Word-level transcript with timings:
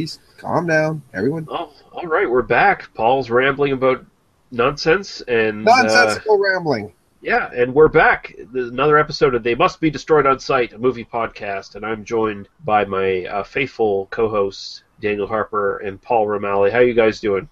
Jeez, 0.00 0.18
calm 0.38 0.66
down, 0.66 1.02
everyone. 1.12 1.46
Oh, 1.50 1.72
all 1.92 2.06
right, 2.06 2.28
we're 2.28 2.40
back. 2.42 2.92
Paul's 2.94 3.28
rambling 3.28 3.72
about 3.72 4.04
nonsense 4.50 5.20
and 5.22 5.68
uh, 5.68 5.82
Nonsensical 5.82 6.38
rambling. 6.38 6.94
yeah, 7.20 7.50
and 7.54 7.74
we're 7.74 7.88
back. 7.88 8.34
Another 8.54 8.96
episode 8.96 9.34
of 9.34 9.42
They 9.42 9.54
Must 9.54 9.78
Be 9.78 9.90
Destroyed 9.90 10.24
on 10.26 10.40
Sight, 10.40 10.72
a 10.72 10.78
movie 10.78 11.04
podcast, 11.04 11.74
and 11.74 11.84
I'm 11.84 12.02
joined 12.04 12.48
by 12.64 12.86
my 12.86 13.26
uh, 13.26 13.44
faithful 13.44 14.06
co-hosts 14.10 14.84
Daniel 15.02 15.26
Harper 15.26 15.78
and 15.78 16.00
Paul 16.00 16.26
Romali. 16.26 16.70
How 16.72 16.78
you 16.78 16.94
guys 16.94 17.20
doing? 17.20 17.46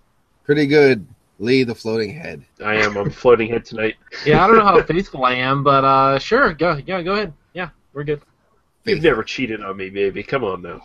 Pretty 0.45 0.67
good. 0.67 1.07
Lee 1.39 1.65
the 1.65 1.75
floating 1.75 2.15
head. 2.15 2.43
I 2.65 2.77
am. 2.77 2.97
I'm 2.97 3.11
floating 3.23 3.51
head 3.51 3.67
tonight. 3.67 3.97
Yeah, 4.25 4.43
I 4.43 4.47
don't 4.47 4.57
know 4.57 4.65
how 4.65 4.83
faithful 4.83 5.25
I 5.27 5.35
am, 5.35 5.63
but 5.63 5.85
uh, 5.85 6.19
sure, 6.19 6.55
go, 6.55 6.81
yeah, 6.87 7.03
go 7.03 7.13
ahead. 7.13 7.35
Yeah, 7.53 7.69
we're 7.93 8.05
good. 8.05 8.23
You've 8.85 9.03
never 9.03 9.23
cheated 9.23 9.63
on 9.63 9.77
me, 9.77 9.91
baby. 9.91 10.23
Come 10.23 10.45
on 10.45 10.63
now. 10.63 10.81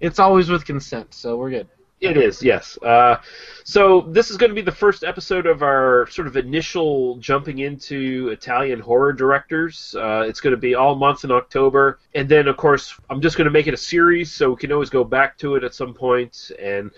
It's 0.00 0.18
always 0.18 0.48
with 0.48 0.64
consent, 0.64 1.14
so 1.14 1.36
we're 1.36 1.50
good. 1.50 1.68
It 2.00 2.16
is, 2.16 2.42
yes. 2.42 2.78
Uh, 2.78 3.16
so 3.62 4.00
this 4.00 4.30
is 4.30 4.38
going 4.38 4.48
to 4.48 4.54
be 4.54 4.62
the 4.62 4.72
first 4.72 5.04
episode 5.04 5.44
of 5.46 5.62
our 5.62 6.06
sort 6.10 6.26
of 6.26 6.36
initial 6.38 7.16
jumping 7.16 7.58
into 7.58 8.30
Italian 8.30 8.80
horror 8.80 9.12
directors. 9.12 9.94
Uh, 9.94 10.24
it's 10.26 10.40
going 10.40 10.52
to 10.52 10.60
be 10.60 10.74
all 10.74 10.94
month 10.94 11.24
in 11.24 11.30
October, 11.30 11.98
and 12.14 12.26
then 12.26 12.48
of 12.48 12.56
course 12.56 12.98
I'm 13.10 13.20
just 13.20 13.36
going 13.36 13.44
to 13.44 13.50
make 13.50 13.66
it 13.66 13.74
a 13.74 13.76
series, 13.76 14.32
so 14.32 14.50
we 14.50 14.56
can 14.56 14.72
always 14.72 14.88
go 14.88 15.04
back 15.04 15.36
to 15.38 15.56
it 15.56 15.64
at 15.64 15.74
some 15.74 15.92
point. 15.92 16.50
And 16.58 16.90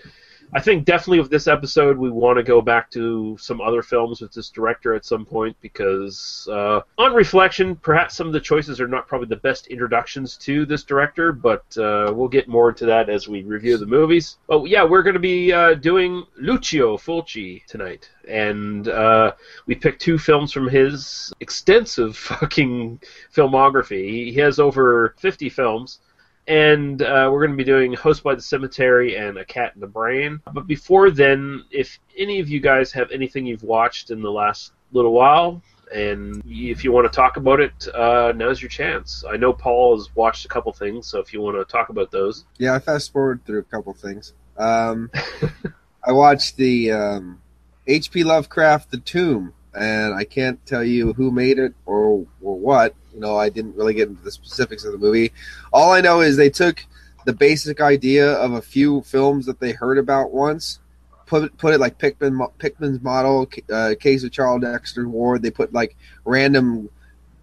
I 0.55 0.61
think 0.61 0.85
definitely 0.85 1.19
with 1.19 1.31
this 1.31 1.47
episode 1.47 1.97
we 1.97 2.11
want 2.11 2.37
to 2.37 2.43
go 2.43 2.61
back 2.61 2.91
to 2.91 3.35
some 3.39 3.59
other 3.59 3.81
films 3.81 4.21
with 4.21 4.31
this 4.33 4.49
director 4.49 4.93
at 4.93 5.03
some 5.03 5.25
point 5.25 5.57
because 5.61 6.47
uh, 6.51 6.81
on 6.99 7.13
reflection, 7.13 7.75
perhaps 7.75 8.15
some 8.15 8.27
of 8.27 8.33
the 8.33 8.39
choices 8.39 8.79
are 8.79 8.87
not 8.87 9.07
probably 9.07 9.27
the 9.27 9.37
best 9.37 9.65
introductions 9.67 10.37
to 10.37 10.65
this 10.67 10.83
director, 10.83 11.31
but 11.31 11.65
uh, 11.77 12.13
we'll 12.13 12.27
get 12.27 12.47
more 12.47 12.69
into 12.69 12.85
that 12.85 13.09
as 13.09 13.27
we 13.27 13.41
review 13.41 13.77
the 13.77 13.85
movies. 13.87 14.37
Oh 14.47 14.65
yeah, 14.65 14.83
we're 14.83 15.01
going 15.01 15.15
to 15.15 15.19
be 15.19 15.51
uh, 15.51 15.73
doing 15.73 16.23
Lucio 16.37 16.97
Fulci 16.97 17.65
tonight, 17.65 18.11
and 18.27 18.87
uh, 18.87 19.31
we 19.65 19.73
picked 19.73 20.01
two 20.01 20.19
films 20.19 20.51
from 20.51 20.67
his 20.67 21.33
extensive 21.39 22.15
fucking 22.29 22.99
filmography. 23.35 24.31
He 24.31 24.35
has 24.35 24.59
over 24.59 25.15
50 25.17 25.49
films 25.49 25.99
and 26.47 27.01
uh, 27.01 27.29
we're 27.31 27.39
going 27.45 27.57
to 27.57 27.57
be 27.57 27.63
doing 27.63 27.93
House 27.93 28.19
by 28.19 28.35
the 28.35 28.41
Cemetery 28.41 29.15
and 29.15 29.37
A 29.37 29.45
Cat 29.45 29.73
in 29.75 29.81
the 29.81 29.87
Brain. 29.87 30.39
But 30.53 30.67
before 30.67 31.09
then, 31.11 31.63
if 31.71 31.99
any 32.17 32.39
of 32.39 32.49
you 32.49 32.59
guys 32.59 32.91
have 32.91 33.11
anything 33.11 33.45
you've 33.45 33.63
watched 33.63 34.11
in 34.11 34.21
the 34.21 34.31
last 34.31 34.73
little 34.91 35.13
while, 35.13 35.61
and 35.93 36.41
if 36.45 36.83
you 36.83 36.91
want 36.91 37.11
to 37.11 37.15
talk 37.15 37.37
about 37.37 37.59
it, 37.59 37.87
uh, 37.93 38.33
now's 38.35 38.61
your 38.61 38.69
chance. 38.69 39.23
I 39.29 39.37
know 39.37 39.53
Paul 39.53 39.97
has 39.97 40.13
watched 40.15 40.45
a 40.45 40.47
couple 40.47 40.73
things, 40.73 41.07
so 41.07 41.19
if 41.19 41.33
you 41.33 41.41
want 41.41 41.57
to 41.57 41.71
talk 41.71 41.89
about 41.89 42.11
those. 42.11 42.45
Yeah, 42.57 42.73
I 42.75 42.79
fast 42.79 43.13
forward 43.13 43.45
through 43.45 43.59
a 43.59 43.63
couple 43.63 43.93
things. 43.93 44.33
Um, 44.57 45.11
I 46.03 46.11
watched 46.11 46.57
the 46.57 46.91
um, 46.91 47.41
H.P. 47.87 48.23
Lovecraft 48.23 48.91
The 48.91 48.97
Tomb, 48.97 49.53
and 49.73 50.13
I 50.13 50.23
can't 50.23 50.63
tell 50.65 50.83
you 50.83 51.13
who 51.13 51.31
made 51.31 51.59
it 51.59 51.73
or 51.85 52.25
or 52.41 52.59
what. 52.59 52.95
You 53.13 53.19
know, 53.19 53.37
I 53.37 53.49
didn't 53.49 53.75
really 53.75 53.93
get 53.93 54.09
into 54.09 54.23
the 54.23 54.31
specifics 54.31 54.85
of 54.85 54.91
the 54.91 54.97
movie. 54.97 55.31
All 55.71 55.91
I 55.91 56.01
know 56.01 56.21
is 56.21 56.35
they 56.35 56.49
took 56.49 56.85
the 57.25 57.33
basic 57.33 57.81
idea 57.81 58.33
of 58.33 58.53
a 58.53 58.61
few 58.61 59.01
films 59.03 59.45
that 59.45 59.59
they 59.59 59.71
heard 59.71 59.97
about 59.97 60.31
once, 60.31 60.79
put 61.25 61.43
it, 61.43 61.57
put 61.57 61.73
it 61.73 61.79
like 61.79 61.97
Pickman 61.97 62.39
Pickman's 62.57 63.01
model, 63.01 63.49
uh, 63.71 63.95
Case 63.99 64.23
of 64.23 64.31
Charles 64.31 64.61
Dexter 64.61 65.07
Ward. 65.07 65.41
They 65.41 65.51
put 65.51 65.73
like 65.73 65.95
random 66.25 66.89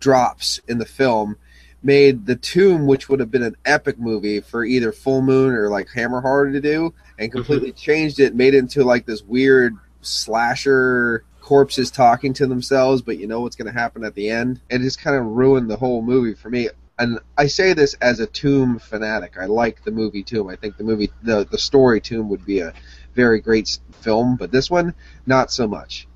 drops 0.00 0.60
in 0.68 0.78
the 0.78 0.86
film, 0.86 1.36
made 1.82 2.26
the 2.26 2.36
Tomb, 2.36 2.86
which 2.86 3.08
would 3.08 3.20
have 3.20 3.30
been 3.30 3.42
an 3.42 3.56
epic 3.64 3.98
movie 3.98 4.40
for 4.40 4.64
either 4.64 4.92
Full 4.92 5.22
Moon 5.22 5.54
or 5.54 5.68
like 5.68 5.88
Hammer 5.90 6.20
Horror 6.20 6.52
to 6.52 6.60
do, 6.60 6.92
and 7.18 7.32
completely 7.32 7.72
changed 7.72 8.20
it, 8.20 8.34
made 8.34 8.54
it 8.54 8.58
into 8.58 8.84
like 8.84 9.06
this 9.06 9.22
weird 9.22 9.76
slasher 10.02 11.24
corpses 11.50 11.90
talking 11.90 12.32
to 12.32 12.46
themselves, 12.46 13.02
but 13.02 13.18
you 13.18 13.26
know 13.26 13.40
what's 13.40 13.56
going 13.56 13.66
to 13.66 13.76
happen 13.76 14.04
at 14.04 14.14
the 14.14 14.30
end. 14.30 14.60
It 14.70 14.82
just 14.82 15.00
kind 15.00 15.16
of 15.16 15.26
ruined 15.26 15.68
the 15.68 15.76
whole 15.76 16.00
movie 16.00 16.34
for 16.34 16.48
me. 16.48 16.68
And 16.96 17.18
I 17.36 17.48
say 17.48 17.72
this 17.72 17.94
as 17.94 18.20
a 18.20 18.26
Tomb 18.28 18.78
fanatic. 18.78 19.34
I 19.36 19.46
like 19.46 19.82
the 19.82 19.90
movie 19.90 20.22
Tomb. 20.22 20.46
I 20.46 20.54
think 20.54 20.76
the 20.76 20.84
movie, 20.84 21.10
the 21.24 21.44
the 21.50 21.58
story 21.58 22.00
Tomb 22.00 22.28
would 22.28 22.46
be 22.46 22.60
a 22.60 22.72
very 23.16 23.40
great 23.40 23.80
film, 24.00 24.36
but 24.36 24.52
this 24.52 24.70
one, 24.70 24.94
not 25.26 25.50
so 25.50 25.66
much. 25.66 26.06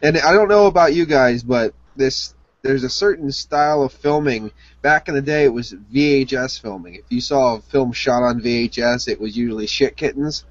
And 0.00 0.16
I 0.16 0.32
don't 0.32 0.46
know 0.46 0.66
about 0.66 0.94
you 0.94 1.06
guys, 1.06 1.42
but 1.42 1.74
this 1.96 2.32
there's 2.62 2.84
a 2.84 2.88
certain 2.88 3.32
style 3.32 3.82
of 3.82 3.92
filming. 3.92 4.52
Back 4.80 5.08
in 5.08 5.16
the 5.16 5.22
day, 5.22 5.42
it 5.42 5.52
was 5.52 5.72
VHS 5.72 6.60
filming. 6.60 6.94
If 6.94 7.06
you 7.08 7.20
saw 7.20 7.56
a 7.56 7.60
film 7.60 7.90
shot 7.90 8.22
on 8.22 8.40
VHS, 8.40 9.08
it 9.08 9.20
was 9.20 9.36
usually 9.36 9.66
shit 9.66 9.96
kittens. 9.96 10.44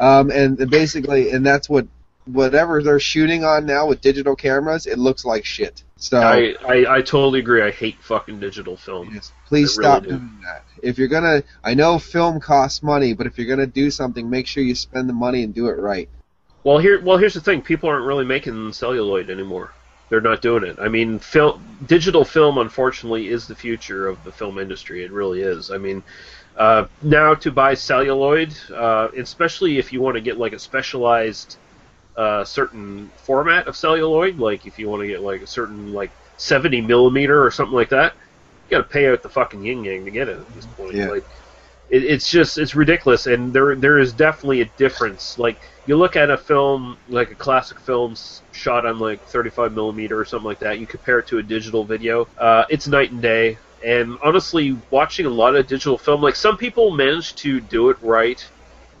Um, 0.00 0.32
and 0.32 0.68
basically, 0.68 1.30
and 1.30 1.46
that's 1.46 1.68
what 1.68 1.86
whatever 2.26 2.82
they're 2.82 3.00
shooting 3.00 3.44
on 3.44 3.66
now 3.66 3.86
with 3.86 4.00
digital 4.00 4.34
cameras, 4.34 4.86
it 4.86 4.98
looks 4.98 5.24
like 5.24 5.44
shit. 5.44 5.82
So 5.96 6.20
I, 6.20 6.54
I, 6.66 6.96
I 6.96 7.02
totally 7.02 7.40
agree. 7.40 7.62
I 7.62 7.70
hate 7.70 7.96
fucking 8.02 8.40
digital 8.40 8.76
film. 8.76 9.10
yes, 9.14 9.32
please 9.46 9.78
I 9.78 9.80
really 9.80 9.90
stop 9.90 10.02
do. 10.02 10.08
doing 10.10 10.38
that. 10.42 10.64
If 10.82 10.98
you're 10.98 11.08
gonna, 11.08 11.42
I 11.62 11.74
know 11.74 11.98
film 11.98 12.40
costs 12.40 12.82
money, 12.82 13.14
but 13.14 13.26
if 13.26 13.38
you're 13.38 13.46
gonna 13.46 13.66
do 13.66 13.90
something, 13.90 14.28
make 14.28 14.46
sure 14.46 14.62
you 14.62 14.74
spend 14.74 15.08
the 15.08 15.14
money 15.14 15.42
and 15.42 15.54
do 15.54 15.68
it 15.68 15.78
right. 15.78 16.08
Well, 16.62 16.78
here, 16.78 17.00
well, 17.00 17.18
here's 17.18 17.34
the 17.34 17.40
thing: 17.40 17.62
people 17.62 17.88
aren't 17.88 18.06
really 18.06 18.24
making 18.24 18.72
celluloid 18.72 19.30
anymore. 19.30 19.72
They're 20.08 20.20
not 20.20 20.42
doing 20.42 20.64
it. 20.64 20.78
I 20.78 20.88
mean, 20.88 21.18
film, 21.18 21.64
digital 21.86 22.24
film, 22.24 22.58
unfortunately, 22.58 23.28
is 23.28 23.46
the 23.46 23.54
future 23.54 24.06
of 24.06 24.22
the 24.24 24.32
film 24.32 24.58
industry. 24.58 25.04
It 25.04 25.10
really 25.10 25.40
is. 25.40 25.70
I 25.70 25.78
mean, 25.78 26.02
uh, 26.56 26.86
now 27.02 27.34
to 27.34 27.50
buy 27.50 27.74
celluloid, 27.74 28.54
uh, 28.72 29.08
especially 29.16 29.78
if 29.78 29.92
you 29.92 30.00
want 30.00 30.16
to 30.16 30.20
get 30.20 30.38
like 30.38 30.52
a 30.52 30.58
specialized 30.58 31.56
uh, 32.16 32.44
certain 32.44 33.10
format 33.16 33.66
of 33.66 33.76
celluloid, 33.76 34.38
like 34.38 34.66
if 34.66 34.78
you 34.78 34.88
want 34.88 35.02
to 35.02 35.08
get 35.08 35.22
like 35.22 35.42
a 35.42 35.46
certain 35.46 35.92
like 35.92 36.10
70 36.36 36.80
millimeter 36.82 37.44
or 37.44 37.50
something 37.50 37.74
like 37.74 37.90
that, 37.90 38.14
you 38.64 38.76
got 38.76 38.82
to 38.82 38.92
pay 38.92 39.08
out 39.08 39.22
the 39.22 39.28
fucking 39.28 39.64
yin 39.64 39.84
yang 39.84 40.04
to 40.04 40.10
get 40.10 40.28
it 40.28 40.38
at 40.38 40.54
this 40.54 40.66
point. 40.66 40.94
Yeah. 40.94 41.08
Like, 41.08 41.24
it, 41.90 42.04
it's 42.04 42.30
just 42.30 42.58
it's 42.58 42.74
ridiculous, 42.74 43.26
and 43.26 43.52
there 43.52 43.74
there 43.74 43.98
is 43.98 44.12
definitely 44.12 44.62
a 44.62 44.70
difference. 44.76 45.38
Like 45.38 45.60
you 45.86 45.96
look 45.96 46.16
at 46.16 46.30
a 46.30 46.36
film 46.36 46.96
like 47.08 47.30
a 47.30 47.34
classic 47.34 47.78
film 47.80 48.16
shot 48.52 48.86
on 48.86 48.98
like 48.98 49.22
35 49.26 49.72
millimeter 49.72 50.18
or 50.18 50.24
something 50.24 50.46
like 50.46 50.60
that, 50.60 50.78
you 50.78 50.86
compare 50.86 51.18
it 51.18 51.26
to 51.28 51.38
a 51.38 51.42
digital 51.42 51.84
video, 51.84 52.26
uh, 52.38 52.64
it's 52.70 52.86
night 52.86 53.10
and 53.10 53.20
day. 53.20 53.58
And 53.84 54.16
honestly, 54.22 54.78
watching 54.90 55.26
a 55.26 55.30
lot 55.30 55.54
of 55.54 55.66
digital 55.66 55.98
film, 55.98 56.22
like 56.22 56.36
some 56.36 56.56
people 56.56 56.90
manage 56.90 57.34
to 57.36 57.60
do 57.60 57.90
it 57.90 57.98
right 58.00 58.44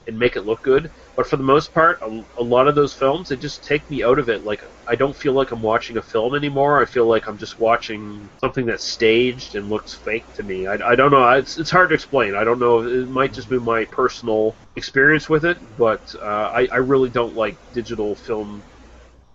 and 0.06 0.18
make 0.18 0.36
it 0.36 0.42
look 0.42 0.60
good, 0.60 0.90
but 1.16 1.26
for 1.26 1.36
the 1.36 1.42
most 1.44 1.72
part, 1.72 1.98
a, 2.02 2.22
a 2.38 2.42
lot 2.42 2.68
of 2.68 2.74
those 2.74 2.94
films 2.94 3.28
they 3.28 3.36
just 3.36 3.64
take 3.64 3.88
me 3.90 4.02
out 4.02 4.18
of 4.18 4.28
it. 4.28 4.44
Like 4.44 4.62
I 4.86 4.96
don't 4.96 5.16
feel 5.16 5.32
like 5.34 5.50
I'm 5.52 5.62
watching 5.62 5.96
a 5.96 6.02
film 6.02 6.34
anymore. 6.34 6.80
I 6.82 6.86
feel 6.86 7.06
like 7.08 7.26
I'm 7.28 7.38
just 7.38 7.58
watching 7.58 8.30
something 8.40 8.66
that's 8.66 8.84
staged 8.86 9.54
and 9.54 9.68
looks 9.68 9.94
fake 9.94 10.26
to 10.34 10.42
me. 10.42 10.66
I, 10.66 10.74
I 10.92 10.94
don't 10.96 11.10
know. 11.12 11.28
It's, 11.30 11.56
it's 11.58 11.70
hard 11.70 11.90
to 11.90 11.94
explain. 11.94 12.34
I 12.34 12.44
don't 12.44 12.58
know. 12.60 12.80
It 12.86 13.08
might 13.08 13.32
just 13.32 13.48
be 13.50 13.58
my 13.58 13.84
personal 13.86 14.58
experience 14.76 15.28
with 15.28 15.44
it, 15.44 15.58
but 15.76 16.02
uh, 16.20 16.24
I, 16.26 16.68
I 16.72 16.76
really 16.78 17.10
don't 17.10 17.34
like 17.34 17.58
digital 17.72 18.16
film 18.16 18.64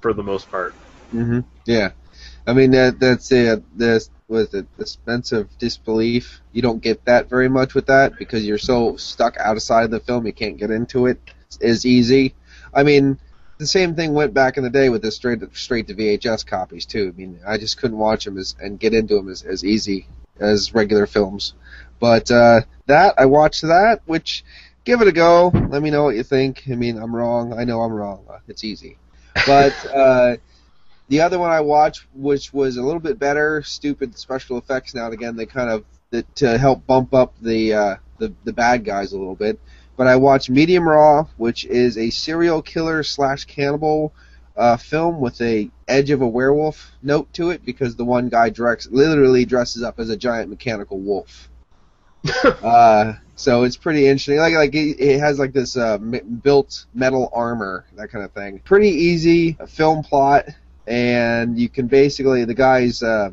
for 0.02 0.14
the 0.14 0.24
most 0.24 0.50
part. 0.50 0.78
hmm 1.12 1.40
Yeah, 1.66 1.92
I 2.48 2.54
mean 2.54 2.72
that 2.72 3.00
that's 3.00 3.32
a 3.32 3.64
this 3.76 4.10
was 4.28 4.54
it 4.54 4.68
the 4.78 4.86
sense 4.88 5.32
of 5.32 5.50
disbelief. 5.60 6.42
You 6.52 6.62
don't 6.62 6.84
get 6.84 7.06
that 7.06 7.30
very 7.30 7.50
much 7.50 7.74
with 7.76 7.88
that 7.88 8.18
because 8.18 8.46
you're 8.46 8.58
so 8.60 8.96
stuck 8.98 9.38
outside 9.38 9.92
the 9.92 10.00
film. 10.00 10.26
You 10.28 10.34
can't 10.34 10.58
get 10.58 10.72
into 10.72 11.08
it 11.08 11.20
as 11.62 11.86
easy. 11.86 12.36
I 12.74 12.84
mean, 12.84 13.18
the 13.58 13.68
same 13.68 13.96
thing 13.96 14.14
went 14.14 14.34
back 14.34 14.58
in 14.58 14.64
the 14.64 14.70
day 14.70 14.90
with 14.90 15.02
the 15.02 15.12
straight 15.12 15.42
straight 15.56 15.88
to 15.88 15.96
VHS 15.96 16.46
copies 16.46 16.86
too. 16.86 17.14
I 17.14 17.18
mean, 17.18 17.40
I 17.46 17.58
just 17.58 17.78
couldn't 17.78 17.98
watch 17.98 18.26
them 18.26 18.38
as, 18.38 18.56
and 18.60 18.80
get 18.80 18.94
into 18.94 19.16
them 19.16 19.30
as, 19.30 19.44
as 19.44 19.66
easy 19.66 20.08
as 20.40 20.74
regular 20.74 21.06
films. 21.06 21.54
But 22.00 22.32
uh, 22.32 22.62
that 22.86 23.16
I 23.18 23.26
watched 23.26 23.64
that, 23.64 24.02
which 24.06 24.44
give 24.86 25.02
it 25.02 25.08
a 25.08 25.12
go. 25.12 25.52
Let 25.54 25.82
me 25.82 25.90
know 25.90 26.04
what 26.04 26.16
you 26.16 26.24
think. 26.24 26.64
I 26.72 26.76
mean, 26.76 26.98
I'm 26.98 27.16
wrong. 27.16 27.54
I 27.54 27.64
know 27.66 27.82
I'm 27.82 27.92
wrong. 27.92 28.26
Uh, 28.30 28.40
It's 28.48 28.64
easy. 28.64 28.98
But 29.46 29.74
uh, 29.94 30.38
the 31.10 31.22
other 31.22 31.40
one 31.40 31.52
I 31.52 31.62
watched, 31.62 32.06
which 32.14 32.54
was 32.54 32.78
a 32.78 32.84
little 32.84 33.02
bit 33.02 33.20
better, 33.20 33.62
stupid 33.64 34.18
special 34.18 34.58
effects. 34.58 34.94
Now 34.94 35.06
and 35.06 35.14
again, 35.14 35.36
they 35.36 35.46
kind 35.48 35.70
of 35.70 35.84
that 36.12 36.34
to 36.38 36.58
help 36.58 36.86
bump 36.86 37.14
up 37.14 37.34
the 37.42 37.74
uh, 37.74 37.96
the 38.20 38.34
the 38.46 38.54
bad 38.54 38.86
guys 38.86 39.12
a 39.12 39.18
little 39.18 39.36
bit. 39.36 39.60
But 40.00 40.08
I 40.08 40.16
watched 40.16 40.50
Medium 40.50 40.88
Raw, 40.88 41.28
which 41.36 41.66
is 41.66 41.98
a 41.98 42.10
serial 42.10 42.62
killer 42.62 43.04
slash 43.04 43.44
cannibal 43.44 44.14
uh, 44.56 44.78
film 44.78 45.20
with 45.20 45.42
a 45.42 45.70
edge 45.90 46.10
of 46.10 46.22
a 46.22 46.28
werewolf 46.28 46.94
note 47.04 47.34
to 47.34 47.50
it 47.50 47.66
because 47.66 47.98
the 47.98 48.06
one 48.06 48.30
guy 48.30 48.50
directs 48.50 48.88
literally 48.90 49.44
dresses 49.44 49.84
up 49.84 50.00
as 50.00 50.10
a 50.10 50.16
giant 50.16 50.50
mechanical 50.50 51.00
wolf. 51.00 51.50
uh, 52.64 53.16
so 53.36 53.64
it's 53.66 53.76
pretty 53.76 54.08
interesting. 54.08 54.38
Like 54.38 54.54
like 54.54 54.74
it, 54.74 55.02
it 55.02 55.20
has 55.20 55.38
like 55.38 55.52
this 55.52 55.76
uh, 55.76 55.96
m- 55.96 56.40
built 56.42 56.86
metal 56.94 57.30
armor, 57.34 57.84
that 57.98 58.10
kind 58.10 58.24
of 58.24 58.32
thing. 58.32 58.60
Pretty 58.60 58.92
easy 58.92 59.58
film 59.68 60.02
plot, 60.02 60.46
and 60.88 61.60
you 61.60 61.68
can 61.68 61.88
basically 61.88 62.46
the 62.46 62.54
guy's 62.54 63.04
uh, 63.04 63.32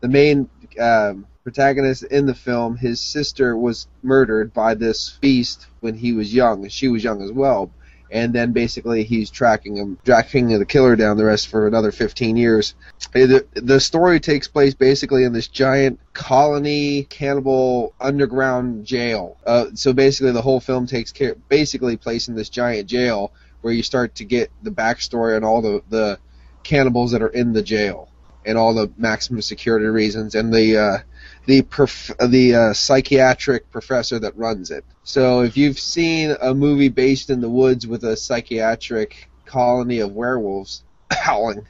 the 0.00 0.08
main 0.08 0.50
um, 0.78 1.26
protagonist 1.44 2.02
in 2.04 2.26
the 2.26 2.34
film. 2.34 2.76
His 2.76 3.00
sister 3.00 3.56
was 3.56 3.86
murdered 4.02 4.52
by 4.52 4.74
this 4.74 5.18
beast 5.20 5.66
when 5.80 5.94
he 5.94 6.12
was 6.12 6.34
young, 6.34 6.62
and 6.62 6.72
she 6.72 6.88
was 6.88 7.04
young 7.04 7.22
as 7.22 7.30
well. 7.30 7.70
And 8.10 8.32
then 8.32 8.52
basically 8.52 9.04
he's 9.04 9.30
tracking 9.30 9.76
him, 9.76 9.98
tracking 10.04 10.48
the 10.48 10.64
killer 10.64 10.94
down 10.96 11.16
the 11.16 11.24
rest 11.24 11.48
for 11.48 11.66
another 11.66 11.90
15 11.90 12.36
years. 12.36 12.74
The, 13.12 13.46
the 13.54 13.80
story 13.80 14.20
takes 14.20 14.46
place 14.46 14.74
basically 14.74 15.24
in 15.24 15.32
this 15.32 15.48
giant 15.48 15.98
colony 16.12 17.04
cannibal 17.04 17.92
underground 18.00 18.86
jail. 18.86 19.36
Uh, 19.44 19.66
so 19.74 19.92
basically 19.92 20.32
the 20.32 20.42
whole 20.42 20.60
film 20.60 20.86
takes 20.86 21.12
care, 21.12 21.34
basically 21.48 21.96
place 21.96 22.28
in 22.28 22.36
this 22.36 22.48
giant 22.48 22.88
jail 22.88 23.32
where 23.62 23.72
you 23.72 23.82
start 23.82 24.14
to 24.16 24.24
get 24.24 24.50
the 24.62 24.70
backstory 24.70 25.36
on 25.36 25.42
all 25.42 25.60
the, 25.60 25.82
the 25.88 26.18
cannibals 26.62 27.12
that 27.12 27.22
are 27.22 27.28
in 27.28 27.52
the 27.52 27.62
jail 27.62 28.08
and 28.46 28.58
all 28.58 28.74
the 28.74 28.92
maximum 28.96 29.42
security 29.42 29.86
reasons 29.86 30.34
and 30.34 30.52
the 30.52 30.76
uh, 30.76 30.98
the 31.46 31.62
prof- 31.62 32.12
the 32.18 32.54
uh, 32.54 32.72
psychiatric 32.72 33.70
professor 33.70 34.18
that 34.18 34.36
runs 34.36 34.70
it. 34.70 34.84
So 35.02 35.42
if 35.42 35.56
you've 35.56 35.78
seen 35.78 36.34
a 36.40 36.54
movie 36.54 36.88
based 36.88 37.30
in 37.30 37.40
the 37.40 37.50
woods 37.50 37.86
with 37.86 38.04
a 38.04 38.16
psychiatric 38.16 39.28
colony 39.44 40.00
of 40.00 40.12
werewolves 40.12 40.84
howling, 41.10 41.66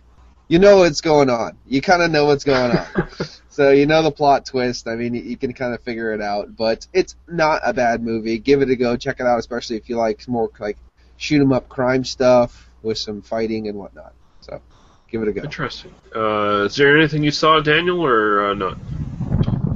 you 0.49 0.59
know 0.59 0.79
what's 0.79 1.01
going 1.01 1.31
on. 1.31 1.57
You 1.67 1.81
kind 1.81 2.03
of 2.03 2.11
know 2.11 2.27
what's 2.27 2.45
going 2.45 2.77
on. 2.77 3.09
so 3.49 3.71
you 3.71 3.87
know 3.87 4.03
the 4.03 4.13
plot 4.13 4.47
twist. 4.47 4.87
I 4.87 4.95
mean, 4.95 5.15
you 5.15 5.37
can 5.37 5.53
kind 5.53 5.75
of 5.75 5.83
figure 5.83 6.13
it 6.13 6.21
out. 6.21 6.57
But 6.57 6.87
it's 6.93 7.17
not 7.27 7.63
a 7.65 7.73
bad 7.73 8.03
movie. 8.03 8.39
Give 8.39 8.63
it 8.63 8.71
a 8.71 8.77
go. 8.77 8.97
Check 8.97 9.21
it 9.21 9.27
out, 9.27 9.39
especially 9.39 9.77
if 9.77 9.89
you 9.89 9.97
like 9.97 10.27
more 10.29 10.51
like 10.61 10.77
shoot 11.17 11.41
'em 11.41 11.53
up 11.53 11.69
crime 11.69 12.05
stuff 12.05 12.69
with 12.83 12.99
some 12.99 13.23
fighting 13.23 13.69
and 13.69 13.79
whatnot. 13.79 14.13
So 14.41 14.61
give 15.11 15.23
it 15.23 15.29
a 15.29 15.33
go. 15.33 15.43
Interesting. 15.43 15.95
Uh, 16.15 16.65
is 16.67 16.77
there 16.77 16.97
anything 16.97 17.25
you 17.25 17.31
saw, 17.31 17.61
Daniel, 17.61 18.05
or 18.05 18.51
uh, 18.51 18.55
not? 18.55 18.79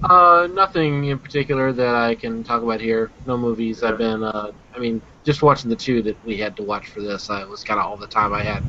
Uh, 0.02 0.48
nothing 0.52 1.06
in 1.06 1.18
particular 1.18 1.72
that 1.72 1.94
I 1.94 2.14
can 2.14 2.44
talk 2.44 2.62
about 2.62 2.80
here. 2.80 3.10
No 3.26 3.36
movies. 3.36 3.82
I've 3.82 3.98
been, 3.98 4.22
uh, 4.22 4.52
I 4.74 4.78
mean, 4.78 5.02
just 5.24 5.42
watching 5.42 5.68
the 5.70 5.76
two 5.76 6.02
that 6.02 6.16
we 6.24 6.36
had 6.36 6.56
to 6.56 6.62
watch 6.62 6.88
for 6.88 7.00
this. 7.00 7.28
Uh, 7.30 7.40
it 7.42 7.48
was 7.48 7.64
kind 7.64 7.80
of 7.80 7.86
all 7.86 7.96
the 7.96 8.06
time 8.06 8.32
I 8.32 8.42
had. 8.42 8.62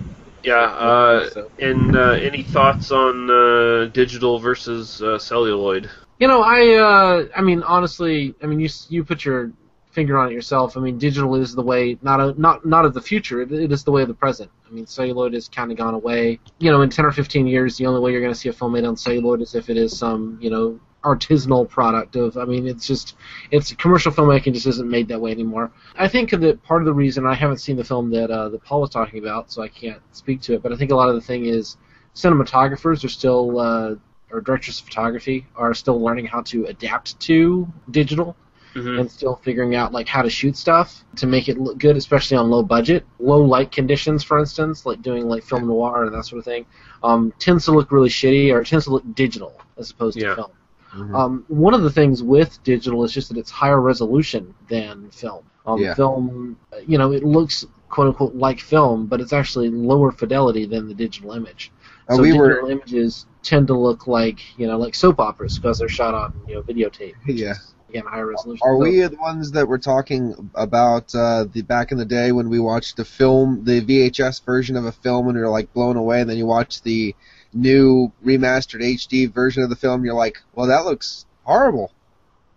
Yeah. 0.43 0.55
Uh, 0.55 1.29
So- 1.29 1.51
and 1.59 1.95
uh, 1.95 2.11
any 2.11 2.43
thoughts 2.43 2.91
on 2.91 3.29
uh, 3.29 3.85
digital 3.93 4.39
versus 4.39 5.01
uh, 5.01 5.19
celluloid? 5.19 5.89
You 6.19 6.27
know, 6.27 6.41
I, 6.41 6.75
uh, 6.75 7.27
I 7.35 7.41
mean, 7.41 7.63
honestly, 7.63 8.33
I 8.43 8.45
mean, 8.45 8.59
you 8.59 8.69
you 8.89 9.03
put 9.05 9.23
your 9.23 9.51
finger 9.91 10.17
on 10.17 10.29
it 10.29 10.33
yourself. 10.33 10.75
I 10.77 10.81
mean, 10.81 10.97
digital 10.97 11.35
is 11.35 11.55
the 11.55 11.61
way, 11.61 11.97
not 12.01 12.19
a, 12.19 12.39
not 12.39 12.65
not 12.65 12.85
of 12.85 12.93
the 12.93 13.01
future. 13.01 13.41
It, 13.41 13.51
it 13.51 13.71
is 13.71 13.83
the 13.83 13.91
way 13.91 14.01
of 14.01 14.07
the 14.07 14.13
present. 14.13 14.51
I 14.67 14.71
mean, 14.73 14.85
celluloid 14.85 15.33
has 15.33 15.47
kind 15.47 15.71
of 15.71 15.77
gone 15.77 15.93
away. 15.93 16.39
You 16.59 16.71
know, 16.71 16.81
in 16.81 16.89
ten 16.89 17.05
or 17.05 17.11
fifteen 17.11 17.47
years, 17.47 17.77
the 17.77 17.85
only 17.85 18.01
way 18.01 18.11
you're 18.11 18.21
going 18.21 18.33
to 18.33 18.39
see 18.39 18.49
a 18.49 18.53
film 18.53 18.73
made 18.73 18.83
on 18.85 18.97
celluloid 18.97 19.41
is 19.41 19.55
if 19.55 19.69
it 19.69 19.77
is 19.77 19.97
some, 19.97 20.37
you 20.41 20.49
know, 20.49 20.79
artisanal 21.04 21.68
product 21.69 22.16
of. 22.16 22.38
I 22.38 22.46
mean, 22.46 22.68
it's 22.68 22.86
just, 22.88 23.16
it's 23.51 23.74
commercial 23.74 24.12
filmmaking 24.12 24.54
just 24.54 24.68
isn't 24.68 24.90
made 24.90 25.07
that 25.10 25.19
way 25.22 25.31
anymore. 25.31 25.72
I 25.96 26.07
think 26.07 26.31
that 26.31 26.63
part 26.63 26.81
of 26.81 26.86
the 26.86 26.94
reason 26.94 27.25
I 27.25 27.34
haven't 27.36 27.57
seen 27.60 27.75
the 27.78 27.84
film 27.84 28.10
that 28.12 28.30
uh, 28.31 28.50
that 28.50 28.63
Paul 28.63 28.81
was 28.81 28.90
talking 28.90 29.19
about, 29.19 29.51
so 29.51 29.62
I 29.62 29.68
can't 29.68 30.01
speak 30.12 30.42
to 30.42 30.54
it. 30.56 30.62
But 30.63 30.74
I 30.74 30.75
think 30.75 30.92
a 30.92 30.96
lot 30.96 31.10
of 31.10 31.16
the 31.16 31.22
thing 31.22 31.46
is 31.46 31.78
cinematographers 32.16 33.04
are 33.04 33.10
still. 33.10 33.60
Uh, 33.60 33.96
or 34.31 34.42
directors 34.42 34.80
of 34.80 34.86
photography 34.86 35.48
are 35.56 35.74
still 35.74 36.00
learning 36.00 36.28
how 36.28 36.40
to 36.44 36.66
adapt 36.66 37.19
to 37.22 37.68
digital 37.90 38.36
Mm-hmm. 38.75 39.00
and 39.00 39.12
still 39.12 39.38
figuring 39.38 39.74
out 39.74 39.92
like 39.94 40.07
how 40.07 40.22
to 40.22 40.30
shoot 40.30 40.56
stuff 40.56 41.04
to 41.16 41.25
make 41.25 41.50
it 41.50 41.57
look 41.57 41.80
good, 41.80 41.98
especially 41.98 42.38
on 42.38 42.51
low 42.51 42.62
budget, 42.62 43.04
low 43.18 43.42
light 43.42 43.72
conditions, 43.72 44.24
for 44.24 44.38
instance, 44.38 44.86
like 44.86 45.01
doing 45.01 45.28
like 45.28 45.42
film 45.44 45.66
noir 45.66 46.04
and 46.04 46.13
that 46.13 46.24
sort 46.25 46.38
of 46.38 46.46
thing, 46.46 46.68
um, 47.01 47.34
tends 47.40 47.66
to 47.66 47.72
look 47.72 47.92
really 47.92 48.10
shitty 48.10 48.54
or 48.54 48.62
it 48.62 48.68
tends 48.68 48.86
to 48.86 48.92
look 48.92 49.04
digital 49.16 49.60
as 49.80 49.90
opposed 49.90 50.19
Yeah. 50.22 50.30
to 50.30 50.36
film. 50.36 50.51
Mhm. 50.95 51.15
Um, 51.15 51.45
one 51.47 51.74
of 51.74 51.83
the 51.83 51.89
things 51.91 52.24
with 52.24 52.62
digital 52.63 53.03
is 53.03 53.12
just 53.12 53.30
that 53.30 53.38
it's 53.38 53.51
higher 53.51 53.80
resolution 53.80 54.53
than 54.69 55.09
film. 55.12 55.44
Um, 55.65 55.80
Yeah. 55.80 55.94
Film, 55.94 56.57
you 56.88 56.97
know, 56.97 57.12
it 57.12 57.24
looks 57.24 57.65
quote 57.89 58.07
unquote 58.07 58.36
like 58.36 58.59
film, 58.59 59.06
but 59.07 59.21
it's 59.21 59.33
actually 59.33 59.69
lower 59.69 60.12
fidelity 60.12 60.65
than 60.65 60.88
the 60.88 60.94
digital 60.95 61.31
image. 61.33 61.71
Uh, 62.07 62.15
so 62.15 62.21
we 62.21 62.30
digital 62.30 62.47
were- 62.47 62.69
images 62.71 63.25
tend 63.44 63.68
to 63.68 63.74
look 63.77 64.06
like 64.07 64.39
you 64.59 64.68
know 64.68 64.77
like 64.77 64.94
soap 64.95 65.19
operas 65.19 65.57
because 65.57 65.80
they're 65.80 65.88
shot 65.88 66.13
on 66.13 66.33
you 66.47 66.56
know 66.56 66.62
videotape. 66.63 67.13
Yeah. 67.27 67.51
is, 67.51 67.74
Again, 67.89 68.03
higher 68.06 68.27
resolution. 68.27 68.62
Are 68.68 68.75
So- 68.75 68.80
we 68.80 69.00
the 69.01 69.15
ones 69.19 69.51
that 69.53 69.68
were 69.68 69.80
talking 69.80 70.51
about 70.53 71.13
uh, 71.15 71.45
the 71.51 71.63
back 71.63 71.91
in 71.91 71.97
the 71.97 72.06
day 72.06 72.31
when 72.31 72.47
we 72.50 72.59
watched 72.59 72.97
the 72.97 73.06
film, 73.06 73.63
the 73.63 73.81
VHS 73.81 74.44
version 74.45 74.75
of 74.75 74.86
a 74.86 74.91
film, 74.91 75.27
and 75.27 75.36
we 75.36 75.41
were 75.41 75.50
like 75.50 75.74
blown 75.74 75.97
away, 75.97 76.21
and 76.21 76.30
then 76.30 76.38
you 76.38 76.45
watch 76.45 76.81
the 76.83 77.15
new 77.54 78.12
remastered 78.25 78.81
HD 78.81 79.31
version 79.31 79.63
of 79.63 79.69
the 79.69 79.75
film, 79.75 80.06
you're 80.06 80.13
like, 80.16 80.38
well, 80.54 80.68
that 80.68 80.86
looks 80.86 81.25
horrible. 81.44 81.92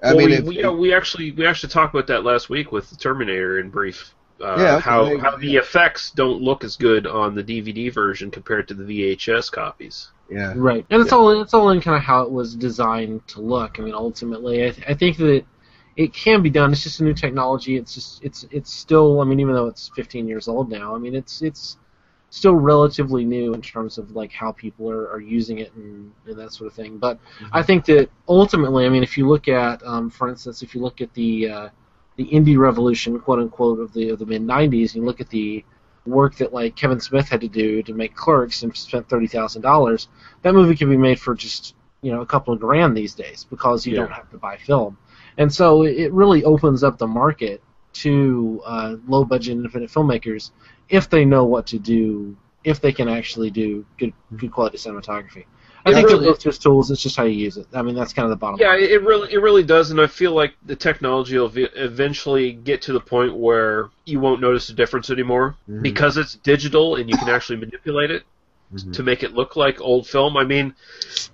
I 0.03 0.15
well, 0.15 0.27
mean, 0.27 0.29
we, 0.31 0.35
if- 0.37 0.45
we, 0.45 0.61
yeah, 0.61 0.71
we 0.71 0.95
actually 0.95 1.31
we 1.33 1.47
actually 1.47 1.71
talked 1.71 1.95
about 1.95 2.09
that 2.09 2.25
last 2.25 2.49
week 2.51 2.73
with 2.73 2.91
the 2.91 2.97
Terminator 2.97 3.59
in 3.61 3.71
brief. 3.71 4.15
Uh, 4.41 4.57
Yeah, 4.59 4.77
okay, 4.77 4.81
how 4.81 5.05
you 5.07 5.19
how 5.21 5.31
go. 5.33 5.37
the 5.39 5.57
effects 5.57 6.11
don't 6.11 6.43
look 6.43 6.65
as 6.65 6.77
good 6.77 7.07
on 7.07 7.35
the 7.37 7.45
DVD 7.45 7.93
version 7.95 8.31
compared 8.31 8.67
to 8.69 8.75
the 8.75 8.83
VHS 8.83 9.53
copies. 9.53 10.11
yeah, 10.29 10.53
Right, 10.57 10.85
and 10.91 11.01
it's 11.01 11.13
all 11.13 11.41
it's 11.41 11.55
all 11.55 11.71
in 11.71 11.81
kind 11.81 11.97
of 11.97 12.03
how 12.03 12.23
it 12.23 12.31
was 12.33 12.57
designed 12.57 13.27
to 13.29 13.41
look. 13.41 13.79
I 13.79 13.83
mean, 13.83 13.95
ultimately, 13.95 14.67
I, 14.67 14.71
th- 14.71 14.87
I 14.89 14.95
think 14.95 15.17
that 15.19 15.45
it 15.97 16.13
can 16.13 16.43
be 16.43 16.51
done. 16.51 16.73
It's 16.73 16.83
just 16.83 16.99
a 17.01 17.05
new 17.05 17.15
technology. 17.15 17.77
It's 17.77 17.95
just 17.95 18.25
it's 18.25 18.45
it's 18.51 18.73
still. 18.73 19.21
I 19.21 19.25
mean, 19.25 19.39
even 19.39 19.55
though 19.55 19.69
it's 19.69 19.91
15 19.95 20.27
years 20.27 20.49
old 20.49 20.69
now, 20.71 20.97
I 20.97 20.99
mean, 20.99 21.15
it's 21.15 21.41
it's 21.43 21.77
still 22.33 22.55
relatively 22.55 23.27
new 23.27 23.53
in 23.53 23.61
terms 23.61 23.99
of 23.99 24.13
like 24.17 24.33
how 24.33 24.51
people 24.53 24.91
are, 24.91 25.07
are 25.11 25.21
using 25.21 25.59
it 25.59 25.71
and, 25.75 26.11
and 26.27 26.39
that 26.39 26.51
sort 26.51 26.67
of 26.67 26.73
thing. 26.73 26.97
But 26.97 27.19
I 27.53 27.63
think 27.63 27.85
that 27.85 28.09
ultimately, 28.27 28.87
I 28.87 28.89
mean, 28.89 29.03
if 29.03 29.19
you 29.19 29.29
look 29.29 29.49
at, 29.49 29.83
um, 29.87 30.09
for 30.09 30.31
instance, 30.31 30.63
if 30.63 30.75
you 30.75 30.81
look 30.81 31.03
at 31.03 31.13
the 31.13 31.51
uh, 31.51 31.69
the 32.17 32.25
indie 32.25 32.57
revolution, 32.57 33.21
quote 33.21 33.39
unquote, 33.39 33.81
of 33.81 33.93
the 33.93 34.09
of 34.09 34.19
the 34.19 34.25
mid 34.25 34.41
'90s, 34.41 34.95
and 34.95 35.03
you 35.03 35.05
look 35.05 35.21
at 35.21 35.29
the 35.29 35.63
work 36.07 36.35
that 36.37 36.55
like 36.55 36.75
Kevin 36.75 37.01
Smith 37.01 37.29
had 37.29 37.43
to 37.43 37.49
do 37.49 37.83
to 37.83 37.93
make 37.93 38.15
Clerks 38.15 38.63
and 38.63 38.75
spent 38.75 39.07
thirty 39.11 39.27
thousand 39.27 39.61
dollars. 39.61 40.09
That 40.41 40.55
movie 40.55 40.75
can 40.75 40.89
be 40.89 40.97
made 40.97 41.21
for 41.21 41.35
just 41.35 41.75
you 42.01 42.13
know 42.13 42.23
a 42.23 42.27
couple 42.27 42.55
of 42.55 42.61
grand 42.61 42.97
these 42.97 43.15
days 43.15 43.45
because 43.51 43.87
you 43.87 43.93
Yeah. 43.93 44.01
don't 44.01 44.13
have 44.13 44.31
to 44.31 44.39
buy 44.39 44.57
film, 44.57 44.97
and 45.37 45.53
so 45.53 45.83
it- 45.83 45.97
it 45.99 46.13
really 46.15 46.45
opens 46.45 46.83
up 46.83 46.97
the 46.97 47.07
market 47.07 47.63
to 47.93 48.63
uh, 48.65 48.97
low 49.07 49.23
budget 49.23 49.53
independent 49.53 49.93
filmmakers 49.93 50.51
if 50.89 51.09
they 51.11 51.25
know 51.25 51.45
what 51.45 51.67
to 51.69 51.79
do, 51.79 52.37
if 52.65 52.81
they 52.81 52.93
can 52.93 53.09
actually 53.09 53.51
do 53.51 53.85
good 53.99 54.13
good 54.37 54.53
quality 54.53 54.79
cinematography. 54.79 55.45
I 55.85 55.91
It 55.91 55.95
think 55.95 56.07
really- 56.07 56.21
they're 56.21 56.29
both 56.35 56.41
just 56.41 56.63
tools. 56.63 56.93
It's 56.93 57.03
just 57.03 57.17
how 57.17 57.25
you 57.25 57.37
use 57.37 57.57
it. 57.57 57.67
I 57.75 57.83
mean, 57.83 57.97
that's 57.97 58.13
kind 58.13 58.25
of 58.25 58.31
the 58.31 58.37
bottom 58.37 58.61
Yeah, 58.61 58.69
line. 58.69 58.83
it 58.85 58.91
it 58.93 59.03
really 59.03 59.33
it 59.33 59.39
really 59.43 59.65
does, 59.65 59.91
and 59.91 60.01
I 60.01 60.07
feel 60.07 60.33
like 60.33 60.55
the 60.65 60.77
technology 60.77 61.37
will 61.37 61.51
eventually 61.57 62.53
get 62.53 62.83
to 62.83 62.93
the 62.93 63.01
point 63.01 63.35
where 63.35 63.91
you 64.07 64.21
won't 64.21 64.41
notice 64.41 64.69
the 64.69 64.75
difference 64.75 65.11
anymore 65.11 65.57
Mhm. 65.69 65.83
because 65.83 66.17
it's 66.17 66.37
digital 66.37 66.97
and 66.97 67.11
you 67.11 67.17
can 67.17 67.29
actually 67.37 67.57
manipulate 67.59 68.11
it 68.13 68.23
Mhm. 68.73 68.93
to 68.93 69.03
make 69.03 69.23
it 69.25 69.35
look 69.35 69.57
like 69.57 69.81
old 69.81 70.07
film. 70.07 70.37
I 70.37 70.45
mean, 70.45 70.75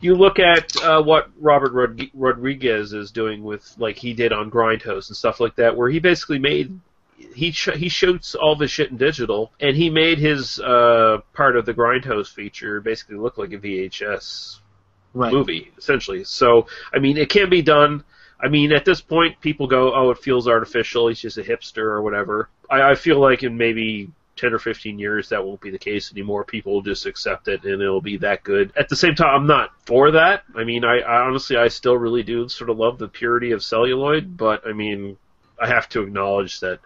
you 0.00 0.14
look 0.14 0.38
at 0.38 0.74
uh, 0.82 1.02
what 1.02 1.28
Robert 1.38 1.72
Rod- 1.72 2.10
Rodriguez 2.14 2.92
is 2.94 3.10
doing 3.10 3.42
with 3.44 3.74
like 3.78 3.96
he 3.96 4.14
did 4.14 4.32
on 4.32 4.50
Grindhouse 4.50 5.08
and 5.08 5.16
stuff 5.16 5.40
like 5.40 5.56
that, 5.56 5.76
where 5.76 5.90
he 5.90 5.98
basically 5.98 6.38
made 6.38 6.80
he 7.34 7.50
sh- 7.52 7.76
he 7.76 7.88
shoots 7.88 8.34
all 8.34 8.52
of 8.52 8.60
his 8.60 8.70
shit 8.70 8.90
in 8.90 8.96
digital, 8.96 9.52
and 9.60 9.76
he 9.76 9.90
made 9.90 10.18
his 10.18 10.60
uh, 10.60 11.18
part 11.32 11.56
of 11.56 11.66
the 11.66 11.74
Grindhouse 11.74 12.32
feature 12.32 12.80
basically 12.80 13.16
look 13.16 13.38
like 13.38 13.52
a 13.52 13.58
VHS 13.58 14.60
right. 15.14 15.32
movie, 15.32 15.72
essentially. 15.76 16.24
So, 16.24 16.66
I 16.92 16.98
mean, 16.98 17.16
it 17.16 17.28
can 17.28 17.50
be 17.50 17.62
done. 17.62 18.04
I 18.40 18.48
mean, 18.48 18.72
at 18.72 18.84
this 18.84 19.00
point, 19.00 19.40
people 19.40 19.66
go, 19.66 19.94
"Oh, 19.94 20.10
it 20.10 20.18
feels 20.18 20.46
artificial. 20.46 21.08
He's 21.08 21.20
just 21.20 21.38
a 21.38 21.42
hipster 21.42 21.84
or 21.84 22.02
whatever." 22.02 22.48
I, 22.70 22.90
I 22.90 22.94
feel 22.94 23.18
like 23.18 23.42
in 23.42 23.56
maybe 23.56 24.10
ten 24.36 24.54
or 24.54 24.60
fifteen 24.60 24.98
years, 24.98 25.28
that 25.30 25.44
won't 25.44 25.60
be 25.60 25.70
the 25.70 25.78
case 25.78 26.12
anymore. 26.12 26.44
People 26.44 26.74
will 26.74 26.82
just 26.82 27.04
accept 27.06 27.48
it, 27.48 27.64
and 27.64 27.82
it'll 27.82 28.00
be 28.00 28.18
that 28.18 28.44
good. 28.44 28.72
At 28.76 28.88
the 28.88 28.96
same 28.96 29.16
time, 29.16 29.34
I'm 29.34 29.46
not 29.48 29.70
for 29.86 30.12
that. 30.12 30.44
I 30.54 30.62
mean, 30.62 30.84
I, 30.84 31.00
I 31.00 31.22
honestly, 31.22 31.56
I 31.56 31.66
still 31.68 31.96
really 31.96 32.22
do 32.22 32.48
sort 32.48 32.70
of 32.70 32.78
love 32.78 32.98
the 32.98 33.08
purity 33.08 33.50
of 33.50 33.64
celluloid, 33.64 34.36
but 34.36 34.66
I 34.66 34.72
mean, 34.72 35.16
I 35.60 35.66
have 35.66 35.88
to 35.90 36.02
acknowledge 36.02 36.60
that 36.60 36.78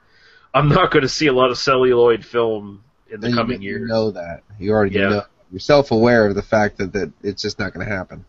I'm 0.54 0.68
not 0.68 0.90
going 0.90 1.02
to 1.02 1.08
see 1.08 1.26
a 1.28 1.32
lot 1.32 1.50
of 1.50 1.58
celluloid 1.58 2.24
film 2.24 2.82
in 3.10 3.20
the 3.20 3.28
And 3.28 3.36
coming 3.36 3.62
you, 3.62 3.70
years. 3.70 3.80
You 3.82 3.86
know 3.88 4.10
that. 4.12 4.42
You 4.58 4.72
already 4.72 4.96
Yeah. 4.98 5.08
know. 5.08 5.22
You're 5.50 5.60
self-aware 5.60 6.26
of 6.26 6.34
the 6.34 6.42
fact 6.42 6.78
that, 6.78 6.92
that 6.94 7.12
it's 7.22 7.42
just 7.42 7.58
not 7.58 7.74
going 7.74 7.86
to 7.86 7.92
happen. 7.92 8.24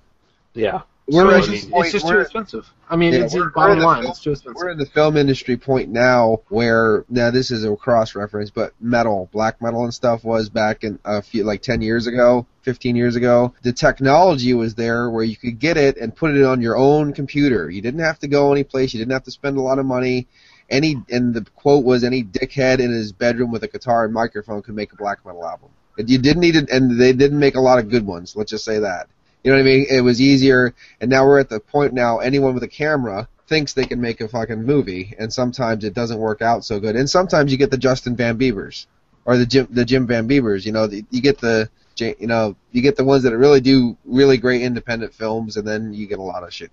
Yeah. 0.53 0.81
We're 1.07 1.41
So, 1.41 1.49
I 1.51 1.51
mean- 1.53 1.69
point- 1.69 1.85
it's 1.85 1.93
just 1.93 2.07
too 2.07 2.19
expensive. 2.19 2.69
I 2.89 2.95
mean, 2.95 3.11
Yeah, 3.13 3.23
it's 3.25 3.35
bottom 3.53 3.79
line. 3.79 4.03
the 4.03 4.09
It's 4.09 4.21
too 4.21 4.31
expensive. 4.31 4.55
We're 4.55 4.69
in 4.69 4.77
the 4.77 4.85
film 4.85 5.17
industry 5.17 5.57
point 5.57 5.89
now 5.89 6.39
where 6.47 7.03
now 7.09 7.29
this 7.29 7.51
is 7.51 7.65
a 7.65 7.75
cross 7.75 8.15
reference, 8.15 8.51
but 8.51 8.71
metal, 8.79 9.29
black 9.33 9.61
metal 9.61 9.83
and 9.83 9.93
stuff 9.93 10.23
was 10.23 10.47
back 10.49 10.83
in 10.85 10.99
a 11.03 11.21
few 11.21 11.43
like 11.43 11.61
ten 11.61 11.81
years 11.81 12.07
ago, 12.07 12.45
fifteen 12.61 12.95
years 12.95 13.17
ago. 13.17 13.53
The 13.63 13.73
technology 13.73 14.53
was 14.53 14.75
there 14.75 15.09
where 15.09 15.25
you 15.25 15.35
could 15.35 15.59
get 15.59 15.75
it 15.75 15.97
and 15.97 16.15
put 16.15 16.35
it 16.35 16.43
on 16.45 16.61
your 16.61 16.77
own 16.77 17.11
computer. 17.11 17.69
You 17.69 17.81
didn't 17.81 18.01
have 18.01 18.19
to 18.19 18.27
go 18.29 18.53
anyplace. 18.53 18.93
You 18.93 18.99
didn't 18.99 19.13
have 19.13 19.25
to 19.25 19.31
spend 19.31 19.57
a 19.57 19.61
lot 19.61 19.79
of 19.79 19.85
money. 19.85 20.27
Any 20.69 21.01
and 21.09 21.33
the 21.33 21.45
quote 21.55 21.83
was 21.83 22.03
any 22.03 22.23
dickhead 22.23 22.79
in 22.79 22.91
his 22.91 23.11
bedroom 23.11 23.51
with 23.51 23.63
a 23.63 23.67
guitar 23.67 24.05
and 24.05 24.13
microphone 24.13 24.61
could 24.61 24.75
make 24.75 24.93
a 24.93 24.95
black 24.95 25.25
metal 25.25 25.45
album. 25.45 25.69
And 25.97 26.09
You 26.09 26.17
didn't 26.17 26.41
need 26.41 26.55
it, 26.55 26.69
and 26.69 26.99
they 26.99 27.13
didn't 27.13 27.39
make 27.39 27.55
a 27.55 27.61
lot 27.61 27.79
of 27.79 27.89
good 27.89 28.05
ones. 28.05 28.35
Let's 28.35 28.51
just 28.51 28.65
say 28.65 28.79
that. 28.79 29.07
You 29.43 29.51
know 29.51 29.57
what 29.57 29.63
I 29.63 29.65
mean? 29.65 29.85
It 29.89 30.01
was 30.01 30.21
easier, 30.21 30.73
and 31.01 31.09
now 31.09 31.25
we're 31.25 31.39
at 31.39 31.49
the 31.49 31.59
point 31.59 31.93
now. 31.93 32.19
Anyone 32.19 32.53
with 32.53 32.63
a 32.63 32.67
camera 32.67 33.27
thinks 33.47 33.73
they 33.73 33.85
can 33.85 33.99
make 33.99 34.21
a 34.21 34.27
fucking 34.27 34.63
movie, 34.63 35.13
and 35.19 35.31
sometimes 35.31 35.83
it 35.83 35.93
doesn't 35.93 36.17
work 36.17 36.41
out 36.41 36.63
so 36.63 36.79
good. 36.79 36.95
And 36.95 37.09
sometimes 37.09 37.51
you 37.51 37.57
get 37.57 37.69
the 37.69 37.77
Justin 37.77 38.15
Van 38.15 38.37
Biebers 38.39 38.87
or 39.25 39.37
the 39.37 39.45
Jim 39.45 39.67
the 39.69 39.85
Jim 39.85 40.07
Van 40.07 40.27
Bebbers. 40.27 40.65
You 40.65 40.71
know, 40.71 40.87
the, 40.87 41.05
you 41.11 41.21
get 41.21 41.39
the 41.39 41.69
you 41.97 42.27
know 42.27 42.55
you 42.71 42.81
get 42.81 42.95
the 42.95 43.03
ones 43.03 43.23
that 43.23 43.37
really 43.37 43.61
do 43.61 43.97
really 44.05 44.37
great 44.37 44.61
independent 44.61 45.13
films, 45.13 45.57
and 45.57 45.67
then 45.67 45.93
you 45.93 46.07
get 46.07 46.19
a 46.19 46.23
lot 46.23 46.43
of 46.43 46.53
shit. 46.53 46.71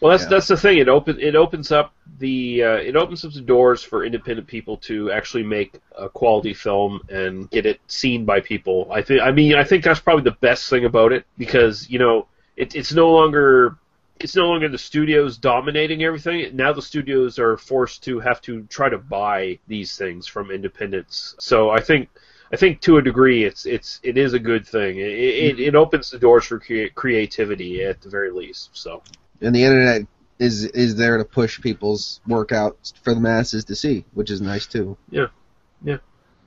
Well, 0.00 0.10
that's 0.10 0.24
Yeah. 0.24 0.30
that's 0.30 0.48
the 0.48 0.56
thing. 0.56 0.78
It 0.78 0.88
open 0.88 1.18
it 1.20 1.36
opens 1.36 1.70
up 1.72 1.92
the 2.18 2.62
uh, 2.62 2.76
it 2.76 2.96
opens 2.96 3.24
up 3.24 3.32
the 3.32 3.40
doors 3.40 3.82
for 3.82 4.04
independent 4.04 4.46
people 4.46 4.76
to 4.78 5.10
actually 5.12 5.42
make 5.42 5.74
a 5.96 6.08
quality 6.08 6.54
film 6.54 7.00
and 7.10 7.50
get 7.50 7.66
it 7.66 7.80
seen 7.86 8.24
by 8.24 8.40
people. 8.40 8.88
I 8.90 9.02
think. 9.02 9.20
I 9.22 9.30
mean, 9.30 9.54
I 9.54 9.64
think 9.64 9.84
that's 9.84 10.00
probably 10.00 10.24
the 10.24 10.36
best 10.40 10.70
thing 10.70 10.84
about 10.86 11.12
it 11.12 11.24
because 11.38 11.88
you 11.90 11.98
know 11.98 12.26
it, 12.56 12.74
it's 12.74 12.92
no 12.92 13.10
longer 13.10 13.76
it's 14.20 14.36
no 14.36 14.48
longer 14.48 14.68
the 14.68 14.78
studios 14.78 15.38
dominating 15.38 16.02
everything. 16.02 16.54
Now 16.56 16.72
the 16.72 16.82
studios 16.82 17.38
are 17.38 17.56
forced 17.56 18.02
to 18.04 18.20
have 18.20 18.40
to 18.42 18.62
try 18.64 18.88
to 18.90 18.98
buy 18.98 19.58
these 19.66 19.96
things 19.96 20.26
from 20.26 20.50
independents. 20.50 21.36
So 21.38 21.70
I 21.70 21.80
think. 21.80 22.08
I 22.52 22.56
think 22.56 22.80
to 22.80 22.96
a 22.96 23.02
degree, 23.02 23.44
it's 23.44 23.64
it's 23.64 24.00
it 24.02 24.18
is 24.18 24.32
a 24.32 24.38
good 24.40 24.66
thing. 24.66 24.98
It 24.98 25.06
it, 25.06 25.60
it 25.60 25.74
opens 25.76 26.10
the 26.10 26.18
doors 26.18 26.44
for 26.46 26.58
crea- 26.58 26.90
creativity 26.90 27.84
at 27.84 28.00
the 28.00 28.08
very 28.08 28.32
least. 28.32 28.70
So 28.72 29.04
And 29.40 29.54
the 29.54 29.64
internet 29.64 30.06
is 30.38 30.64
is 30.64 30.96
there 30.96 31.18
to 31.18 31.24
push 31.24 31.60
people's 31.60 32.20
work 32.26 32.52
out 32.52 32.92
for 33.02 33.14
the 33.14 33.20
masses 33.20 33.64
to 33.66 33.76
see, 33.76 34.04
which 34.14 34.30
is 34.30 34.40
nice 34.40 34.66
too. 34.66 34.96
Yeah, 35.10 35.26
yeah, 35.84 35.98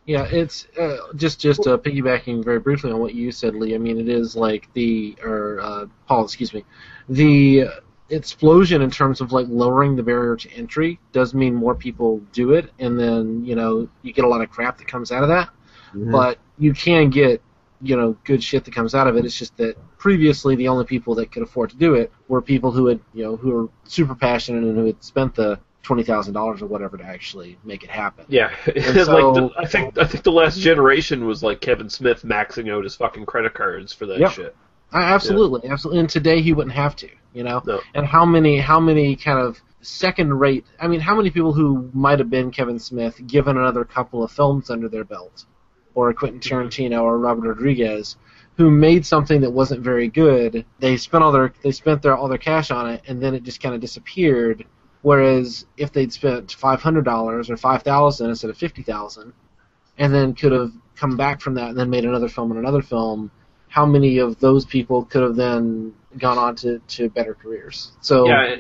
yeah. 0.06 0.26
it's 0.26 0.68
uh, 0.80 0.98
just 1.16 1.40
just 1.40 1.68
uh, 1.68 1.78
piggybacking 1.78 2.44
very 2.44 2.60
briefly 2.60 2.92
on 2.92 3.00
what 3.00 3.14
you 3.14 3.32
said, 3.32 3.56
Lee. 3.56 3.76
I 3.76 3.78
mean, 3.78 4.00
it 4.00 4.10
is 4.10 4.36
like 4.36 4.72
the 4.74 5.16
or 5.24 5.60
uh, 5.62 5.86
Paul, 6.08 6.26
excuse 6.26 6.54
me, 6.54 6.66
the 7.08 7.68
explosion 8.10 8.82
in 8.82 8.92
terms 8.92 9.22
of 9.22 9.32
like 9.32 9.48
lowering 9.50 9.96
the 9.96 10.04
barrier 10.04 10.36
to 10.36 10.52
entry 10.52 11.00
does 11.12 11.34
mean 11.34 11.54
more 11.56 11.76
people 11.76 12.20
do 12.32 12.54
it, 12.54 12.72
and 12.80 13.00
then 13.00 13.46
you 13.46 13.56
know 13.56 13.88
you 14.02 14.14
get 14.14 14.26
a 14.26 14.28
lot 14.28 14.42
of 14.42 14.50
crap 14.50 14.78
that 14.80 14.88
comes 14.88 15.12
out 15.12 15.24
of 15.24 15.30
that. 15.30 15.50
Mhm. 15.94 16.12
But 16.12 16.40
you 16.58 16.74
can 16.74 17.10
get 17.10 17.42
you 17.84 17.96
know 17.98 18.16
good 18.24 18.44
shit 18.44 18.66
that 18.66 18.74
comes 18.74 18.96
out 18.96 19.08
of 19.08 19.18
it. 19.18 19.26
It's 19.26 19.38
just 19.38 19.56
that 19.58 19.76
previously 19.98 20.56
the 20.56 20.68
only 20.70 20.86
people 20.86 21.16
that 21.16 21.32
could 21.32 21.44
afford 21.44 21.70
to 21.72 21.76
do 21.78 21.96
it 21.96 22.12
were 22.28 22.42
people 22.42 22.72
who 22.72 22.88
had 22.88 23.00
you 23.14 23.24
know 23.24 23.36
who 23.36 23.52
were 23.52 23.70
super 23.84 24.16
passionate 24.16 24.64
and 24.64 24.78
who 24.78 24.86
had 24.86 25.04
spent 25.04 25.36
the 25.36 25.60
twenty 25.84 26.04
thousand 26.04 26.34
dollars 26.34 26.62
or 26.62 26.68
whatever 26.68 26.98
to 26.98 27.04
actually 27.04 27.58
make 27.64 27.84
it 27.84 27.90
happen. 27.90 28.26
Yeah, 28.30 28.52
And 28.68 28.76
like 28.96 29.06
the, 29.06 29.50
I 29.58 29.66
think 29.66 29.98
I 29.98 30.06
think 30.06 30.24
the 30.24 30.32
last 30.32 30.60
generation 30.60 31.26
was 31.26 31.44
like 31.44 31.60
Kevin 31.62 31.90
Smith 31.90 32.24
maxing 32.24 32.72
out 32.74 32.84
his 32.86 32.96
fucking 32.96 33.26
credit 33.26 33.54
cards 33.54 33.92
for 33.94 34.06
that 34.06 34.20
Yep. 34.20 34.32
shit. 34.32 34.56
Absolutely, 34.94 35.70
absolutely. 35.70 36.00
And 36.02 36.10
today 36.10 36.42
he 36.42 36.54
wouldn't 36.54 36.76
have 36.76 36.96
to, 36.98 37.10
you 37.34 37.44
know. 37.44 37.62
No. 37.66 37.82
And 37.96 38.06
how 38.06 38.26
many, 38.26 38.60
how 38.60 38.80
many 38.80 39.16
kind 39.16 39.40
of 39.40 39.60
second-rate? 39.82 40.66
I 40.80 40.88
mean, 40.88 41.00
how 41.00 41.16
many 41.16 41.32
people 41.32 41.52
who 41.54 41.90
might 41.94 42.20
have 42.20 42.30
been 42.30 42.52
Kevin 42.52 42.78
Smith, 42.80 43.20
given 43.26 43.58
another 43.58 43.84
couple 43.86 44.24
of 44.24 44.32
films 44.32 44.70
under 44.70 44.88
their 44.90 45.04
belt, 45.04 45.46
or 45.96 46.10
a 46.10 46.14
Quentin 46.14 46.40
Tarantino 46.40 47.02
or 47.04 47.18
Robert 47.18 47.48
Rodriguez, 47.48 48.18
who 48.58 48.70
made 48.70 49.06
something 49.06 49.42
that 49.42 49.52
wasn't 49.52 49.82
very 49.82 50.08
good? 50.08 50.66
They 50.80 50.98
spent 50.98 51.24
all 51.24 51.32
their, 51.32 51.54
they 51.64 51.72
spent 51.72 52.02
their 52.02 52.16
all 52.16 52.28
their 52.28 52.38
cash 52.38 52.72
on 52.72 52.90
it, 52.90 53.04
and 53.08 53.22
then 53.22 53.34
it 53.34 53.44
just 53.44 53.62
kind 53.62 53.76
of 53.76 53.82
disappeared. 53.82 54.66
Whereas 55.02 55.66
if 55.78 55.92
they'd 55.92 56.14
spent 56.14 56.54
five 56.54 56.82
hundred 56.82 57.06
dollars 57.06 57.50
or 57.50 57.58
five 57.58 57.84
thousand 57.84 58.30
instead 58.30 58.50
of 58.50 58.58
fifty 58.58 58.84
thousand, 58.84 59.34
and 59.98 60.14
then 60.14 60.34
could 60.34 60.52
have 60.52 60.72
come 60.96 61.18
back 61.18 61.42
from 61.42 61.56
that 61.56 61.70
and 61.70 61.78
then 61.78 61.90
made 61.90 62.06
another 62.06 62.30
film 62.30 62.52
and 62.52 62.60
another 62.60 62.82
film, 62.82 63.32
how 63.68 63.86
many 63.86 64.20
of 64.20 64.40
those 64.40 64.66
people 64.66 65.04
could 65.06 65.24
have 65.24 65.36
then 65.36 65.94
gone 66.18 66.38
on 66.38 66.56
to, 66.56 66.80
to 66.88 67.10
better 67.10 67.34
careers? 67.34 67.92
So 68.02 68.28
Yeah, 68.28 68.58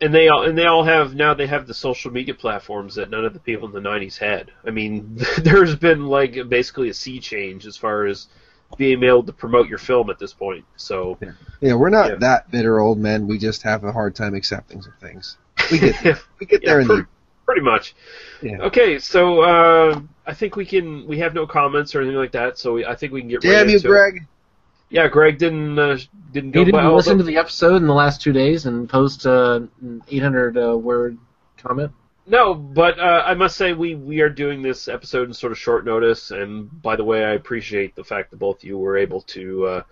and 0.00 0.14
they 0.14 0.28
all 0.28 0.42
and 0.44 0.56
they 0.56 0.66
all 0.66 0.84
have 0.84 1.14
now 1.14 1.34
they 1.34 1.46
have 1.46 1.66
the 1.66 1.74
social 1.74 2.10
media 2.10 2.34
platforms 2.34 2.94
that 2.96 3.10
none 3.10 3.24
of 3.24 3.32
the 3.32 3.40
people 3.40 3.66
in 3.68 3.72
the 3.72 3.88
'90s 3.88 4.18
had. 4.18 4.50
I 4.66 4.70
mean, 4.70 5.18
there's 5.42 5.74
been 5.76 6.06
like 6.06 6.36
basically 6.48 6.88
a 6.90 6.94
sea 6.94 7.20
change 7.20 7.66
as 7.66 7.76
far 7.76 8.06
as 8.06 8.28
being 8.76 9.02
able 9.04 9.22
to 9.22 9.32
promote 9.32 9.68
your 9.68 9.78
film 9.78 10.10
at 10.10 10.18
this 10.18 10.34
point. 10.34 10.64
So 10.76 11.18
Yeah, 11.60 11.74
we're 11.74 11.88
not 11.90 12.10
Yeah. 12.10 12.16
that 12.16 12.50
bitter 12.50 12.80
old 12.80 12.98
men. 12.98 13.26
We 13.26 13.38
just 13.38 13.62
have 13.62 13.84
a 13.84 13.92
hard 13.92 14.14
time 14.14 14.34
accepting 14.34 14.82
some 14.82 14.94
things. 15.00 15.36
We 15.70 15.78
get 15.78 16.02
there. 16.02 16.18
we 16.40 16.46
get 16.46 16.62
yeah, 16.62 16.70
there 16.70 16.80
in 16.80 16.86
pretty, 16.86 17.02
the 17.02 17.08
pretty 17.44 17.60
much. 17.62 17.94
Yeah. 18.42 18.58
Okay, 18.62 18.98
so 18.98 19.40
uh, 19.40 20.00
I 20.26 20.34
think 20.34 20.56
we 20.56 20.66
can. 20.66 21.06
We 21.06 21.18
have 21.20 21.32
no 21.32 21.46
comments 21.46 21.94
or 21.94 22.00
anything 22.00 22.18
like 22.18 22.32
that, 22.32 22.58
so 22.58 22.74
we, 22.74 22.84
I 22.84 22.94
think 22.96 23.12
we 23.12 23.20
can 23.20 23.30
get. 23.30 23.44
right 23.44 23.50
Damn 23.52 23.68
you, 23.68 23.76
into 23.76 23.88
it. 23.88 24.22
Yeah, 24.96 25.08
Greg 25.08 25.36
didn't 25.36 25.78
uh, 25.78 25.98
didn't 26.32 26.52
go 26.52 26.60
he 26.60 26.64
didn't 26.64 26.94
listen 26.94 27.18
to 27.18 27.24
the 27.24 27.36
episode 27.36 27.76
in 27.76 27.86
the 27.86 27.92
last 27.92 28.22
two 28.22 28.32
days 28.32 28.64
and 28.64 28.88
post 28.88 29.26
an 29.26 29.70
800 30.08 30.56
uh, 30.56 30.74
word 30.74 31.18
comment. 31.58 31.92
No, 32.26 32.54
but 32.54 32.98
uh, 32.98 33.22
I 33.26 33.34
must 33.34 33.58
say 33.58 33.74
we, 33.74 33.94
we 33.94 34.22
are 34.22 34.30
doing 34.30 34.62
this 34.62 34.88
episode 34.88 35.28
in 35.28 35.34
sort 35.34 35.52
of 35.52 35.58
short 35.58 35.84
notice, 35.84 36.30
and 36.30 36.80
by 36.80 36.96
the 36.96 37.04
way, 37.04 37.22
I 37.22 37.34
appreciate 37.34 37.94
the 37.94 38.04
fact 38.04 38.30
that 38.30 38.38
both 38.38 38.60
of 38.60 38.64
you 38.64 38.78
were 38.78 38.96
able 38.96 39.20
to 39.20 39.66
uh, 39.66 39.82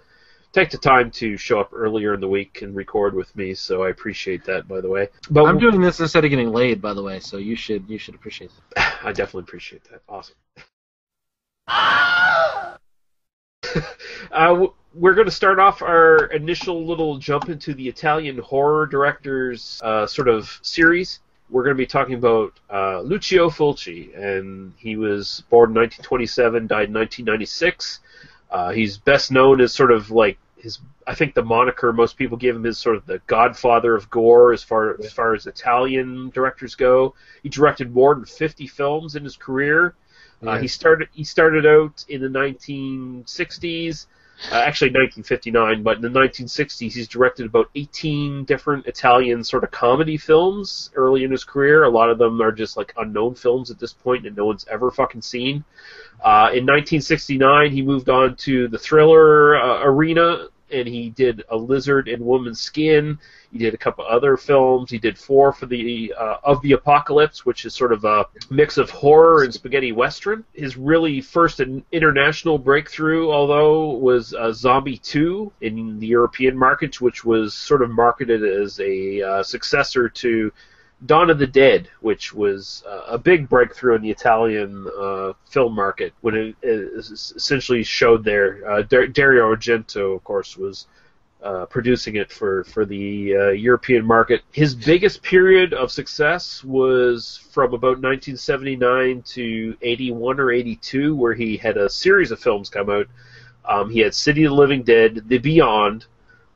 take 0.55 0.71
the 0.71 0.79
time 0.79 1.11
to 1.11 1.37
show 1.37 1.61
up 1.61 1.73
earlier 1.75 2.15
in 2.15 2.21
the 2.21 2.29
week 2.29 2.63
and 2.63 2.75
record 2.75 3.13
with 3.13 3.37
me. 3.37 3.53
So 3.53 3.83
I 3.83 3.91
appreciate 3.91 4.47
that, 4.47 4.67
by 4.67 4.81
the 4.81 4.89
way. 4.89 5.11
But 5.29 5.45
I'm 5.45 5.59
doing 5.59 5.83
this 5.83 6.01
instead 6.01 6.25
of 6.25 6.31
getting 6.31 6.51
laid, 6.51 6.81
by 6.81 6.95
the 6.95 7.03
way, 7.03 7.21
so 7.21 7.37
you 7.37 7.57
should 7.57 7.91
you 7.91 7.99
should 7.99 8.15
appreciate 8.15 8.53
that. 8.75 8.95
I 9.05 9.13
definitely 9.13 9.43
appreciate 9.43 9.85
that. 9.91 10.01
Awesome. 10.09 10.35
uh, 14.33 14.49
w- 14.49 14.73
we're 14.95 15.15
going 15.15 15.27
to 15.27 15.31
start 15.33 15.59
off 15.59 15.83
our 15.83 16.27
initial 16.27 16.87
little 16.87 17.19
jump 17.19 17.49
into 17.49 17.75
the 17.75 17.89
Italian 17.89 18.39
horror 18.39 18.87
directors 18.87 19.81
uh, 19.83 20.07
sort 20.07 20.29
of 20.29 20.59
series. 20.63 21.21
We're 21.51 21.65
going 21.65 21.77
to 21.77 21.79
be 21.81 21.87
talking 21.87 22.15
about 22.15 22.59
uh, 22.73 23.01
Lucio 23.01 23.51
Fulci, 23.51 24.17
and 24.17 24.73
he 24.77 24.97
was 24.97 25.43
born 25.51 25.71
in 25.71 25.75
1927, 25.75 26.67
died 26.67 26.89
in 26.89 26.95
1996. 26.95 28.01
Uh, 28.51 28.71
he's 28.71 28.97
best 28.99 29.31
known 29.33 29.61
as 29.61 29.73
sort 29.73 29.91
of 29.93 30.11
like 30.11 30.39
his. 30.57 30.79
I 31.07 31.15
think 31.15 31.35
the 31.35 31.43
moniker 31.45 31.93
most 31.93 32.17
people 32.17 32.39
give 32.39 32.57
him 32.57 32.65
is 32.65 32.79
sort 32.79 32.97
of 32.97 33.05
the 33.05 33.21
Godfather 33.27 33.95
of 33.95 34.09
gore, 34.11 34.53
as 34.53 34.63
far 34.63 34.99
as 35.01 35.13
far 35.13 35.35
as 35.35 35.47
Italian 35.47 36.31
directors 36.31 36.75
go. 36.75 37.15
He 37.43 37.49
directed 37.51 37.93
more 37.93 38.15
than 38.15 38.25
50 38.25 38.67
films 38.69 39.17
in 39.17 39.25
his 39.25 39.37
career. 39.37 39.95
Uh, 40.43 40.53
Yeah. 40.55 40.61
he 40.63 40.69
started 40.69 41.09
he 41.13 41.25
started 41.25 41.67
out 41.67 42.05
in 42.09 42.23
the 42.23 42.29
1960s, 42.29 44.07
uh, 44.51 44.57
actually 44.57 44.91
1959, 44.91 45.83
but 45.83 45.97
in 45.97 46.03
the 46.03 46.09
1960s 46.09 46.93
he's 46.93 47.09
directed 47.09 47.47
about 47.47 47.71
18 47.75 48.45
different 48.45 48.87
Italian 48.87 49.43
sort 49.45 49.65
of 49.65 49.71
comedy 49.71 50.17
films 50.17 50.91
early 50.95 51.25
in 51.25 51.31
his 51.31 51.45
career. 51.45 51.85
A 51.85 51.91
lot 51.91 52.11
of 52.11 52.19
them 52.19 52.43
are 52.43 52.53
just 52.53 52.77
like 52.77 52.93
unknown 52.97 53.35
films 53.35 53.71
at 53.71 53.79
this 53.79 53.93
point 53.93 54.25
that 54.25 54.37
no 54.37 54.47
one's 54.47 54.67
ever 54.71 54.91
fucking 54.91 55.23
seen. 55.23 55.65
Uh, 56.23 56.51
in 56.53 56.67
1969 56.67 57.71
he 57.71 57.83
moved 57.83 58.09
on 58.09 58.37
to 58.37 58.69
the 58.69 58.79
thriller 58.79 59.57
uh, 59.57 59.83
arena 59.85 60.49
and 60.75 60.89
he 60.89 61.11
did 61.11 61.43
A 61.51 61.57
Lizard 61.57 62.09
in 62.09 62.25
Woman's 62.25 62.61
Skin. 62.61 63.19
He 63.53 63.59
did 63.59 63.73
a 63.73 63.79
couple 63.79 64.05
other 64.05 64.37
films. 64.37 64.91
He 64.91 64.99
did 64.99 65.17
four 65.17 65.53
for 65.53 65.67
the 65.67 66.13
uh, 66.19 66.37
of 66.43 66.61
the 66.63 66.73
Apocalypse, 66.73 67.47
which 67.47 67.65
is 67.65 67.75
sort 67.75 67.93
of 67.93 68.05
a 68.05 68.27
mix 68.51 68.77
of 68.77 68.91
horror 68.91 69.45
and 69.45 69.55
spaghetti 69.55 69.93
western. 69.93 70.45
His 70.53 70.77
really 70.77 71.21
first 71.21 71.61
international 71.93 72.59
breakthrough, 72.59 73.31
although, 73.31 73.91
was 73.91 74.35
uh, 74.35 74.53
Zombie 74.53 74.99
2 74.99 75.53
in 75.61 75.99
the 76.01 76.07
European 76.09 76.59
markets, 76.59 77.01
which 77.01 77.25
was 77.25 77.55
sort 77.55 77.83
of 77.83 77.91
marketed 77.91 78.45
as 78.45 78.81
a 78.81 79.23
uh, 79.23 79.43
successor 79.43 80.09
to 80.09 80.53
Dawn 81.07 81.29
of 81.29 81.39
the 81.39 81.47
Dead, 81.47 81.89
which 82.01 82.33
was 82.33 82.83
uh, 82.89 83.03
a 83.09 83.19
big 83.19 83.49
breakthrough 83.49 83.97
in 83.97 84.03
the 84.03 84.11
Italian 84.11 84.87
uh, 84.99 85.33
film 85.47 85.75
market 85.75 86.15
when 86.23 86.35
it, 86.35 86.57
it 86.63 86.93
essentially 86.97 87.83
showed 87.83 88.25
there. 88.25 88.69
Uh, 88.69 88.83
Dario 88.83 89.55
Argento, 89.55 90.15
of 90.15 90.25
course, 90.25 90.57
was 90.57 90.87
uh, 91.43 91.67
producing 91.67 92.17
it 92.17 92.33
for 92.33 92.65
for 92.65 92.87
the 92.87 93.37
uh, 93.37 93.51
European 93.51 94.05
market. 94.05 94.41
His 94.53 94.75
biggest 94.75 95.23
period 95.23 95.75
of 95.75 95.93
success 95.93 96.65
was 96.65 97.37
from 97.51 97.75
about 97.75 98.01
1979 98.01 99.23
to 99.23 99.77
81 99.83 100.41
or 100.41 100.51
82, 100.51 101.15
where 101.15 101.35
he 101.35 101.59
had 101.59 101.77
a 101.77 101.91
series 101.91 102.31
of 102.31 102.41
films 102.41 102.71
come 102.71 102.89
out. 102.89 103.07
Um, 103.67 103.91
he 103.91 104.01
had 104.01 104.15
City 104.15 104.45
of 104.45 104.51
the 104.51 104.57
Living 104.57 104.83
Dead, 104.83 105.25
The 105.27 105.39
Beyond, 105.39 106.07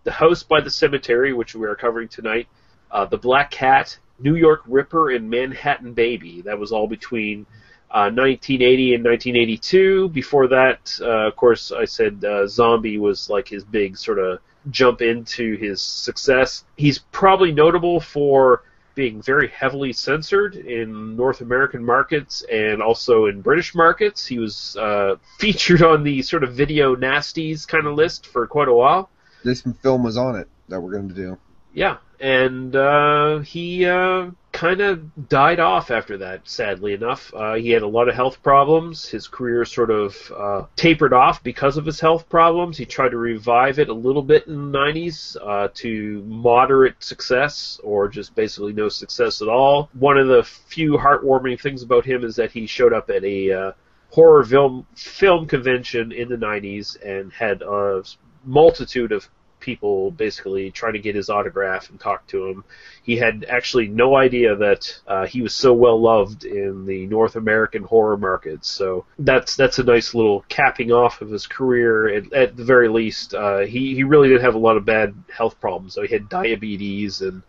The 0.04 0.12
House 0.12 0.42
by 0.42 0.62
the 0.62 0.70
Cemetery, 0.70 1.34
which 1.34 1.54
we 1.54 1.66
are 1.66 1.74
covering 1.74 2.08
tonight, 2.08 2.48
uh, 2.90 3.04
The 3.04 3.18
Black 3.18 3.50
Cat, 3.50 3.98
New 4.18 4.36
York 4.36 4.62
Ripper, 4.66 5.10
and 5.10 5.30
Manhattan 5.30 5.92
Baby. 5.92 6.42
That 6.42 6.58
was 6.58 6.72
all 6.72 6.86
between 6.86 7.46
uh, 7.90 8.10
1980 8.10 8.94
and 8.94 9.04
1982. 9.04 10.08
Before 10.10 10.48
that, 10.48 10.98
uh, 11.00 11.28
of 11.28 11.36
course, 11.36 11.72
I 11.72 11.84
said 11.84 12.24
uh, 12.24 12.46
Zombie 12.46 12.98
was 12.98 13.30
like 13.30 13.48
his 13.48 13.64
big 13.64 13.96
sort 13.96 14.18
of 14.18 14.40
jump 14.70 15.00
into 15.00 15.56
his 15.56 15.80
success. 15.80 16.64
He's 16.76 16.98
probably 16.98 17.52
notable 17.52 18.00
for 18.00 18.62
being 18.94 19.22
very 19.22 19.46
heavily 19.48 19.92
censored 19.92 20.56
in 20.56 21.14
North 21.16 21.40
American 21.40 21.84
markets 21.84 22.44
and 22.50 22.82
also 22.82 23.26
in 23.26 23.40
British 23.40 23.72
markets. 23.72 24.26
He 24.26 24.40
was 24.40 24.76
uh, 24.76 25.14
featured 25.38 25.82
on 25.82 26.02
the 26.02 26.20
sort 26.22 26.42
of 26.42 26.54
video 26.54 26.96
nasties 26.96 27.66
kind 27.66 27.86
of 27.86 27.94
list 27.94 28.26
for 28.26 28.46
quite 28.48 28.66
a 28.66 28.72
while. 28.72 29.08
This 29.44 29.62
film 29.82 30.02
was 30.02 30.16
on 30.16 30.34
it 30.34 30.48
that 30.68 30.80
we're 30.80 30.90
going 30.90 31.08
to 31.08 31.14
do. 31.14 31.38
Yeah, 31.72 31.98
and 32.20 32.74
uh, 32.74 33.38
he 33.40 33.86
uh, 33.86 34.30
kind 34.52 34.80
of 34.80 35.28
died 35.28 35.60
off 35.60 35.90
after 35.90 36.18
that. 36.18 36.48
Sadly 36.48 36.94
enough, 36.94 37.32
uh, 37.34 37.54
he 37.54 37.70
had 37.70 37.82
a 37.82 37.86
lot 37.86 38.08
of 38.08 38.14
health 38.14 38.42
problems. 38.42 39.08
His 39.08 39.28
career 39.28 39.64
sort 39.64 39.90
of 39.90 40.32
uh, 40.36 40.66
tapered 40.74 41.12
off 41.12 41.42
because 41.42 41.76
of 41.76 41.86
his 41.86 42.00
health 42.00 42.28
problems. 42.28 42.76
He 42.76 42.84
tried 42.84 43.10
to 43.10 43.18
revive 43.18 43.78
it 43.78 43.88
a 43.88 43.94
little 43.94 44.22
bit 44.22 44.46
in 44.46 44.72
the 44.72 44.78
'90s 44.78 45.36
uh, 45.40 45.68
to 45.74 46.22
moderate 46.26 47.02
success, 47.02 47.80
or 47.84 48.08
just 48.08 48.34
basically 48.34 48.72
no 48.72 48.88
success 48.88 49.40
at 49.42 49.48
all. 49.48 49.90
One 49.92 50.18
of 50.18 50.26
the 50.28 50.42
few 50.42 50.94
heartwarming 50.94 51.60
things 51.60 51.82
about 51.82 52.04
him 52.04 52.24
is 52.24 52.36
that 52.36 52.50
he 52.50 52.66
showed 52.66 52.92
up 52.92 53.10
at 53.10 53.24
a 53.24 53.52
uh, 53.52 53.72
horror 54.10 54.44
film 54.44 54.86
film 54.96 55.46
convention 55.46 56.10
in 56.10 56.28
the 56.28 56.36
'90s 56.36 57.00
and 57.04 57.32
had 57.32 57.62
a 57.62 58.02
multitude 58.44 59.12
of 59.12 59.28
people 59.68 60.10
basically 60.10 60.70
trying 60.70 60.94
to 60.94 60.98
get 61.06 61.14
his 61.14 61.28
autograph 61.28 61.90
and 61.90 62.00
talk 62.00 62.26
to 62.26 62.46
him. 62.46 62.64
He 63.02 63.16
had 63.16 63.44
actually 63.56 63.88
no 63.88 64.16
idea 64.16 64.56
that 64.56 64.82
uh, 65.06 65.26
he 65.26 65.42
was 65.42 65.54
so 65.54 65.74
well 65.74 66.00
loved 66.00 66.44
in 66.44 66.86
the 66.86 67.06
North 67.06 67.36
American 67.36 67.82
horror 67.82 68.16
market. 68.16 68.64
So 68.64 69.04
that's 69.18 69.56
that's 69.56 69.78
a 69.78 69.84
nice 69.84 70.14
little 70.14 70.40
capping 70.48 70.90
off 70.90 71.20
of 71.20 71.28
his 71.30 71.46
career. 71.46 71.94
At, 72.16 72.32
at 72.32 72.56
the 72.56 72.64
very 72.64 72.88
least, 72.88 73.34
uh, 73.34 73.60
he 73.74 73.94
he 73.94 74.04
really 74.04 74.30
did 74.30 74.40
have 74.40 74.54
a 74.54 74.64
lot 74.66 74.78
of 74.78 74.86
bad 74.86 75.14
health 75.38 75.60
problems. 75.60 75.92
So 75.94 76.02
he 76.02 76.12
had 76.18 76.28
diabetes 76.28 77.20
and. 77.20 77.42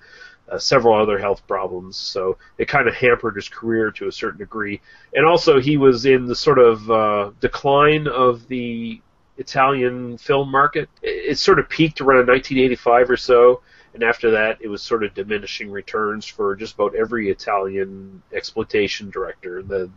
Uh, 0.51 0.57
several 0.57 0.95
other 0.99 1.19
health 1.19 1.41
problems, 1.47 1.95
so 1.95 2.35
it 2.57 2.67
kind 2.67 2.87
of 2.87 2.95
hampered 2.95 3.35
his 3.35 3.47
career 3.47 3.91
to 3.91 4.07
a 4.07 4.11
certain 4.11 4.39
degree. 4.39 4.81
And 5.13 5.23
also, 5.23 5.59
he 5.59 5.77
was 5.77 6.07
in 6.07 6.25
the 6.25 6.35
sort 6.35 6.57
of 6.57 6.89
uh, 6.89 7.31
decline 7.39 8.07
of 8.07 8.47
the 8.47 8.99
Italian 9.39 10.17
film 10.17 10.51
market. 10.51 10.89
It, 11.01 11.31
it 11.31 11.39
sort 11.39 11.59
of 11.59 11.67
peaked 11.67 12.01
around 12.01 12.27
1985 12.27 13.09
or 13.09 13.17
so, 13.17 13.61
and 13.93 14.03
after 14.03 14.31
that, 14.31 14.59
it 14.61 14.67
was 14.67 14.83
sort 14.83 15.03
of 15.03 15.13
diminishing 15.13 15.71
returns 15.71 16.25
for 16.25 16.55
just 16.55 16.75
about 16.75 16.95
every 16.95 17.29
Italian 17.29 18.21
exploitation 18.31 19.09
director. 19.09 19.63
The 19.63 19.89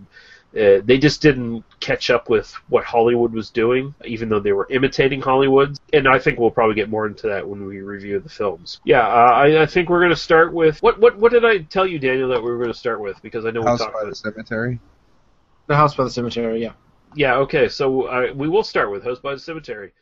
uh, 0.55 0.83
they 0.85 0.99
just 0.99 1.23
didn't 1.23 1.65
catch 1.81 2.11
up 2.11 2.29
with 2.29 2.53
what 2.69 2.85
Hollywood 2.85 3.33
was 3.33 3.49
doing, 3.49 3.95
even 4.05 4.29
though 4.29 4.41
they 4.41 4.53
were 4.53 4.67
imitating 4.69 5.23
Hollywood. 5.23 5.79
And 5.95 6.07
I 6.07 6.19
think 6.19 6.39
we'll 6.39 6.51
probably 6.51 6.75
get 6.75 6.91
more 6.91 7.07
into 7.07 7.27
that 7.29 7.49
when 7.49 7.65
we 7.65 7.81
review 7.81 8.21
the 8.21 8.29
films. 8.29 8.79
Yeah, 8.85 9.07
uh, 9.07 9.33
I, 9.33 9.63
I, 9.63 9.67
think 9.67 9.89
we're 9.89 10.01
going 10.01 10.11
to 10.11 10.17
start 10.17 10.53
with 10.53 10.83
what 10.83 11.01
what 11.01 11.17
what 11.17 11.33
did 11.33 11.47
I 11.47 11.59
tell 11.59 11.87
you, 11.87 11.99
Daniel, 11.99 12.29
that 12.29 12.43
we 12.43 12.51
were 12.51 12.59
going 12.59 12.73
to 12.73 12.79
start 12.79 13.01
with? 13.01 13.21
Because 13.23 13.47
I 13.47 13.51
know 13.51 13.63
House 13.63 13.81
we 13.81 13.87
talked 13.87 13.95
by 13.95 14.01
about 14.01 14.11
the 14.11 14.17
Cemetery. 14.17 14.79
The 15.69 15.77
House 15.77 15.95
by 15.95 16.05
the 16.05 16.11
Cemetery, 16.11 16.61
yeah. 16.61 16.73
Yeah, 17.15 17.37
okay, 17.41 17.69
so 17.69 18.05
uh, 18.05 18.33
we 18.35 18.49
will 18.49 18.63
start 18.63 18.91
with 18.91 19.05
House 19.05 19.19
by 19.19 19.35
the 19.35 19.41
Cemetery. 19.41 19.93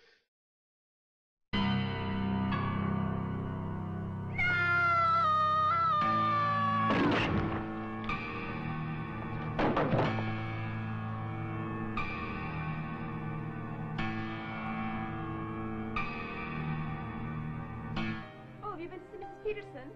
Oh, 18.63 18.71
have 18.71 18.81
you 18.81 18.89
been 18.89 19.01
to 19.01 19.17
Mrs. 19.19 19.27
Peterson? 19.45 19.91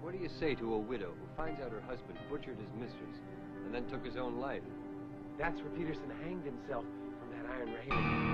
What 0.00 0.12
do 0.12 0.18
you 0.18 0.28
say 0.28 0.54
to 0.54 0.74
a 0.74 0.78
widow 0.78 1.08
who 1.08 1.36
finds 1.36 1.60
out 1.60 1.72
her 1.72 1.80
husband 1.80 2.16
butchered 2.30 2.58
his 2.58 2.68
mistress 2.78 3.16
and 3.64 3.74
then 3.74 3.86
took 3.88 4.04
his 4.06 4.16
own 4.16 4.38
life? 4.38 4.62
That's 5.38 5.60
where 5.60 5.70
Peterson 5.76 6.10
hanged 6.24 6.44
himself 6.44 6.84
from 7.18 7.30
that 7.30 7.46
iron 7.50 7.72
railing. 7.72 8.32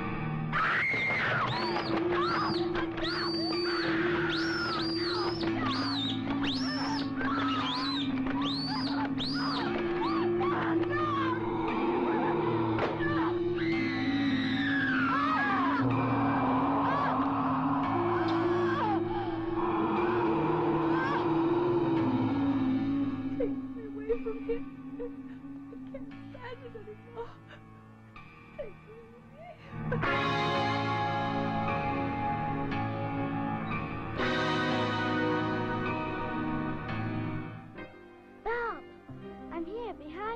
Take 5.40 5.97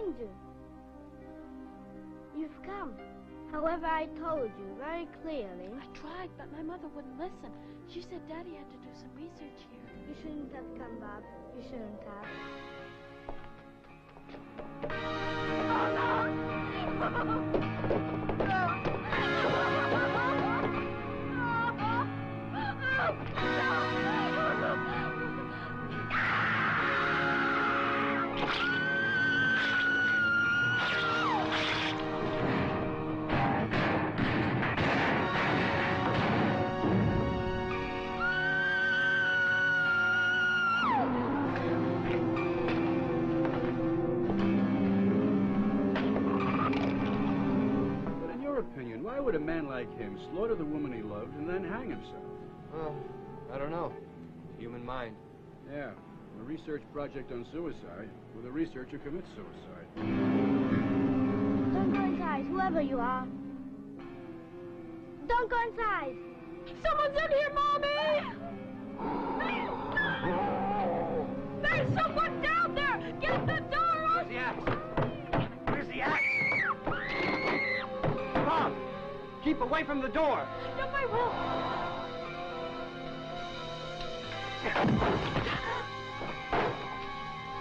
here 0.02 0.12
behind 0.12 0.20
you. 0.20 0.30
You've 2.40 2.62
come. 2.64 2.92
However, 3.50 3.86
I 3.86 4.06
told 4.18 4.50
you 4.58 4.76
very 4.78 5.06
clearly 5.22 5.68
I 5.68 5.86
tried, 5.96 6.30
but 6.38 6.50
my 6.52 6.62
mother 6.62 6.88
wouldn't 6.94 7.18
listen. 7.18 7.52
She 7.92 8.00
said 8.00 8.26
Daddy 8.28 8.54
had 8.54 8.68
to 8.70 8.76
do 8.76 8.88
some 8.94 9.10
research 9.14 9.66
here. 9.70 9.80
you 10.08 10.14
shouldn't 10.22 10.54
have 10.54 10.64
come, 10.78 10.98
Bob. 10.98 11.22
You 11.56 11.62
shouldn't 11.62 12.00
have. 12.06 12.26
Oh, 14.84 15.02
but 17.52 17.68
him 49.98 50.18
slaughter 50.30 50.54
the 50.54 50.64
woman 50.64 50.92
he 50.92 51.02
loved 51.02 51.36
and 51.36 51.48
then 51.48 51.64
hang 51.64 51.90
himself? 51.90 52.24
Well, 52.72 52.94
I 53.52 53.58
don't 53.58 53.70
know. 53.70 53.92
Human 54.58 54.84
mind. 54.84 55.16
Yeah, 55.70 55.90
a 56.40 56.42
research 56.42 56.82
project 56.92 57.30
on 57.32 57.46
suicide, 57.52 58.10
where 58.32 58.42
the 58.42 58.50
researcher 58.50 58.98
commits 58.98 59.28
suicide. 59.36 59.86
Don't 61.72 61.92
go 61.92 62.02
inside, 62.04 62.44
whoever 62.46 62.80
you 62.80 62.98
are. 62.98 63.26
Don't 65.28 65.50
go 65.50 65.60
inside. 65.68 66.16
Someone's 66.82 67.16
in 67.16 67.30
here, 67.30 67.52
Mommy! 67.54 67.88
There's 71.62 71.94
someone 71.94 72.42
down 72.42 72.74
there! 72.74 73.12
Get 73.20 73.46
the 73.46 73.60
door 73.70 74.24
Where's 74.26 74.58
open! 74.58 74.91
Keep 79.42 79.60
away 79.60 79.84
from 79.84 80.00
the 80.00 80.08
door. 80.08 80.46
No, 80.78 80.88
I 80.94 81.06
will. 81.06 81.32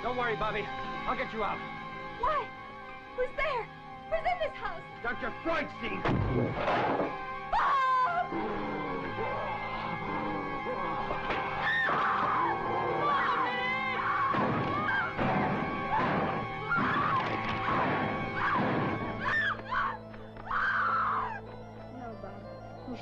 Don't 0.04 0.18
worry, 0.18 0.36
Bobby. 0.36 0.66
I'll 1.08 1.18
get 1.18 1.34
you 1.34 1.44
out. 1.44 1.58
Why? 2.20 2.46
Who's 3.18 3.30
there? 3.36 3.68
Who's 4.10 4.20
in 4.20 4.40
this 4.40 4.56
house? 4.58 4.82
Dr. 5.04 5.34
Freudstein. 5.44 6.04
Bob! 7.52 8.71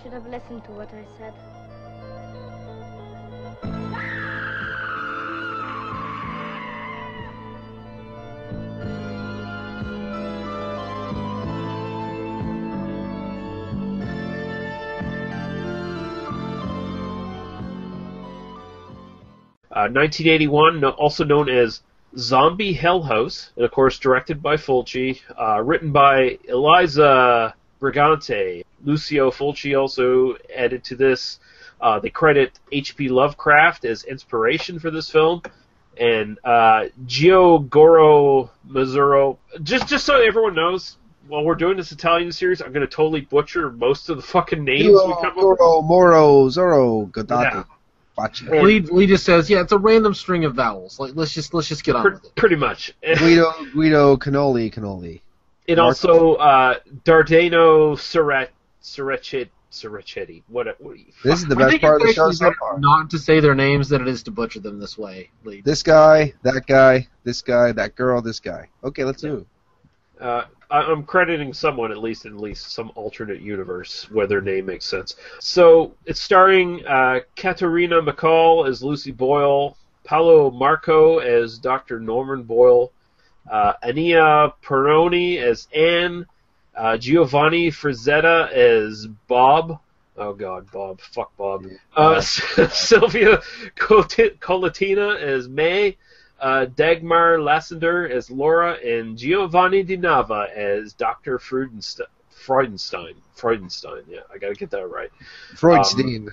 Should 0.01 0.13
have 0.13 0.27
listened 0.27 0.63
to 0.63 0.71
what 0.71 0.87
I 0.93 1.03
said. 1.17 1.33
Uh, 19.71 19.87
1981, 19.91 20.85
also 20.85 21.25
known 21.25 21.49
as 21.49 21.81
Zombie 22.17 22.71
Hell 22.71 23.03
House, 23.03 23.51
and 23.57 23.65
of 23.65 23.71
course 23.71 23.99
directed 23.99 24.41
by 24.41 24.55
Fulci, 24.55 25.19
uh, 25.37 25.61
written 25.61 25.91
by 25.91 26.37
Elisa 26.49 27.53
Brigante. 27.81 28.63
Lucio 28.83 29.31
Fulci 29.31 29.77
also 29.79 30.35
added 30.55 30.83
to 30.85 30.95
this. 30.95 31.39
Uh, 31.81 31.99
they 31.99 32.09
credit 32.09 32.59
H.P. 32.71 33.07
Lovecraft 33.09 33.85
as 33.85 34.03
inspiration 34.03 34.79
for 34.79 34.91
this 34.91 35.09
film, 35.09 35.41
and 35.97 36.37
uh, 36.43 36.85
Gio 37.05 37.67
Goro 37.69 38.51
Mazzuro. 38.69 39.37
Just 39.63 39.87
just 39.87 40.05
so 40.05 40.21
everyone 40.21 40.55
knows, 40.55 40.97
while 41.27 41.43
we're 41.43 41.55
doing 41.55 41.77
this 41.77 41.91
Italian 41.93 42.31
series, 42.33 42.61
I'm 42.61 42.73
going 42.73 42.85
to 42.85 42.93
totally 42.93 43.21
butcher 43.21 43.71
most 43.71 44.09
of 44.09 44.17
the 44.17 44.23
fucking 44.23 44.63
names 44.63 44.87
we 44.87 44.93
come 44.93 45.11
up 45.25 45.35
with. 45.37 45.43
Moro, 45.45 45.81
Moro, 45.81 46.45
Zorro, 46.49 47.09
Godate, 47.11 47.53
Yeah. 47.53 47.63
Faccia. 48.17 48.61
Lee, 48.63 48.81
Lee 48.81 49.07
just 49.07 49.23
says, 49.23 49.49
yeah, 49.49 49.61
it's 49.61 49.71
a 49.71 49.77
random 49.77 50.13
string 50.13 50.43
of 50.43 50.55
vowels. 50.55 50.99
Like 50.99 51.11
let's 51.15 51.33
just 51.33 51.53
let's 51.53 51.69
just 51.69 51.85
get 51.85 51.95
on 51.95 52.01
Pr- 52.01 52.09
with 52.15 52.25
it. 52.25 52.35
pretty 52.35 52.55
much. 52.57 52.93
Guido, 53.17 53.53
Guido, 53.73 54.17
Cannoli, 54.17 54.73
Cannoli. 54.73 55.21
And 55.69 55.79
also 55.79 56.35
uh, 56.35 56.79
Dardano 57.05 57.95
Siret, 57.95 58.49
Sirechet, 58.81 59.49
Sirechetti. 59.71 60.43
What, 60.47 60.67
a- 60.67 60.75
what 60.79 60.97
This 61.23 61.39
is 61.39 61.47
the 61.47 61.55
best 61.55 61.79
part 61.81 62.01
of 62.01 62.07
the 62.07 62.13
show 62.13 62.31
so 62.31 62.51
far. 62.59 62.79
not 62.79 63.09
to 63.11 63.19
say 63.19 63.39
their 63.39 63.55
names 63.55 63.89
than 63.89 64.01
it 64.01 64.07
is 64.07 64.23
to 64.23 64.31
butcher 64.31 64.59
them 64.59 64.79
this 64.79 64.97
way, 64.97 65.29
Lee. 65.43 65.61
This 65.61 65.83
guy, 65.83 66.33
that 66.43 66.63
guy, 66.67 67.07
this 67.23 67.41
guy, 67.41 67.71
that 67.73 67.95
girl, 67.95 68.21
this 68.21 68.39
guy. 68.39 68.67
Okay, 68.83 69.03
let's 69.03 69.21
do 69.21 69.37
it. 70.19 70.23
uh, 70.23 70.45
I- 70.71 70.81
I'm 70.83 71.03
crediting 71.03 71.53
someone 71.53 71.91
at 71.91 71.97
least 71.99 72.25
in 72.25 72.33
at 72.33 72.39
least 72.39 72.71
some 72.73 72.91
alternate 72.95 73.41
universe 73.41 74.09
where 74.11 74.27
their 74.27 74.41
name 74.41 74.65
makes 74.65 74.85
sense. 74.85 75.15
So 75.39 75.93
it's 76.05 76.19
starring 76.21 76.85
uh, 76.85 77.21
Katerina 77.35 78.01
MacColl 78.01 78.67
as 78.67 78.83
Lucy 78.83 79.11
Boyle, 79.11 79.77
Paolo 80.03 80.51
Malco 80.51 81.23
as 81.23 81.57
Dr. 81.59 81.99
Norman 81.99 82.43
Boyle, 82.43 82.91
uh, 83.49 83.73
Ania 83.83 84.53
Pieroni 84.63 85.41
as 85.41 85.67
Anne, 85.75 86.25
uh, 86.75 86.97
Giovanni 86.97 87.71
Frazetta 87.71 88.51
as 88.51 89.07
Bob. 89.27 89.79
Oh 90.17 90.33
God, 90.33 90.69
Bob, 90.71 91.01
fuck 91.01 91.35
Bob. 91.37 91.65
Uh, 91.95 92.21
Sylvia 92.21 93.41
Collatina 93.77 95.19
as 95.19 95.47
May, 95.47 95.97
uh, 96.39 96.65
Dagmar 96.65 97.41
Lassender 97.41 98.07
as 98.07 98.29
Laura, 98.29 98.73
and 98.73 99.17
Giovanni 99.17 99.83
De 99.83 99.97
Nava 99.97 100.49
as 100.49 100.93
Dr. 100.93 101.39
Freudenstein. 101.39 102.07
Freudenstein. 102.45 103.15
Freudenstein. 103.35 104.03
Yeah, 104.07 104.19
I 104.33 104.37
gotta 104.37 104.55
get 104.55 104.71
that 104.71 104.87
right. 104.87 105.09
Freudstein. 105.53 106.29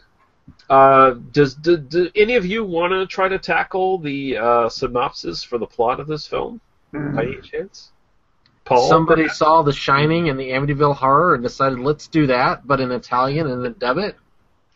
Uh, 0.70 1.14
does 1.32 1.54
do, 1.54 1.76
do 1.76 2.08
any 2.14 2.36
of 2.36 2.46
you 2.46 2.64
want 2.64 2.92
to 2.92 3.04
try 3.06 3.28
to 3.28 3.38
tackle 3.38 3.98
the 3.98 4.36
uh, 4.36 4.68
synopsis 4.68 5.42
for 5.42 5.58
the 5.58 5.66
plot 5.66 5.98
of 5.98 6.06
this 6.06 6.26
film 6.26 6.60
by 7.14 7.24
any 7.24 7.40
chance? 7.40 7.90
Paul. 8.64 8.88
Somebody 8.88 9.28
saw 9.28 9.62
The 9.62 9.72
Shining 9.72 10.28
and 10.28 10.38
the 10.38 10.50
Amityville 10.50 10.96
Horror 10.96 11.34
and 11.34 11.42
decided 11.42 11.78
let's 11.78 12.08
do 12.08 12.26
that, 12.26 12.66
but 12.66 12.80
in 12.80 12.90
Italian 12.90 13.46
and 13.46 13.64
then 13.64 13.76
dub 13.78 13.98
it. 13.98 14.16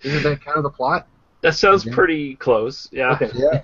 Isn't 0.03 0.23
that 0.23 0.45
kind 0.45 0.57
of 0.57 0.63
the 0.63 0.71
plot? 0.71 1.07
That 1.43 1.55
sounds 1.55 1.85
Yeah. 1.85 1.95
pretty 1.95 2.37
close. 2.37 2.89
Yeah. 2.93 3.19
Okay. 3.21 3.31
yeah. 3.35 3.63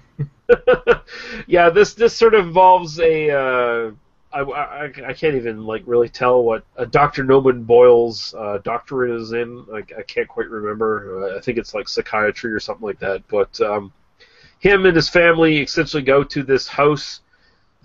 yeah, 1.46 1.70
this 1.70 1.94
this 1.94 2.14
sort 2.14 2.34
of 2.34 2.46
involves 2.46 2.98
a. 3.00 3.30
Uh, 3.30 3.90
I, 4.32 4.40
I, 4.40 4.84
I 5.06 5.12
can't 5.14 5.34
even 5.36 5.64
like 5.64 5.82
really 5.86 6.08
tell 6.08 6.42
what 6.42 6.64
uh, 6.76 6.84
Dr. 6.84 7.24
Norman 7.24 7.62
Boyle's 7.62 8.34
uh, 8.36 8.58
doctorate 8.64 9.18
is 9.20 9.32
in. 9.32 9.64
I, 9.72 9.78
I 9.98 10.02
can't 10.02 10.28
quite 10.28 10.48
remember. 10.50 11.30
Uh, 11.32 11.38
I 11.38 11.40
think 11.40 11.56
it's 11.58 11.72
like 11.74 11.88
psychiatry 11.88 12.52
or 12.52 12.60
something 12.60 12.86
like 12.86 12.98
that. 13.00 13.22
But 13.28 13.58
um, 13.60 13.92
him 14.58 14.84
and 14.86 14.94
his 14.96 15.08
family 15.08 15.62
essentially 15.62 16.02
go 16.02 16.22
to 16.24 16.42
this 16.42 16.68
house 16.68 17.20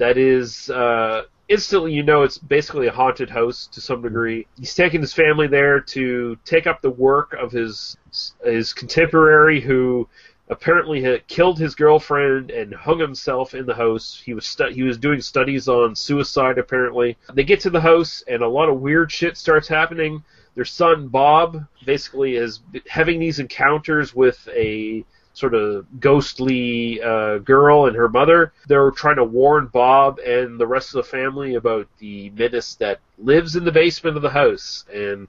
that 0.02 0.18
is 0.18 0.68
uh, 0.72 1.22
instantly 1.48 1.94
you 1.94 2.02
know 2.02 2.24
it's 2.24 2.40
basically 2.40 2.88
a 2.88 2.92
haunted 2.92 3.30
house 3.30 3.68
to 3.68 3.80
some 3.80 4.02
degree. 4.02 4.48
He's 4.58 4.74
taking 4.74 5.00
his 5.00 5.14
family 5.14 5.46
there 5.46 5.80
to 5.80 6.36
take 6.44 6.66
up 6.66 6.82
the 6.82 6.90
work 6.90 7.34
of 7.34 7.52
his 7.52 7.98
his 8.44 8.74
contemporary 8.74 9.62
who 9.62 10.10
apparently 10.50 11.04
had 11.04 11.28
killed 11.28 11.60
his 11.60 11.76
girlfriend 11.76 12.50
and 12.50 12.74
hung 12.74 12.98
himself 12.98 13.54
in 13.54 13.68
the 13.68 13.76
house. 13.76 14.20
He 14.26 14.34
was 14.34 14.48
stu- 14.48 14.74
he 14.74 14.82
was 14.82 14.98
doing 14.98 15.22
studies 15.22 15.68
on 15.68 15.96
suicide 15.96 16.58
apparently. 16.58 17.16
They 17.36 17.44
get 17.44 17.60
to 17.60 17.70
the 17.70 17.80
house 17.80 18.24
and 18.28 18.42
a 18.42 18.48
lot 18.48 18.70
of 18.70 18.82
weird 18.82 19.12
shit 19.12 19.38
starts 19.38 19.68
happening. 19.68 20.24
Their 20.56 20.66
son 20.66 21.10
Bob 21.10 21.64
basically 21.86 22.38
is 22.38 22.62
having 22.90 23.20
these 23.20 23.38
encounters 23.38 24.16
with 24.16 24.50
a 24.52 25.06
sort 25.34 25.54
of 25.54 25.86
ghostly 26.00 27.02
uh, 27.02 27.38
girl 27.40 27.86
and 27.86 27.96
her 27.96 28.10
mother. 28.10 28.54
They're 28.68 28.92
trying 28.92 29.16
to 29.18 29.24
warn 29.24 29.68
Bob 29.68 30.20
and 30.20 30.60
the 30.60 30.68
rest 30.68 30.90
of 30.90 31.04
the 31.04 31.10
family 31.10 31.56
about 31.56 31.88
the 32.00 32.30
menace 32.32 32.76
that 32.76 33.00
lives 33.18 33.56
in 33.56 33.64
the 33.64 33.72
basement 33.72 34.18
of 34.18 34.24
the 34.24 34.30
house, 34.30 34.86
and 34.94 35.28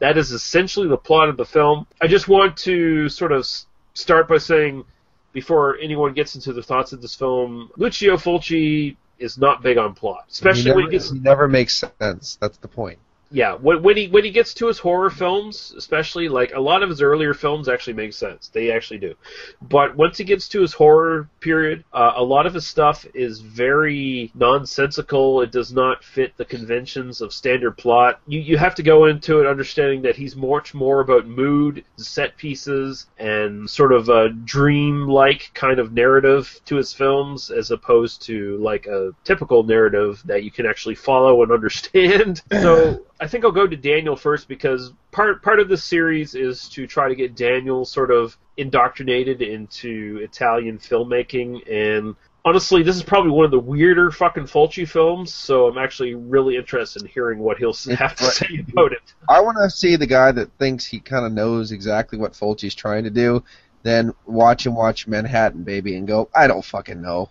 that 0.00 0.18
is 0.18 0.32
essentially 0.32 0.88
the 0.88 0.96
plot 0.96 1.28
of 1.28 1.36
the 1.36 1.44
film. 1.44 1.86
I 2.00 2.06
just 2.06 2.28
want 2.28 2.56
to 2.58 3.08
sort 3.08 3.32
of 3.32 3.46
start 3.94 4.28
by 4.28 4.38
saying, 4.38 4.84
before 5.32 5.78
anyone 5.78 6.14
gets 6.14 6.34
into 6.34 6.52
the 6.52 6.62
thoughts 6.62 6.92
of 6.92 7.02
this 7.02 7.14
film, 7.14 7.70
Lucio 7.76 8.16
Fulci 8.16 8.96
is 9.18 9.38
not 9.38 9.62
big 9.62 9.78
on 9.78 9.94
plot, 9.94 10.26
especially 10.30 10.64
never, 10.64 10.76
when 10.76 10.84
he 10.86 10.90
gets 10.90 11.10
he 11.10 11.18
never 11.18 11.48
makes 11.48 11.84
sense. 12.00 12.36
That's 12.40 12.58
the 12.58 12.68
point. 12.68 12.98
Yeah, 13.34 13.54
when, 13.54 13.82
when 13.82 13.96
he 13.96 14.06
when 14.06 14.22
he 14.22 14.30
gets 14.30 14.54
to 14.54 14.68
his 14.68 14.78
horror 14.78 15.10
films, 15.10 15.74
especially 15.76 16.28
like 16.28 16.54
a 16.54 16.60
lot 16.60 16.84
of 16.84 16.88
his 16.88 17.02
earlier 17.02 17.34
films 17.34 17.68
actually 17.68 17.94
make 17.94 18.12
sense. 18.12 18.46
They 18.46 18.70
actually 18.70 18.98
do. 18.98 19.16
But 19.60 19.96
once 19.96 20.18
he 20.18 20.22
gets 20.22 20.48
to 20.50 20.60
his 20.60 20.72
horror 20.72 21.28
period, 21.40 21.82
uh, 21.92 22.12
a 22.14 22.22
lot 22.22 22.46
of 22.46 22.54
his 22.54 22.64
stuff 22.64 23.04
is 23.12 23.40
very 23.40 24.30
nonsensical. 24.36 25.40
It 25.40 25.50
does 25.50 25.72
not 25.72 26.04
fit 26.04 26.36
the 26.36 26.44
conventions 26.44 27.20
of 27.20 27.32
standard 27.32 27.76
plot. 27.76 28.20
You 28.28 28.38
you 28.38 28.56
have 28.56 28.76
to 28.76 28.84
go 28.84 29.06
into 29.06 29.40
it 29.40 29.48
understanding 29.48 30.02
that 30.02 30.14
he's 30.14 30.36
much 30.36 30.72
more 30.72 31.00
about 31.00 31.26
mood, 31.26 31.84
set 31.96 32.36
pieces, 32.36 33.08
and 33.18 33.68
sort 33.68 33.92
of 33.92 34.10
a 34.10 34.28
dream-like 34.28 35.50
kind 35.54 35.80
of 35.80 35.92
narrative 35.92 36.60
to 36.66 36.76
his 36.76 36.92
films, 36.92 37.50
as 37.50 37.72
opposed 37.72 38.22
to 38.26 38.58
like 38.58 38.86
a 38.86 39.10
typical 39.24 39.64
narrative 39.64 40.22
that 40.24 40.44
you 40.44 40.52
can 40.52 40.66
actually 40.66 40.94
follow 40.94 41.42
and 41.42 41.50
understand. 41.58 42.40
so 42.52 43.00
I 43.24 43.26
think 43.26 43.42
I'll 43.44 43.52
go 43.52 43.66
to 43.66 43.76
Daniel 43.76 44.16
first 44.16 44.48
because 44.48 44.92
part 45.10 45.42
part 45.42 45.58
of 45.58 45.70
the 45.70 45.78
series 45.78 46.34
is 46.34 46.68
to 46.70 46.86
try 46.86 47.08
to 47.08 47.14
get 47.14 47.34
Daniel 47.34 47.86
sort 47.86 48.10
of 48.10 48.36
indoctrinated 48.58 49.40
into 49.40 50.20
Italian 50.22 50.76
filmmaking 50.78 51.66
and 51.72 52.14
honestly 52.44 52.82
this 52.82 52.96
is 52.96 53.02
probably 53.02 53.30
one 53.30 53.46
of 53.46 53.50
the 53.50 53.58
weirder 53.58 54.10
fucking 54.10 54.44
Fulci 54.44 54.86
films 54.86 55.32
so 55.32 55.66
I'm 55.68 55.78
actually 55.78 56.14
really 56.14 56.56
interested 56.56 57.00
in 57.00 57.08
hearing 57.08 57.38
what 57.38 57.56
he'll 57.56 57.70
s- 57.70 57.86
have 57.86 58.14
to 58.16 58.24
say 58.24 58.62
about 58.70 58.92
it. 58.92 59.00
I 59.26 59.40
want 59.40 59.56
to 59.62 59.70
see 59.70 59.96
the 59.96 60.06
guy 60.06 60.30
that 60.32 60.50
thinks 60.58 60.84
he 60.84 61.00
kind 61.00 61.24
of 61.24 61.32
knows 61.32 61.72
exactly 61.72 62.18
what 62.18 62.34
Fulci's 62.34 62.74
trying 62.74 63.04
to 63.04 63.10
do, 63.10 63.42
then 63.84 64.12
watch 64.26 64.66
him 64.66 64.74
watch 64.74 65.06
Manhattan 65.06 65.62
Baby 65.62 65.96
and 65.96 66.06
go, 66.06 66.28
I 66.34 66.46
don't 66.46 66.64
fucking 66.64 67.00
know. 67.00 67.30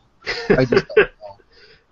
I 0.49 0.65
just 0.65 0.87
don't 0.95 0.97
know. 0.97 1.05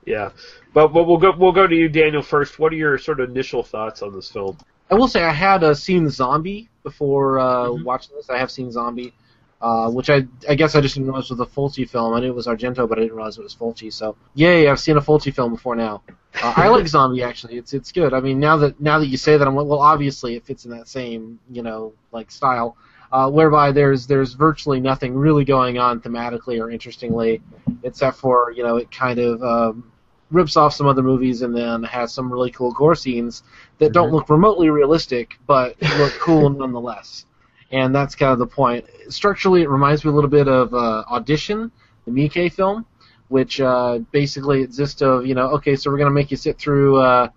Yeah. 0.06 0.30
But, 0.74 0.90
but 0.90 1.06
we'll 1.06 1.18
go 1.18 1.32
we'll 1.38 1.52
go 1.52 1.68
to 1.68 1.76
you 1.76 1.90
Daniel 1.90 2.22
first. 2.22 2.58
What 2.60 2.72
are 2.74 2.76
your 2.78 2.98
sort 2.98 3.20
of 3.20 3.30
initial 3.30 3.64
thoughts 3.64 4.02
on 4.02 4.14
this 4.14 4.30
film? 4.32 4.58
I 4.90 4.96
will 4.96 5.08
say 5.08 5.24
I 5.24 5.32
had 5.32 5.64
uh, 5.64 5.74
seen 5.74 6.10
Zombie 6.10 6.70
before 6.84 7.40
uh, 7.40 7.66
Mhm. 7.68 7.84
watching 7.84 8.16
this. 8.16 8.30
I 8.30 8.38
have 8.38 8.52
seen 8.52 8.72
Zombie, 8.72 9.14
uh, 9.62 9.90
which 9.92 10.10
I 10.10 10.26
I 10.50 10.56
guess 10.56 10.76
I 10.76 10.82
just 10.82 10.96
didn't 10.96 11.08
realize 11.10 11.30
was 11.30 11.40
a 11.40 11.46
Fulci 11.46 11.88
film. 11.88 12.14
I 12.14 12.20
knew 12.20 12.28
it 12.28 12.36
was 12.36 12.48
Argento, 12.48 12.88
but 12.90 12.98
I 12.98 13.02
didn't 13.02 13.16
realize 13.16 13.38
it 13.38 13.44
was 13.44 13.56
Fulci. 13.56 13.92
So 13.94 14.16
yay, 14.34 14.68
I've 14.68 14.80
seen 14.80 14.98
a 14.98 15.02
Fulci 15.02 15.34
film 15.34 15.54
before 15.54 15.76
now. 15.76 16.02
Uh, 16.42 16.54
I 16.56 16.68
like 16.70 16.88
Zombie 16.96 17.24
actually. 17.24 17.58
It's 17.58 17.74
it's 17.74 17.92
good. 17.92 18.14
I 18.14 18.20
mean 18.22 18.40
now 18.40 18.58
that 18.58 18.80
now 18.82 19.00
that 19.00 19.08
you 19.08 19.18
say 19.18 19.38
that, 19.38 19.48
I'm 19.48 19.56
like, 19.56 19.68
well, 19.68 19.82
obviously 19.82 20.36
it 20.36 20.46
fits 20.46 20.66
in 20.66 20.72
that 20.72 20.88
same 20.88 21.40
you 21.52 21.62
know 21.64 21.94
like 22.12 22.32
style. 22.32 22.76
Uh, 23.14 23.30
whereby 23.30 23.74
there's 23.74 24.08
there's 24.08 24.34
virtually 24.36 24.80
nothing 24.80 25.14
really 25.14 25.44
going 25.44 25.78
on 25.78 26.00
thematically 26.00 26.62
or 26.62 26.72
interestingly, 26.72 27.42
except 27.84 28.16
for 28.18 28.52
you 28.56 28.64
know 28.64 28.78
it 28.78 28.90
kind 28.90 29.20
of 29.20 29.44
um, 29.44 29.91
rips 30.32 30.56
off 30.58 30.74
some 30.74 30.88
other 30.88 31.04
movies 31.04 31.42
and 31.42 31.56
then 31.56 31.84
has 31.84 32.14
some 32.14 32.32
really 32.32 32.52
cool 32.52 32.72
gore 32.72 32.96
scenes 32.96 33.44
that 33.80 33.92
don't 33.94 34.10
Mhm. 34.10 34.14
look 34.14 34.30
remotely 34.30 34.70
realistic 34.70 35.38
but 35.46 35.76
look 36.00 36.14
cool 36.20 36.50
nonetheless. 36.64 37.26
And 37.72 37.94
that's 37.96 38.16
kind 38.16 38.34
of 38.34 38.40
the 38.40 38.48
point. 38.48 38.86
Structurally, 39.10 39.62
it 39.62 39.70
reminds 39.70 40.04
me 40.04 40.12
a 40.12 40.14
little 40.14 40.30
bit 40.30 40.48
of 40.48 40.74
uh, 40.74 41.04
Audition, 41.10 41.72
the 42.06 42.12
Miike 42.12 42.52
film, 42.52 42.86
which 43.30 43.62
uh, 43.62 44.00
basically 44.12 44.62
exists 44.62 45.02
of 45.02 45.26
you 45.26 45.36
know 45.36 45.48
okay, 45.52 45.76
so 45.78 45.90
we're 45.90 45.98
gonna 45.98 46.12
make 46.12 46.32
you 46.32 46.38
sit 46.38 46.58
through 46.58 46.98
uh, 47.00 47.30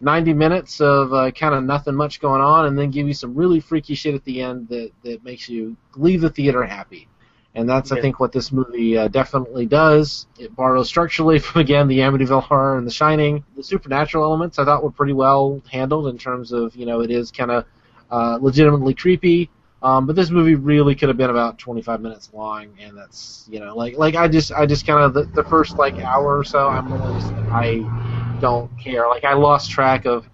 90 0.00 0.32
minutes 0.32 0.80
of 0.80 1.12
uh, 1.12 1.30
kind 1.30 1.54
of 1.54 1.62
nothing 1.64 1.94
much 1.94 2.20
going 2.20 2.40
on, 2.40 2.66
and 2.66 2.78
then 2.78 2.90
give 2.90 3.06
you 3.06 3.12
some 3.14 3.34
really 3.34 3.60
freaky 3.60 3.94
shit 3.94 4.14
at 4.14 4.24
the 4.24 4.40
end 4.40 4.68
that 4.68 4.90
that 5.04 5.22
makes 5.24 5.48
you 5.48 5.76
leave 5.96 6.22
the 6.22 6.30
theater 6.30 6.64
happy. 6.64 7.06
And 7.54 7.68
that's, 7.68 7.92
I 7.92 8.00
think, 8.00 8.18
what 8.18 8.32
this 8.32 8.50
movie 8.50 8.96
uh, 8.96 9.08
definitely 9.08 9.66
does. 9.66 10.26
It 10.38 10.56
borrows 10.56 10.88
structurally 10.88 11.38
from, 11.40 11.60
again, 11.60 11.86
the 11.86 11.98
Amityville 11.98 12.42
Horror 12.42 12.78
and 12.78 12.86
The 12.86 12.92
Shining. 12.92 13.44
The 13.56 13.62
supernatural 13.62 14.24
elements 14.24 14.58
I 14.58 14.64
thought 14.64 14.82
were 14.82 14.90
pretty 14.90 15.12
well 15.12 15.60
handled 15.70 16.08
in 16.08 16.16
terms 16.16 16.52
of, 16.52 16.74
you 16.74 16.86
know, 16.86 17.02
it 17.02 17.10
is 17.10 17.30
kind 17.30 17.50
of 17.50 17.66
uh, 18.10 18.38
legitimately 18.40 18.94
creepy. 18.94 19.50
Um, 19.82 20.06
but 20.06 20.14
this 20.14 20.30
movie 20.30 20.54
really 20.54 20.94
could 20.94 21.08
have 21.08 21.18
been 21.18 21.28
about 21.28 21.58
25 21.58 22.00
minutes 22.00 22.30
long, 22.32 22.68
and 22.80 22.96
that's, 22.96 23.48
you 23.50 23.58
know, 23.58 23.76
like, 23.76 23.98
like 23.98 24.14
I 24.14 24.28
just, 24.28 24.52
I 24.52 24.64
just 24.64 24.86
kind 24.86 25.00
of 25.00 25.12
the, 25.12 25.24
the 25.24 25.42
first 25.42 25.76
like 25.76 25.98
hour 25.98 26.38
or 26.38 26.44
so, 26.44 26.68
I'm 26.68 26.92
really 26.92 27.20
just, 27.20 27.32
I 27.50 28.38
don't 28.40 28.70
care. 28.78 29.08
Like, 29.08 29.24
I 29.24 29.34
lost 29.34 29.72
track 29.72 30.04
of 30.04 30.24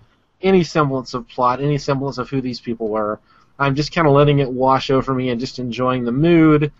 any 0.42 0.62
semblance 0.64 1.14
of 1.14 1.26
plot, 1.28 1.62
any 1.62 1.78
semblance 1.78 2.18
of 2.18 2.28
who 2.28 2.42
these 2.42 2.60
people 2.60 2.88
were. 2.88 3.20
I'm 3.58 3.74
just 3.74 3.92
kind 3.92 4.06
of 4.06 4.12
letting 4.12 4.38
it 4.38 4.50
wash 4.50 4.90
over 4.90 5.14
me 5.14 5.30
and 5.30 5.40
just 5.40 5.58
enjoying 5.58 6.04
the 6.04 6.12
mood 6.12 6.70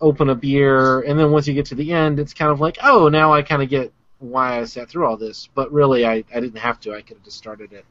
open 0.00 0.28
a 0.30 0.34
beer, 0.34 1.00
and 1.00 1.18
then 1.18 1.30
once 1.30 1.46
you 1.46 1.54
get 1.54 1.66
to 1.66 1.74
the 1.74 1.92
end, 1.92 2.18
it's 2.18 2.34
kind 2.34 2.50
of 2.50 2.60
like, 2.60 2.78
oh, 2.82 3.08
now 3.08 3.32
I 3.32 3.42
kind 3.42 3.62
of 3.62 3.68
get 3.68 3.92
why 4.18 4.58
I 4.60 4.64
sat 4.64 4.88
through 4.88 5.06
all 5.06 5.16
this. 5.16 5.48
But 5.54 5.72
really, 5.72 6.06
I, 6.06 6.24
I 6.34 6.40
didn't 6.40 6.58
have 6.58 6.80
to. 6.80 6.94
I 6.94 7.02
could 7.02 7.16
have 7.16 7.24
just 7.24 7.36
started 7.38 7.72
at 7.72 7.84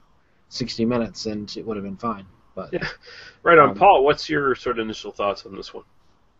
60 0.49 0.85
minutes, 0.85 1.25
and 1.25 1.55
it 1.57 1.65
would 1.65 1.77
have 1.77 1.83
been 1.83 1.97
fine. 1.97 2.25
But 2.55 2.73
Yeah. 2.73 2.87
Right 3.43 3.57
on, 3.57 3.69
Um, 3.71 3.75
Paul. 3.75 4.03
What's 4.05 4.29
your 4.29 4.55
sort 4.55 4.79
of 4.79 4.85
initial 4.85 5.11
thoughts 5.11 5.45
on 5.45 5.55
this 5.55 5.73
one? 5.73 5.83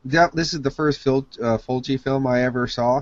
Yep, 0.06 0.34
this 0.34 0.54
is 0.54 0.62
the 0.62 0.71
first 0.71 0.99
Phil, 0.99 1.28
uh, 1.41 1.58
Fulci 1.58 1.99
film 1.99 2.28
I 2.28 2.43
ever 2.43 2.67
saw. 2.67 3.01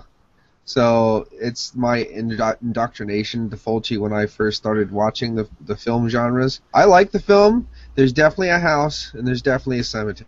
So 0.65 1.27
it's 1.33 1.75
my 1.75 2.03
indo- 2.03 2.55
indoctrination 2.61 3.49
to 3.49 3.57
Fulci 3.57 3.97
when 3.97 4.13
I 4.13 4.27
first 4.27 4.55
started 4.57 4.91
watching 4.91 5.35
the 5.35 5.49
the 5.59 5.75
film 5.75 6.07
genres. 6.07 6.61
I 6.73 6.85
like 6.85 7.11
the 7.11 7.19
film. 7.19 7.67
There's 7.95 8.13
definitely 8.13 8.49
a 8.49 8.59
house 8.59 9.13
and 9.13 9.27
there's 9.27 9.41
definitely 9.41 9.79
a 9.79 9.83
cemetery. 9.83 10.27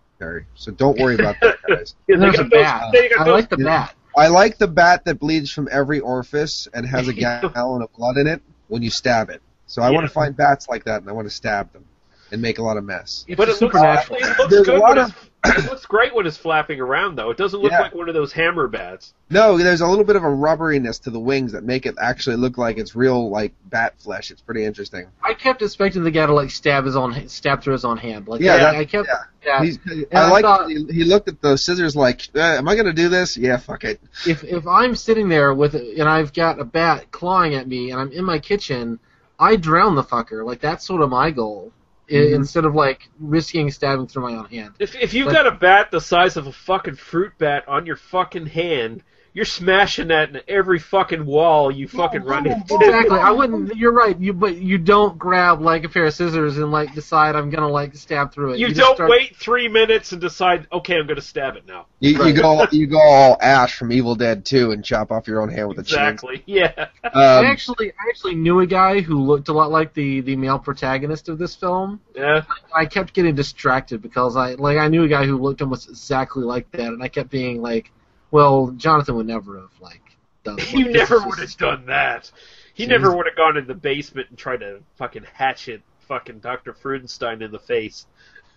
So 0.55 0.71
don't 0.71 0.97
worry 0.99 1.15
about 1.15 1.35
that, 1.41 1.57
guys. 1.67 1.95
Yeah, 2.07 2.17
there's 2.17 2.39
a 2.39 2.43
got 2.43 2.51
those- 2.51 2.61
bat. 2.61 3.11
I 3.19 3.23
like 3.29 3.49
the 3.49 3.57
bat. 3.57 3.95
I 4.17 4.27
like 4.27 4.57
the 4.57 4.67
bat 4.67 5.03
that 5.05 5.19
bleeds 5.19 5.51
from 5.51 5.67
every 5.71 5.99
orifice 5.99 6.67
and 6.73 6.85
has 6.87 7.07
a 7.09 7.13
gallon 7.53 7.81
of 7.81 7.91
blood 7.93 8.17
in 8.17 8.27
it 8.27 8.41
when 8.69 8.81
you 8.81 8.89
stab 8.89 9.29
it. 9.29 9.41
So 9.67 9.81
I 9.81 9.89
want 9.91 10.05
to 10.07 10.13
find 10.13 10.35
bats 10.35 10.69
like 10.69 10.85
that 10.85 11.01
and 11.01 11.09
I 11.09 11.13
want 11.13 11.27
to 11.27 11.33
stab 11.33 11.73
them 11.73 11.83
and 12.31 12.41
make 12.41 12.57
a 12.59 12.63
lot 12.63 12.77
of 12.77 12.85
mess. 12.85 13.25
It's 13.27 13.37
but 13.37 13.49
a 13.49 13.51
it 13.51 13.61
looks, 13.61 13.75
supernatural. 13.75 14.19
it 14.21 14.37
looks 14.37 14.49
There's 14.53 14.67
a 14.69 14.73
lot 14.73 14.95
When 14.97 15.05
it's, 15.09 15.13
it 15.49 15.65
looks 15.65 15.85
great 15.85 16.13
when 16.15 16.25
it's 16.27 16.37
flapping 16.37 16.79
around, 16.79 17.15
though. 17.15 17.29
It 17.29 17.37
doesn't 17.37 17.59
look 17.61 17.71
Yeah. 17.71 17.81
like 17.81 17.95
one 17.95 18.07
of 18.09 18.15
those 18.15 18.31
hammer 18.31 18.67
bats. 18.67 19.13
No, 19.29 19.57
there's 19.57 19.81
a 19.81 19.87
little 19.87 20.05
bit 20.05 20.15
of 20.15 20.23
a 20.23 20.27
rubberiness 20.27 21.01
to 21.03 21.09
the 21.09 21.19
wings 21.19 21.51
that 21.53 21.63
make 21.63 21.85
it 21.85 21.95
actually 21.99 22.35
look 22.35 22.57
like 22.57 22.77
it's 22.77 22.95
real 22.95 23.29
like 23.29 23.53
bat 23.65 23.93
flesh. 23.97 24.31
It's 24.31 24.41
pretty 24.41 24.63
interesting. 24.65 25.07
I 25.23 25.33
kept 25.33 25.61
expecting 25.61 26.03
the 26.03 26.11
guy 26.11 26.25
to 26.25 26.33
like 26.33 26.51
stab 26.51 26.85
his 26.85 26.95
own 26.95 27.27
stab 27.27 27.61
through 27.63 27.73
his 27.73 27.85
own 27.85 27.97
hand. 27.97 28.27
Like 28.27 28.41
Yeah, 28.41 28.53
I, 28.53 28.57
that- 28.59 28.75
I 28.75 28.85
kept 28.85 29.07
yeah. 29.43 29.63
yeah. 29.63 29.71
I 30.13 30.25
I 30.25 30.29
like 30.29 30.43
thought- 30.43 30.69
he, 30.69 30.85
he 30.91 31.03
looked 31.03 31.27
at 31.27 31.41
the 31.41 31.57
scissors 31.57 31.95
like, 31.95 32.21
uh, 32.35 32.39
am 32.39 32.67
I 32.67 32.75
going 32.75 32.85
to 32.87 32.93
do 32.93 33.09
this? 33.09 33.35
Yeah, 33.37 33.57
fuck 33.57 33.83
it. 33.83 33.99
if 34.27 34.43
if 34.43 34.65
I'm 34.67 34.95
sitting 34.95 35.29
there 35.29 35.53
with 35.53 35.75
and 35.75 36.03
I've 36.09 36.33
got 36.33 36.59
a 36.59 36.65
bat 36.65 37.11
clawing 37.11 37.55
at 37.55 37.67
me 37.67 37.91
and 37.91 37.99
I'm 37.99 38.11
in 38.11 38.23
my 38.25 38.39
kitchen, 38.39 38.99
I 39.39 39.55
drown 39.57 39.95
the 39.95 40.03
fucker. 40.03 40.45
Like 40.45 40.61
that's 40.61 40.85
sort 40.85 41.01
of 41.01 41.09
my 41.09 41.31
goal. 41.31 41.71
I- 42.09 42.13
Mhm. 42.13 42.35
Instead 42.35 42.65
of 42.65 42.75
like 42.75 43.09
risking 43.19 43.71
stabbing 43.71 44.07
through 44.07 44.23
my 44.29 44.37
own 44.37 44.45
hand. 44.45 44.73
If 44.79 44.95
if 44.95 45.13
you've 45.13 45.27
But- 45.27 45.33
got 45.33 45.47
a 45.47 45.51
bat 45.51 45.91
the 45.91 46.01
size 46.01 46.37
of 46.37 46.47
a 46.47 46.51
fucking 46.51 46.95
fruit 46.95 47.33
bat 47.37 47.63
on 47.67 47.85
your 47.85 47.95
fucking 47.95 48.45
hand, 48.47 49.03
you're 49.35 49.43
smashing 49.43 50.07
that 50.07 50.29
in 50.29 50.41
every 50.47 50.79
fucking 50.79 51.25
wall 51.25 51.69
you 51.69 51.89
fucking 51.89 52.23
run 52.23 52.47
into. 52.47 52.73
Exactly. 52.73 53.19
I 53.19 53.31
wouldn't. 53.31 53.75
You're 53.75 53.91
right. 53.91 54.17
You 54.17 54.31
but 54.31 54.55
you 54.55 54.77
don't 54.77 55.19
grab 55.19 55.59
like 55.61 55.83
a 55.83 55.89
pair 55.89 56.05
of 56.05 56.13
scissors 56.13 56.57
and 56.57 56.71
like 56.71 56.95
decide 56.95 57.35
I'm 57.35 57.49
gonna 57.49 57.67
like 57.67 57.93
stab 57.97 58.33
through 58.33 58.53
it. 58.53 58.59
You, 58.59 58.69
just 58.69 58.79
don't 58.79 58.95
start- 58.95 59.09
wait 59.09 59.35
three 59.35 59.67
minutes 59.67 60.13
and 60.13 60.21
decide, 60.21 60.67
okay, 60.71 60.95
I'm 60.95 61.05
going 61.05 61.17
to 61.17 61.21
stab 61.21 61.57
it 61.57 61.67
now. 61.67 61.87
You, 61.99 62.11
you 62.25 62.33
go 62.33 62.65
you 62.71 62.87
go 62.87 63.01
all 63.01 63.37
Ash 63.41 63.77
from 63.77 63.91
Evil 63.91 64.15
Dead 64.15 64.45
2 64.45 64.71
and 64.71 64.85
chop 64.85 65.11
off 65.11 65.27
your 65.27 65.41
own 65.41 65.49
hand 65.49 65.67
with 65.67 65.79
a 65.79 65.83
chain. 65.83 65.99
Exactly. 65.99 66.41
Yeah. 66.45 66.71
chainsaw. 66.73 66.89
I 67.13 67.37
Um, 67.39 67.45
actually 67.45 67.91
I 67.91 68.09
actually 68.09 68.35
knew 68.35 68.61
a 68.61 68.65
guy 68.65 69.01
who 69.01 69.21
looked 69.21 69.49
a 69.49 69.53
lot 69.53 69.69
like 69.69 69.93
the 69.93 70.21
the 70.21 70.37
male 70.37 70.59
protagonist 70.59 71.27
of 71.27 71.37
this 71.37 71.53
film. 71.55 71.99
Yeah. 72.15 72.43
I 72.73 72.85
kept 72.85 73.13
getting 73.13 73.35
distracted 73.35 74.01
because 74.01 74.37
I 74.37 74.53
like 74.53 74.77
I 74.77 74.87
knew 74.87 75.03
a 75.03 75.09
guy 75.09 75.25
who 75.25 75.37
looked 75.37 75.61
almost 75.61 75.89
exactly 75.89 76.45
like 76.45 76.71
that, 76.71 76.87
and 76.87 77.03
I 77.03 77.09
kept 77.09 77.29
being 77.29 77.61
like, 77.61 77.91
"Well, 78.35 78.71
Jonathan 78.75 79.15
would 79.15 79.27
never 79.27 79.61
have 79.61 79.71
like 79.79 80.01
done." 80.43 80.57
You 80.73 80.85
this 80.91 81.09
never 81.09 81.25
would 81.25 81.39
have 81.39 81.57
done 81.57 81.85
that. 81.85 82.29
He 82.73 82.85
Jeez. 82.85 82.89
never 82.89 83.15
would 83.15 83.25
have 83.27 83.37
gone 83.37 83.55
in 83.55 83.65
the 83.67 83.73
basement 83.73 84.27
and 84.29 84.37
tried 84.37 84.59
to 84.59 84.79
fucking 84.97 85.23
hatchet 85.33 85.81
fucking 86.09 86.39
Dr. 86.39 86.73
Freudenstein 86.73 87.41
in 87.41 87.51
the 87.51 87.59
face. 87.59 88.05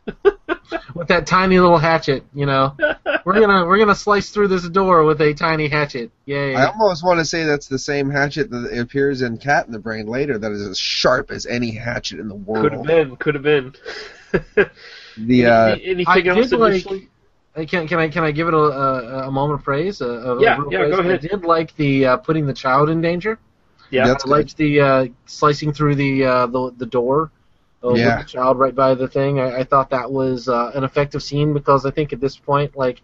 with 0.94 1.08
that 1.08 1.26
tiny 1.26 1.60
little 1.60 1.78
hatchet. 1.78 2.24
You 2.34 2.46
know, 2.46 2.74
we're 3.24 3.38
gonna 3.40 3.66
we're 3.66 3.78
gonna 3.78 3.94
slice 3.94 4.30
through 4.30 4.48
this 4.48 4.68
door 4.68 5.04
with 5.04 5.20
a 5.20 5.34
tiny 5.34 5.68
hatchet. 5.68 6.10
Yay! 6.26 6.54
I 6.56 6.66
almost 6.66 7.04
want 7.04 7.20
to 7.20 7.24
say 7.24 7.44
that's 7.44 7.68
the 7.68 7.78
same 7.78 8.10
hatchet 8.10 8.50
that 8.50 8.78
appears 8.78 9.22
in 9.22 9.38
Cat 9.38 9.66
in 9.66 9.72
the 9.72 9.78
Brain 9.78 10.06
later 10.06 10.38
that 10.38 10.50
is 10.50 10.66
as 10.66 10.78
sharp 10.78 11.30
as 11.30 11.46
any 11.46 11.70
hatchet 11.72 12.18
in 12.18 12.28
the 12.28 12.34
world. 12.34 12.64
Could 12.64 12.72
have 12.72 12.86
been. 12.86 13.16
Could 13.16 13.34
have 13.34 13.44
been. 13.44 13.74
The 15.18 15.46
uh, 15.46 15.66
Any- 15.72 15.84
anything 15.86 16.28
I 16.30 16.36
else 16.36 16.50
did 16.50 16.60
like- 16.60 16.86
Uh, 16.86 16.94
Can 17.66 17.86
can 17.88 17.98
I 17.98 18.08
can 18.08 18.24
I 18.24 18.30
give 18.30 18.48
it 18.48 18.54
a 18.54 18.56
a, 18.56 19.28
a 19.28 19.30
moment 19.30 19.60
of 19.60 19.64
praise? 19.64 20.00
A, 20.00 20.06
a 20.08 20.40
Yeah, 20.40 20.56
real 20.58 20.70
yeah, 20.70 20.78
praise? 20.78 20.94
go 20.94 21.00
ahead. 21.00 21.12
I 21.12 21.16
did 21.28 21.44
like 21.44 21.74
the 21.76 22.06
uh, 22.06 22.16
putting 22.18 22.46
the 22.46 22.54
child 22.54 22.88
in 22.90 23.00
danger. 23.00 23.38
Yeah. 23.90 24.06
That's 24.06 24.24
I 24.24 24.28
liked 24.28 24.56
the 24.56 24.80
uh, 24.80 25.06
slicing 25.26 25.72
through 25.72 25.94
the 25.96 26.24
uh, 26.24 26.46
the 26.46 26.72
the 26.76 26.86
door. 26.86 27.30
Uh, 27.84 27.90
Yeah. 27.94 28.16
With 28.16 28.26
the 28.26 28.30
child 28.32 28.58
right 28.58 28.74
by 28.74 28.94
the 28.94 29.06
thing. 29.06 29.38
I, 29.38 29.60
I 29.60 29.64
thought 29.64 29.90
that 29.90 30.10
was 30.10 30.48
uh, 30.48 30.72
an 30.74 30.82
effective 30.84 31.22
scene 31.22 31.52
because 31.54 31.86
I 31.86 31.90
think 31.92 32.12
at 32.12 32.20
this 32.20 32.36
point, 32.36 32.76
like, 32.76 33.02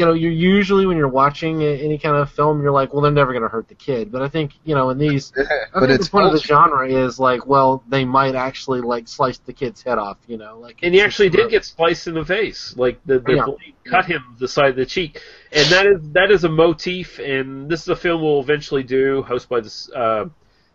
you 0.00 0.06
know, 0.06 0.14
you're 0.14 0.32
usually 0.32 0.86
when 0.86 0.96
you're 0.96 1.08
watching 1.08 1.62
any 1.62 1.98
kind 1.98 2.16
of 2.16 2.30
film, 2.32 2.62
you're 2.62 2.72
like, 2.72 2.92
well, 2.92 3.02
they're 3.02 3.12
never 3.12 3.32
going 3.32 3.42
to 3.42 3.48
hurt 3.48 3.68
the 3.68 3.74
kid. 3.74 4.10
But 4.10 4.22
I 4.22 4.28
think 4.28 4.52
you 4.64 4.74
know, 4.74 4.90
in 4.90 4.98
these, 4.98 5.30
I 5.38 5.44
but 5.74 5.80
think 5.80 5.90
it's 5.90 6.06
the 6.06 6.10
point 6.10 6.26
of 6.26 6.32
the 6.32 6.38
genre 6.40 6.88
is 6.88 7.20
like, 7.20 7.46
well, 7.46 7.84
they 7.88 8.04
might 8.06 8.34
actually 8.34 8.80
like 8.80 9.06
slice 9.06 9.38
the 9.38 9.52
kid's 9.52 9.82
head 9.82 9.98
off. 9.98 10.16
You 10.26 10.38
know, 10.38 10.58
like. 10.58 10.78
And 10.82 10.94
he 10.94 11.02
actually 11.02 11.28
did 11.28 11.42
gross. 11.42 11.50
get 11.50 11.64
sliced 11.66 12.06
in 12.08 12.14
the 12.14 12.24
face. 12.24 12.74
Like 12.76 12.98
the, 13.04 13.20
the 13.20 13.34
Yeah. 13.34 13.44
blade 13.44 13.74
cut 13.84 14.06
him 14.06 14.36
the 14.38 14.48
side 14.48 14.70
of 14.70 14.76
the 14.76 14.86
cheek, 14.86 15.20
and 15.52 15.66
that 15.68 15.86
is 15.86 16.10
that 16.12 16.30
is 16.30 16.44
a 16.44 16.48
motif. 16.48 17.18
And 17.18 17.68
this 17.70 17.82
is 17.82 17.88
a 17.88 17.96
film 17.96 18.22
we'll 18.22 18.40
eventually 18.40 18.82
do, 18.82 19.22
hosted 19.28 19.48
by 19.48 19.60
the 19.60 19.98
uh, 19.98 20.28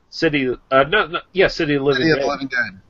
city. 0.10 0.50
Uh, 0.72 0.84
not, 0.84 1.12
not 1.12 1.24
yeah, 1.34 1.48
City 1.48 1.74
of 1.76 1.82
Living 1.84 2.04
City 2.04 2.12
of 2.12 2.18
Dead. 2.20 2.28
Living 2.28 2.48
Dead. 2.48 2.82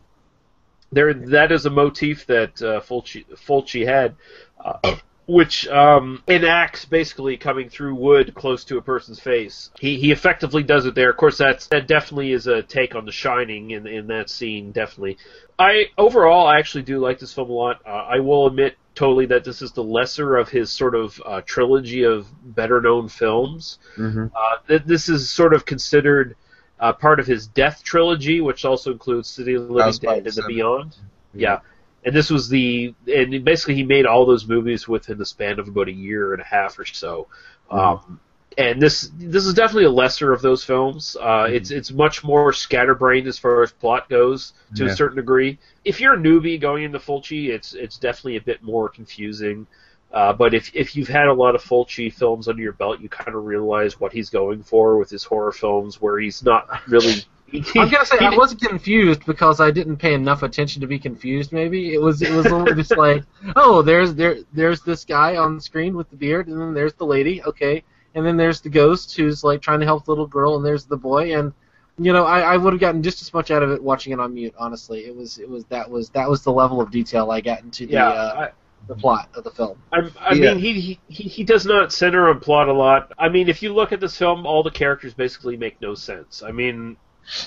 there 0.92 1.14
that 1.14 1.52
is 1.52 1.66
a 1.66 1.70
motif 1.70 2.26
that 2.28 2.62
uh, 2.62 2.80
Fulci, 2.82 3.26
Fulci 3.48 3.86
had, 3.86 4.16
uh, 4.64 4.96
which 5.28 5.68
um, 5.68 6.22
enacts 6.28 6.86
basically 6.86 7.38
coming 7.38 7.70
through 7.70 7.96
wood 7.96 8.34
close 8.36 8.64
to 8.66 8.78
a 8.78 8.82
person's 8.82 9.20
face. 9.20 9.72
He 9.80 10.00
he 10.00 10.12
effectively 10.12 10.64
does 10.64 10.86
it 10.86 10.96
there. 10.96 11.10
Of 11.10 11.18
course, 11.18 11.38
that's 11.38 11.68
that 11.68 11.88
definitely 11.88 12.32
is 12.32 12.48
a 12.48 12.62
take 12.62 12.96
on 12.96 13.06
The 13.06 13.12
Shining 13.12 13.72
in 13.72 13.88
in 13.88 14.08
that 14.08 14.30
scene. 14.30 14.72
Definitely, 14.72 15.18
I 15.58 15.86
overall 15.98 16.48
I 16.48 16.58
actually 16.60 16.84
do 16.84 17.00
like 17.00 17.20
this 17.20 17.34
film 17.34 17.50
a 17.50 17.54
lot. 17.54 17.82
Uh, 17.86 17.90
I 17.90 18.20
will 18.20 18.48
admit 18.48 18.78
totally 18.94 19.26
that 19.26 19.44
this 19.44 19.62
is 19.62 19.72
the 19.72 19.84
lesser 19.84 20.38
of 20.38 20.50
his 20.50 20.72
sort 20.72 20.96
of 20.96 21.22
uh, 21.26 21.42
trilogy 21.42 22.04
of 22.04 22.28
better 22.56 22.80
known 22.80 23.10
films. 23.10 23.80
hmm 23.96 24.28
Uh, 24.36 24.58
th- 24.68 24.84
this 24.86 25.10
is 25.10 25.30
sort 25.30 25.54
of 25.54 25.66
considered 25.66 26.36
uh, 26.80 26.94
part 26.94 27.20
of 27.20 27.26
his 27.28 27.48
Death 27.48 27.84
trilogy, 27.84 28.42
which 28.42 28.64
also 28.64 28.92
includes 28.92 29.28
City 29.28 29.56
of 29.56 29.68
the 29.68 29.74
Living 29.74 29.94
Dead 30.02 30.28
and 30.28 30.36
The. 30.36 30.44
Beyond. 30.48 30.96
Yeah, 31.34 31.60
and 32.06 32.16
this 32.16 32.30
was 32.30 32.48
the 32.50 32.94
and 33.14 33.44
basically 33.44 33.76
he 33.76 33.84
made 33.84 34.06
all 34.06 34.26
those 34.26 34.48
movies 34.48 34.88
within 34.88 35.18
the 35.18 35.26
span 35.26 35.60
of 35.60 35.68
about 35.68 35.88
a 35.88 35.92
year 35.92 36.34
and 36.34 36.42
a 36.42 36.46
half 36.46 36.78
or 36.80 36.86
so. 36.86 37.28
Um, 37.72 38.20
and 38.58 38.82
this 38.82 39.10
this 39.18 39.46
is 39.46 39.54
definitely 39.54 39.86
a 39.86 39.92
lesser 39.92 40.32
of 40.32 40.42
those 40.42 40.64
films. 40.64 41.18
Uh, 41.20 41.48
It's 41.50 41.72
it's 41.72 41.92
much 41.92 42.24
more 42.24 42.54
scatterbrained 42.54 43.28
as 43.28 43.38
far 43.38 43.64
as 43.64 43.72
plot 43.72 44.08
goes 44.08 44.54
to 44.76 44.86
Yeah. 44.86 44.92
a 44.92 44.96
certain 44.96 45.18
degree. 45.18 45.58
If 45.84 46.00
you're 46.00 46.14
a 46.14 46.18
newbie 46.18 46.62
going 46.62 46.84
into 46.84 47.00
Fulci, 47.00 47.50
it's 47.50 47.74
it's 47.74 47.98
definitely 47.98 48.38
a 48.38 48.42
bit 48.42 48.64
more 48.64 48.88
confusing. 48.88 49.68
Uh, 50.12 50.32
but 50.32 50.54
if 50.54 50.74
if 50.74 50.96
you've 50.96 51.08
had 51.10 51.28
a 51.28 51.34
lot 51.34 51.56
of 51.56 51.62
Fulci 51.64 52.14
films 52.14 52.48
under 52.48 52.62
your 52.62 52.72
belt, 52.72 53.00
you 53.02 53.10
kind 53.10 53.36
of 53.36 53.44
realize 53.46 54.00
what 54.00 54.14
he's 54.14 54.30
going 54.30 54.64
for 54.64 54.98
with 54.98 55.10
his 55.10 55.24
horror 55.24 55.52
films, 55.52 56.02
where 56.02 56.20
he's 56.20 56.42
not 56.44 56.68
really. 56.88 57.24
I'm 57.54 57.90
gonna 57.90 58.06
say 58.06 58.18
he- 58.18 58.26
I 58.26 58.36
wasn't 58.36 58.62
confused 58.62 59.26
because 59.26 59.60
I 59.60 59.72
didn't 59.72 59.98
pay 59.98 60.14
enough 60.14 60.42
attention 60.44 60.82
to 60.82 60.88
be 60.88 60.98
confused. 61.00 61.52
Maybe 61.52 61.94
it 61.94 62.02
was 62.02 62.22
it 62.22 62.32
was 62.32 62.46
a 62.48 62.56
little 62.56 62.74
just 62.76 62.98
like, 62.98 63.24
oh, 63.56 63.82
there's 63.82 64.16
there 64.16 64.38
there's 64.54 64.82
this 64.82 65.06
guy 65.06 65.36
on 65.36 65.56
the 65.56 65.62
screen 65.62 65.96
with 65.96 66.10
the 66.10 66.16
beard, 66.16 66.48
and 66.48 66.60
then 66.60 66.74
there's 66.74 66.94
the 66.94 67.06
lady, 67.06 67.44
okay, 67.44 67.84
and 68.16 68.26
then 68.26 68.36
there's 68.38 68.62
the 68.62 68.70
ghost 68.70 69.16
who's 69.16 69.44
like 69.44 69.62
trying 69.62 69.80
to 69.82 69.86
help 69.86 70.06
the 70.06 70.12
little 70.12 70.28
girl, 70.28 70.56
and 70.56 70.66
there's 70.66 70.86
the 70.86 70.98
boy, 70.98 71.38
and 71.38 71.54
you 72.00 72.12
know 72.14 72.26
I, 72.26 72.40
I 72.54 72.58
would 72.58 72.74
have 72.74 72.80
gotten 72.80 73.04
just 73.04 73.22
as 73.22 73.34
much 73.34 73.52
out 73.52 73.64
of 73.64 73.72
it 73.72 73.82
watching 73.82 74.12
it 74.14 74.20
on 74.20 74.34
mute. 74.34 74.56
Honestly, 74.58 75.06
it 75.06 75.16
was 75.16 75.38
it 75.38 75.50
was 75.50 75.66
that 75.66 75.90
was 75.90 76.10
that 76.10 76.30
was 76.30 76.42
the 76.42 76.52
level 76.52 76.82
of 76.82 76.90
detail 76.90 77.32
I 77.32 77.42
got 77.42 77.62
into 77.62 77.86
the 77.86 77.94
yeah, 77.94 78.10
uh, 78.10 78.50
the 78.88 78.96
plot 78.96 79.30
of 79.36 79.44
the 79.44 79.52
film. 79.52 79.82
I, 79.92 80.10
I 80.20 80.34
Yeah. 80.34 80.54
mean, 80.54 80.58
uh, 80.58 80.60
he, 80.60 80.80
he 80.82 81.00
he 81.08 81.24
he 81.24 81.44
does 81.44 81.66
not 81.66 81.94
center 81.94 82.30
on 82.30 82.40
plot 82.40 82.68
a 82.68 82.74
lot. 82.74 83.12
I 83.18 83.30
mean, 83.30 83.50
if 83.50 83.62
you 83.64 83.74
look 83.74 83.92
at 83.92 84.00
this 84.00 84.18
film, 84.18 84.46
all 84.46 84.64
the 84.64 84.72
characters 84.72 85.14
basically 85.14 85.58
make 85.58 85.80
no 85.82 85.96
sense. 85.96 86.44
I 86.44 86.52
mean, 86.52 86.98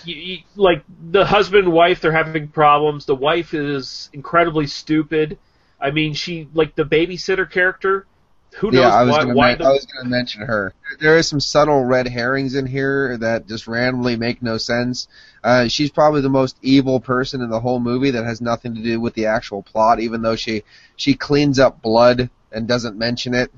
you, 0.03 0.15
you, 0.17 0.39
like 0.57 0.85
the 1.11 1.25
husband 1.27 1.65
and 1.65 1.73
wife, 1.73 2.01
they're 2.01 2.13
having 2.13 2.49
problems. 2.49 3.07
The 3.07 3.15
wife 3.15 3.55
is 3.55 4.09
incredibly 4.13 4.67
stupid. 4.67 5.39
I 5.81 5.91
mean, 5.91 6.15
she 6.15 6.49
like 6.55 6.75
the 6.75 6.85
babysitter 6.85 7.51
character. 7.51 8.07
Who 8.57 8.71
knows 8.71 8.81
yeah, 8.81 8.95
I 8.95 9.05
was 9.05 9.13
why, 9.13 9.23
gonna 9.23 9.35
why 9.35 9.49
men- 9.51 9.59
the 9.59 9.65
I 9.65 9.73
was 9.73 9.87
going 9.87 10.05
to 10.05 10.11
mention 10.11 10.43
her. 10.43 10.75
There 11.01 11.17
is 11.17 11.29
some 11.29 11.41
subtle 11.41 11.85
red 11.85 12.09
herrings 12.09 12.55
in 12.55 12.67
here 12.67 13.17
that 13.19 13.47
just 13.47 13.69
randomly 13.69 14.17
make 14.17 14.43
no 14.43 14.59
sense. 14.59 15.07
Uh, 15.45 15.69
she's 15.69 15.91
probably 15.91 16.23
the 16.23 16.29
most 16.29 16.57
evil 16.63 16.99
person 16.99 17.41
in 17.41 17.51
the 17.51 17.61
whole 17.61 17.79
movie 17.79 18.11
that 18.13 18.25
has 18.25 18.41
nothing 18.41 18.75
to 18.75 18.83
do 18.83 19.01
with 19.01 19.15
the 19.15 19.27
actual 19.27 19.63
plot, 19.63 20.01
even 20.01 20.23
though 20.23 20.37
she 20.37 20.65
she 20.97 21.15
cleans 21.15 21.59
up 21.59 21.83
blood 21.83 22.31
and 22.51 22.67
doesn't 22.67 22.99
mention 22.99 23.35
it. 23.35 23.53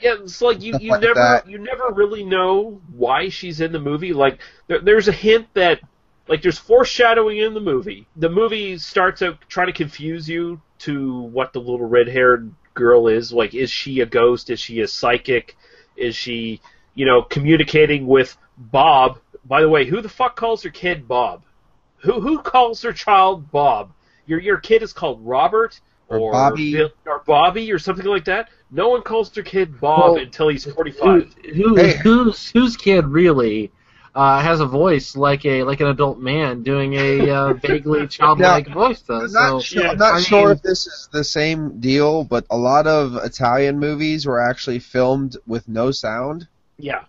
Yeah, 0.00 0.14
it's 0.20 0.40
like 0.40 0.62
you, 0.62 0.74
you 0.80 0.92
like 0.92 1.02
never 1.02 1.14
that. 1.14 1.48
you 1.48 1.58
never 1.58 1.90
really 1.92 2.24
know 2.24 2.80
why 2.94 3.28
she's 3.28 3.60
in 3.60 3.72
the 3.72 3.80
movie. 3.80 4.14
Like 4.14 4.38
there, 4.66 4.80
there's 4.80 5.08
a 5.08 5.12
hint 5.12 5.48
that 5.54 5.80
like 6.28 6.40
there's 6.40 6.58
foreshadowing 6.58 7.38
in 7.38 7.52
the 7.52 7.60
movie. 7.60 8.06
The 8.16 8.30
movie 8.30 8.78
starts 8.78 9.20
out 9.20 9.38
trying 9.48 9.66
to 9.66 9.72
confuse 9.74 10.28
you 10.28 10.62
to 10.80 11.20
what 11.20 11.52
the 11.52 11.58
little 11.58 11.84
red 11.84 12.08
haired 12.08 12.54
girl 12.74 13.08
is. 13.08 13.32
Like, 13.32 13.54
is 13.54 13.70
she 13.70 14.00
a 14.00 14.06
ghost? 14.06 14.50
Is 14.50 14.60
she 14.60 14.80
a 14.80 14.88
psychic? 14.88 15.56
Is 15.96 16.14
she 16.16 16.60
you 16.94 17.06
know 17.06 17.22
communicating 17.22 18.06
with 18.06 18.36
Bob? 18.56 19.18
By 19.44 19.60
the 19.62 19.68
way, 19.68 19.84
who 19.86 20.00
the 20.00 20.08
fuck 20.08 20.36
calls 20.36 20.62
her 20.62 20.70
kid 20.70 21.06
Bob? 21.08 21.42
Who 21.98 22.20
who 22.20 22.38
calls 22.40 22.82
their 22.82 22.92
child 22.92 23.50
Bob? 23.50 23.92
Your 24.26 24.40
your 24.40 24.58
kid 24.58 24.82
is 24.82 24.92
called 24.92 25.20
Robert 25.26 25.80
Or 26.08 26.32
Bobby. 26.32 26.72
Bill- 26.72 26.90
or 27.06 27.22
Bobby 27.26 27.70
or 27.72 27.78
something 27.78 28.06
like 28.06 28.24
that. 28.26 28.48
No 28.70 28.88
one 28.90 29.02
calls 29.02 29.30
their 29.30 29.42
kid 29.44 29.80
Bob 29.80 30.12
Well, 30.12 30.22
until 30.22 30.48
he's 30.48 30.64
45. 30.64 31.34
who 31.54 31.76
Hey. 31.76 31.96
whose 31.96 32.50
whose 32.50 32.76
kid 32.76 33.06
really 33.06 33.72
uh, 34.14 34.40
has 34.40 34.60
a 34.60 34.66
voice 34.66 35.16
like 35.16 35.44
a 35.46 35.62
like 35.62 35.80
an 35.80 35.86
adult 35.86 36.18
man 36.18 36.62
doing 36.62 36.94
a 36.94 37.30
uh, 37.30 37.52
vaguely 37.62 38.06
childlike 38.08 38.68
voice 38.72 39.00
though? 39.02 39.20
I'm 39.24 39.32
not, 39.32 39.48
so 39.48 39.60
sure, 39.60 39.82
yeah, 39.84 39.90
I'm 39.92 39.98
not 39.98 40.14
I 40.14 40.20
sure 40.20 40.46
mean- 40.48 40.56
if 40.56 40.62
this 40.62 40.86
is 40.86 41.08
the 41.12 41.24
same 41.24 41.80
deal, 41.80 42.24
but 42.24 42.44
a 42.50 42.56
lot 42.56 42.86
of 42.86 43.16
Italian 43.16 43.78
movies 43.78 44.26
were 44.26 44.40
actually 44.40 44.78
filmed 44.80 45.36
with 45.46 45.68
no 45.68 45.90
sound 45.90 46.48
Yeah. 46.78 47.04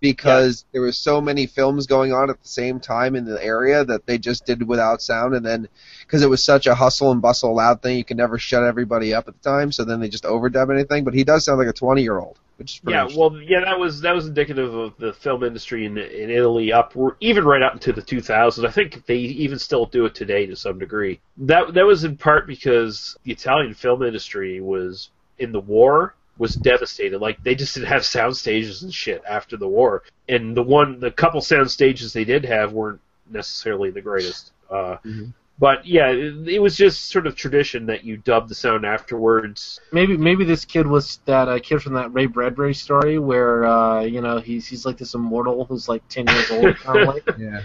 Because 0.00 0.64
there 0.72 0.82
was 0.82 0.98
so 0.98 1.20
many 1.20 1.46
films 1.46 1.86
going 1.86 2.12
on 2.12 2.30
at 2.30 2.40
the 2.40 2.48
same 2.48 2.80
time 2.80 3.16
in 3.16 3.24
the 3.24 3.42
area 3.42 3.84
that 3.84 4.06
they 4.06 4.18
just 4.18 4.44
did 4.44 4.66
without 4.66 5.00
sound 5.00 5.34
and 5.34 5.44
then 5.44 5.68
because 6.00 6.22
it 6.22 6.28
was 6.28 6.42
such 6.42 6.66
a 6.66 6.74
hustle 6.74 7.12
and 7.12 7.22
bustle 7.22 7.54
loud 7.54 7.80
thing 7.82 7.96
you 7.96 8.04
could 8.04 8.16
never 8.16 8.38
shut 8.38 8.62
everybody 8.62 9.14
up 9.14 9.26
at 9.28 9.42
the 9.42 9.50
time 9.50 9.72
so 9.72 9.84
then 9.84 10.00
they 10.00 10.08
just 10.08 10.24
overdub 10.24 10.72
anything 10.72 11.04
but 11.04 11.14
he 11.14 11.24
does 11.24 11.44
sound 11.44 11.58
like 11.58 11.68
a 11.68 11.72
20 11.72 12.02
year 12.02 12.18
old 12.18 12.38
which 12.56 12.74
is 12.74 12.80
pretty 12.80 12.96
Yeah, 12.96 13.18
well, 13.18 13.38
yeah, 13.42 13.60
that 13.60 13.78
was 13.78 14.00
that 14.00 14.14
was 14.14 14.26
indicative 14.26 14.74
of 14.74 14.96
the 14.98 15.12
film 15.12 15.44
industry 15.44 15.84
in 15.84 15.98
in 15.98 16.30
Italy 16.30 16.72
up 16.72 16.94
even 17.20 17.44
right 17.44 17.62
up 17.62 17.74
into 17.74 17.92
the 17.92 18.02
2000s. 18.02 18.66
I 18.66 18.70
think 18.70 19.04
they 19.06 19.18
even 19.18 19.58
still 19.58 19.86
do 19.86 20.06
it 20.06 20.14
today 20.14 20.46
to 20.46 20.56
some 20.56 20.78
degree. 20.78 21.20
That 21.36 21.74
that 21.74 21.84
was 21.84 22.04
in 22.04 22.16
part 22.16 22.46
because 22.46 23.16
the 23.24 23.32
Italian 23.32 23.74
film 23.74 24.02
industry 24.02 24.60
was 24.60 25.10
in 25.38 25.52
the 25.52 25.60
war 25.60 26.14
was 26.38 26.56
devastated. 26.56 27.20
Like 27.20 27.42
they 27.42 27.54
just 27.54 27.74
didn't 27.74 27.88
have 27.88 28.04
sound 28.04 28.36
stages 28.36 28.82
and 28.82 28.92
shit 28.92 29.22
after 29.28 29.56
the 29.56 29.68
war, 29.68 30.02
and 30.28 30.56
the 30.56 30.62
one 30.62 31.00
the 31.00 31.10
couple 31.10 31.40
sound 31.40 31.70
stages 31.70 32.12
they 32.12 32.24
did 32.24 32.44
have 32.44 32.72
weren't 32.72 33.00
necessarily 33.30 33.90
the 33.90 34.00
greatest. 34.02 34.52
Uh, 34.70 34.96
Mhm. 35.04 35.32
But 35.58 35.86
yeah, 35.86 36.10
it, 36.10 36.46
it 36.48 36.58
was 36.60 36.76
just 36.76 37.08
sort 37.08 37.26
of 37.26 37.34
tradition 37.34 37.86
that 37.86 38.04
you 38.04 38.18
dub 38.18 38.46
the 38.50 38.54
sound 38.54 38.84
afterwards. 38.84 39.80
maybe 39.90 40.14
maybe 40.16 40.44
this 40.44 40.66
kid 40.66 40.86
was 40.86 41.18
that 41.24 41.48
uh, 41.48 41.58
kid 41.60 41.82
from 41.82 41.94
that 41.94 42.12
Ray 42.12 42.26
Bradbury 42.26 42.74
story 42.74 43.18
where 43.18 43.64
uh, 43.64 44.00
you 44.02 44.20
know 44.20 44.38
he's 44.38 44.66
he's 44.66 44.84
like 44.84 44.98
this 44.98 45.14
immortal 45.14 45.64
who's 45.64 45.88
like 45.88 46.06
ten 46.08 46.26
years 46.26 46.50
old 46.50 46.76
kind 46.76 46.98
of 47.00 47.08
like. 47.14 47.24
yeah 47.38 47.62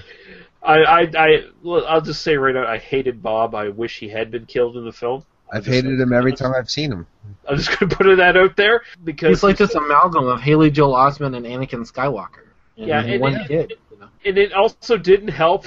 I, 0.64 0.76
I, 0.84 1.00
I, 1.18 1.44
I'll 1.88 2.02
just 2.02 2.22
say 2.22 2.38
right 2.38 2.54
now, 2.54 2.68
I 2.68 2.78
hated 2.78 3.22
Bob. 3.24 3.56
I 3.56 3.70
wish 3.70 3.98
he 4.00 4.08
had 4.10 4.30
been 4.30 4.46
killed 4.46 4.78
in 4.78 4.86
the 4.86 4.92
film. 4.92 5.26
I've 5.52 5.66
hated 5.66 6.00
him 6.00 6.14
every 6.14 6.34
time 6.34 6.54
i've 6.56 6.70
seen 6.72 6.92
him 6.92 7.06
I'm 7.48 7.58
just 7.58 7.78
gonna 7.78 7.94
put 7.94 8.16
that 8.18 8.38
out 8.38 8.56
there 8.56 8.82
because 9.04 9.30
He's 9.30 9.44
like 9.44 9.58
this 9.58 9.76
amalgam 9.76 10.28
of 10.28 10.40
Haley 10.42 10.72
Joel 10.72 10.94
Osment 10.94 11.36
and 11.36 11.46
Anakin 11.46 11.90
Skywalker. 11.92 12.46
in 12.78 12.88
Yeah, 12.88 13.02
and- 13.04 13.22
one 13.22 13.36
and- 13.36 13.48
kid. 13.48 13.74
You 13.92 14.00
know? 14.00 14.08
and 14.26 14.38
it 14.38 14.54
also 14.54 14.98
didn't 14.98 15.30
help 15.30 15.66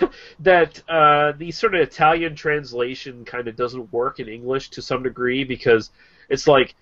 that 0.40 0.82
uh, 0.88 1.32
the 1.36 1.50
sort 1.50 1.74
of 1.74 1.80
Italian 1.82 2.34
translation 2.34 3.24
kind 3.24 3.48
of 3.48 3.56
doesn't 3.56 3.92
work 3.92 4.20
in 4.20 4.28
English 4.28 4.70
to 4.70 4.82
some 4.82 5.02
degree 5.02 5.44
because 5.44 5.90
it's 6.28 6.46
like 6.46 6.74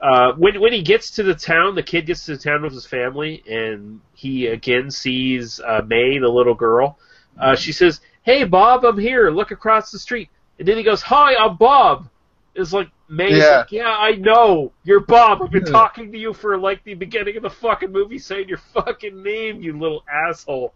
uh, 0.00 0.32
when 0.32 0.60
when 0.60 0.72
he 0.72 0.82
gets 0.82 1.10
to 1.12 1.22
the 1.22 1.34
town, 1.34 1.74
the 1.74 1.82
kid 1.82 2.06
gets 2.06 2.24
to 2.26 2.36
the 2.36 2.42
town 2.42 2.62
with 2.62 2.72
his 2.72 2.86
family, 2.86 3.42
and 3.48 4.00
he 4.14 4.46
again 4.46 4.90
sees 4.90 5.60
uh, 5.60 5.80
Mae, 5.86 6.18
the 6.18 6.28
little 6.28 6.54
girl. 6.54 6.98
Uh, 7.38 7.56
she 7.56 7.72
says, 7.72 8.00
"Hey, 8.22 8.44
Bob, 8.44 8.84
I'm 8.84 8.98
here. 8.98 9.30
Look 9.30 9.50
across 9.50 9.90
the 9.90 9.98
street." 9.98 10.28
And 10.58 10.68
then 10.68 10.76
he 10.76 10.82
goes, 10.82 11.02
"Hi, 11.02 11.34
I'm 11.36 11.56
Bob." 11.56 12.08
It's 12.54 12.72
like 12.72 12.88
Mae's 13.08 13.38
Yeah. 13.38 13.58
like, 13.58 13.72
"Yeah, 13.72 13.88
I 13.90 14.12
know. 14.12 14.72
You're 14.84 15.00
Bob. 15.00 15.42
I've 15.42 15.50
been 15.50 15.66
Yeah. 15.66 15.72
talking 15.72 16.12
to 16.12 16.18
you 16.18 16.32
for 16.32 16.56
like 16.56 16.82
the 16.84 16.94
beginning 16.94 17.36
of 17.36 17.42
the 17.42 17.50
fucking 17.50 17.90
movie, 17.90 18.18
saying 18.18 18.48
your 18.48 18.58
fucking 18.74 19.22
name, 19.22 19.60
you 19.60 19.78
little 19.78 20.04
asshole." 20.10 20.72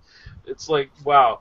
It's 0.47 0.69
like, 0.69 0.91
wow, 1.05 1.41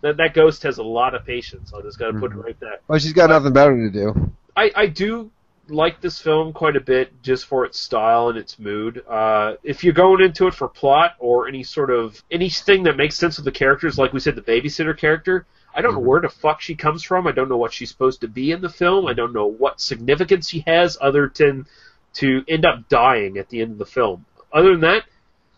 that 0.00 0.16
that 0.16 0.34
ghost 0.34 0.62
has 0.64 0.78
a 0.78 0.82
lot 0.82 1.14
of 1.14 1.24
patience. 1.24 1.72
I 1.76 1.82
just 1.82 1.98
got 1.98 2.12
to 2.12 2.18
put 2.18 2.32
it 2.32 2.36
Mhm. 2.38 2.44
right 2.44 2.60
there. 2.60 2.78
well 2.88 2.98
she's 2.98 3.12
got 3.12 3.30
nothing 3.30 3.52
better 3.52 3.76
to 3.76 3.90
do 3.90 4.30
I, 4.56 4.70
I 4.74 4.86
do 4.86 5.30
like 5.68 6.00
this 6.00 6.20
film 6.20 6.52
quite 6.52 6.76
a 6.76 6.80
bit 6.80 7.12
just 7.22 7.44
for 7.46 7.64
its 7.66 7.78
style 7.78 8.28
and 8.28 8.38
its 8.38 8.58
mood. 8.58 9.02
Uh, 9.08 9.54
if 9.64 9.82
you're 9.84 9.92
going 9.92 10.22
into 10.22 10.46
it 10.46 10.54
for 10.54 10.68
plot 10.68 11.14
or 11.18 11.48
any 11.48 11.62
sort 11.62 11.90
of 11.90 12.22
anything 12.30 12.84
that 12.84 12.96
makes 12.96 13.16
sense 13.16 13.36
with 13.36 13.44
the 13.44 13.50
characters, 13.52 13.98
like 13.98 14.12
we 14.12 14.20
said, 14.20 14.34
the 14.36 14.42
babysitter 14.42 14.96
character, 14.96 15.44
I 15.76 15.82
don't 15.82 15.94
know 15.94 16.00
Mhm. 16.00 16.04
where 16.04 16.20
the 16.22 16.28
fuck 16.30 16.60
she 16.60 16.74
comes 16.74 17.02
from. 17.04 17.26
I 17.26 17.32
don't 17.32 17.48
know 17.48 17.56
what 17.58 17.72
she's 17.72 17.90
supposed 17.90 18.22
to 18.22 18.28
be 18.28 18.50
in 18.50 18.62
the 18.62 18.68
film. 18.68 19.06
I 19.06 19.12
don't 19.12 19.32
know 19.34 19.46
what 19.46 19.80
significance 19.80 20.48
she 20.48 20.64
has 20.66 20.96
other 21.00 21.30
than 21.36 21.66
to 22.14 22.42
end 22.48 22.64
up 22.64 22.88
dying 22.88 23.36
at 23.36 23.50
the 23.50 23.60
end 23.60 23.72
of 23.72 23.78
the 23.78 23.86
film. 23.86 24.24
Other 24.52 24.72
than 24.72 24.80
that, 24.80 25.04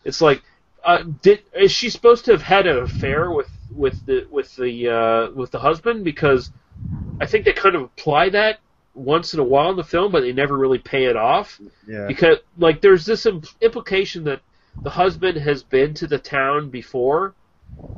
it's 0.04 0.20
like, 0.20 0.42
uh, 0.84 1.04
did 1.22 1.42
is 1.54 1.70
she 1.70 1.88
supposed 1.88 2.24
to 2.24 2.32
have 2.32 2.42
had 2.42 2.66
an 2.66 2.78
affair 2.78 3.30
with 3.30 3.48
with 3.74 4.04
the 4.06 4.26
with 4.30 4.54
the 4.56 4.88
uh, 4.88 5.30
with 5.32 5.50
the 5.52 5.60
husband? 5.60 6.04
Because 6.04 6.50
I 7.20 7.26
think 7.26 7.44
they 7.44 7.52
kind 7.52 7.76
of 7.76 7.82
apply 7.82 8.30
that 8.30 8.58
once 8.94 9.34
in 9.34 9.38
a 9.40 9.44
while 9.44 9.70
in 9.70 9.76
the 9.76 9.84
film, 9.84 10.10
but 10.10 10.20
they 10.22 10.32
never 10.32 10.56
really 10.56 10.78
pay 10.78 11.04
it 11.04 11.16
off 11.16 11.60
yeah 11.86 12.06
because 12.08 12.38
like 12.58 12.80
there's 12.80 13.06
this 13.06 13.24
imp- 13.26 13.46
implication 13.60 14.24
that 14.24 14.40
the 14.82 14.90
husband 14.90 15.38
has 15.38 15.62
been 15.62 15.94
to 15.94 16.06
the 16.08 16.18
town 16.18 16.70
before 16.70 17.34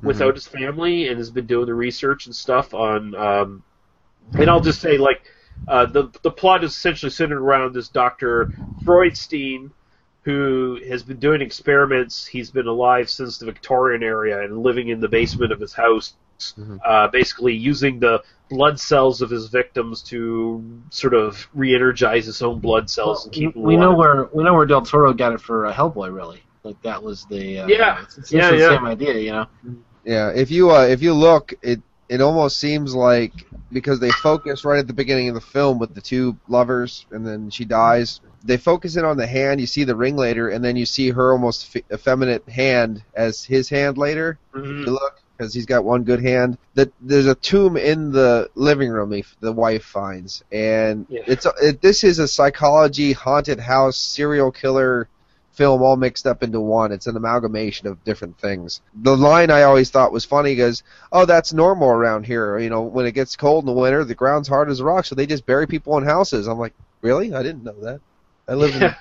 without 0.03 0.35
his 0.35 0.47
family 0.47 1.09
and 1.09 1.19
has 1.19 1.31
been 1.31 1.47
doing 1.47 1.67
the 1.67 1.75
research 1.75 2.27
and 2.27 2.35
stuff 2.35 2.73
on 2.75 3.15
um, 3.15 3.63
and 4.39 4.49
I'll 4.49 4.61
just 4.61 4.81
say 4.81 4.97
like 4.99 5.23
uh, 5.69 5.87
the 5.87 6.11
the 6.23 6.31
plot 6.31 6.65
is 6.65 6.73
essentially 6.73 7.11
centered 7.11 7.39
around 7.41 7.75
this 7.75 7.89
Dr. 7.89 8.53
Freudstein 8.85 9.71
who 10.23 10.79
has 10.89 11.03
been 11.03 11.19
doing 11.19 11.41
experiments. 11.41 12.27
He's 12.27 12.51
been 12.51 12.67
alive 12.67 13.09
since 13.09 13.39
the 13.39 13.47
Victorian 13.47 14.03
era 14.03 14.45
and 14.45 14.63
living 14.63 14.89
in 14.89 15.01
the 15.01 15.09
basement 15.09 15.51
of 15.51 15.61
his 15.61 15.73
house, 15.73 16.15
Mhm. 16.59 16.79
uh, 16.85 17.09
basically 17.09 17.55
using 17.55 17.99
the 18.01 18.23
blood 18.51 18.79
cells 18.79 19.23
of 19.23 19.31
his 19.31 19.49
victims 19.49 20.03
to 20.03 20.63
sort 20.91 21.15
of 21.15 21.49
re-energize 21.55 22.27
his 22.27 22.43
own 22.43 22.59
blood 22.59 22.91
cells 22.91 23.25
and 23.25 23.35
keep 23.35 23.55
them 23.55 23.63
we 23.63 23.77
know 23.77 23.95
where 23.95 24.29
we 24.33 24.43
know 24.45 24.55
where 24.55 24.67
Del 24.67 24.83
Toro 24.83 25.13
got 25.13 25.33
it 25.33 25.41
for 25.41 25.67
uh, 25.67 25.73
Hellboy. 25.73 26.13
Really, 26.15 26.43
like 26.65 26.81
that 26.83 27.03
was 27.03 27.25
the 27.27 27.61
uh, 27.61 27.67
Yeah. 27.67 28.03
It's, 28.03 28.19
it's 28.19 28.33
Yeah, 28.33 28.39
essentially 28.53 28.61
yeah. 28.61 28.77
same 28.77 28.87
idea, 28.87 29.15
you 29.19 29.33
know. 29.33 29.47
Yeah, 30.05 30.31
if 30.31 30.51
you 30.51 30.71
uh, 30.71 30.87
if 30.87 31.03
you 31.03 31.13
look, 31.13 31.53
it 31.63 31.81
it 32.09 32.21
almost 32.21 32.59
seems 32.59 32.95
like 32.95 33.33
because 33.73 34.01
they 34.01 34.11
focus 34.11 34.65
right 34.65 34.79
at 34.81 34.87
the 34.87 34.93
beginning 34.93 35.29
of 35.29 35.35
the 35.35 35.41
film 35.41 35.79
with 35.79 35.95
the 35.95 36.01
two 36.01 36.37
lovers, 36.49 37.07
and 37.13 37.27
then 37.27 37.51
she 37.51 37.65
dies. 37.65 38.21
They 38.45 38.57
focus 38.57 38.97
in 38.97 39.05
on 39.05 39.17
the 39.17 39.27
hand. 39.27 39.61
You 39.61 39.67
see 39.67 39.85
the 39.85 39.95
ring 39.95 40.17
later, 40.17 40.49
and 40.49 40.65
then 40.65 40.77
you 40.77 40.87
see 40.87 41.11
her 41.11 41.33
almost 41.33 41.67
fe- 41.67 41.85
effeminate 41.93 42.49
hand 42.49 43.03
as 43.15 43.45
his 43.45 43.69
hand 43.69 43.99
later. 43.99 44.39
Mhm. 44.55 44.87
You 44.87 44.93
look 44.93 45.21
because 45.37 45.55
he's 45.55 45.67
got 45.67 45.85
one 45.85 46.03
good 46.03 46.21
hand. 46.23 46.59
That 46.75 46.93
there's 47.01 47.27
a 47.27 47.35
tomb 47.35 47.77
in 47.77 48.11
the 48.11 48.51
living 48.55 48.91
room. 48.91 49.11
The, 49.11 49.25
the 49.41 49.53
wife 49.53 49.85
finds, 49.85 50.43
and 50.51 51.07
Yeah. 51.09 51.23
it's 51.27 51.47
it, 51.63 51.81
this 51.81 52.03
is 52.05 52.19
a 52.19 52.27
psychology 52.29 53.13
haunted 53.13 53.61
house 53.61 53.99
serial 53.99 54.51
killer 54.51 55.09
film 55.53 55.83
all 55.83 55.97
mixed 55.97 56.27
up 56.27 56.43
into 56.43 56.61
one. 56.61 56.93
It's 56.93 57.07
an 57.07 57.17
amalgamation 57.17 57.87
of 57.89 58.03
different 58.05 58.39
things. 58.39 58.81
The 58.95 59.17
line 59.17 59.51
I 59.51 59.63
always 59.63 59.91
thought 59.91 60.13
was 60.13 60.25
funny 60.25 60.55
goes, 60.57 60.83
"Oh, 61.13 61.25
that's 61.27 61.53
normal 61.53 61.89
around 61.91 62.25
here. 62.27 62.59
You 62.59 62.71
know, 62.71 62.83
when 62.83 63.07
it 63.07 63.13
gets 63.13 63.37
cold 63.37 63.65
in 63.65 63.67
the 63.67 63.81
winter, 63.81 64.05
the 64.05 64.15
ground's 64.15 64.49
hard 64.49 64.71
as 64.71 64.81
a 64.81 64.85
rock, 64.85 65.05
so 65.07 65.15
they 65.15 65.27
just 65.27 65.47
bury 65.47 65.67
people 65.67 65.97
in 65.99 66.05
houses." 66.05 66.47
I'm 66.47 66.59
like, 66.59 66.75
"Really? 67.03 67.35
I 67.35 67.43
didn't 67.43 67.65
know 67.65 67.75
that. 67.83 68.01
I 68.49 68.55
live 68.55 68.75
Yeah. 68.75 68.95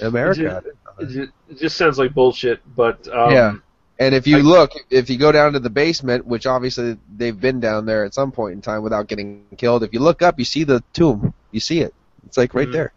in 0.00 0.06
America." 0.06 0.40
It 0.40 0.46
I 0.46 0.60
didn't 1.04 1.16
know 1.16 1.24
that." 1.24 1.30
It 1.50 1.58
just 1.58 1.76
sounds 1.76 1.98
like 1.98 2.14
bullshit, 2.14 2.60
but 2.76 3.06
um, 3.08 3.32
Yeah. 3.32 3.54
And 4.00 4.14
if 4.14 4.28
you 4.28 4.38
I- 4.38 4.42
look, 4.42 4.70
if 4.90 5.10
you 5.10 5.18
go 5.18 5.32
down 5.32 5.54
to 5.54 5.58
the 5.58 5.70
basement, 5.70 6.24
which 6.24 6.46
obviously 6.46 6.96
they've 7.16 7.38
been 7.38 7.58
down 7.58 7.84
there 7.84 8.04
at 8.04 8.14
some 8.14 8.30
point 8.30 8.54
in 8.54 8.60
time 8.62 8.82
without 8.84 9.08
getting 9.08 9.42
killed, 9.56 9.82
if 9.82 9.92
you 9.92 9.98
look 9.98 10.22
up, 10.22 10.38
you 10.38 10.44
see 10.44 10.62
the 10.62 10.84
tomb. 10.92 11.34
You 11.50 11.58
see 11.58 11.80
it. 11.80 11.92
It's 12.24 12.36
like 12.36 12.54
right 12.54 12.68
Mhm. 12.68 12.72
there. 12.72 12.92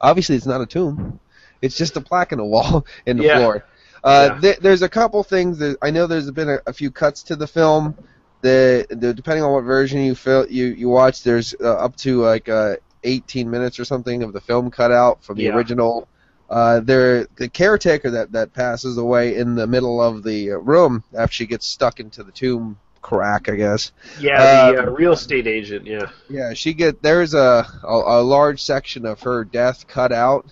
Obviously, 0.00 0.36
it's 0.36 0.46
not 0.46 0.60
a 0.60 0.66
tomb. 0.66 1.18
It's 1.62 1.76
just 1.76 1.96
a 1.96 2.00
plaque 2.00 2.32
in 2.32 2.38
the 2.38 2.44
wall 2.44 2.86
in 3.06 3.16
the 3.18 3.24
Yeah. 3.24 3.38
floor. 3.38 3.64
Uh, 4.02 4.30
Yeah. 4.34 4.40
th- 4.40 4.58
there's 4.58 4.82
a 4.82 4.88
couple 4.88 5.22
things 5.22 5.58
that 5.58 5.76
I 5.82 5.90
know. 5.90 6.06
There's 6.06 6.30
been 6.30 6.48
a, 6.50 6.58
a 6.66 6.72
few 6.72 6.90
cuts 6.90 7.22
to 7.24 7.36
the 7.36 7.46
film. 7.46 7.94
The, 8.42 8.86
the 8.90 9.14
depending 9.14 9.42
on 9.42 9.52
what 9.52 9.62
version 9.64 10.00
you 10.02 10.14
fil- 10.14 10.46
you 10.50 10.66
you 10.66 10.88
watch, 10.90 11.22
there's 11.22 11.54
uh, 11.60 11.74
up 11.76 11.96
to 11.98 12.20
like 12.22 12.48
uh, 12.48 12.76
18 13.04 13.50
minutes 13.50 13.78
or 13.78 13.84
something 13.86 14.22
of 14.22 14.32
the 14.34 14.40
film 14.40 14.70
cut 14.70 14.92
out 14.92 15.24
from 15.24 15.36
the 15.38 15.44
Yeah. 15.44 15.54
original. 15.56 16.08
Uh, 16.50 16.80
there, 16.80 17.26
the 17.36 17.48
caretaker 17.48 18.10
that 18.10 18.32
that 18.32 18.52
passes 18.52 18.98
away 18.98 19.36
in 19.36 19.54
the 19.54 19.66
middle 19.66 19.98
of 20.02 20.22
the 20.22 20.52
uh, 20.52 20.56
room 20.58 21.02
after 21.16 21.32
she 21.32 21.46
gets 21.46 21.66
stuck 21.66 22.00
into 22.00 22.22
the 22.22 22.30
tomb 22.32 22.78
crack, 23.00 23.48
I 23.48 23.56
guess. 23.56 23.92
Yeah, 24.20 24.72
the 24.72 24.78
Um, 24.82 24.88
uh, 24.88 24.92
real 24.92 25.12
estate 25.14 25.46
agent. 25.46 25.86
Yeah. 25.86 26.10
Yeah, 26.28 26.52
she 26.52 26.74
get 26.74 27.02
there's 27.02 27.32
a, 27.32 27.66
a 27.82 27.88
a 28.20 28.22
large 28.22 28.62
section 28.62 29.06
of 29.06 29.20
her 29.22 29.44
death 29.44 29.86
cut 29.88 30.12
out 30.12 30.44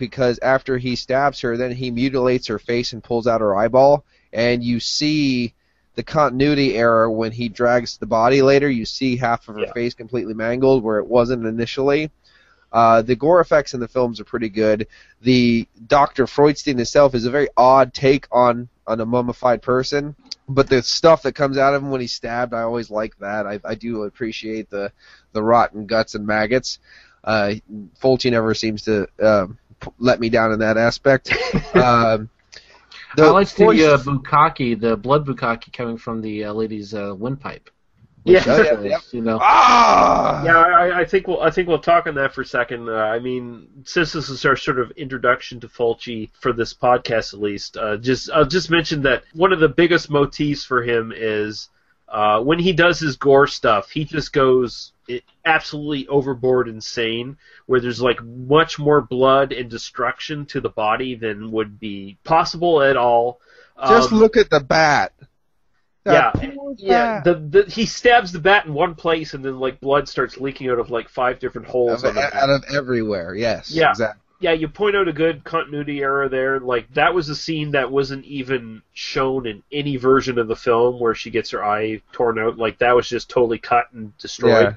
because 0.00 0.40
after 0.40 0.76
he 0.78 0.96
stabs 0.96 1.40
her, 1.42 1.56
then 1.56 1.70
he 1.70 1.92
mutilates 1.92 2.48
her 2.48 2.58
face 2.58 2.92
and 2.92 3.04
pulls 3.04 3.28
out 3.28 3.40
her 3.40 3.54
eyeball, 3.54 4.04
and 4.32 4.64
you 4.64 4.80
see 4.80 5.54
the 5.94 6.02
continuity 6.02 6.76
error 6.76 7.08
when 7.10 7.30
he 7.30 7.48
drags 7.48 7.98
the 7.98 8.06
body 8.06 8.42
later. 8.42 8.68
You 8.68 8.84
see 8.84 9.16
half 9.16 9.48
of 9.48 9.54
her 9.54 9.62
Yeah. 9.62 9.72
face 9.72 9.94
completely 9.94 10.34
mangled 10.34 10.82
where 10.82 10.98
it 10.98 11.06
wasn't 11.06 11.46
initially. 11.46 12.10
Uh, 12.72 13.02
the 13.02 13.16
gore 13.16 13.40
effects 13.40 13.74
in 13.74 13.80
the 13.80 13.88
films 13.88 14.20
are 14.20 14.24
pretty 14.24 14.48
good. 14.48 14.86
The 15.22 15.66
Dr. 15.88 16.26
Freudstein 16.26 16.76
himself 16.76 17.14
is 17.14 17.24
a 17.26 17.30
very 17.30 17.48
odd 17.56 17.92
take 17.94 18.26
on 18.32 18.68
on 18.86 19.00
a 19.00 19.06
mummified 19.06 19.62
person, 19.62 20.16
but 20.48 20.68
the 20.68 20.82
stuff 20.82 21.22
that 21.22 21.34
comes 21.34 21.58
out 21.58 21.74
of 21.74 21.82
him 21.82 21.90
when 21.90 22.00
he's 22.00 22.14
stabbed, 22.14 22.54
I 22.54 22.62
always 22.62 22.90
like 22.90 23.16
that. 23.18 23.46
I, 23.46 23.60
I 23.64 23.74
do 23.74 24.02
appreciate 24.04 24.70
the 24.70 24.90
the 25.32 25.42
rotten 25.42 25.86
guts 25.86 26.14
and 26.14 26.26
maggots. 26.26 26.78
Uh, 27.22 27.54
Fulci 28.00 28.30
never 28.30 28.54
seems 28.54 28.82
to 28.82 29.06
um, 29.20 29.58
let 29.98 30.20
me 30.20 30.28
down 30.28 30.52
in 30.52 30.58
that 30.60 30.76
aspect. 30.76 31.32
um, 31.74 32.28
I 33.18 33.30
like 33.30 33.48
the 33.48 33.64
voice- 33.64 33.82
uh, 33.82 33.98
bukkake, 33.98 34.80
the 34.80 34.96
blood 34.96 35.26
bukkake 35.26 35.72
coming 35.72 35.96
from 35.96 36.20
the 36.20 36.44
uh, 36.44 36.52
lady's 36.52 36.94
uh, 36.94 37.14
windpipe. 37.16 37.70
Yeah. 38.24 38.44
Oh, 38.46 38.62
yeah, 38.62 38.80
yeah. 38.82 38.98
You 39.12 39.22
know. 39.22 39.38
Ah! 39.40 40.44
Yeah, 40.44 40.58
I, 40.58 41.00
I 41.00 41.04
think 41.06 41.26
we'll 41.26 41.40
I 41.40 41.50
think 41.50 41.68
we'll 41.68 41.78
talk 41.78 42.06
on 42.06 42.14
that 42.16 42.34
for 42.34 42.42
a 42.42 42.46
second. 42.46 42.88
Uh, 42.88 42.92
I 42.92 43.18
mean, 43.18 43.66
since 43.84 44.12
this 44.12 44.28
is 44.28 44.44
our 44.44 44.56
sort 44.56 44.78
of 44.78 44.90
introduction 44.92 45.58
to 45.60 45.68
Fulci 45.68 46.28
for 46.38 46.52
this 46.52 46.74
podcast, 46.74 47.32
at 47.32 47.40
least, 47.40 47.78
uh, 47.78 47.96
just 47.96 48.30
I'll 48.30 48.44
just 48.44 48.70
mention 48.70 49.02
that 49.02 49.24
one 49.32 49.52
of 49.52 49.60
the 49.60 49.70
biggest 49.70 50.10
motifs 50.10 50.64
for 50.64 50.82
him 50.82 51.14
is 51.16 51.70
uh, 52.08 52.40
when 52.42 52.58
he 52.58 52.74
does 52.74 53.00
his 53.00 53.16
gore 53.16 53.46
stuff, 53.46 53.90
he 53.90 54.04
just 54.04 54.32
goes 54.32 54.92
i 54.99 54.99
absolutely 55.44 56.06
overboard 56.08 56.68
insane, 56.68 57.36
where 57.66 57.80
there's 57.80 58.00
like 58.00 58.22
much 58.22 58.78
more 58.78 59.00
blood 59.00 59.52
and 59.52 59.70
destruction 59.70 60.46
to 60.46 60.60
the 60.60 60.68
body 60.68 61.14
than 61.14 61.50
would 61.52 61.78
be 61.80 62.18
possible 62.24 62.82
at 62.82 62.96
all. 62.96 63.40
Just 63.88 64.12
Um, 64.12 64.18
look 64.18 64.36
at 64.36 64.50
the 64.50 64.60
bat. 64.60 65.12
yeah, 66.06 66.30
That 66.34 66.54
poor 66.54 66.74
yeah. 66.78 67.20
The, 67.22 67.34
the 67.34 67.62
he 67.70 67.86
stabs 67.86 68.32
the 68.32 68.38
bat 68.40 68.66
in 68.66 68.74
one 68.74 68.94
place, 68.94 69.34
and 69.34 69.44
then 69.44 69.58
like 69.58 69.80
blood 69.80 70.08
starts 70.08 70.38
leaking 70.38 70.68
out 70.70 70.78
of 70.78 70.90
like 70.90 71.08
five 71.08 71.38
different 71.38 71.68
holes. 71.68 72.02
Of- 72.04 72.10
on 72.10 72.14
the 72.16 72.36
out 72.36 72.50
of 72.50 72.64
everywhere. 72.74 73.34
Yes. 73.34 73.70
Yeah. 73.70 73.90
Exactly. 73.90 74.20
yeah, 74.40 74.52
you 74.52 74.68
point 74.68 74.96
out 74.96 75.08
a 75.08 75.12
good 75.12 75.44
continuity 75.44 76.00
error 76.00 76.28
there. 76.30 76.60
Like 76.60 76.92
that 76.94 77.14
was 77.14 77.28
a 77.28 77.36
scene 77.36 77.72
that 77.72 77.90
wasn't 77.90 78.24
even 78.24 78.80
shown 78.94 79.46
in 79.46 79.62
any 79.70 79.96
version 79.96 80.38
of 80.38 80.48
the 80.48 80.56
film 80.56 80.98
where 80.98 81.14
she 81.14 81.30
gets 81.30 81.50
her 81.50 81.62
eye 81.64 82.00
torn 82.12 82.38
out. 82.38 82.56
Like 82.58 82.78
that 82.78 82.96
was 82.96 83.06
just 83.08 83.28
totally 83.28 83.58
cut 83.58 83.86
and 83.92 84.16
destroyed. 84.18 84.76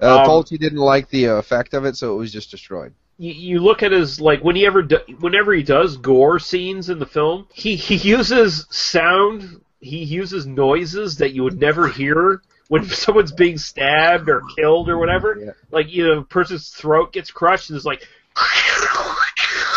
Uh, 0.00 0.18
Um, 0.20 0.26
Fulci 0.28 0.58
didn't 0.58 0.78
like 0.78 1.08
the 1.08 1.28
uh, 1.28 1.34
effect 1.36 1.74
of 1.74 1.84
it, 1.84 1.96
so 1.96 2.14
it 2.14 2.18
was 2.18 2.32
just 2.32 2.50
destroyed. 2.50 2.94
You, 3.18 3.32
you 3.32 3.58
look 3.60 3.82
at 3.82 3.92
his 3.92 4.20
like 4.20 4.42
when 4.42 4.56
he 4.56 4.66
ever 4.66 4.82
do, 4.82 4.98
whenever 5.20 5.52
he 5.52 5.62
does 5.62 5.96
gore 5.96 6.38
scenes 6.38 6.90
in 6.90 6.98
the 6.98 7.06
film, 7.06 7.46
he 7.52 7.76
he 7.76 7.96
uses 7.96 8.66
sound. 8.70 9.60
He 9.80 10.02
uses 10.02 10.46
noises 10.46 11.18
that 11.18 11.32
you 11.34 11.42
would 11.44 11.60
never 11.60 11.88
hear 11.88 12.40
when 12.68 12.84
someone's 12.88 13.32
being 13.32 13.58
stabbed 13.58 14.28
or 14.28 14.42
killed 14.56 14.88
or 14.88 14.98
whatever. 14.98 15.38
Yeah. 15.38 15.50
Like 15.70 15.92
you 15.92 16.06
know, 16.06 16.18
a 16.20 16.24
person's 16.24 16.70
throat 16.70 17.12
gets 17.12 17.30
crushed 17.30 17.70
and 17.70 17.76
it's 17.76 17.86
like. 17.86 18.06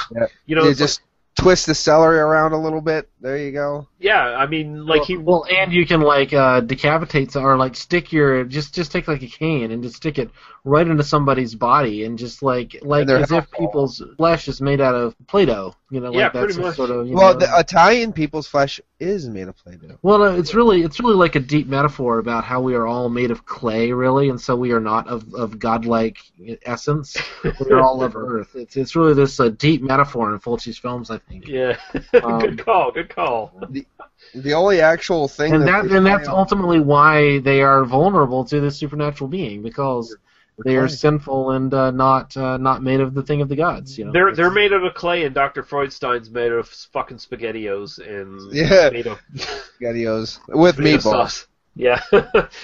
Yeah. 0.10 0.28
You 0.46 0.56
know, 0.56 0.62
it's 0.62 0.80
like- 0.80 0.88
just 0.88 1.02
twist 1.36 1.66
the 1.66 1.76
celery 1.76 2.18
around 2.18 2.54
a 2.54 2.58
little 2.58 2.80
bit. 2.82 3.10
There 3.20 3.38
you 3.38 3.52
go. 3.52 3.88
yeah. 4.00 4.22
I 4.36 4.46
mean, 4.46 4.86
like 4.86 5.04
he 5.04 5.18
well, 5.18 5.46
and 5.50 5.74
you 5.74 5.86
can 5.88 6.02
like 6.02 6.34
uh, 6.34 6.60
decapitate 6.62 7.36
or 7.36 7.58
like 7.58 7.76
stick 7.76 8.12
your 8.12 8.44
just 8.44 8.76
just 8.76 8.92
take 8.92 9.08
like 9.08 9.24
a 9.24 9.28
cane 9.28 9.72
and 9.72 9.82
just 9.82 9.96
stick 9.96 10.20
it 10.20 10.30
right 10.64 10.86
into 10.88 11.04
somebody's 11.04 11.56
body 11.56 12.04
and 12.04 12.20
just 12.20 12.44
like 12.44 12.78
like 12.84 13.08
they're 13.08 13.18
as 13.18 13.32
if 13.32 13.50
people's 13.52 14.04
flesh 14.18 14.48
is 14.48 14.62
made 14.62 14.82
out 14.82 14.94
of 14.94 15.16
Play-Doh. 15.28 15.74
You 15.90 16.02
know, 16.02 16.10
like 16.12 16.18
Yeah, 16.18 16.30
that's 16.30 16.56
pretty 16.56 16.62
much. 16.68 16.76
sort 16.76 16.90
of 16.92 17.08
you 17.08 17.16
Well, 17.16 17.34
know. 17.34 17.40
the 17.40 17.50
Italian 17.58 18.12
people's 18.14 18.46
flesh 18.48 18.80
is 19.00 19.28
made 19.30 19.48
of 19.48 19.56
Play-Doh. 19.58 19.98
Well, 20.02 20.20
no, 20.20 20.36
it's 20.38 20.54
really 20.54 20.84
it's 20.84 21.00
really 21.00 21.16
like 21.16 21.36
a 21.36 21.40
deep 21.40 21.66
metaphor 21.68 22.20
about 22.20 22.44
how 22.44 22.62
we 22.62 22.76
are 22.76 22.86
all 22.86 23.10
made 23.10 23.32
of 23.32 23.46
clay, 23.46 23.92
really, 23.94 24.30
and 24.30 24.40
so 24.40 24.56
we 24.56 24.74
are 24.74 24.80
not 24.82 25.08
of, 25.08 25.34
of 25.34 25.58
godlike 25.58 26.18
essence. 26.66 27.18
we 27.44 27.72
are 27.72 27.82
all 27.82 28.04
of 28.04 28.16
earth. 28.16 28.50
It's 28.56 28.76
it's 28.76 28.96
really 28.96 29.14
this 29.14 29.40
uh, 29.40 29.50
deep 29.50 29.82
metaphor 29.82 30.34
in 30.34 30.40
Fulci's 30.40 30.78
films, 30.78 31.10
I 31.10 31.18
think. 31.18 31.48
Yeah. 31.48 31.78
Um, 32.24 32.40
good 32.40 32.66
call. 32.66 32.92
Good 32.92 33.07
call. 33.08 33.52
The 34.34 34.54
only 34.54 34.82
actual 34.82 35.28
thing 35.28 35.54
And 35.54 35.68
that 35.68 35.84
that 35.88 35.92
and 35.92 36.06
that's 36.06 36.28
ultimately 36.28 36.80
why 36.80 37.40
they 37.40 37.62
are 37.62 37.86
vulnerable 37.86 38.44
to 38.46 38.60
this 38.60 38.78
supernatural 38.78 39.28
being 39.30 39.62
because 39.64 40.16
they 40.66 40.76
are 40.76 40.88
sinful 40.88 41.52
and 41.52 41.74
uh, 41.74 41.92
not 41.92 42.36
uh, 42.36 42.58
not 42.58 42.82
made 42.84 43.00
of 43.00 43.14
the 43.14 43.24
thing 43.24 43.42
of 43.42 43.50
the 43.50 43.56
gods. 43.56 43.98
You 43.98 44.06
know, 44.06 44.12
They're 44.12 44.36
they're 44.36 44.52
made 44.52 44.74
out 44.74 44.84
of 44.84 44.94
clay, 44.96 45.24
and 45.24 45.34
Dr. 45.34 45.64
Freudstein's 45.64 46.30
made 46.30 46.52
of 46.52 46.68
fucking 46.68 47.18
spaghettios 47.18 48.00
and 48.00 48.54
Yeah. 48.54 48.90
made 48.92 49.08
of 49.08 49.20
spaghettios 49.36 50.40
with 50.48 50.78
meatballs. 50.78 51.02
sauce. 51.02 51.48
Yeah, 51.76 52.02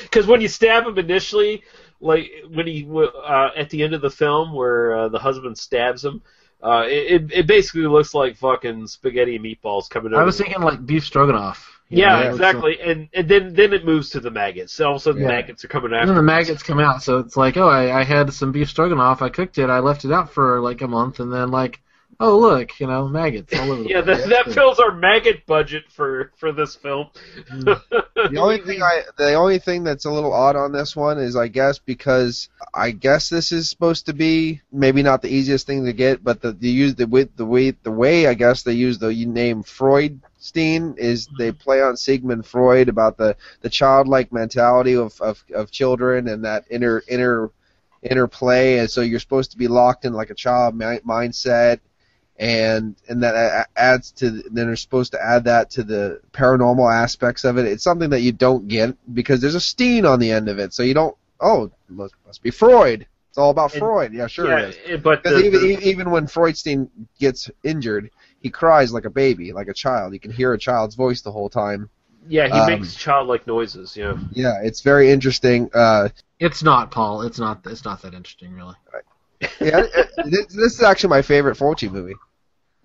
because 0.02 0.26
when 0.26 0.42
you 0.42 0.48
stab 0.48 0.88
him 0.88 0.98
initially, 0.98 1.62
like 2.02 2.32
when 2.50 2.66
he 2.66 2.88
uh, 2.92 3.50
at 3.56 3.70
the 3.70 3.84
end 3.84 3.94
of 3.94 4.02
the 4.02 4.10
film 4.10 4.54
where 4.56 4.98
uh, 4.98 5.10
the 5.10 5.20
husband 5.20 5.56
stabs 5.58 6.04
him, 6.04 6.24
uh, 6.64 6.84
it 6.88 7.32
it 7.32 7.48
basically 7.48 7.88
looks 7.88 8.14
like 8.14 8.38
fucking 8.38 8.88
spaghetti 8.88 9.36
and 9.36 9.46
meatballs 9.46 9.90
coming 9.90 10.14
out. 10.14 10.22
I 10.22 10.24
was 10.24 10.38
thinking 10.38 10.62
like 10.62 10.86
beef 10.86 11.04
stroganoff. 11.06 11.70
Yeah, 11.90 12.24
know, 12.24 12.30
it's, 12.30 12.36
exactly, 12.38 12.80
and 12.82 13.10
and 13.14 13.28
then 13.30 13.54
then 13.54 13.74
it 13.74 13.86
moves 13.86 14.10
to 14.12 14.20
the 14.20 14.32
maggots. 14.32 14.74
So 14.74 14.86
all 14.88 14.96
of 14.96 14.98
a 14.98 15.00
sudden, 15.02 15.22
Yeah. 15.22 15.28
maggots 15.28 15.64
are 15.66 15.68
coming 15.68 15.94
And 16.00 16.02
after. 16.02 16.08
then 16.08 16.16
the 16.16 16.24
maggots 16.24 16.64
come 16.64 16.80
out, 16.80 17.04
so 17.04 17.20
it's 17.20 17.38
like, 17.38 17.58
oh, 17.58 17.68
I, 17.68 18.00
I 18.00 18.04
had 18.04 18.34
some 18.34 18.52
beef 18.52 18.70
stroganoff, 18.70 19.22
I 19.22 19.30
cooked 19.30 19.58
it, 19.60 19.70
I 19.70 19.80
left 19.80 20.06
it 20.06 20.12
out 20.12 20.32
for 20.34 20.60
like 20.62 20.82
a 20.82 20.88
month, 20.88 21.20
and 21.20 21.32
then 21.32 21.52
like, 21.52 21.82
oh 22.24 22.40
look, 22.40 22.80
you 22.80 22.88
know, 22.88 23.08
maggots 23.08 23.54
all 23.54 23.72
over. 23.72 23.84
Yeah, 23.84 24.02
that, 24.02 24.30
that 24.30 24.54
fills 24.54 24.80
our 24.80 24.94
maggot 24.94 25.46
budget 25.46 25.84
for 25.90 26.32
for 26.38 26.52
this 26.52 26.76
film. 26.76 27.10
Mm. 27.52 27.82
The 28.32 28.40
only 28.40 28.60
thing 28.60 28.82
I, 28.82 29.02
the 29.18 29.34
only 29.34 29.60
thing 29.60 29.84
that's 29.84 30.06
a 30.06 30.12
little 30.12 30.32
odd 30.32 30.56
on 30.56 30.72
this 30.72 30.96
one 30.96 31.18
is, 31.18 31.36
I 31.36 31.50
guess, 31.50 31.78
because 31.78 32.48
I 32.74 32.92
guess 32.92 33.28
this 33.28 33.52
is 33.52 33.70
supposed 33.70 34.06
to 34.06 34.14
be 34.14 34.62
maybe 34.72 35.04
not 35.04 35.22
the 35.22 35.28
easiest 35.28 35.68
thing 35.68 35.84
to 35.84 35.92
get, 35.92 36.24
but 36.24 36.40
the 36.40 36.54
the 36.54 36.70
use 36.70 36.96
the 36.96 37.06
way 37.06 37.24
the 37.36 37.46
way 37.46 37.72
the 37.72 37.92
way 37.92 38.28
I 38.28 38.34
guess 38.34 38.64
they 38.64 38.74
use 38.74 38.98
the 38.98 39.14
name 39.14 39.62
Freudstein 39.64 40.98
is 40.98 41.28
they 41.38 41.50
mm-hmm. 41.50 41.58
play 41.58 41.82
on 41.82 41.98
Sigmund 41.98 42.46
Freud 42.46 42.88
about 42.88 43.18
the 43.18 43.36
the 43.60 43.70
childlike 43.70 44.32
mentality 44.32 44.96
of 44.96 45.20
of, 45.20 45.44
of 45.54 45.70
children 45.70 46.30
and 46.30 46.46
that 46.46 46.64
inner 46.70 47.04
inner 47.10 47.52
interplay, 48.02 48.78
and 48.78 48.90
so 48.90 49.02
you're 49.02 49.20
supposed 49.20 49.52
to 49.52 49.58
be 49.58 49.68
locked 49.68 50.06
in 50.06 50.14
like 50.14 50.30
a 50.30 50.36
child 50.36 50.76
mi- 50.76 51.00
mindset 51.06 51.80
and 52.38 52.96
and 53.08 53.22
that 53.24 53.68
adds 53.76 54.12
to 54.12 54.30
then 54.32 54.66
they're 54.68 54.76
supposed 54.76 55.12
to 55.12 55.24
add 55.24 55.44
that 55.46 55.70
to 55.72 55.84
the 55.84 56.20
paranormal 56.32 56.92
aspects 56.92 57.44
of 57.44 57.58
it. 57.58 57.66
It's 57.66 57.84
something 57.84 58.10
that 58.10 58.22
you 58.22 58.32
don't 58.32 58.68
get 58.68 58.96
because 59.14 59.40
there's 59.42 59.56
a 59.56 59.62
Steen 59.62 60.06
on 60.06 60.20
the 60.20 60.32
end 60.32 60.50
of 60.50 60.60
it, 60.60 60.74
so 60.74 60.84
you 60.84 60.94
don't. 60.94 61.16
Oh, 61.40 61.70
must, 61.90 62.14
must 62.26 62.42
be 62.42 62.50
Freud. 62.52 63.06
It's 63.30 63.38
all 63.38 63.50
about 63.50 63.74
And- 63.74 63.80
Freud. 63.80 64.14
Yeah, 64.14 64.28
sure 64.28 64.48
yeah, 64.48 64.68
it 64.68 64.78
is. 64.88 65.02
but 65.02 65.24
the- 65.24 65.38
even, 65.40 65.62
the- 65.62 65.88
even 65.88 66.12
when 66.12 66.26
Freudstein 66.28 66.88
gets 67.20 67.50
injured, 67.64 68.10
he 68.40 68.50
cries 68.50 68.94
like 68.94 69.06
a 69.06 69.10
baby, 69.10 69.52
like 69.54 69.68
a 69.68 69.74
child. 69.74 70.14
You 70.14 70.20
can 70.20 70.32
hear 70.32 70.54
a 70.54 70.58
child's 70.58 70.96
voice 70.96 71.22
the 71.22 71.32
whole 71.32 71.50
time. 71.50 71.90
yeah, 72.28 72.46
he 72.48 72.52
um, 72.54 72.68
makes 72.70 72.96
childlike 72.96 73.46
noises. 73.48 73.98
Yeah. 73.98 74.18
Yeah, 74.32 74.62
it's 74.64 74.82
very 74.82 75.12
interesting. 75.12 75.70
Uh, 75.74 76.10
It's 76.40 76.64
not 76.64 76.92
Paul. 76.92 77.24
It's 77.24 77.40
not. 77.40 77.62
It's 77.66 77.84
not 77.86 78.02
that 78.04 78.14
interesting, 78.14 78.54
really. 78.54 78.76
Yeah, 79.60 79.84
it- 79.96 80.10
this, 80.26 80.46
this 80.48 80.74
is 80.76 80.82
actually 80.82 81.10
my 81.10 81.22
favorite 81.22 81.58
Fulci 81.58 81.92
movie. 81.92 82.16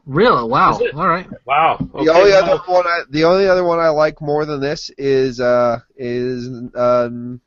Really? 0.07 0.49
Wow. 0.49 0.81
All 0.95 1.07
right. 1.09 1.27
Wow. 1.45 1.77
The 1.79 1.99
only 1.99 2.31
well, 2.31 2.45
other 2.45 2.63
one, 2.73 2.87
I, 2.87 3.03
the 3.11 3.25
only 3.25 3.47
other 3.47 3.63
one 3.63 3.79
I 3.79 3.91
like 3.91 4.23
more 4.23 4.47
than 4.47 4.59
this 4.59 4.91
is 4.97 5.39
uh, 5.39 5.81
is 5.97 6.49
um, 6.75 7.43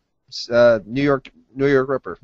uh, 0.52 0.80
New 0.86 1.02
York 1.02 1.32
New 1.56 1.68
York 1.68 1.90
Ripper. 1.90 2.20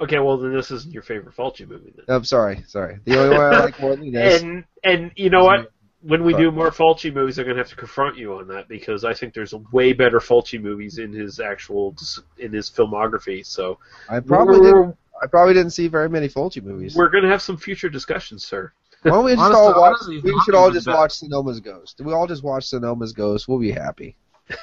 okay, 0.00 0.18
well 0.18 0.38
then 0.38 0.54
this 0.54 0.70
isn't 0.70 0.94
your 0.94 1.02
favorite 1.02 1.36
Fulci 1.36 1.68
movie 1.68 1.92
then. 1.94 2.06
I'm 2.08 2.24
sorry, 2.24 2.64
sorry. 2.66 3.00
The 3.04 3.18
only 3.18 3.36
one 3.36 3.54
I 3.54 3.60
like 3.60 3.80
more 3.80 3.94
than 3.94 4.10
this. 4.10 4.42
And 4.42 4.64
and 4.82 5.12
you 5.14 5.28
know 5.28 5.44
what? 5.44 5.70
When 6.00 6.24
we 6.24 6.32
do 6.34 6.50
more 6.50 6.70
Fulci 6.70 7.12
movies, 7.14 7.38
I'm 7.38 7.46
gonna 7.46 7.58
have 7.58 7.68
to 7.68 7.76
confront 7.76 8.16
you 8.16 8.34
on 8.38 8.48
that 8.48 8.68
because 8.68 9.04
I 9.04 9.12
think 9.14 9.34
there's 9.34 9.54
way 9.72 9.92
better 9.92 10.18
Fulci 10.18 10.60
movies 10.60 10.98
in 10.98 11.12
his 11.12 11.38
actual 11.38 11.94
in 12.38 12.52
his 12.52 12.70
filmography. 12.70 13.44
So 13.46 13.78
I 14.08 14.20
probably 14.20 14.58
we're, 14.58 14.66
didn't. 14.66 14.96
I 15.22 15.26
probably 15.26 15.54
didn't 15.54 15.70
see 15.70 15.88
very 15.88 16.08
many 16.08 16.28
Fulci 16.28 16.62
movies. 16.62 16.96
we're 16.96 17.08
gonna 17.10 17.28
have 17.28 17.42
some 17.42 17.56
future 17.56 17.88
discussions, 17.88 18.44
sir. 18.44 18.72
Why 19.02 19.12
don't 19.12 19.24
we 19.24 19.32
just 19.36 19.40
Honestly- 19.42 19.60
all 19.62 19.80
watch? 19.80 19.94
honestly, 20.02 20.20
we 20.20 20.40
should 20.44 20.54
all 20.54 20.70
just 20.70 20.86
better. 20.86 20.98
watch 20.98 21.12
Sodoma's 21.12 21.60
Ghost. 21.60 22.00
We 22.04 22.12
all 22.12 22.26
just 22.26 22.42
watch 22.42 22.64
Sodoma's 22.64 23.12
Ghost. 23.12 23.46
We'll 23.48 23.58
be 23.60 23.70
happy. 23.72 24.16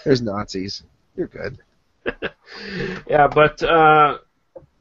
There's 0.04 0.22
Nazis. 0.22 0.84
You're 1.16 1.28
good. 1.28 1.58
yeah, 3.08 3.28
but 3.28 3.62
uh, 3.64 4.18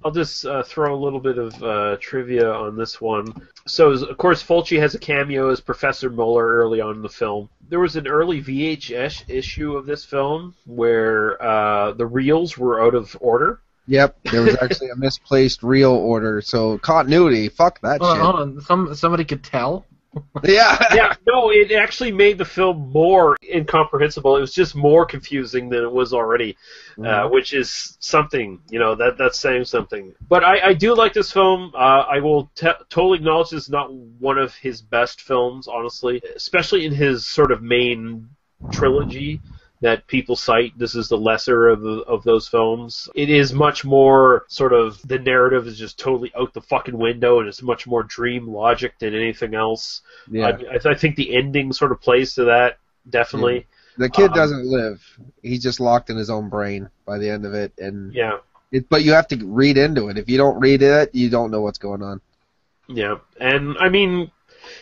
I'll 0.04 0.10
just 0.12 0.44
uh, 0.46 0.62
throw 0.62 0.94
a 0.94 1.00
little 1.02 1.20
bit 1.20 1.38
of 1.38 1.62
uh, 1.62 1.96
trivia 2.00 2.50
on 2.50 2.76
this 2.76 3.00
one. 3.00 3.32
So, 3.66 3.90
of 3.90 4.16
course, 4.18 4.42
Fulci 4.42 4.78
has 4.78 4.94
a 4.94 4.98
cameo 4.98 5.50
as 5.50 5.60
Professor 5.60 6.10
Muller 6.10 6.46
early 6.46 6.80
on 6.80 6.96
in 6.96 7.02
the 7.02 7.08
film. 7.08 7.48
There 7.68 7.80
was 7.80 7.96
an 7.96 8.06
early 8.06 8.42
VHS 8.42 9.24
issue 9.28 9.76
of 9.76 9.86
this 9.86 10.04
film 10.04 10.54
where 10.66 11.40
uh, 11.42 11.92
the 11.92 12.06
reels 12.06 12.56
were 12.56 12.82
out 12.82 12.94
of 12.94 13.16
order. 13.20 13.60
Yep, 13.88 14.18
there 14.30 14.42
was 14.42 14.56
actually 14.62 14.90
a 14.90 14.96
misplaced 14.96 15.62
real 15.62 15.92
order. 15.92 16.40
So 16.42 16.78
continuity. 16.78 17.48
Fuck 17.48 17.80
that 17.80 18.00
Hold 18.00 18.10
on, 18.10 18.16
shit. 18.16 18.24
hold 18.24 18.36
on. 18.36 18.60
Some 18.60 18.94
somebody 18.94 19.24
could 19.24 19.42
tell. 19.42 19.84
Yeah. 20.42 20.78
yeah, 20.94 21.14
no, 21.28 21.50
it 21.50 21.70
actually 21.70 22.10
made 22.12 22.38
the 22.38 22.44
film 22.44 22.90
more 22.92 23.36
incomprehensible. 23.42 24.36
It 24.36 24.40
was 24.40 24.54
just 24.54 24.74
more 24.74 25.04
confusing 25.04 25.68
than 25.68 25.84
it 25.84 25.92
was 25.92 26.12
already, 26.12 26.56
uh, 27.04 27.28
which 27.28 27.52
is 27.52 27.96
something, 28.00 28.58
you 28.70 28.78
know, 28.78 28.94
that 28.96 29.18
that's 29.18 29.38
saying 29.38 29.66
something. 29.66 30.14
But 30.28 30.44
I, 30.44 30.68
I 30.68 30.74
do 30.74 30.94
like 30.94 31.12
this 31.12 31.30
film. 31.30 31.72
Uh, 31.74 31.78
I 32.10 32.20
will 32.20 32.50
te- 32.54 32.68
totally 32.88 33.18
acknowledge 33.18 33.50
this 33.50 33.64
is 33.64 33.70
not 33.70 33.92
one 33.92 34.38
of 34.38 34.54
his 34.56 34.80
best 34.80 35.20
films, 35.20 35.68
honestly, 35.68 36.22
especially 36.34 36.86
in 36.86 36.92
his 36.94 37.26
sort 37.26 37.52
of 37.52 37.62
main 37.62 38.28
trilogy 38.72 39.40
that 39.80 40.06
people 40.06 40.34
cite. 40.36 40.76
This 40.78 40.94
is 40.94 41.08
the 41.08 41.16
lesser 41.16 41.68
of 41.68 41.80
the, 41.80 42.00
of 42.02 42.24
those 42.24 42.48
films. 42.48 43.08
It 43.14 43.30
is 43.30 43.52
much 43.52 43.84
more 43.84 44.44
sort 44.48 44.72
of 44.72 45.00
the 45.06 45.18
narrative 45.18 45.66
is 45.66 45.78
just 45.78 45.98
totally 45.98 46.32
out 46.38 46.52
the 46.52 46.60
fucking 46.62 46.98
window, 46.98 47.38
and 47.40 47.48
it's 47.48 47.62
much 47.62 47.86
more 47.86 48.02
dream 48.02 48.48
logic 48.48 48.98
than 48.98 49.14
anything 49.14 49.54
else. 49.54 50.02
Yeah. 50.30 50.58
I, 50.72 50.90
I 50.90 50.94
think 50.94 51.16
the 51.16 51.36
ending 51.36 51.72
sort 51.72 51.92
of 51.92 52.00
plays 52.00 52.34
to 52.34 52.44
that 52.46 52.78
definitely. 53.08 53.66
The 53.96 54.08
kid 54.08 54.30
Um, 54.30 54.34
doesn't 54.34 54.64
live. 54.64 55.02
He's 55.42 55.62
just 55.62 55.80
locked 55.80 56.10
in 56.10 56.16
his 56.16 56.30
own 56.30 56.48
brain 56.48 56.88
by 57.04 57.18
the 57.18 57.30
end 57.30 57.44
of 57.46 57.54
it, 57.54 57.72
and 57.78 58.12
Yeah, 58.14 58.38
it, 58.70 58.88
but 58.88 59.02
you 59.04 59.12
have 59.12 59.28
to 59.28 59.36
read 59.44 59.76
into 59.76 60.08
it. 60.08 60.18
If 60.18 60.28
you 60.28 60.38
don't 60.38 60.60
read 60.60 60.82
it, 60.82 61.14
you 61.14 61.30
don't 61.30 61.50
know 61.50 61.60
what's 61.60 61.78
going 61.78 62.02
on. 62.02 62.20
yeah, 62.88 63.16
and 63.40 63.76
I 63.78 63.88
mean. 63.88 64.30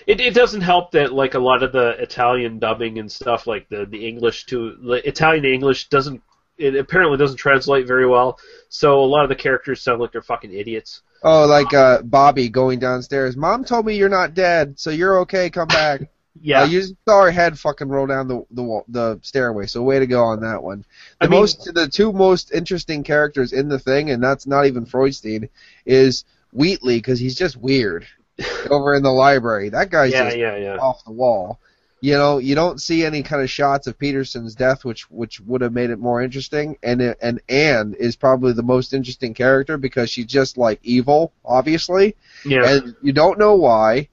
It, 0.07 0.21
it 0.21 0.35
doesn't 0.35 0.61
help 0.63 0.93
that 0.93 1.13
like 1.13 1.35
a 1.35 1.39
lot 1.39 1.63
of 1.63 1.73
the 1.73 1.91
Italian 2.03 2.59
dubbing 2.59 2.99
and 2.99 3.11
stuff 3.11 3.47
like 3.47 3.69
the 3.69 3.87
the 3.87 4.07
English 4.07 4.47
to 4.47 4.77
the 4.83 5.07
Italian 5.07 5.43
to 5.45 5.53
English 5.53 5.89
doesn't 5.89 6.23
it 6.59 6.75
apparently 6.75 7.19
doesn't 7.19 7.37
translate 7.37 7.87
very 7.87 8.07
well. 8.07 8.39
So 8.71 9.01
a 9.01 9.05
lot 9.05 9.25
of 9.25 9.29
the 9.29 9.35
characters 9.35 9.83
sound 9.83 10.01
like 10.01 10.13
they're 10.13 10.23
fucking 10.23 10.53
idiots. 10.53 11.03
Oh, 11.23 11.45
like 11.47 11.75
uh, 11.75 12.03
Bobby 12.03 12.49
going 12.49 12.79
downstairs. 12.79 13.37
Mom 13.37 13.65
told 13.65 13.85
me 13.85 13.97
you're 13.97 14.09
not 14.09 14.33
dead, 14.35 14.79
so 14.79 14.91
you're 14.91 15.21
okay. 15.21 15.51
Come 15.51 15.69
back. 15.69 16.03
Yeah, 16.43 16.65
Uh, 16.65 16.67
you 16.67 16.83
saw 17.09 17.23
her 17.25 17.31
head 17.31 17.59
fucking 17.59 17.89
roll 17.89 18.07
down 18.07 18.29
the 18.29 18.45
the 18.51 18.63
wall, 18.63 18.85
the 18.89 19.19
stairway. 19.23 19.65
So 19.65 19.83
way 19.83 19.99
to 20.01 20.07
go 20.07 20.23
on 20.23 20.41
that 20.41 20.63
one. 20.63 20.85
The 21.19 21.27
I 21.27 21.29
mean- 21.31 21.41
most 21.41 21.65
the 21.73 21.89
two 21.89 22.13
most 22.13 22.53
interesting 22.53 23.03
characters 23.05 23.55
in 23.55 23.71
the 23.71 23.79
thing, 23.79 24.11
and 24.11 24.23
that's 24.23 24.47
not 24.47 24.67
even 24.67 24.85
Freudstein, 24.85 25.49
is 25.87 26.27
Wheatley 26.53 26.99
because 26.99 27.19
he's 27.19 27.37
just 27.37 27.57
weird 27.57 28.07
over 28.71 28.95
in 28.95 29.03
the 29.03 29.11
library. 29.11 29.71
That 29.71 29.91
guy's 29.91 30.13
yeah, 30.13 30.25
just 30.25 30.37
yeah, 30.37 30.57
yeah. 30.57 30.77
off 30.77 31.05
the 31.05 31.13
wall. 31.13 31.59
You 32.01 32.13
know, 32.13 32.39
you 32.39 32.55
don't 32.55 32.81
see 32.81 33.05
any 33.05 33.23
kind 33.23 33.43
of 33.43 33.49
shots 33.49 33.87
of 33.87 33.99
Peterson's 33.99 34.55
death, 34.55 34.85
which 34.85 35.11
which 35.11 35.41
would 35.41 35.63
have 35.63 35.73
made 35.73 35.91
it 35.91 35.99
more 35.99 36.23
interesting. 36.23 36.77
And 36.83 37.01
and 37.01 37.41
Anne 37.49 37.95
is 37.99 38.17
probably 38.17 38.53
the 38.53 38.63
most 38.63 38.93
interesting 38.93 39.33
character 39.33 39.79
because 39.79 40.11
she's 40.11 40.27
just 40.27 40.59
like 40.59 40.79
evil, 40.83 41.33
obviously, 41.45 42.15
Yeah, 42.45 42.69
and 42.69 42.97
you 43.03 43.13
don't 43.13 43.39
know 43.39 43.55
why. 43.55 44.09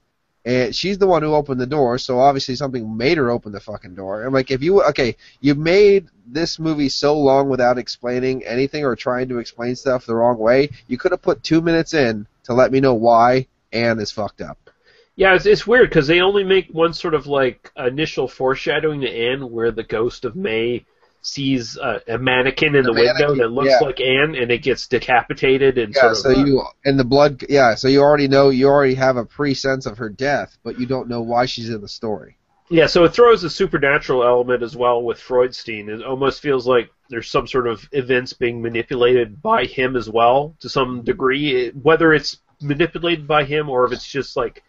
And 0.46 0.76
she's 0.76 0.98
the 0.98 1.06
one 1.06 1.22
who 1.22 1.34
opened 1.34 1.60
the 1.60 1.66
door, 1.66 1.96
so 1.96 2.18
obviously 2.18 2.54
something 2.54 2.98
made 2.98 3.16
her 3.16 3.30
open 3.30 3.52
the 3.52 3.60
fucking 3.60 3.94
door. 3.94 4.24
And 4.24 4.32
like, 4.32 4.50
if 4.50 4.62
you 4.62 4.82
okay, 4.82 5.16
you 5.40 5.54
made 5.54 6.08
this 6.26 6.58
movie 6.58 6.90
so 6.90 7.18
long 7.18 7.48
without 7.48 7.78
explaining 7.78 8.44
anything 8.44 8.84
or 8.84 8.96
trying 8.96 9.28
to 9.28 9.38
explain 9.38 9.76
stuff 9.76 10.06
the 10.06 10.14
wrong 10.14 10.38
way, 10.38 10.70
you 10.86 10.96
could 10.98 11.12
have 11.12 11.22
put 11.22 11.42
two 11.42 11.60
minutes 11.60 11.94
in 11.94 12.26
to 12.44 12.54
let 12.54 12.72
me 12.72 12.80
know 12.80 12.94
why 12.94 13.46
Anne 13.74 14.00
is 14.00 14.10
fucked 14.10 14.40
up. 14.40 14.70
yeah. 15.16 15.34
It's, 15.34 15.46
it's 15.46 15.66
weird 15.66 15.88
because 15.90 16.06
they 16.06 16.20
only 16.20 16.44
make 16.44 16.68
one 16.70 16.92
sort 16.94 17.14
of 17.14 17.26
like 17.26 17.70
initial 17.76 18.28
foreshadowing 18.28 19.00
to 19.02 19.10
Anne 19.10 19.50
where 19.50 19.70
the 19.72 19.82
ghost 19.84 20.24
of 20.24 20.36
Mae 20.36 20.84
sees 21.22 21.76
a, 21.78 22.02
a 22.06 22.18
mannequin 22.18 22.74
in 22.74 22.84
The 22.84 22.92
the, 22.92 23.00
window 23.00 23.34
that 23.36 23.48
looks 23.50 23.70
yeah. 23.70 23.78
like 23.86 23.98
Anne, 24.00 24.34
and 24.34 24.50
it 24.50 24.58
gets 24.62 24.86
decapitated 24.88 25.78
and 25.78 25.94
Yeah, 25.94 26.12
sort 26.12 26.16
so 26.18 26.30
of. 26.40 26.46
you 26.46 26.62
and 26.84 26.98
the 26.98 27.04
blood. 27.04 27.42
Yeah, 27.48 27.74
so 27.76 27.88
you 27.88 28.00
already 28.02 28.28
know 28.28 28.50
you 28.50 28.66
already 28.68 28.94
have 28.94 29.16
a 29.16 29.24
pre-sense 29.24 29.86
of 29.86 29.96
her 29.98 30.10
death, 30.10 30.58
but 30.62 30.78
you 30.78 30.84
don't 30.86 31.08
know 31.08 31.22
why 31.22 31.46
she's 31.46 31.70
in 31.70 31.80
the 31.80 31.88
story. 31.88 32.36
Yeah, 32.70 32.86
so 32.86 33.04
it 33.04 33.12
throws 33.14 33.44
a 33.44 33.50
supernatural 33.50 34.22
element 34.24 34.62
as 34.62 34.76
well 34.76 35.02
with 35.02 35.18
Freudstein. 35.18 35.88
It 35.88 36.02
almost 36.04 36.40
feels 36.42 36.66
like 36.66 36.90
there's 37.08 37.30
some 37.30 37.46
sort 37.46 37.66
of 37.68 37.86
events 37.92 38.32
being 38.34 38.60
manipulated 38.62 39.40
by 39.42 39.64
him 39.64 39.96
as 39.96 40.08
well 40.08 40.56
to 40.60 40.68
some 40.68 41.02
degree. 41.04 41.70
Whether 41.70 42.12
it's 42.14 42.38
manipulated 42.64 43.28
by 43.28 43.44
him 43.44 43.68
or 43.68 43.84
if 43.84 43.92
it's 43.92 44.06
just 44.06 44.36
like 44.36 44.62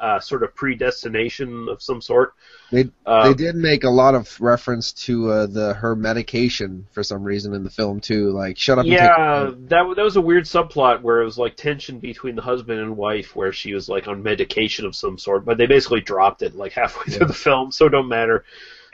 uh, 0.00 0.18
sort 0.18 0.42
of 0.42 0.54
predestination 0.54 1.68
of 1.68 1.82
some 1.82 2.00
sort. 2.00 2.32
They 2.72 2.88
Um, 3.04 3.28
they 3.28 3.34
did 3.34 3.54
make 3.54 3.84
a 3.84 3.90
lot 3.90 4.14
of 4.14 4.40
reference 4.40 4.92
to 5.04 5.30
uh, 5.30 5.46
the 5.46 5.74
her 5.74 5.94
medication 5.94 6.86
for 6.92 7.02
some 7.02 7.22
reason 7.22 7.52
in 7.54 7.64
the 7.64 7.70
film 7.70 8.00
too. 8.00 8.30
Like, 8.30 8.56
shut 8.56 8.78
up. 8.78 8.86
Yeah, 8.86 9.42
And 9.42 9.50
take 9.50 9.68
that 9.68 9.94
that 9.96 10.02
was 10.02 10.16
a 10.16 10.20
weird 10.20 10.44
subplot 10.44 11.02
where 11.02 11.20
it 11.20 11.24
was 11.24 11.36
like 11.36 11.56
tension 11.56 11.98
between 11.98 12.34
the 12.34 12.42
husband 12.42 12.80
and 12.80 12.96
wife, 12.96 13.36
where 13.36 13.52
she 13.52 13.74
was 13.74 13.88
like 13.88 14.08
on 14.08 14.22
medication 14.22 14.86
of 14.86 14.96
some 14.96 15.18
sort, 15.18 15.44
but 15.44 15.58
they 15.58 15.66
basically 15.66 16.00
dropped 16.00 16.40
it 16.40 16.54
like 16.54 16.72
halfway 16.72 17.12
through 17.12 17.26
the 17.26 17.34
film, 17.34 17.70
so 17.70 17.86
it 17.86 17.90
don't 17.90 18.08
matter. 18.08 18.44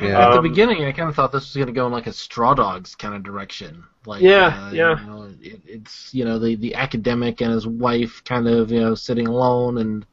Yeah. 0.01 0.26
At 0.26 0.30
the 0.32 0.38
Um, 0.38 0.42
beginning, 0.42 0.84
I 0.84 0.92
kind 0.92 1.09
of 1.09 1.14
thought 1.14 1.32
this 1.32 1.44
was 1.49 1.55
going 1.57 1.68
to 1.68 1.72
go 1.72 1.86
in 1.86 1.92
like 1.92 2.07
a 2.07 2.12
Straw 2.12 2.55
Dogs 2.55 2.94
kind 2.94 3.14
of 3.14 3.22
direction. 3.22 3.84
Like, 4.05 4.22
Yeah, 4.22 4.68
uh, 4.68 4.70
yeah. 4.72 5.01
You 5.01 5.07
know, 5.07 5.22
it, 5.40 5.61
it's 5.66 6.12
you 6.14 6.24
know 6.24 6.38
the 6.38 6.55
the 6.57 6.74
academic 6.74 7.40
and 7.40 7.53
his 7.53 7.66
wife 7.66 8.22
kind 8.24 8.47
of 8.49 8.70
you 8.70 8.80
know 8.80 8.94
sitting 8.94 9.26
alone 9.26 9.78
and 9.78 10.07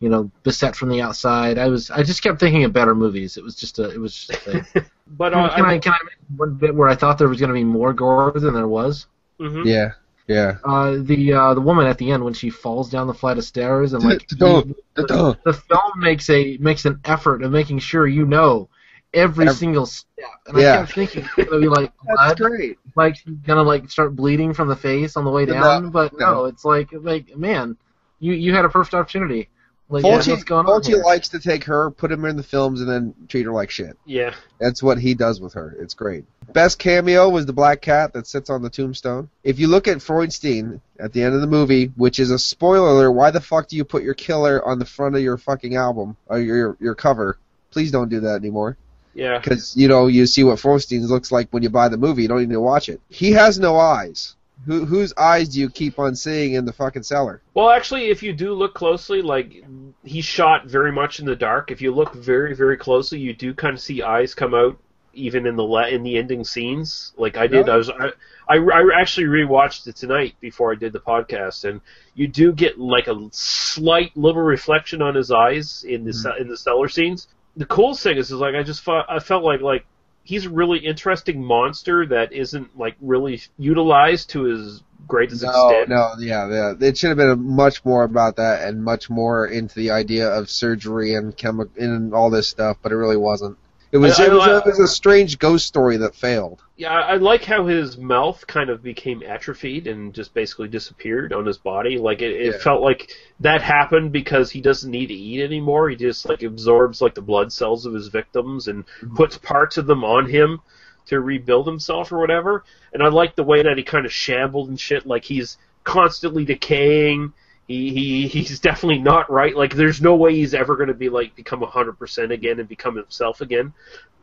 you 0.00 0.08
know 0.08 0.30
beset 0.42 0.76
from 0.76 0.88
the 0.90 1.00
outside. 1.02 1.58
I 1.58 1.68
was 1.68 1.90
I 1.90 2.02
just 2.02 2.22
kept 2.22 2.40
thinking 2.40 2.64
of 2.64 2.72
better 2.72 2.94
movies. 2.94 3.36
It 3.36 3.44
was 3.44 3.54
just 3.56 3.78
a 3.78 3.90
it 3.90 4.00
was 4.00 4.14
just 4.14 4.30
a 4.32 4.36
thing. 4.36 4.66
But 5.12 5.32
can, 5.32 5.40
uh, 5.44 5.54
can 5.56 5.64
I 5.64 5.78
can 5.78 5.92
I 5.92 5.98
make 6.04 6.18
one 6.38 6.54
bit 6.54 6.74
where 6.74 6.88
I 6.88 6.94
thought 6.94 7.18
there 7.18 7.28
was 7.28 7.40
going 7.40 7.48
to 7.50 7.54
be 7.54 7.64
more 7.64 7.92
gore 7.92 8.32
than 8.32 8.54
there 8.54 8.68
was? 8.68 9.06
mhm. 9.40 9.64
Yeah, 9.64 9.92
yeah. 10.28 10.58
Uh, 10.64 10.98
the 11.00 11.32
uh, 11.32 11.54
the 11.54 11.60
woman 11.60 11.86
at 11.86 11.98
the 11.98 12.10
end 12.12 12.24
when 12.24 12.34
she 12.34 12.50
falls 12.50 12.90
down 12.90 13.06
the 13.08 13.14
flight 13.14 13.38
of 13.38 13.44
stairs 13.44 13.92
and 13.92 14.04
like 14.04 14.26
Don't- 14.38 14.76
the, 14.94 15.06
the 15.44 15.52
film 15.52 15.92
makes 15.98 16.30
a 16.30 16.56
makes 16.58 16.84
an 16.84 17.00
effort 17.04 17.42
of 17.42 17.50
making 17.50 17.78
sure 17.80 18.06
you 18.06 18.24
know 18.26 18.68
every 19.14 19.44
Every- 19.46 19.56
single 19.56 19.86
step. 19.86 20.06
And 20.46 20.58
Yeah. 20.58 20.74
I 20.74 20.76
kept 20.78 20.92
thinking 20.92 21.28
it's 21.36 21.48
gonna 21.50 21.60
be 21.60 21.68
like 21.68 21.92
That's 22.06 22.38
blood, 22.38 22.50
great. 22.50 22.78
like 22.96 23.16
she's 23.16 23.34
gonna 23.46 23.62
like 23.62 23.90
start 23.90 24.14
bleeding 24.16 24.54
from 24.54 24.68
the 24.68 24.76
face 24.76 25.16
on 25.16 25.24
the 25.24 25.30
way 25.30 25.44
No, 25.46 25.54
down, 25.54 25.90
but 25.90 26.12
no, 26.18 26.32
no. 26.32 26.44
it's 26.46 26.64
like 26.64 26.88
like 26.92 27.36
man, 27.36 27.76
you 28.20 28.32
you 28.34 28.54
had 28.54 28.64
a 28.64 28.68
perfect 28.68 28.94
opportunity. 28.94 29.48
Like 29.92 30.04
yeah, 30.04 30.18
Fulci, 30.18 30.28
what's 30.30 30.44
going 30.44 30.66
on 30.66 30.80
Fulci 30.82 30.86
here? 30.88 31.02
likes 31.02 31.30
to 31.30 31.40
take 31.40 31.64
her, 31.64 31.90
put 31.90 32.12
him 32.12 32.24
in 32.24 32.36
the 32.36 32.44
films, 32.44 32.80
and 32.80 32.88
then 32.88 33.12
treat 33.26 33.44
her 33.44 33.50
like 33.50 33.70
shit. 33.70 33.96
yeah. 34.06 34.32
That's 34.60 34.80
what 34.84 34.98
he 34.98 35.14
does 35.14 35.40
with 35.40 35.54
her. 35.54 35.74
It's 35.80 35.94
great. 35.94 36.24
Best 36.52 36.78
cameo 36.78 37.28
was 37.28 37.44
the 37.46 37.52
black 37.52 37.80
cat 37.80 38.12
that 38.12 38.28
sits 38.28 38.50
on 38.50 38.62
the 38.62 38.70
tombstone. 38.70 39.30
If 39.42 39.58
you 39.58 39.66
look 39.66 39.88
at 39.88 39.98
Freudstein 39.98 40.80
at 41.00 41.12
the 41.12 41.24
end 41.24 41.34
of 41.34 41.40
the 41.40 41.48
movie, 41.48 41.86
which 41.96 42.20
is 42.20 42.30
a 42.30 42.38
spoiler 42.38 42.88
alert, 42.90 43.10
why 43.10 43.32
the 43.32 43.40
fuck 43.40 43.66
do 43.66 43.76
you 43.76 43.84
put 43.84 44.04
your 44.04 44.14
killer 44.14 44.64
on 44.64 44.78
the 44.78 44.84
front 44.84 45.16
of 45.16 45.22
your 45.22 45.36
fucking 45.38 45.74
album 45.74 46.16
or 46.28 46.38
your 46.38 46.76
your 46.78 46.94
cover? 46.94 47.36
Please 47.72 47.90
don't 47.90 48.08
do 48.10 48.20
that 48.20 48.36
anymore. 48.36 48.76
Yeah. 49.14 49.38
Because 49.38 49.76
you 49.76 49.88
know 49.88 50.06
you 50.06 50.26
see 50.26 50.44
what 50.44 50.58
Freudstein 50.58 51.06
looks 51.08 51.32
like 51.32 51.48
when 51.50 51.62
you 51.62 51.70
buy 51.70 51.88
the 51.88 51.96
movie. 51.96 52.22
You 52.22 52.28
don't 52.28 52.40
need 52.40 52.50
to 52.50 52.60
watch 52.60 52.88
it. 52.88 53.00
He 53.08 53.32
has 53.32 53.58
no 53.58 53.76
eyes. 53.78 54.36
Who, 54.66 54.84
whose 54.84 55.14
eyes 55.16 55.48
do 55.48 55.60
you 55.60 55.70
keep 55.70 55.98
on 55.98 56.14
seeing 56.14 56.52
in 56.52 56.66
the 56.66 56.72
fucking 56.72 57.04
cellar? 57.04 57.40
Well, 57.54 57.70
actually, 57.70 58.10
if 58.10 58.22
you 58.22 58.34
do 58.34 58.52
look 58.52 58.74
closely, 58.74 59.22
like 59.22 59.64
he's 60.04 60.26
shot 60.26 60.66
very 60.66 60.92
much 60.92 61.18
in 61.18 61.24
the 61.24 61.36
dark. 61.36 61.70
If 61.70 61.80
you 61.80 61.94
look 61.94 62.14
very, 62.14 62.54
very 62.54 62.76
closely, 62.76 63.18
you 63.20 63.32
do 63.32 63.54
kind 63.54 63.74
of 63.74 63.80
see 63.80 64.02
eyes 64.02 64.34
come 64.34 64.54
out, 64.54 64.76
even 65.14 65.46
in 65.46 65.56
the 65.56 65.62
le- 65.62 65.88
in 65.88 66.02
the 66.02 66.18
ending 66.18 66.44
scenes. 66.44 67.12
Like 67.16 67.38
I 67.38 67.46
did, 67.46 67.68
Really? 67.68 67.70
I 67.70 67.76
was 67.76 67.90
I, 67.90 68.12
I, 68.48 68.56
I 68.58 69.00
actually 69.00 69.28
rewatched 69.28 69.86
it 69.86 69.96
tonight 69.96 70.34
before 70.40 70.72
I 70.72 70.74
did 70.74 70.92
the 70.92 71.00
podcast, 71.00 71.64
and 71.64 71.80
you 72.14 72.28
do 72.28 72.52
get 72.52 72.78
like 72.78 73.06
a 73.06 73.28
slight 73.32 74.14
little 74.14 74.42
reflection 74.42 75.00
on 75.00 75.14
his 75.14 75.30
eyes 75.30 75.84
in 75.88 76.04
the 76.04 76.10
mm-hmm. 76.10 76.36
ce- 76.36 76.40
in 76.40 76.48
the 76.48 76.56
cellar 76.56 76.88
scenes. 76.88 77.28
The 77.56 77.66
coolest 77.66 78.02
thing 78.02 78.16
is, 78.16 78.30
is 78.30 78.38
like 78.38 78.54
I 78.54 78.62
just 78.62 78.82
felt 78.82 79.06
I 79.08 79.18
felt 79.18 79.42
like 79.44 79.60
like 79.60 79.84
he's 80.22 80.46
a 80.46 80.50
really 80.50 80.78
interesting 80.78 81.42
monster 81.44 82.06
that 82.06 82.32
isn't 82.32 82.78
like 82.78 82.96
really 83.00 83.42
utilized 83.58 84.30
to 84.30 84.42
his 84.44 84.82
greatest 85.08 85.42
No, 85.42 85.48
extent. 85.70 85.88
no, 85.88 86.12
yeah, 86.18 86.48
yeah. 86.48 86.74
It 86.88 86.96
should 86.98 87.08
have 87.08 87.16
been 87.16 87.42
much 87.56 87.84
more 87.84 88.04
about 88.04 88.36
that 88.36 88.68
and 88.68 88.84
much 88.84 89.10
more 89.10 89.46
into 89.46 89.74
the 89.74 89.90
idea 89.90 90.28
of 90.28 90.48
surgery 90.50 91.14
and 91.14 91.36
chemi- 91.36 91.76
and 91.76 92.14
all 92.14 92.30
this 92.30 92.48
stuff, 92.48 92.76
but 92.82 92.92
it 92.92 92.96
really 92.96 93.16
wasn't. 93.16 93.58
It 93.92 93.98
was 93.98 94.20
I- 94.20 94.24
I 94.24 94.26
it 94.26 94.32
was, 94.32 94.48
it 94.48 94.66
was 94.66 94.78
a 94.78 94.88
strange 94.88 95.38
ghost 95.38 95.66
story 95.66 95.96
that 95.96 96.14
failed. 96.14 96.62
Yeah, 96.76 96.92
I 96.92 97.16
like 97.16 97.44
how 97.44 97.66
his 97.66 97.98
mouth 97.98 98.46
kind 98.46 98.70
of 98.70 98.82
became 98.82 99.22
atrophied 99.22 99.86
and 99.86 100.14
just 100.14 100.32
basically 100.32 100.68
disappeared 100.68 101.32
on 101.32 101.44
his 101.44 101.58
body. 101.58 101.98
Like 101.98 102.22
it, 102.22 102.32
it 102.32 102.54
Yeah. 102.54 102.58
felt 102.58 102.82
like 102.82 103.10
that 103.40 103.62
happened 103.62 104.12
because 104.12 104.50
he 104.50 104.60
doesn't 104.60 104.90
need 104.90 105.08
to 105.08 105.14
eat 105.14 105.42
anymore. 105.42 105.90
He 105.90 105.96
just 105.96 106.28
like 106.28 106.42
absorbs 106.42 107.02
like 107.02 107.14
the 107.14 107.20
blood 107.22 107.52
cells 107.52 107.84
of 107.84 107.92
his 107.92 108.08
victims 108.08 108.68
and 108.68 108.86
mm-hmm. 108.86 109.16
puts 109.16 109.36
parts 109.38 109.76
of 109.76 109.86
them 109.86 110.04
on 110.04 110.28
him 110.28 110.60
to 111.06 111.20
rebuild 111.20 111.66
himself 111.66 112.12
or 112.12 112.18
whatever. 112.18 112.64
And 112.94 113.02
I 113.02 113.08
like 113.08 113.34
the 113.34 113.42
way 113.42 113.62
that 113.62 113.76
he 113.76 113.82
kind 113.82 114.06
of 114.06 114.12
shambled 114.12 114.68
and 114.68 114.78
shit. 114.78 115.04
Like 115.04 115.24
he's 115.24 115.58
constantly 115.84 116.44
decaying. 116.44 117.32
He, 117.70 118.26
he 118.26 118.26
he's 118.26 118.58
definitely 118.58 118.98
not 118.98 119.30
right. 119.30 119.56
Like 119.56 119.76
there's 119.76 120.02
no 120.02 120.16
way 120.16 120.34
he's 120.34 120.54
ever 120.54 120.74
going 120.74 120.88
to 120.88 120.94
be 120.94 121.08
like 121.08 121.36
become 121.36 121.62
hundred 121.62 122.00
percent 122.00 122.32
again 122.32 122.58
and 122.58 122.68
become 122.68 122.96
himself 122.96 123.40
again. 123.40 123.72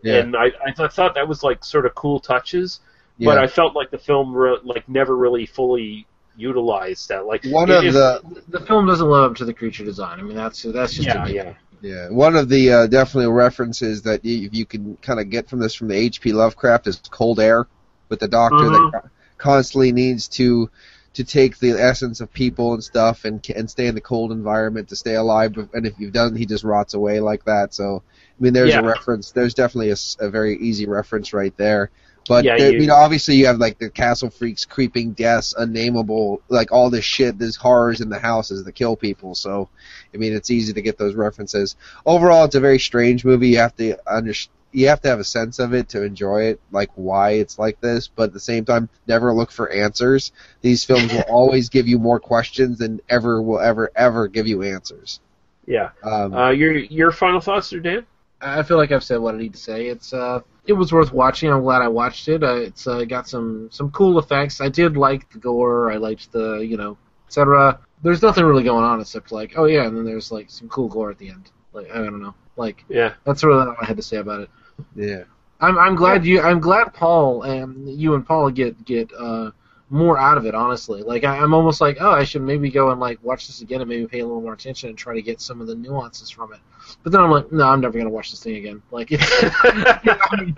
Yeah. 0.02 0.16
And 0.16 0.36
I, 0.36 0.48
I 0.66 0.72
th- 0.76 0.92
thought 0.92 1.16
that 1.16 1.30
was 1.30 1.44
like 1.44 1.64
sort 1.64 1.86
of 1.86 1.96
cool 1.96 2.20
touches, 2.20 2.82
but 3.18 3.38
I 3.38 3.48
felt 3.48 3.74
like 3.74 3.90
the 3.90 3.98
film 4.00 4.34
re- 4.36 4.60
like 4.64 4.90
never 4.90 5.16
really 5.16 5.46
fully 5.46 6.06
utilized 6.36 7.08
that. 7.08 7.26
Like 7.26 7.46
One 7.46 7.70
it- 7.72 7.78
of 7.78 7.84
if- 7.86 7.94
the 7.94 8.42
The 8.50 8.60
film 8.66 8.86
doesn't 8.86 9.08
live 9.08 9.32
up 9.32 9.38
to 9.38 9.46
the 9.46 9.54
creature 9.54 9.86
design. 9.86 10.20
I 10.20 10.24
mean, 10.24 10.36
that's 10.36 10.64
that's 10.64 10.94
just 10.96 11.08
yeah 11.08 11.26
a 11.26 11.30
yeah 11.30 11.54
yeah 11.82 12.10
one 12.10 12.36
of 12.36 12.50
the 12.50 12.72
uh, 12.74 12.88
definitely 12.88 13.32
references 13.32 14.02
that 14.02 14.26
you, 14.26 14.50
you 14.52 14.66
can 14.66 14.98
kind 14.98 15.22
of 15.22 15.30
get 15.30 15.48
from 15.50 15.60
this 15.60 15.74
from 15.74 15.88
the 15.88 15.96
H.P. 15.96 16.34
Lovecraft 16.34 16.86
is 16.88 17.02
cold 17.10 17.40
air 17.40 17.66
with 18.10 18.20
the 18.20 18.28
doctor 18.28 18.70
that 18.72 19.04
constantly 19.38 19.94
needs 19.94 20.28
to 20.28 20.70
to 21.18 21.24
take 21.24 21.58
the 21.58 21.72
essence 21.72 22.22
of 22.22 22.32
people 22.32 22.74
and 22.76 22.84
stuff 22.84 23.26
and 23.26 23.44
and 23.56 23.68
stay 23.70 23.88
in 23.88 23.96
the 23.96 24.02
cold 24.02 24.32
environment 24.32 24.88
to 24.90 24.96
stay 24.96 25.16
alive. 25.16 25.58
And 25.74 25.86
if 25.88 25.94
you've 26.00 26.14
done, 26.14 26.36
he 26.36 26.46
just 26.46 26.64
rots 26.64 26.94
away 26.94 27.20
like 27.20 27.44
that. 27.46 27.74
So 27.74 28.04
I 28.08 28.44
mean, 28.44 28.54
there's 28.54 28.70
Yeah. 28.70 28.82
a 28.82 28.84
reference. 28.84 29.32
There's 29.32 29.56
definitely 29.56 29.90
a 30.20 30.30
very 30.30 30.58
easy 30.60 30.86
reference 30.86 31.34
right 31.34 31.56
there. 31.58 31.90
But 32.30 32.44
Yeah, 32.44 32.58
there- 32.58 32.74
you- 32.74 32.82
you 32.82 32.88
know, 32.88 32.94
obviously 32.96 33.36
you 33.36 33.48
have 33.48 33.58
like 33.58 33.80
the 33.80 33.90
castle 33.90 34.30
freaks, 34.30 34.64
creeping 34.66 35.14
deaths, 35.14 35.56
unnameable, 35.58 36.42
like 36.50 36.72
all 36.72 36.90
this 36.92 37.06
shit. 37.06 37.40
There's 37.40 37.56
horrors 37.56 38.00
in 38.00 38.10
the 38.10 38.20
houses 38.20 38.64
that 38.66 38.74
kill 38.76 38.96
people. 38.96 39.34
So, 39.34 39.70
I 40.14 40.18
mean, 40.18 40.34
it's 40.34 40.52
easy 40.52 40.74
to 40.74 40.82
get 40.82 40.98
those 41.00 41.16
references. 41.16 41.76
Overall, 42.06 42.44
it's 42.46 42.54
a 42.56 42.60
very 42.60 42.80
strange 42.80 43.26
movie. 43.26 43.48
You 43.50 43.58
have 43.58 43.76
to 43.78 43.98
under, 44.06 44.34
you 44.78 44.88
have 44.90 45.02
to 45.02 45.10
have 45.10 45.20
a 45.20 45.24
sense 45.24 45.60
of 45.60 45.74
it 45.74 45.90
to 45.90 46.04
enjoy 46.04 46.44
it, 46.44 46.60
like 46.72 46.92
why 46.96 47.32
it's 47.32 47.58
like 47.60 47.80
this. 47.82 48.08
But 48.08 48.24
at 48.30 48.34
the 48.34 48.40
same 48.40 48.64
time, 48.66 48.90
never 49.08 49.34
look 49.34 49.52
for 49.52 49.70
answers. 49.70 50.32
These 50.62 50.86
films 50.86 51.12
will 51.12 51.22
always 51.30 51.70
give 51.70 51.88
you 51.88 52.00
more 52.00 52.20
questions 52.20 52.78
than 52.80 53.02
ever 53.10 53.42
will 53.42 53.60
ever 53.60 53.92
ever 53.96 54.28
give 54.28 54.48
you 54.48 54.64
answers. 54.64 55.20
yeah. 55.66 55.90
Um, 56.04 56.34
Uh, 56.34 56.50
your 56.52 56.74
your 56.78 57.12
final 57.12 57.42
thoughts, 57.42 57.70
there, 57.70 57.80
Dan? 57.80 58.06
I 58.40 58.62
feel 58.64 58.78
like 58.78 58.92
I've 58.92 59.04
said 59.04 59.20
what 59.20 59.34
I 59.36 59.40
need 59.40 59.54
to 59.54 59.60
say. 59.60 59.88
It's 59.88 60.14
uh, 60.14 60.42
it 60.68 60.74
was 60.74 60.94
worth 60.94 61.12
watching. 61.12 61.52
I'm 61.52 61.64
glad 61.64 61.82
I 61.82 61.88
watched 61.88 62.28
it. 62.28 62.44
Uh, 62.44 62.56
it's 62.70 62.86
uh, 62.88 63.04
got 63.06 63.28
some 63.28 63.70
some 63.72 63.90
cool 63.92 64.20
effects. 64.20 64.62
I 64.62 64.70
did 64.70 64.96
like 64.96 65.30
the 65.32 65.40
gore. 65.40 65.92
I 65.92 65.98
liked 65.98 66.32
the 66.32 66.58
you 66.60 66.78
know, 66.78 66.98
etc. 67.28 67.80
There's 68.04 68.22
nothing 68.22 68.46
really 68.46 68.64
going 68.64 68.84
on 68.86 69.02
except 69.02 69.32
like, 69.32 69.54
oh 69.58 69.66
yeah, 69.66 69.88
and 69.88 69.98
then 69.98 70.06
there's 70.06 70.32
like 70.32 70.52
some 70.52 70.70
cool 70.70 70.88
gore 70.88 71.10
at 71.10 71.18
the 71.18 71.30
end. 71.30 71.50
Like 71.74 71.90
I 71.92 71.96
don't 71.98 72.22
know, 72.22 72.36
like 72.56 72.86
Yeah. 72.90 73.14
that's 73.26 73.44
really 73.44 73.66
all 73.68 73.76
I 73.82 73.86
had 73.86 73.98
to 73.98 74.04
say 74.04 74.18
about 74.18 74.42
it. 74.42 74.50
Yeah. 74.96 75.24
I'm 75.60 75.78
I'm 75.78 75.96
glad 75.96 76.26
you 76.26 76.42
I'm 76.42 76.60
glad 76.60 76.94
Paul 76.94 77.44
and 77.44 77.90
you 77.90 78.14
and 78.16 78.26
Paul 78.26 78.50
get 78.52 78.84
get 78.86 79.12
uh 79.14 79.52
more 79.90 80.18
out 80.18 80.38
of 80.38 80.46
it. 80.46 80.54
Honestly, 80.54 81.02
like 81.04 81.24
I, 81.24 81.38
I'm 81.38 81.54
almost 81.54 81.82
like 81.82 81.98
oh 82.00 82.12
I 82.12 82.24
should 82.24 82.42
maybe 82.44 82.70
go 82.70 82.92
and 82.92 83.00
like 83.00 83.24
watch 83.24 83.48
this 83.48 83.62
again 83.62 83.82
and 83.82 83.90
maybe 83.90 84.06
pay 84.08 84.20
a 84.20 84.26
little 84.26 84.42
more 84.42 84.54
attention 84.54 84.90
and 84.90 84.98
try 84.98 85.16
to 85.16 85.22
get 85.22 85.42
some 85.42 85.62
of 85.62 85.68
the 85.68 85.76
nuances 85.76 86.30
from 86.30 86.54
it. 86.54 86.60
But 87.04 87.12
then 87.12 87.22
I'm 87.22 87.32
like 87.32 87.52
no 87.52 87.70
I'm 87.70 87.82
never 87.82 87.98
gonna 87.98 88.10
watch 88.10 88.32
this 88.32 88.44
thing 88.44 88.58
again. 88.58 88.82
Like 88.92 89.10
it's 89.12 89.26
I 89.32 90.42
mean, 90.42 90.56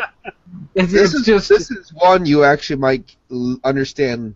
it's, 0.76 0.92
This 0.92 1.14
it's 1.14 1.14
is 1.14 1.26
just 1.26 1.50
this 1.50 1.72
is 1.72 1.92
one 1.94 2.26
you 2.26 2.44
actually 2.44 2.80
might 2.80 3.16
l- 3.32 3.60
understand 3.64 4.36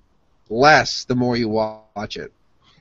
less 0.50 1.06
the 1.06 1.16
more 1.16 1.36
you 1.38 1.50
watch 1.50 1.90
it. 1.90 2.32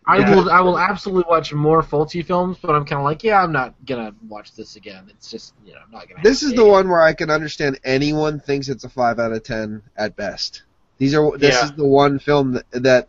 I 0.07 0.19
Yeah. 0.19 0.35
will 0.35 0.51
I 0.51 0.61
will 0.61 0.79
absolutely 0.79 1.25
watch 1.29 1.53
more 1.53 1.83
Fulci 1.83 2.25
films, 2.25 2.59
but 2.61 2.71
I'm 2.75 2.85
kind 2.85 2.99
of 3.01 3.05
like 3.05 3.23
yeah 3.23 3.43
I'm 3.43 3.53
not 3.53 3.75
gonna 3.87 4.15
watch 4.29 4.55
this 4.55 4.77
again. 4.77 5.05
It's 5.09 5.31
just 5.31 5.55
you 5.65 5.75
know 5.75 5.81
I'm 5.85 5.91
not 5.93 6.09
gonna. 6.09 6.23
This 6.23 6.43
is 6.43 6.55
the 6.55 6.65
one 6.65 6.89
where 6.89 7.03
I 7.03 7.13
can 7.13 7.31
understand 7.31 7.79
anyone 7.85 8.41
thinks 8.41 8.69
it's 8.69 8.85
a 8.85 8.89
five 8.89 9.19
out 9.21 9.33
of 9.33 9.43
ten 9.45 9.83
at 9.97 10.17
best. 10.17 10.63
These 10.99 11.15
are 11.15 11.37
this 11.39 11.55
Yeah. 11.55 11.65
is 11.67 11.73
the 11.73 11.87
one 11.87 12.19
film 12.19 12.53
that, 12.53 12.71
that 12.73 13.09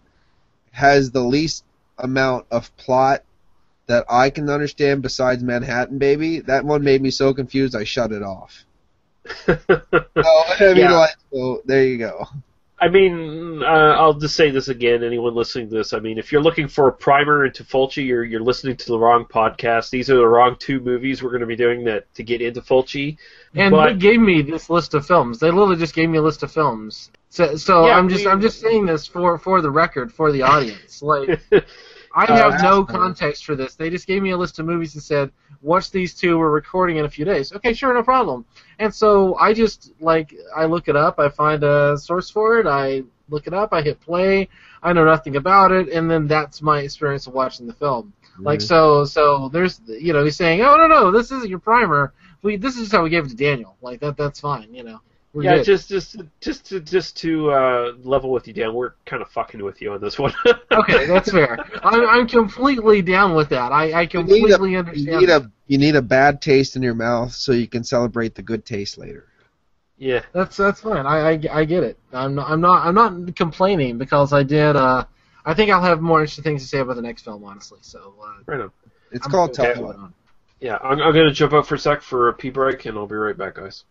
has 0.72 1.12
the 1.12 1.22
least 1.24 1.64
amount 1.98 2.46
of 2.52 2.76
plot 2.78 3.24
that 3.88 4.06
I 4.10 4.30
can 4.30 4.50
understand 4.50 5.02
besides 5.02 5.44
Manhattan 5.44 5.98
Baby. 5.98 6.39
That 6.39 6.64
one 6.66 6.84
made 6.84 7.02
me 7.02 7.12
so 7.12 7.34
confused 7.34 7.76
I 7.76 7.84
shut 7.84 8.12
it 8.12 8.24
off. 8.24 8.66
oh, 9.48 10.56
I 10.60 10.74
mean, 10.74 10.78
Yeah. 10.78 10.91
like, 10.91 11.16
so 11.32 11.62
there 11.66 11.84
you 11.86 11.98
go. 11.98 12.28
I 12.84 12.90
mean, 12.90 13.64
uh, 13.64 13.66
I'll 13.98 14.14
just 14.14 14.36
say 14.36 14.52
this 14.52 14.68
again. 14.68 15.04
Anyone 15.04 15.36
listening 15.36 15.70
to 15.70 15.76
this, 15.76 15.94
I 15.94 16.00
mean, 16.00 16.18
if 16.18 16.32
you're 16.32 16.42
looking 16.42 16.68
for 16.68 16.90
a 16.90 16.92
primer 16.92 17.46
into 17.46 17.64
Fulci, 17.64 18.06
you're 18.06 18.24
you're 18.26 18.42
listening 18.42 18.76
to 18.76 18.86
the 18.88 19.00
wrong 19.00 19.26
podcast. 19.26 19.90
These 19.90 20.10
are 20.10 20.16
the 20.18 20.28
wrong 20.28 20.58
two 20.60 20.80
movies 20.82 21.24
we're 21.24 21.30
going 21.30 21.42
to 21.42 21.48
be 21.48 21.56
doing 21.56 21.86
that 21.86 22.14
to 22.16 22.24
get 22.24 22.42
into 22.42 22.62
Fulci. 22.62 23.18
And 23.56 23.72
but 23.72 23.94
they 23.94 23.96
gave 23.96 24.20
me 24.20 24.42
this 24.42 24.70
list 24.70 24.94
of 24.96 25.06
films. 25.06 25.40
They 25.40 25.50
literally 25.50 25.78
just 25.78 25.96
gave 25.96 26.10
me 26.10 26.18
a 26.18 26.22
list 26.22 26.44
of 26.44 26.52
films. 26.52 27.10
So, 27.30 27.56
so 27.56 27.88
Yeah, 27.88 27.98
I'm 27.98 28.10
just 28.10 28.26
we- 28.26 28.32
I'm 28.32 28.42
just 28.42 28.60
saying 28.60 28.86
this 28.86 29.08
for 29.08 29.38
for 29.38 29.62
the 29.62 29.72
record 29.72 30.12
for 30.12 30.32
the 30.32 30.42
audience. 30.42 31.02
Like 31.02 31.40
I 32.14 32.26
Uh, 32.26 32.51
have 32.51 32.61
no 32.61 32.84
context 32.86 33.45
for 33.45 33.55
this. 33.55 33.76
They 33.76 33.89
just 33.89 34.07
gave 34.07 34.22
me 34.22 34.32
a 34.32 34.38
list 34.38 34.59
of 34.59 34.66
movies 34.66 34.93
and 34.93 35.03
said, 35.03 35.32
"Watch 35.61 35.91
these 35.91 36.14
two. 36.14 36.38
We're 36.38 36.51
recording 36.51 36.97
in 36.97 37.05
a 37.05 37.09
few 37.09 37.26
days." 37.26 37.51
Okay, 37.53 37.74
sure, 37.74 37.93
no 37.93 38.03
problem. 38.03 38.45
And 38.80 38.93
so 38.93 39.36
I 39.39 39.53
just 39.53 39.91
like 39.99 40.34
I 40.55 40.66
look 40.66 40.88
it 40.88 40.95
up. 40.95 41.20
I 41.20 41.30
find 41.30 41.64
a 41.64 41.97
source 41.97 42.30
for 42.30 42.59
it. 42.59 42.68
I 42.68 43.03
look 43.30 43.47
it 43.47 43.53
up. 43.53 43.74
I 43.74 43.82
hit 43.82 43.99
play. 43.99 44.49
I 44.84 44.93
know 44.93 45.05
nothing 45.05 45.36
about 45.38 45.72
it, 45.72 45.89
and 45.89 46.09
then 46.09 46.28
that's 46.28 46.61
my 46.61 46.80
experience 46.80 47.26
of 47.28 47.34
watching 47.34 47.68
the 47.68 47.74
film. 47.74 48.14
Like 48.43 48.59
Mm-hmm. 48.59 48.66
so, 48.66 49.05
so 49.05 49.49
there's 49.49 49.80
you 49.88 50.14
know 50.14 50.24
he's 50.24 50.36
saying, 50.36 50.61
"Oh 50.61 50.76
no 50.76 50.88
no, 50.88 51.11
this 51.11 51.32
isn't 51.32 51.49
your 51.49 51.59
primer. 51.59 52.14
We 52.43 52.57
this 52.57 52.78
is 52.78 52.91
how 52.91 53.03
we 53.03 53.09
gave 53.09 53.26
it 53.26 53.30
to 53.30 53.36
Daniel. 53.36 53.76
Like 53.82 53.99
that 54.01 54.18
that's 54.18 54.39
fine. 54.39 54.74
You 54.74 54.84
know." 54.84 54.99
We're 55.34 55.44
yeah, 55.44 55.56
good. 55.56 55.66
just 55.66 55.90
just 55.90 56.18
just 56.42 56.66
to 56.68 56.80
just 56.80 57.18
to 57.18 57.52
uh, 57.52 57.94
level 58.04 58.32
with 58.32 58.48
you, 58.48 58.54
Dan. 58.54 58.74
We're 58.74 58.94
kind 59.06 59.22
of 59.22 59.30
fucking 59.30 59.64
with 59.64 59.82
you 59.82 59.92
on 59.94 60.02
this 60.02 60.20
one. 60.20 60.34
okay, 60.72 61.08
that's 61.08 61.32
fair. 61.32 61.58
I'm, 61.84 62.08
I'm 62.08 62.28
completely 62.28 63.02
down 63.02 63.34
with 63.36 63.50
that. 63.50 63.72
I, 63.72 63.92
I 63.92 64.08
You 64.16 64.24
need, 64.24 64.48
completely 64.48 64.76
a, 64.76 64.80
understand. 64.80 65.06
you 65.06 65.18
need 65.18 65.30
a 65.30 65.52
you 65.68 65.78
need 65.80 65.96
a 65.96 66.02
bad 66.04 66.42
taste 66.42 66.76
in 66.76 66.84
your 66.84 66.94
mouth 66.94 67.32
so 67.34 67.52
you 67.52 67.68
can 67.68 67.84
celebrate 67.84 68.36
the 68.36 68.44
good 68.44 68.66
taste 68.66 68.98
later. 68.98 69.28
yeah. 69.98 70.22
That's 70.34 70.58
that's 70.58 70.82
fine. 70.82 71.06
I, 71.06 71.32
I, 71.34 71.40
I 71.62 71.66
get 71.66 71.84
it. 71.84 71.98
I'm 72.12 72.36
not 72.36 72.50
I'm 72.50 72.62
not 72.62 72.86
I'm 72.86 72.96
not 72.96 73.36
complaining 73.36 73.98
because 73.98 74.34
I 74.34 74.44
did. 74.44 74.76
Uh, 74.76 75.06
I 75.46 75.54
think 75.54 75.72
I'll 75.72 75.82
have 75.82 76.02
more 76.02 76.20
interesting 76.22 76.44
things 76.44 76.62
to 76.64 76.68
say 76.68 76.80
about 76.80 76.96
the 76.96 77.02
next 77.02 77.24
film, 77.24 77.44
honestly. 77.44 77.80
So 77.82 78.16
uh, 78.24 78.44
Right 78.46 78.62
on. 78.62 78.72
It's 79.12 79.28
I'm 79.28 79.32
called 79.32 79.54
Tough 79.54 79.76
with 79.76 79.80
Love. 79.80 79.98
it. 79.98 80.12
Yeah, 80.60 80.78
I'm, 80.82 81.02
I'm 81.02 81.14
going 81.14 81.28
to 81.28 81.34
jump 81.34 81.54
out 81.54 81.68
for 81.68 81.76
a 81.76 81.80
sec 81.80 82.02
for 82.02 82.30
a 82.30 82.34
pee 82.34 82.50
break, 82.50 82.86
and 82.86 82.98
I'll 82.98 83.08
be 83.08 83.16
right 83.16 83.38
back, 83.38 83.56
guys. 83.56 83.84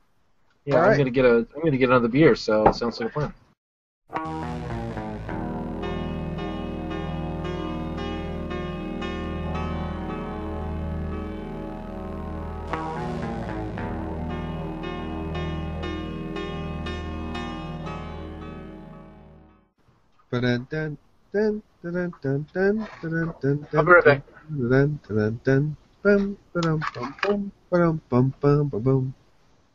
Yeah, 0.65 0.77
All 0.77 0.83
I'm 0.83 0.89
right. 0.91 0.99
gonna 0.99 1.11
get 1.11 1.25
a 1.25 1.47
I'm 1.55 1.63
gonna 1.65 1.77
get 1.77 1.89
another 1.89 2.09
beer. 2.09 2.37
So 2.37 2.69
it 2.69 2.75
sounds 2.75 3.01
like 3.01 3.11
a 3.11 3.13
plan. 3.13 3.35
Dun, 20.31 20.67
dun, 20.71 20.99
dun, 21.33 21.63
dun, 28.93 29.22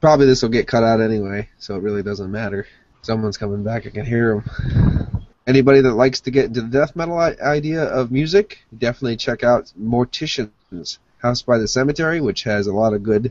Probably 0.00 0.26
this 0.26 0.42
will 0.42 0.48
get 0.50 0.68
cut 0.68 0.84
out 0.84 1.00
anyway, 1.00 1.48
so 1.58 1.74
it 1.74 1.82
really 1.82 2.04
doesn't 2.04 2.30
matter. 2.30 2.66
Someone's 3.06 3.36
coming 3.36 3.62
back. 3.62 3.86
I 3.86 3.90
can 3.90 4.04
hear 4.04 4.42
them. 4.42 5.24
Anybody 5.46 5.80
that 5.80 5.94
likes 5.94 6.22
to 6.22 6.32
get 6.32 6.46
into 6.46 6.60
the 6.62 6.66
death 6.66 6.96
metal 6.96 7.16
I- 7.16 7.36
idea 7.40 7.84
of 7.84 8.10
music, 8.10 8.58
definitely 8.76 9.16
check 9.16 9.44
out 9.44 9.72
Morticians 9.80 10.98
House 11.18 11.42
by 11.42 11.58
the 11.58 11.68
Cemetery, 11.68 12.20
which 12.20 12.42
has 12.42 12.66
a 12.66 12.72
lot 12.72 12.94
of 12.94 13.04
good 13.04 13.30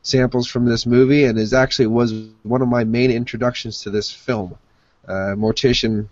samples 0.00 0.46
from 0.46 0.64
this 0.64 0.86
movie 0.86 1.24
and 1.24 1.38
is 1.38 1.52
actually 1.52 1.88
was 1.88 2.14
one 2.44 2.62
of 2.62 2.68
my 2.68 2.84
main 2.84 3.10
introductions 3.10 3.82
to 3.82 3.90
this 3.90 4.10
film. 4.10 4.56
Uh, 5.06 5.34
Mortician, 5.36 6.08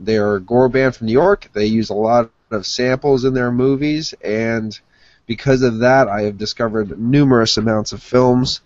they 0.00 0.16
are 0.16 0.34
a 0.34 0.40
gore 0.40 0.68
band 0.68 0.96
from 0.96 1.06
New 1.06 1.12
York. 1.12 1.48
They 1.52 1.66
use 1.66 1.90
a 1.90 1.94
lot 1.94 2.28
of 2.50 2.66
samples 2.66 3.24
in 3.24 3.34
their 3.34 3.52
movies, 3.52 4.14
and 4.24 4.76
because 5.26 5.62
of 5.62 5.78
that, 5.78 6.08
I 6.08 6.22
have 6.22 6.38
discovered 6.38 6.98
numerous 6.98 7.56
amounts 7.56 7.92
of 7.92 8.02
films. 8.02 8.62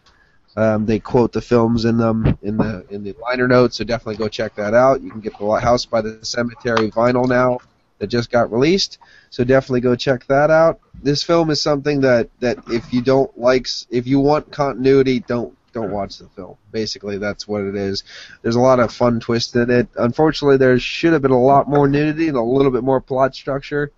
Um, 0.56 0.84
they 0.84 0.98
quote 0.98 1.32
the 1.32 1.40
films 1.40 1.84
in 1.86 1.96
them 1.96 2.38
in 2.42 2.58
the 2.58 2.84
in 2.90 3.04
the 3.04 3.14
liner 3.22 3.48
notes, 3.48 3.76
so 3.78 3.84
definitely 3.84 4.16
go 4.16 4.28
check 4.28 4.54
that 4.56 4.74
out. 4.74 5.00
You 5.00 5.10
can 5.10 5.20
get 5.20 5.38
the 5.38 5.60
House 5.60 5.86
by 5.86 6.02
the 6.02 6.22
Cemetery 6.24 6.90
vinyl 6.90 7.26
now 7.26 7.58
that 7.98 8.08
just 8.08 8.30
got 8.30 8.52
released, 8.52 8.98
so 9.30 9.44
definitely 9.44 9.80
go 9.80 9.96
check 9.96 10.26
that 10.26 10.50
out. 10.50 10.80
This 11.02 11.22
film 11.22 11.48
is 11.48 11.62
something 11.62 12.02
that 12.02 12.28
that 12.40 12.58
if 12.68 12.92
you 12.92 13.00
don't 13.00 13.36
like, 13.38 13.66
if 13.90 14.06
you 14.06 14.20
want 14.20 14.52
continuity, 14.52 15.20
don't 15.20 15.56
don't 15.72 15.90
watch 15.90 16.18
the 16.18 16.28
film. 16.28 16.56
Basically, 16.70 17.16
that's 17.16 17.48
what 17.48 17.62
it 17.62 17.74
is. 17.74 18.04
There's 18.42 18.56
a 18.56 18.60
lot 18.60 18.78
of 18.78 18.92
fun 18.92 19.20
twists 19.20 19.54
in 19.54 19.70
it. 19.70 19.88
Unfortunately, 19.96 20.58
there 20.58 20.78
should 20.78 21.14
have 21.14 21.22
been 21.22 21.30
a 21.30 21.40
lot 21.40 21.66
more 21.66 21.88
nudity 21.88 22.28
and 22.28 22.36
a 22.36 22.42
little 22.42 22.72
bit 22.72 22.84
more 22.84 23.00
plot 23.00 23.34
structure, 23.34 23.90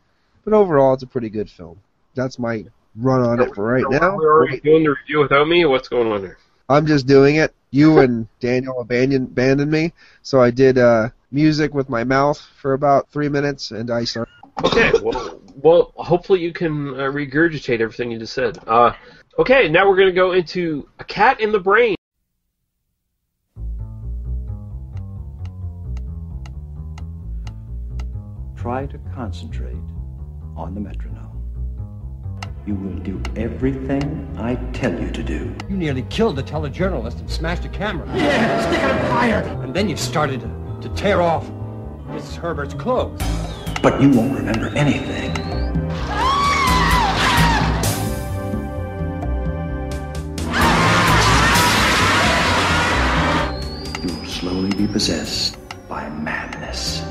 but 0.45 0.53
overall, 0.53 0.95
it's 0.95 1.03
a 1.03 1.09
pretty 1.09 1.31
good 1.31 1.51
film. 1.51 1.81
That's 2.15 2.39
my 2.39 2.65
run 2.97 3.23
on 3.23 3.41
it 3.41 3.55
for 3.55 3.65
right 3.65 3.83
So 3.83 3.89
now. 3.89 4.17
We're 4.17 4.33
already 4.33 4.61
doing 4.61 4.85
the 4.85 4.91
review 4.91 5.21
without 5.21 5.49
me. 5.49 5.65
What's 5.65 5.89
going 5.89 6.11
on 6.13 6.23
there? 6.23 6.39
I'm 6.69 6.87
just 6.87 7.07
doing 7.07 7.37
it. 7.37 7.55
You 7.71 7.99
and 7.99 8.29
Daniel 8.41 8.81
abandoned, 8.81 9.29
abandoned 9.29 9.71
me, 9.71 9.93
so 10.23 10.41
I 10.41 10.51
did 10.51 10.79
uh, 10.79 11.11
music 11.33 11.75
with 11.75 11.89
my 11.89 12.05
mouth 12.05 12.41
for 12.61 12.73
about 12.73 13.11
three 13.11 13.29
minutes, 13.29 13.73
and 13.73 13.91
I 13.91 14.05
started. 14.05 14.33
Okay, 14.65 14.93
well, 15.03 15.41
well, 15.57 15.93
hopefully 15.97 16.41
you 16.41 16.53
can 16.53 16.91
uh, 16.91 17.11
regurgitate 17.11 17.81
everything 17.81 18.12
you 18.12 18.19
just 18.19 18.33
said. 18.33 18.59
Uh, 18.67 18.93
okay, 19.39 19.69
now 19.69 19.89
we're 19.89 19.97
going 19.97 20.09
to 20.09 20.15
go 20.15 20.33
into 20.33 20.89
a 21.01 21.05
cat 21.05 21.41
in 21.41 21.51
the 21.51 21.59
brain. 21.59 21.97
Try 28.57 28.87
to 28.87 28.99
concentrate 29.15 29.77
on 30.57 30.75
the 30.75 30.81
metronome. 30.81 31.14
You 32.67 32.75
will 32.77 32.99
do 33.01 33.21
everything 33.37 34.27
I 34.39 34.55
tell 34.73 34.99
you 34.99 35.11
to 35.11 35.23
do. 35.23 35.55
You 35.69 35.77
nearly 35.77 36.01
killed 36.09 36.39
a 36.39 36.43
telejournalist 36.43 37.21
and 37.21 37.31
smashed 37.31 37.67
a 37.67 37.69
camera. 37.69 38.07
Yeah, 38.17 38.59
stick 38.62 38.83
it 38.83 38.91
on 38.91 39.11
fire! 39.11 39.43
And 39.62 39.75
then 39.75 39.87
you 39.87 39.99
started 39.99 40.41
to, 40.41 40.89
to 40.89 40.95
tear 40.95 41.21
off 41.21 41.47
Mrs. 42.09 42.37
Herbert's 42.37 42.73
clothes. 42.73 43.21
But 43.83 44.01
you 44.01 44.09
won't 44.09 44.35
remember 44.35 44.69
anything. 44.69 45.37
You 54.03 54.17
will 54.17 54.27
slowly 54.27 54.71
be 54.71 54.87
possessed 54.87 55.59
by 55.87 56.09
madness. 56.09 57.03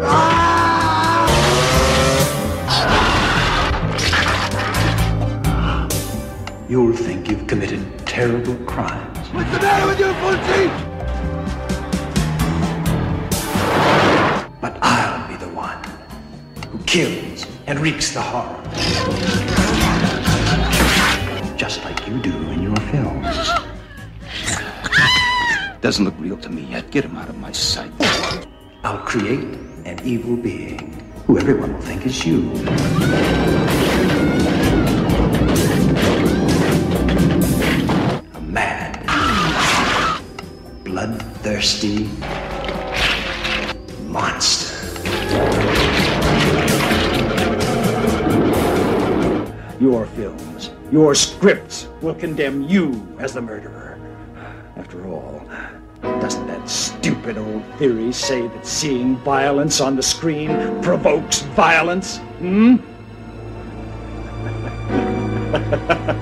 Ah! 0.00 0.27
You'll 6.68 6.92
think 6.92 7.30
you've 7.30 7.46
committed 7.46 7.80
terrible 8.06 8.54
crimes. 8.66 9.16
What's 9.32 9.50
the 9.52 9.58
matter 9.58 9.86
with 9.86 9.98
you, 9.98 10.12
Fulci? 10.20 10.68
But 14.60 14.76
I'll 14.82 15.26
be 15.28 15.36
the 15.36 15.48
one 15.48 15.82
who 16.68 16.78
kills 16.84 17.46
and 17.66 17.80
wreaks 17.80 18.12
the 18.12 18.20
horror. 18.20 18.62
Just 21.56 21.82
like 21.84 22.06
you 22.06 22.20
do 22.20 22.36
in 22.50 22.62
your 22.62 22.76
films. 22.92 23.50
Doesn't 25.80 26.04
look 26.04 26.16
real 26.18 26.36
to 26.36 26.50
me 26.50 26.64
yet. 26.64 26.90
Get 26.90 27.06
him 27.06 27.16
out 27.16 27.30
of 27.30 27.38
my 27.38 27.52
sight. 27.52 27.92
I'll 28.84 29.06
create 29.06 29.56
an 29.86 30.00
evil 30.04 30.36
being 30.36 31.00
who 31.26 31.38
everyone 31.38 31.72
will 31.72 31.80
think 31.80 32.04
is 32.04 32.26
you. 32.26 32.52
Bloodthirsty 41.58 42.08
monster. 44.06 44.76
Your 49.80 50.06
films, 50.06 50.70
your 50.92 51.16
scripts 51.16 51.88
will 52.00 52.14
condemn 52.14 52.62
you 52.62 53.16
as 53.18 53.32
the 53.34 53.40
murderer. 53.40 53.98
After 54.76 55.08
all, 55.08 55.44
doesn't 56.02 56.46
that 56.46 56.68
stupid 56.68 57.38
old 57.38 57.64
theory 57.76 58.12
say 58.12 58.42
that 58.46 58.64
seeing 58.64 59.16
violence 59.18 59.80
on 59.80 59.96
the 59.96 60.02
screen 60.02 60.80
provokes 60.80 61.42
violence? 61.56 62.18
Hmm? 62.38 62.76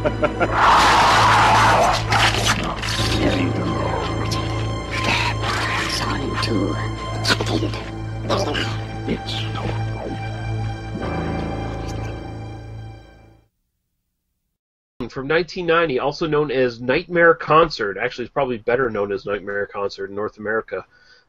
From 15.16 15.28
1990, 15.28 15.98
also 15.98 16.26
known 16.26 16.50
as 16.50 16.82
Nightmare 16.82 17.32
Concert. 17.32 17.96
Actually, 17.96 18.26
it's 18.26 18.34
probably 18.34 18.58
better 18.58 18.90
known 18.90 19.10
as 19.12 19.24
Nightmare 19.24 19.64
Concert 19.64 20.10
in 20.10 20.14
North 20.14 20.36
America. 20.36 20.84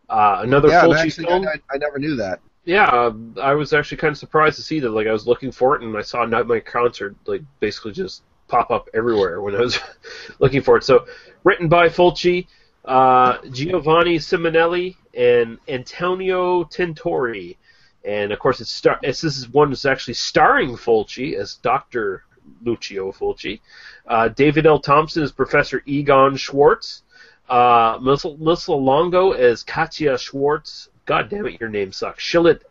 Uh, 0.10 0.40
another 0.42 0.68
yeah, 0.68 0.84
Fulci 0.84 0.98
actually, 0.98 1.26
film. 1.28 1.48
I, 1.48 1.74
I 1.74 1.78
never 1.78 1.98
knew 1.98 2.18
that. 2.18 2.42
Yeah, 2.66 2.88
uh, 2.88 3.14
I 3.42 3.54
was 3.54 3.72
actually 3.72 3.96
kind 3.96 4.12
of 4.12 4.18
surprised 4.18 4.58
to 4.58 4.62
see 4.62 4.82
that. 4.82 4.90
Like, 4.90 5.08
I 5.08 5.14
was 5.14 5.26
looking 5.26 5.54
for 5.54 5.78
it, 5.78 5.84
and 5.84 5.96
I 5.96 6.02
saw 6.02 6.26
Nightmare 6.26 6.60
Concert 6.60 7.16
like 7.28 7.44
basically 7.62 7.94
just 7.94 8.24
pop 8.50 8.72
up 8.72 8.90
everywhere 8.94 9.40
when 9.42 9.56
I 9.56 9.60
was 9.60 9.80
looking 10.40 10.62
for 10.62 10.76
it. 10.76 10.84
So, 10.84 11.06
written 11.46 11.70
by 11.70 11.88
Fulci, 11.88 12.46
uh, 12.84 13.38
Giovanni 13.52 14.18
Simonelli, 14.18 14.98
and 15.14 15.60
Antonio 15.70 16.66
Tintori, 16.66 17.56
and 18.04 18.34
of 18.34 18.40
course, 18.40 18.60
it's 18.60 18.70
star- 18.70 19.00
it's, 19.02 19.22
this 19.22 19.38
is 19.38 19.48
one 19.48 19.70
that's 19.70 19.86
actually 19.86 20.16
starring 20.16 20.72
Fulci 20.72 21.36
as 21.36 21.56
Doctor 21.56 22.26
Lucio 22.64 23.12
Fulci. 23.12 23.60
Uh, 24.08 24.30
David 24.30 24.66
L. 24.66 24.80
Thompson 24.80 25.24
is 25.24 25.32
Professor 25.32 25.82
Egon 25.86 26.36
Schwartz. 26.38 27.04
Uh, 27.50 27.98
Melissa, 28.02 28.74
Longo 28.74 29.32
as 29.32 29.64
Katya 29.64 30.18
Schwartz. 30.18 30.90
God 31.06 31.30
damn 31.30 31.46
it, 31.46 31.60
your 31.60 31.70
name 31.70 31.92
sucks. 31.92 32.24
Shillet 32.24 32.62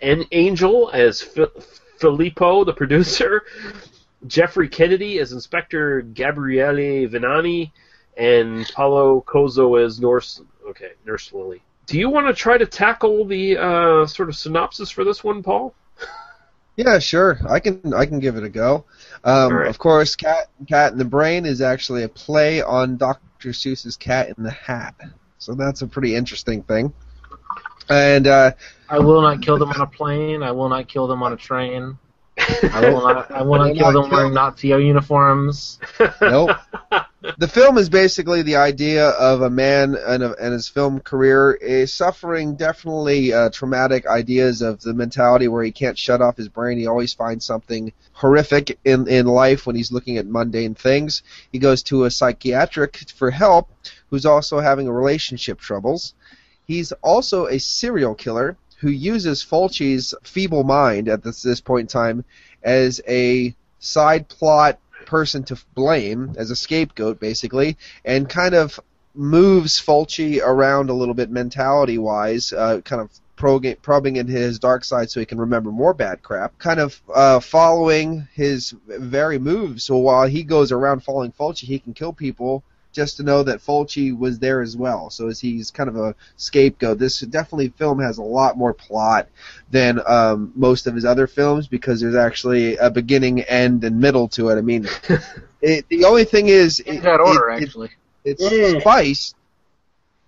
N. 0.00 0.24
Angel 0.32 0.90
as 0.92 1.22
Fi- 1.22 1.46
Filippo, 1.98 2.64
the 2.64 2.74
producer. 2.74 3.42
Jeffrey 4.26 4.68
Kennedy 4.68 5.18
as 5.18 5.32
Inspector 5.32 6.02
Gabriele 6.14 7.08
Venani, 7.08 7.70
and 8.16 8.66
Paolo 8.74 9.22
Cozzo 9.26 9.82
as 9.82 10.00
Nurse. 10.00 10.40
Okay, 10.68 10.92
Nurse 11.04 11.32
Lily. 11.32 11.62
Do 11.86 11.98
you 11.98 12.08
want 12.10 12.26
to 12.26 12.34
try 12.34 12.58
to 12.58 12.66
tackle 12.66 13.24
the 13.24 13.56
uh, 13.56 14.06
sort 14.06 14.28
of 14.28 14.36
synopsis 14.36 14.90
for 14.90 15.04
this 15.04 15.22
one, 15.22 15.42
Paul? 15.42 15.74
Yeah, 16.76 16.98
sure. 16.98 17.38
I 17.48 17.58
can 17.60 17.94
I 17.94 18.04
can 18.04 18.20
give 18.20 18.36
it 18.36 18.44
a 18.44 18.50
go. 18.50 18.84
Um, 19.24 19.52
All 19.52 19.54
right. 19.54 19.68
Of 19.68 19.78
course, 19.78 20.14
Cat 20.14 20.50
Cat 20.68 20.92
in 20.92 20.98
the 20.98 21.04
Brain 21.04 21.46
is 21.46 21.60
actually 21.62 22.02
a 22.02 22.08
play 22.08 22.62
on 22.62 22.98
Dr. 22.98 23.50
Seuss's 23.50 23.96
Cat 23.96 24.28
in 24.36 24.44
the 24.44 24.50
Hat. 24.50 24.94
So 25.38 25.54
that's 25.54 25.82
a 25.82 25.86
pretty 25.86 26.14
interesting 26.14 26.62
thing. 26.62 26.92
And 27.88 28.26
uh, 28.26 28.52
I 28.88 28.98
will 28.98 29.22
not 29.22 29.40
kill 29.40 29.58
them 29.58 29.70
on 29.70 29.80
a 29.80 29.86
plane. 29.86 30.42
I 30.42 30.50
will 30.50 30.68
not 30.68 30.88
kill 30.88 31.06
them 31.06 31.22
on 31.22 31.32
a 31.32 31.36
train. 31.36 31.98
I 32.38 32.90
will 32.90 33.00
not. 33.00 33.30
I 33.30 33.42
will 33.42 33.58
not 33.64 33.74
kill 33.74 33.92
them 33.92 34.10
wearing 34.10 34.34
Nazi 34.34 34.68
uniforms. 34.68 35.78
nope. 36.20 36.50
the 37.38 37.48
film 37.48 37.78
is 37.78 37.88
basically 37.88 38.42
the 38.42 38.56
idea 38.56 39.08
of 39.08 39.42
a 39.42 39.50
man 39.50 39.96
and, 39.96 40.22
a, 40.22 40.34
and 40.36 40.52
his 40.52 40.68
film 40.68 41.00
career 41.00 41.52
is 41.52 41.92
suffering 41.92 42.56
definitely 42.56 43.32
uh, 43.32 43.50
traumatic 43.50 44.06
ideas 44.06 44.62
of 44.62 44.80
the 44.80 44.94
mentality 44.94 45.48
where 45.48 45.64
he 45.64 45.72
can't 45.72 45.98
shut 45.98 46.22
off 46.22 46.36
his 46.36 46.48
brain. 46.48 46.78
He 46.78 46.86
always 46.86 47.14
finds 47.14 47.44
something 47.44 47.92
horrific 48.12 48.78
in, 48.84 49.08
in 49.08 49.26
life 49.26 49.66
when 49.66 49.76
he's 49.76 49.92
looking 49.92 50.18
at 50.18 50.26
mundane 50.26 50.74
things. 50.74 51.22
He 51.52 51.58
goes 51.58 51.82
to 51.84 52.04
a 52.04 52.10
psychiatric 52.10 52.96
for 53.16 53.30
help 53.30 53.70
who's 54.10 54.26
also 54.26 54.60
having 54.60 54.88
relationship 54.88 55.58
troubles. 55.58 56.14
He's 56.66 56.92
also 56.92 57.46
a 57.46 57.58
serial 57.58 58.14
killer 58.14 58.56
who 58.78 58.90
uses 58.90 59.42
Fulci's 59.42 60.14
feeble 60.22 60.64
mind 60.64 61.08
at 61.08 61.22
this, 61.22 61.42
this 61.42 61.60
point 61.60 61.82
in 61.82 61.86
time 61.88 62.24
as 62.62 63.00
a 63.08 63.54
side 63.78 64.28
plot 64.28 64.78
person 65.06 65.42
to 65.44 65.56
blame, 65.74 66.34
as 66.36 66.50
a 66.50 66.56
scapegoat, 66.56 67.20
basically, 67.20 67.76
and 68.04 68.28
kind 68.28 68.54
of 68.54 68.78
moves 69.14 69.80
Fulci 69.80 70.40
around 70.42 70.90
a 70.90 70.94
little 70.94 71.14
bit 71.14 71.30
mentality 71.30 71.96
wise, 71.98 72.52
uh, 72.52 72.80
kind 72.82 73.00
of 73.00 73.10
probing, 73.36 74.16
into 74.16 74.32
his 74.32 74.58
dark 74.58 74.84
side 74.84 75.10
so 75.10 75.20
he 75.20 75.26
can 75.26 75.38
remember 75.38 75.70
more 75.70 75.94
bad 75.94 76.22
crap, 76.22 76.58
kind 76.58 76.80
of 76.80 77.00
uh, 77.14 77.40
following 77.40 78.26
his 78.34 78.74
very 78.86 79.38
moves. 79.38 79.84
So 79.84 79.96
while 79.96 80.26
he 80.26 80.42
goes 80.42 80.72
around 80.72 81.04
following 81.04 81.32
Fulci, 81.32 81.66
he 81.66 81.78
can 81.78 81.94
kill 81.94 82.12
people 82.12 82.62
just 82.96 83.18
to 83.18 83.22
know 83.22 83.44
that 83.44 83.60
Fulci 83.60 84.16
was 84.18 84.40
there 84.40 84.60
as 84.62 84.76
well. 84.76 85.10
So 85.10 85.28
as 85.28 85.38
he's 85.38 85.70
kind 85.70 85.88
of 85.88 85.96
a 85.96 86.14
scapegoat. 86.36 86.98
This 86.98 87.20
definitely 87.20 87.68
film 87.68 88.00
has 88.00 88.18
a 88.18 88.22
lot 88.22 88.56
more 88.58 88.74
plot 88.74 89.28
than 89.70 90.00
um, 90.06 90.52
most 90.56 90.86
of 90.88 90.94
his 90.96 91.04
other 91.04 91.26
films 91.28 91.68
because 91.68 92.00
there's 92.00 92.16
actually 92.16 92.76
a 92.78 92.90
beginning, 92.90 93.42
end, 93.42 93.84
and 93.84 94.00
middle 94.00 94.26
to 94.28 94.48
it. 94.48 94.56
I 94.56 94.62
mean, 94.62 94.88
it, 95.60 95.88
the 95.88 96.04
only 96.06 96.24
thing 96.24 96.48
is 96.48 96.80
In 96.80 96.96
it, 96.96 97.02
that 97.02 97.20
order, 97.20 97.50
it- 97.50 97.58
it- 97.58 97.62
actually. 97.66 97.90
it's 98.24 98.42
Yeah. 98.50 98.80
spiced. 98.80 99.36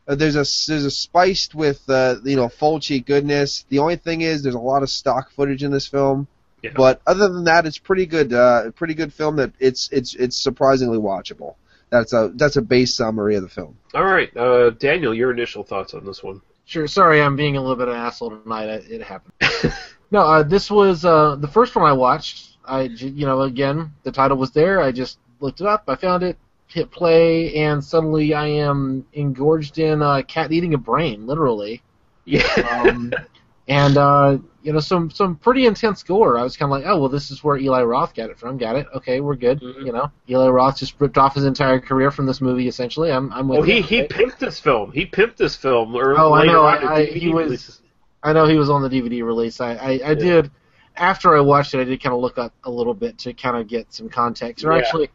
Uh, 0.07 0.15
there's 0.15 0.37
a 0.37 0.45
there's 0.71 0.85
a 0.87 0.91
spiced 0.91 1.55
with 1.55 1.83
uh, 1.91 2.17
you 2.25 2.37
know 2.37 2.49
Fulci 2.49 3.05
goodness. 3.05 3.65
The 3.69 3.79
only 3.81 3.97
thing 3.97 4.21
is 4.23 4.43
there's 4.43 4.55
a 4.55 4.59
lot 4.61 4.83
of 4.83 4.89
stock 4.91 5.31
footage 5.33 5.63
in 5.63 5.71
this 5.71 5.87
film, 5.87 6.27
Yeah. 6.63 6.71
but 6.75 7.03
other 7.07 7.29
than 7.29 7.45
that, 7.45 7.67
it's 7.67 7.77
pretty 7.77 8.07
good. 8.07 8.33
Uh, 8.33 8.71
pretty 8.71 8.95
good 8.95 9.13
film 9.13 9.37
that 9.37 9.53
it's 9.59 9.91
it's 9.93 10.15
it's 10.15 10.37
surprisingly 10.37 10.97
watchable. 10.99 11.57
That's 11.91 12.13
a 12.13 12.33
that's 12.35 12.57
a 12.57 12.63
base 12.63 12.95
summary 12.95 13.37
of 13.37 13.43
the 13.43 13.49
film. 13.49 13.79
All 13.95 14.05
right, 14.05 14.35
uh, 14.37 14.71
Daniel, 14.71 15.15
your 15.15 15.31
initial 15.31 15.63
thoughts 15.63 15.95
on 15.95 16.05
this 16.05 16.23
one? 16.23 16.43
Sure. 16.67 16.87
Sorry, 16.87 17.23
I'm 17.23 17.35
being 17.35 17.57
a 17.57 17.61
little 17.61 17.77
bit 17.77 17.89
of 17.89 17.95
an 17.95 18.01
asshole 18.01 18.39
tonight. 18.43 18.69
It, 18.69 18.91
it 18.91 19.03
happened. 19.03 19.33
no, 20.11 20.21
uh, 20.21 20.43
this 20.43 20.71
was 20.71 21.05
uh, 21.05 21.37
the 21.37 21.49
first 21.49 21.75
one 21.75 21.89
I 21.89 21.95
watched. 21.95 22.59
I 22.65 22.83
you 22.83 23.25
know, 23.25 23.41
again, 23.43 23.95
the 24.03 24.13
title 24.13 24.37
was 24.37 24.51
there. 24.51 24.83
I 24.83 24.93
just 24.93 25.19
looked 25.41 25.63
it 25.63 25.67
up. 25.67 25.85
I 25.89 25.97
found 25.97 26.23
it, 26.23 26.37
hit 26.67 26.91
play, 26.91 27.55
and 27.55 27.83
suddenly 27.83 28.35
I 28.35 28.47
am 28.47 29.07
engorged 29.15 29.79
in 29.79 30.03
a 30.03 30.23
cat 30.23 30.53
eating 30.53 30.75
a 30.75 30.79
brain, 30.79 31.27
literally. 31.27 31.83
Yeah. 32.29 32.43
Um, 32.85 33.11
and 33.69 33.97
uh, 33.97 34.39
you 34.63 34.73
know, 34.73 34.81
some 34.81 35.11
some 35.11 35.37
pretty 35.37 35.67
intense 35.67 36.03
gore. 36.03 36.39
I 36.39 36.43
was 36.43 36.57
kind 36.57 36.73
of 36.73 36.79
like, 36.79 36.87
oh 36.87 36.99
well, 36.99 37.09
this 37.09 37.31
is 37.31 37.45
where 37.45 37.57
Eli 37.57 37.83
Roth 37.83 38.15
got 38.15 38.31
it 38.31 38.39
from. 38.39 38.59
Got 38.59 38.77
it? 38.77 38.87
Okay, 38.97 39.21
we're 39.21 39.37
good. 39.37 39.61
Mm-hmm. 39.61 39.87
You 39.87 39.93
know, 39.93 40.11
Eli 40.29 40.49
Roth 40.49 40.79
just 40.79 40.95
ripped 40.99 41.19
off 41.19 41.35
his 41.35 41.45
entire 41.45 41.79
career 41.81 42.11
from 42.11 42.27
this 42.27 42.41
movie. 42.41 42.67
Essentially, 42.69 43.13
I'm 43.13 43.33
I'm 43.33 43.49
with 43.49 43.61
Oh, 43.61 43.63
he 43.63 43.77
you. 43.77 43.83
he 43.83 44.03
pimped 44.05 44.39
this 44.39 44.59
film. 44.59 44.93
He 44.93 45.07
pimped 45.07 45.37
this 45.37 45.55
film. 45.57 45.95
Or 45.95 46.19
Oh, 46.19 46.33
I 46.33 46.47
know. 46.47 46.63
I, 46.65 46.95
I, 46.97 47.05
he 47.07 47.29
was. 47.29 47.45
releases. 47.45 47.81
I 48.23 48.33
know 48.33 48.47
he 48.47 48.57
was 48.57 48.69
on 48.71 48.83
the 48.83 48.89
DVD 48.89 49.23
release. 49.25 49.61
I, 49.61 49.75
I, 49.75 50.01
I 50.11 50.15
did. 50.15 50.51
After 50.97 51.37
I 51.37 51.41
watched 51.41 51.73
it, 51.75 51.81
I 51.81 51.85
did 51.85 52.03
kind 52.03 52.13
of 52.15 52.21
look 52.21 52.37
up 52.39 52.53
a 52.65 52.71
little 52.71 52.95
bit 52.95 53.17
to 53.19 53.33
kind 53.33 53.57
of 53.57 53.69
get 53.69 53.93
some 53.93 54.09
context. 54.09 54.65
Or 54.65 54.73
Yeah. 54.73 54.79
actually, 54.79 55.09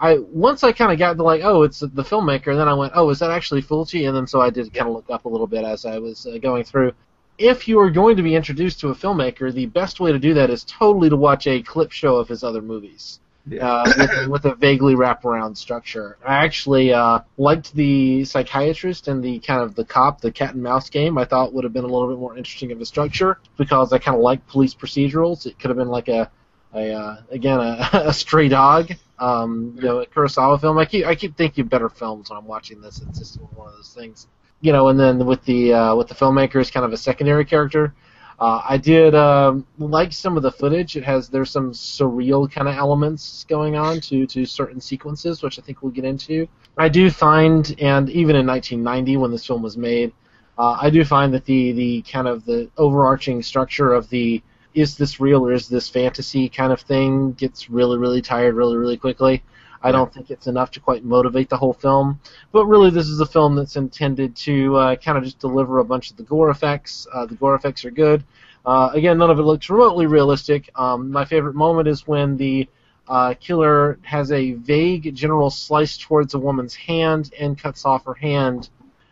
I 0.00 0.18
once 0.18 0.64
I 0.64 0.72
kind 0.72 0.90
of 0.90 0.98
got 0.98 1.16
to 1.16 1.22
like, 1.22 1.42
oh, 1.44 1.62
it's 1.62 1.78
the 1.78 1.86
filmmaker. 2.02 2.48
And 2.48 2.58
then 2.58 2.66
I 2.68 2.74
went, 2.74 2.92
oh, 2.96 3.08
is 3.10 3.20
that 3.20 3.30
actually 3.30 3.62
Fulci? 3.62 4.08
And 4.08 4.16
then 4.16 4.26
so 4.26 4.40
I 4.40 4.50
did 4.50 4.72
kind 4.74 4.88
of 4.88 4.94
look 4.94 5.08
up 5.10 5.24
a 5.26 5.28
little 5.28 5.46
bit 5.46 5.64
as 5.64 5.84
I 5.84 5.98
was 5.98 6.26
uh, 6.26 6.38
going 6.38 6.64
through. 6.64 6.92
If 7.38 7.68
you 7.68 7.78
are 7.80 7.90
going 7.90 8.16
to 8.16 8.22
be 8.22 8.34
introduced 8.34 8.80
to 8.80 8.88
a 8.88 8.94
filmmaker, 8.94 9.52
the 9.52 9.66
best 9.66 10.00
way 10.00 10.12
to 10.12 10.18
do 10.18 10.34
that 10.34 10.50
is 10.50 10.64
totally 10.64 11.08
to 11.08 11.16
watch 11.16 11.46
a 11.46 11.62
clip 11.62 11.92
show 11.92 12.16
of 12.16 12.28
his 12.28 12.42
other 12.42 12.60
movies 12.60 13.20
uh, 13.60 13.92
with, 13.96 14.10
a, 14.10 14.28
with 14.28 14.44
a 14.44 14.54
vaguely 14.54 14.94
wraparound 14.94 15.56
structure. 15.56 16.18
I 16.24 16.44
actually 16.44 16.92
uh, 16.92 17.20
liked 17.36 17.74
the 17.74 18.24
psychiatrist 18.24 19.08
and 19.08 19.22
the 19.22 19.38
kind 19.38 19.62
of 19.62 19.74
the 19.74 19.84
cop, 19.84 20.20
the 20.20 20.32
cat 20.32 20.54
and 20.54 20.62
mouse 20.62 20.90
game. 20.90 21.18
I 21.18 21.24
thought 21.24 21.52
would 21.52 21.64
have 21.64 21.72
been 21.72 21.84
a 21.84 21.88
little 21.88 22.08
bit 22.08 22.18
more 22.18 22.36
interesting 22.36 22.72
of 22.72 22.80
a 22.80 22.86
structure 22.86 23.38
because 23.56 23.92
I 23.92 23.98
kind 23.98 24.16
of 24.16 24.22
like 24.22 24.46
police 24.48 24.74
procedurals. 24.74 25.46
It 25.46 25.58
could 25.58 25.70
have 25.70 25.78
been 25.78 25.88
like 25.88 26.08
a, 26.08 26.30
a 26.74 26.92
uh, 26.92 27.16
again 27.30 27.60
a, 27.60 27.88
a 28.08 28.12
stray 28.12 28.48
dog, 28.48 28.92
um, 29.18 29.74
you 29.76 29.82
know, 29.82 30.00
a 30.00 30.06
Kurosawa 30.06 30.60
film. 30.60 30.78
I 30.78 30.84
keep 30.84 31.06
I 31.06 31.14
keep 31.14 31.36
thinking 31.36 31.62
of 31.62 31.70
better 31.70 31.88
films 31.88 32.30
when 32.30 32.38
I'm 32.38 32.46
watching 32.46 32.80
this. 32.80 33.00
It's 33.08 33.18
just 33.18 33.40
one 33.40 33.68
of 33.68 33.74
those 33.74 33.94
things, 33.94 34.26
you 34.60 34.72
know. 34.72 34.88
And 34.88 34.98
then 34.98 35.24
with 35.26 35.44
the 35.44 35.72
uh, 35.72 35.94
with 35.94 36.08
the 36.08 36.14
filmmaker 36.14 36.60
is 36.60 36.70
kind 36.70 36.84
of 36.84 36.92
a 36.92 36.96
secondary 36.96 37.44
character. 37.44 37.94
Uh, 38.40 38.62
I 38.68 38.76
did 38.76 39.16
um, 39.16 39.66
like 39.78 40.12
some 40.12 40.36
of 40.36 40.44
the 40.44 40.52
footage. 40.52 40.96
It 40.96 41.02
has 41.02 41.28
there's 41.28 41.50
some 41.50 41.72
surreal 41.72 42.50
kind 42.50 42.68
of 42.68 42.76
elements 42.76 43.44
going 43.48 43.74
on 43.76 44.00
to 44.02 44.26
to 44.26 44.46
certain 44.46 44.80
sequences, 44.80 45.42
which 45.42 45.58
I 45.58 45.62
think 45.62 45.82
we'll 45.82 45.92
get 45.92 46.04
into. 46.04 46.46
I 46.76 46.88
do 46.88 47.10
find, 47.10 47.74
and 47.80 48.08
even 48.08 48.36
in 48.36 48.46
1990 48.46 49.16
when 49.16 49.32
this 49.32 49.44
film 49.44 49.62
was 49.62 49.76
made, 49.76 50.12
uh, 50.56 50.78
I 50.80 50.90
do 50.90 51.04
find 51.04 51.34
that 51.34 51.44
the 51.46 51.72
the 51.72 52.02
kind 52.02 52.28
of 52.28 52.44
the 52.44 52.70
overarching 52.76 53.42
structure 53.42 53.92
of 53.92 54.08
the 54.08 54.40
is 54.72 54.96
this 54.96 55.18
real 55.18 55.44
or 55.44 55.52
is 55.52 55.68
this 55.68 55.88
fantasy 55.88 56.48
kind 56.48 56.72
of 56.72 56.80
thing 56.80 57.32
gets 57.32 57.68
really 57.68 57.98
really 57.98 58.22
tired 58.22 58.54
really 58.54 58.76
really 58.76 58.96
quickly. 58.96 59.42
I 59.82 59.92
don't 59.92 60.12
think 60.12 60.30
it's 60.30 60.46
enough 60.46 60.72
to 60.72 60.80
quite 60.80 61.04
motivate 61.04 61.48
the 61.48 61.56
whole 61.56 61.72
film. 61.72 62.20
But 62.52 62.66
really, 62.66 62.90
this 62.90 63.06
is 63.08 63.20
a 63.20 63.26
film 63.26 63.54
that's 63.54 63.76
intended 63.76 64.36
to 64.36 64.76
uh, 64.76 64.96
kind 64.96 65.18
of 65.18 65.24
just 65.24 65.38
deliver 65.38 65.78
a 65.78 65.84
bunch 65.84 66.10
of 66.10 66.16
the 66.16 66.24
gore 66.24 66.50
effects. 66.50 67.06
Uh, 67.12 67.26
the 67.26 67.34
gore 67.34 67.54
effects 67.54 67.84
are 67.84 67.90
good. 67.90 68.24
Uh, 68.66 68.90
again, 68.92 69.18
none 69.18 69.30
of 69.30 69.38
it 69.38 69.42
looks 69.42 69.70
remotely 69.70 70.06
realistic. 70.06 70.68
Um, 70.74 71.10
my 71.10 71.24
favorite 71.24 71.54
moment 71.54 71.88
is 71.88 72.06
when 72.06 72.36
the 72.36 72.68
uh, 73.06 73.34
killer 73.40 73.98
has 74.02 74.30
a 74.32 74.52
vague 74.52 75.14
general 75.14 75.50
slice 75.50 75.96
towards 75.96 76.34
a 76.34 76.38
woman's 76.38 76.74
hand 76.74 77.32
and 77.38 77.56
cuts 77.60 77.84
off 77.84 78.04
her 78.04 78.14
hand 78.14 78.68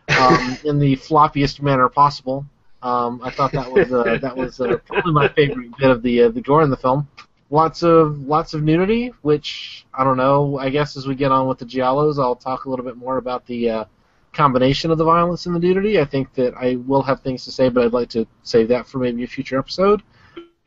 um, 0.09 0.57
in 0.63 0.79
the 0.79 0.95
floppiest 0.95 1.61
manner 1.61 1.89
possible. 1.89 2.45
Um, 2.83 3.21
I 3.23 3.31
thought 3.31 3.51
that 3.53 3.71
was 3.71 3.91
uh, 3.91 4.19
that 4.21 4.37
was 4.37 4.61
uh, 4.61 4.77
probably 4.85 5.13
my 5.13 5.27
favorite 5.29 5.75
bit 5.77 5.89
of 5.89 6.03
the 6.03 6.23
uh, 6.23 6.29
the 6.29 6.41
gore 6.41 6.61
in 6.61 6.69
the 6.69 6.77
film. 6.77 7.07
Lots 7.49 7.81
of 7.81 8.19
lots 8.19 8.53
of 8.53 8.61
nudity, 8.61 9.13
which 9.21 9.85
I 9.93 10.03
don't 10.03 10.17
know. 10.17 10.57
I 10.57 10.69
guess 10.69 10.97
as 10.97 11.07
we 11.07 11.15
get 11.15 11.31
on 11.31 11.47
with 11.47 11.59
the 11.59 11.65
giallos, 11.65 12.21
I'll 12.21 12.35
talk 12.35 12.65
a 12.65 12.69
little 12.69 12.83
bit 12.83 12.97
more 12.97 13.17
about 13.17 13.45
the 13.45 13.69
uh, 13.69 13.85
combination 14.33 14.91
of 14.91 14.97
the 14.97 15.05
violence 15.05 15.45
and 15.45 15.55
the 15.55 15.59
nudity. 15.59 15.99
I 15.99 16.05
think 16.05 16.33
that 16.33 16.53
I 16.55 16.75
will 16.75 17.01
have 17.03 17.21
things 17.21 17.45
to 17.45 17.51
say, 17.51 17.69
but 17.69 17.85
I'd 17.85 17.93
like 17.93 18.09
to 18.09 18.27
save 18.43 18.67
that 18.67 18.85
for 18.87 18.99
maybe 18.99 19.23
a 19.23 19.27
future 19.27 19.57
episode. 19.57 20.03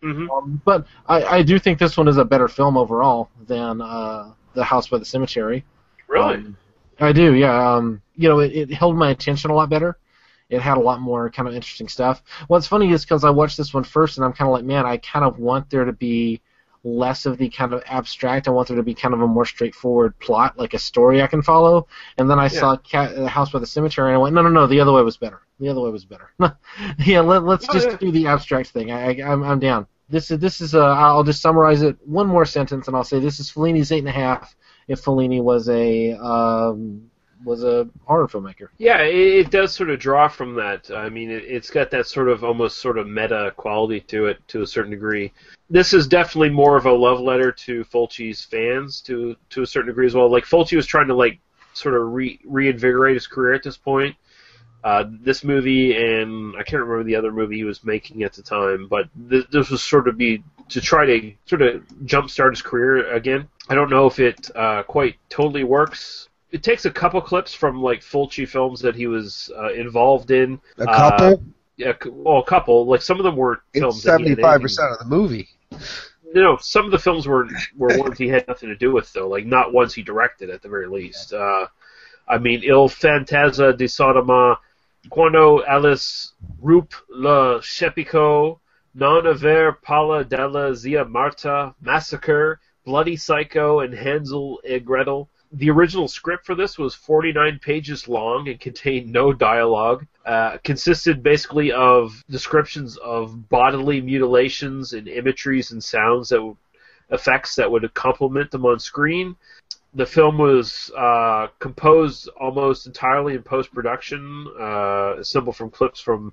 Mm-hmm. 0.03 0.31
Um, 0.31 0.63
but 0.65 0.87
I, 1.07 1.23
I 1.25 1.43
do 1.43 1.59
think 1.59 1.79
this 1.79 1.97
one 1.97 2.09
is 2.09 2.17
a 2.17 2.25
better 2.25 2.49
film 2.49 2.79
overall 2.79 3.29
than 3.47 3.83
uh, 3.83 4.33
The 4.55 4.65
House 4.65 4.89
by 4.89 4.99
the 4.99 5.05
Cemetery. 5.05 5.65
Really? 6.09 6.37
Um, 6.37 6.57
I 6.99 7.13
do, 7.13 7.35
yeah. 7.35 7.75
Um, 7.75 8.01
you 8.17 8.29
know, 8.29 8.41
it, 8.41 8.53
it 8.53 8.73
held 8.73 8.97
my 8.97 9.11
attention 9.11 9.51
a 9.51 9.55
lot 9.55 9.69
better. 9.69 9.99
It 10.49 10.61
had 10.61 10.79
a 10.79 10.81
lot 10.81 11.01
more 11.01 11.31
kind 11.31 11.47
of 11.47 11.55
interesting 11.55 11.89
stuff. 11.89 12.23
What's 12.49 12.67
funny 12.67 12.91
is 12.91 13.05
because 13.05 13.25
I 13.25 13.31
watched 13.31 13.57
this 13.57 13.73
one 13.73 13.85
first, 13.85 14.17
and 14.17 14.25
I'm 14.25 14.33
kind 14.33 14.49
of 14.49 14.53
like, 14.53 14.65
man, 14.65 14.87
I 14.87 14.97
kind 14.97 15.25
of 15.25 15.39
want 15.39 15.71
there 15.71 15.85
to 15.85 15.93
be 15.93 16.41
less 16.83 17.27
of 17.27 17.37
the 17.39 17.49
kind 17.51 17.73
of 17.75 17.83
abstract. 17.87 18.49
I 18.49 18.53
want 18.53 18.69
there 18.69 18.77
to 18.77 18.83
be 18.83 18.95
kind 18.95 19.13
of 19.15 19.21
a 19.21 19.27
more 19.27 19.45
straightforward 19.45 20.19
plot, 20.19 20.59
like 20.59 20.75
a 20.75 20.79
story 20.79 21.23
I 21.23 21.27
can 21.27 21.43
follow. 21.43 21.87
And 22.19 22.29
then 22.31 22.39
I 22.39 22.49
saw 22.49 22.77
Cat, 22.79 23.15
uh, 23.17 23.27
House 23.27 23.51
by 23.51 23.59
the 23.59 23.67
Cemetery, 23.67 24.09
and 24.11 24.15
I 24.17 24.19
went, 24.19 24.35
no, 24.35 24.43
no, 24.43 24.49
no, 24.49 24.67
the 24.67 24.81
other 24.81 24.93
way 24.93 25.03
was 25.03 25.17
better. 25.17 25.43
The 25.59 25.69
other 25.69 25.81
way 25.81 25.91
was 25.91 26.05
better. 26.07 26.31
yeah, 26.99 27.21
let, 27.21 27.45
let's 27.45 27.67
Oh, 27.69 27.73
just 27.73 27.89
yeah. 27.91 27.97
do 27.97 28.11
the 28.11 28.27
abstract 28.27 28.71
thing. 28.71 28.91
I, 28.91 29.21
I, 29.21 29.33
I'm, 29.33 29.43
I'm 29.43 29.59
down. 29.59 29.87
This 30.09 30.31
is 30.33 30.41
this 30.41 30.61
is. 30.61 30.75
Uh, 30.75 30.87
I'll 30.87 31.23
just 31.23 31.41
summarize 31.41 31.83
it. 31.83 31.97
One 32.05 32.27
more 32.27 32.45
sentence, 32.45 32.89
and 32.89 32.97
I'll 32.97 33.05
say 33.05 33.21
this 33.21 33.39
is 33.39 33.49
Fellini's 33.51 33.93
eight 33.93 34.01
and 34.01 34.09
a 34.09 34.13
half. 34.13 34.57
If 34.89 35.05
Fellini 35.05 35.41
was 35.41 35.69
a 35.69 36.15
um, 36.15 37.09
was 37.45 37.63
a 37.63 37.89
horror 38.07 38.27
filmmaker. 38.27 38.69
Yeah, 38.79 39.03
it, 39.03 39.15
it 39.15 39.51
does 39.53 39.73
sort 39.73 39.89
of 39.89 40.01
draw 40.01 40.27
from 40.27 40.55
that. 40.57 40.91
I 40.91 41.11
mean, 41.11 41.31
it, 41.31 41.45
it's 41.47 41.71
got 41.71 41.93
that 41.93 42.09
sort 42.09 42.29
of 42.29 42.43
almost 42.43 42.79
sort 42.79 42.99
of 42.99 43.07
meta 43.07 43.53
quality 43.57 44.01
to 44.09 44.27
it 44.27 44.39
to 44.49 44.63
a 44.63 44.67
certain 44.67 44.91
degree. 44.91 45.33
This 45.71 45.95
is 45.95 46.09
definitely 46.09 46.51
more 46.51 46.77
of 46.77 46.87
a 46.87 46.93
love 46.93 47.21
letter 47.21 47.53
to 47.53 47.85
Fulci's 47.85 48.45
fans 48.45 49.01
to 49.03 49.37
to 49.51 49.63
a 49.63 49.67
certain 49.67 49.89
degree 49.89 50.07
as 50.07 50.15
well. 50.15 50.31
Like 50.31 50.45
Fulci 50.45 50.77
was 50.77 50.87
trying 50.87 51.07
to 51.09 51.15
like 51.15 51.39
sort 51.75 51.95
of 51.95 52.13
re, 52.13 52.41
reinvigorate 52.45 53.15
his 53.15 53.27
career 53.29 53.55
at 53.55 53.63
this 53.63 53.77
point. 53.77 54.17
Uh, 54.83 55.05
this 55.21 55.45
movie 55.45 55.95
and 55.95 56.55
I 56.57 56.63
can't 56.63 56.83
remember 56.83 57.05
the 57.05 57.15
other 57.17 57.31
movie 57.31 57.57
he 57.57 57.65
was 57.65 57.85
making 57.85 58.23
at 58.23 58.33
the 58.33 58.43
time, 58.43 58.89
but 58.89 59.09
this, 59.15 59.45
this 59.53 59.71
was 59.71 59.83
sort 59.83 60.09
of 60.09 60.17
be 60.17 60.43
to 60.71 60.81
try 60.81 61.05
to 61.05 61.33
sort 61.45 61.63
of 61.63 61.83
jumpstart 62.05 62.51
his 62.51 62.63
career 62.63 63.13
again. 63.13 63.47
I 63.69 63.75
don't 63.75 63.91
know 63.91 64.07
if 64.07 64.19
it 64.19 64.51
uh, 64.57 64.83
quite 64.85 65.17
totally 65.29 65.65
works. 65.65 66.29
It 66.51 66.63
takes 66.63 66.85
a 66.87 66.91
couple 66.91 67.21
clips 67.21 67.55
from 67.55 67.81
like 67.83 68.01
Fulci 68.01 68.49
films 68.49 68.81
that 68.81 68.97
he 68.97 69.07
was 69.07 69.53
uh, 69.57 69.73
involved 69.73 70.31
in. 70.31 70.61
A 70.79 70.87
couple? 70.87 71.27
Uh, 71.27 71.37
yeah, 71.77 71.93
well, 72.11 72.39
a 72.39 72.45
couple. 72.45 72.87
Like 72.87 73.03
some 73.03 73.19
of 73.19 73.25
them 73.25 73.37
were 73.37 73.63
films. 73.73 73.97
It's 73.97 74.05
that 74.05 74.21
he 74.21 74.31
had 74.31 74.37
seventy 74.37 74.43
five 74.43 74.55
anything- 74.55 74.63
percent 74.63 74.93
of 74.93 74.99
the 74.99 75.05
movie. 75.05 75.49
You 76.33 76.43
know, 76.43 76.59
some 76.61 76.85
of 76.85 76.91
the 76.91 76.99
films 76.99 77.27
were 77.27 77.49
were 77.77 77.99
ones 77.99 78.19
he 78.19 78.29
had 78.29 78.47
nothing 78.47 78.69
to 78.69 78.77
do 78.77 78.93
with, 78.93 79.13
though. 79.13 79.29
Like 79.29 79.47
not 79.47 79.73
ones 79.73 79.95
he 79.95 80.03
directed, 80.03 80.51
at 80.51 80.63
the 80.63 80.69
very 80.69 80.87
least. 80.87 81.33
Uh, 81.33 81.67
I 82.29 82.39
mean, 82.39 82.63
Il 82.63 82.89
Fantasma 82.89 83.77
di 83.77 83.87
Sodoma, 83.87 84.59
Quando 85.09 85.63
Alice 85.65 86.33
Rupe 86.61 86.95
le 87.09 87.61
Chepico, 87.61 88.61
Non 88.95 89.27
aver 89.27 89.79
paura 89.83 90.29
della 90.29 90.75
zia 90.75 91.05
Marta, 91.05 91.75
Massacre, 91.81 92.61
Bloody 92.85 93.17
Psycho, 93.17 93.81
and 93.81 93.95
Hansel 93.95 94.61
and 94.69 94.85
Gretel. 94.85 95.29
The 95.53 95.71
original 95.71 96.07
script 96.07 96.47
for 96.47 96.55
this 96.55 96.79
was 96.79 96.95
49 96.95 97.59
pages 97.59 98.07
long 98.07 98.49
and 98.49 98.61
contained 98.61 99.11
no 99.11 99.33
dialogue. 99.33 100.07
Uh, 100.25 100.59
consisted 100.63 101.23
basically 101.23 101.73
of 101.73 102.23
descriptions 102.31 102.97
of 102.99 103.49
bodily 103.49 104.01
mutilations 104.01 104.93
and 104.93 105.09
imageries 105.09 105.73
and 105.73 105.83
sounds 105.83 106.29
that 106.29 106.37
w- 106.37 106.57
effects 107.11 107.57
that 107.57 107.71
would 107.71 107.93
complement 107.95 108.53
them 108.53 108.65
on 108.65 108.79
screen. 108.79 109.35
The 109.95 110.07
film 110.07 110.39
was 110.39 110.89
uh, 110.97 111.49
composed 111.59 112.29
almost 112.41 112.87
entirely 112.87 113.35
in 113.35 113.43
post 113.43 113.73
production, 113.73 114.47
uh, 114.61 115.17
assembled 115.19 115.57
from 115.57 115.71
clips 115.71 116.01
from 116.01 116.33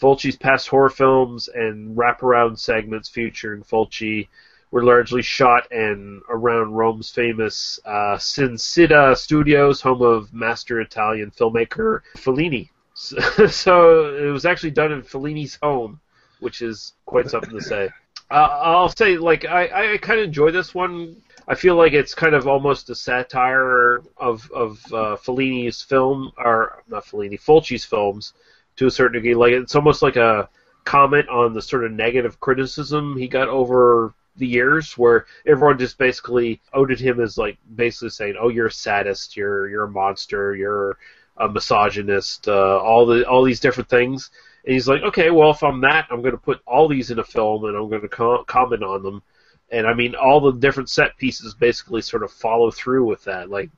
Fulci's 0.00 0.36
past 0.36 0.68
horror 0.68 0.90
films 0.90 1.48
and 1.48 1.96
wraparound 1.96 2.60
segments 2.60 3.08
featuring 3.08 3.62
Fulci 3.62 4.28
were 4.70 4.84
largely 4.84 5.22
shot 5.22 5.70
in 5.72 6.20
around 6.28 6.72
Rome's 6.72 7.10
famous 7.10 7.78
uh, 7.84 8.16
Cinecittà 8.16 9.16
Studios, 9.16 9.80
home 9.80 10.02
of 10.02 10.32
master 10.32 10.80
Italian 10.80 11.30
filmmaker 11.30 12.00
Fellini. 12.16 12.70
So, 12.94 13.18
so 13.46 14.14
it 14.16 14.30
was 14.30 14.44
actually 14.44 14.72
done 14.72 14.92
in 14.92 15.02
Fellini's 15.02 15.58
home, 15.62 16.00
which 16.40 16.62
is 16.62 16.94
quite 17.04 17.30
something 17.30 17.50
to 17.50 17.60
say. 17.60 17.90
Uh, 18.30 18.34
I'll 18.34 18.88
say, 18.88 19.16
like, 19.18 19.44
I, 19.44 19.94
I 19.94 19.98
kind 19.98 20.18
of 20.18 20.26
enjoy 20.26 20.50
this 20.50 20.74
one. 20.74 21.16
I 21.46 21.54
feel 21.54 21.76
like 21.76 21.92
it's 21.92 22.14
kind 22.14 22.34
of 22.34 22.48
almost 22.48 22.90
a 22.90 22.94
satire 22.94 24.02
of 24.16 24.50
of 24.50 24.84
uh, 24.92 25.16
Fellini's 25.16 25.80
film, 25.80 26.32
or 26.36 26.82
not 26.88 27.04
Fellini, 27.04 27.40
Fulci's 27.40 27.84
films, 27.84 28.32
to 28.76 28.86
a 28.86 28.90
certain 28.90 29.14
degree. 29.14 29.36
Like 29.36 29.52
it's 29.52 29.76
almost 29.76 30.02
like 30.02 30.16
a 30.16 30.48
comment 30.84 31.28
on 31.28 31.54
the 31.54 31.62
sort 31.62 31.84
of 31.84 31.92
negative 31.92 32.40
criticism 32.40 33.16
he 33.16 33.28
got 33.28 33.48
over 33.48 34.14
the 34.38 34.46
years, 34.46 34.96
where 34.98 35.26
everyone 35.46 35.78
just 35.78 35.98
basically 35.98 36.60
outed 36.74 37.00
him 37.00 37.20
as 37.20 37.38
like 37.38 37.58
basically 37.74 38.10
saying, 38.10 38.34
"Oh, 38.40 38.48
you're 38.48 38.66
a 38.66 38.72
sadist, 38.72 39.36
you're 39.36 39.68
you're 39.68 39.84
a 39.84 39.90
monster, 39.90 40.54
you're 40.54 40.98
a 41.38 41.48
misogynist, 41.48 42.48
uh, 42.48 42.78
all 42.78 43.06
the 43.06 43.26
all 43.28 43.44
these 43.44 43.60
different 43.60 43.88
things." 43.88 44.30
And 44.64 44.74
he's 44.74 44.88
like, 44.88 45.02
"Okay, 45.02 45.30
well, 45.30 45.50
if 45.50 45.62
I'm 45.62 45.80
that, 45.82 46.06
I'm 46.10 46.20
going 46.22 46.32
to 46.32 46.38
put 46.38 46.60
all 46.66 46.88
these 46.88 47.10
in 47.10 47.18
a 47.18 47.24
film 47.24 47.64
and 47.64 47.76
I'm 47.76 47.88
going 47.88 48.02
to 48.02 48.08
co- 48.08 48.44
comment 48.44 48.82
on 48.82 49.02
them." 49.02 49.22
And 49.70 49.86
I 49.86 49.94
mean, 49.94 50.14
all 50.14 50.40
the 50.40 50.52
different 50.52 50.90
set 50.90 51.16
pieces 51.16 51.54
basically 51.54 52.02
sort 52.02 52.22
of 52.22 52.32
follow 52.32 52.70
through 52.70 53.04
with 53.06 53.24
that, 53.24 53.50
like 53.50 53.70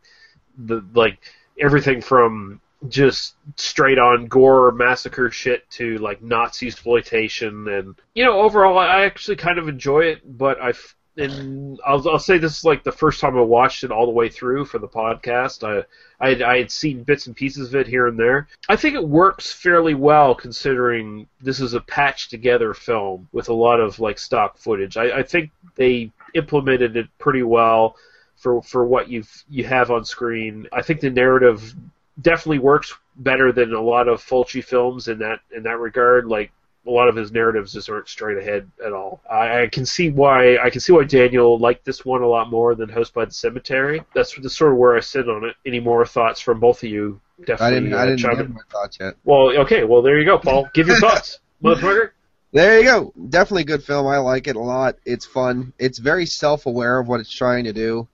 the 0.57 0.85
like 0.95 1.19
everything 1.59 2.01
from 2.01 2.61
just 2.87 3.35
straight 3.57 3.99
on 3.99 4.27
gore 4.27 4.71
massacre 4.71 5.31
shit 5.31 5.69
to 5.71 5.99
like 5.99 6.23
Nazi 6.23 6.69
exploitation 6.69 7.67
and 7.69 7.97
you 8.15 8.25
know 8.25 8.41
overall 8.41 8.79
I 8.79 9.05
actually 9.05 9.37
kind 9.37 9.59
of 9.59 9.69
enjoy 9.69 10.03
it 10.03 10.39
but 10.39 10.63
I 10.63 10.73
and 11.19 11.81
I'll, 11.85 12.09
I'll 12.09 12.19
say 12.19 12.39
this 12.39 12.59
is 12.59 12.65
like 12.65 12.85
the 12.85 12.93
first 12.93 13.21
time 13.21 13.37
I 13.37 13.41
watched 13.41 13.83
it 13.83 13.91
all 13.91 14.07
the 14.07 14.13
way 14.13 14.29
through 14.29 14.65
for 14.67 14.79
the 14.79 14.89
podcast. 14.89 15.65
I 15.65 15.85
I 16.25 16.31
had, 16.31 16.43
I 16.43 16.59
had 16.59 16.71
seen 16.71 17.03
bits 17.03 17.27
and 17.27 17.35
pieces 17.35 17.69
of 17.69 17.75
it 17.75 17.87
here 17.87 18.07
and 18.07 18.19
there. 18.19 18.49
I 18.69 18.77
think 18.77 18.95
it 18.95 19.07
works 19.07 19.53
fairly 19.53 19.95
well 19.95 20.35
considering 20.35 21.27
this 21.41 21.61
is 21.61 21.75
a 21.75 21.81
patched 21.81 22.31
together 22.31 22.75
film 22.75 23.29
with 23.33 23.49
a 23.49 23.55
lot 23.55 23.81
of 23.81 23.99
like 23.99 24.19
stock 24.19 24.59
footage. 24.59 24.97
I, 24.97 25.19
I 25.19 25.23
think 25.23 25.51
they 25.75 26.13
implemented 26.35 26.97
it 26.97 27.09
pretty 27.19 27.43
well 27.43 27.97
for 28.37 28.63
for 28.63 28.87
what 28.87 29.09
you've 29.09 29.45
you 29.51 29.65
have 29.65 29.91
on 29.91 30.05
screen. 30.05 30.69
I 30.73 30.83
think 30.83 31.01
the 31.01 31.11
narrative 31.11 31.75
definitely 32.21 32.59
works 32.59 32.95
better 33.17 33.53
than 33.53 33.75
a 33.75 33.81
lot 33.81 34.09
of 34.09 34.23
Fulci 34.23 34.63
films 34.63 35.09
in 35.09 35.19
that 35.19 35.41
in 35.55 35.63
that 35.65 35.79
regard. 35.79 36.27
Like 36.27 36.53
a 36.87 36.91
lot 36.91 37.09
of 37.09 37.17
his 37.17 37.31
narratives 37.31 37.73
just 37.73 37.91
aren't 37.91 38.09
straight 38.09 38.39
ahead 38.39 38.71
at 38.85 38.93
all. 38.93 39.21
I, 39.31 39.63
I 39.63 39.67
can 39.69 39.85
see 39.85 40.11
why 40.11 40.57
I 40.59 40.71
can 40.71 40.81
see 40.81 40.93
why 40.93 41.05
Daniel 41.05 41.59
liked 41.59 41.85
this 41.85 42.05
one 42.05 42.23
a 42.23 42.27
lot 42.27 42.51
more 42.51 42.75
than 42.75 42.89
House 42.89 43.11
by 43.11 43.25
the 43.25 43.33
Cemetery. 43.33 44.03
That's 44.15 44.35
the 44.35 44.51
sort 44.51 44.73
of 44.73 44.79
where 44.79 44.97
I 44.97 45.01
sit 45.01 45.29
on 45.29 45.45
it. 45.45 45.57
Any 45.67 45.81
more 45.81 46.05
thoughts 46.07 46.41
from 46.41 46.61
both 46.61 46.83
of 46.83 46.89
you? 46.89 47.21
Definitely. 47.41 47.67
I 47.67 47.71
didn't. 47.71 47.95
I 47.95 47.97
uh, 47.97 48.07
didn't 48.07 48.19
chime 48.19 48.37
give 48.37 48.51
my 48.51 48.61
thoughts 48.71 48.99
yet. 49.01 49.15
Well, 49.25 49.59
okay. 49.61 49.85
Well, 49.85 50.03
there 50.03 50.19
you 50.19 50.25
go, 50.25 50.39
Paul. 50.39 50.69
Give 50.75 50.89
your 50.89 50.97
thoughts, 50.97 51.39
motherfucker. 51.63 52.11
There 52.51 52.79
you 52.79 52.85
go. 52.85 53.13
Definitely 53.29 53.63
a 53.63 53.67
good 53.67 53.85
film. 53.85 54.07
I 54.07 54.19
like 54.19 54.47
it 54.47 54.57
a 54.57 54.61
lot. 54.61 54.97
It's 55.05 55.27
fun. 55.27 55.75
It's 55.79 55.99
very 55.99 56.25
self-aware 56.25 56.99
of 56.99 57.07
what 57.07 57.21
it's 57.21 57.31
trying 57.31 57.65
to 57.65 57.75
do. 57.75 58.09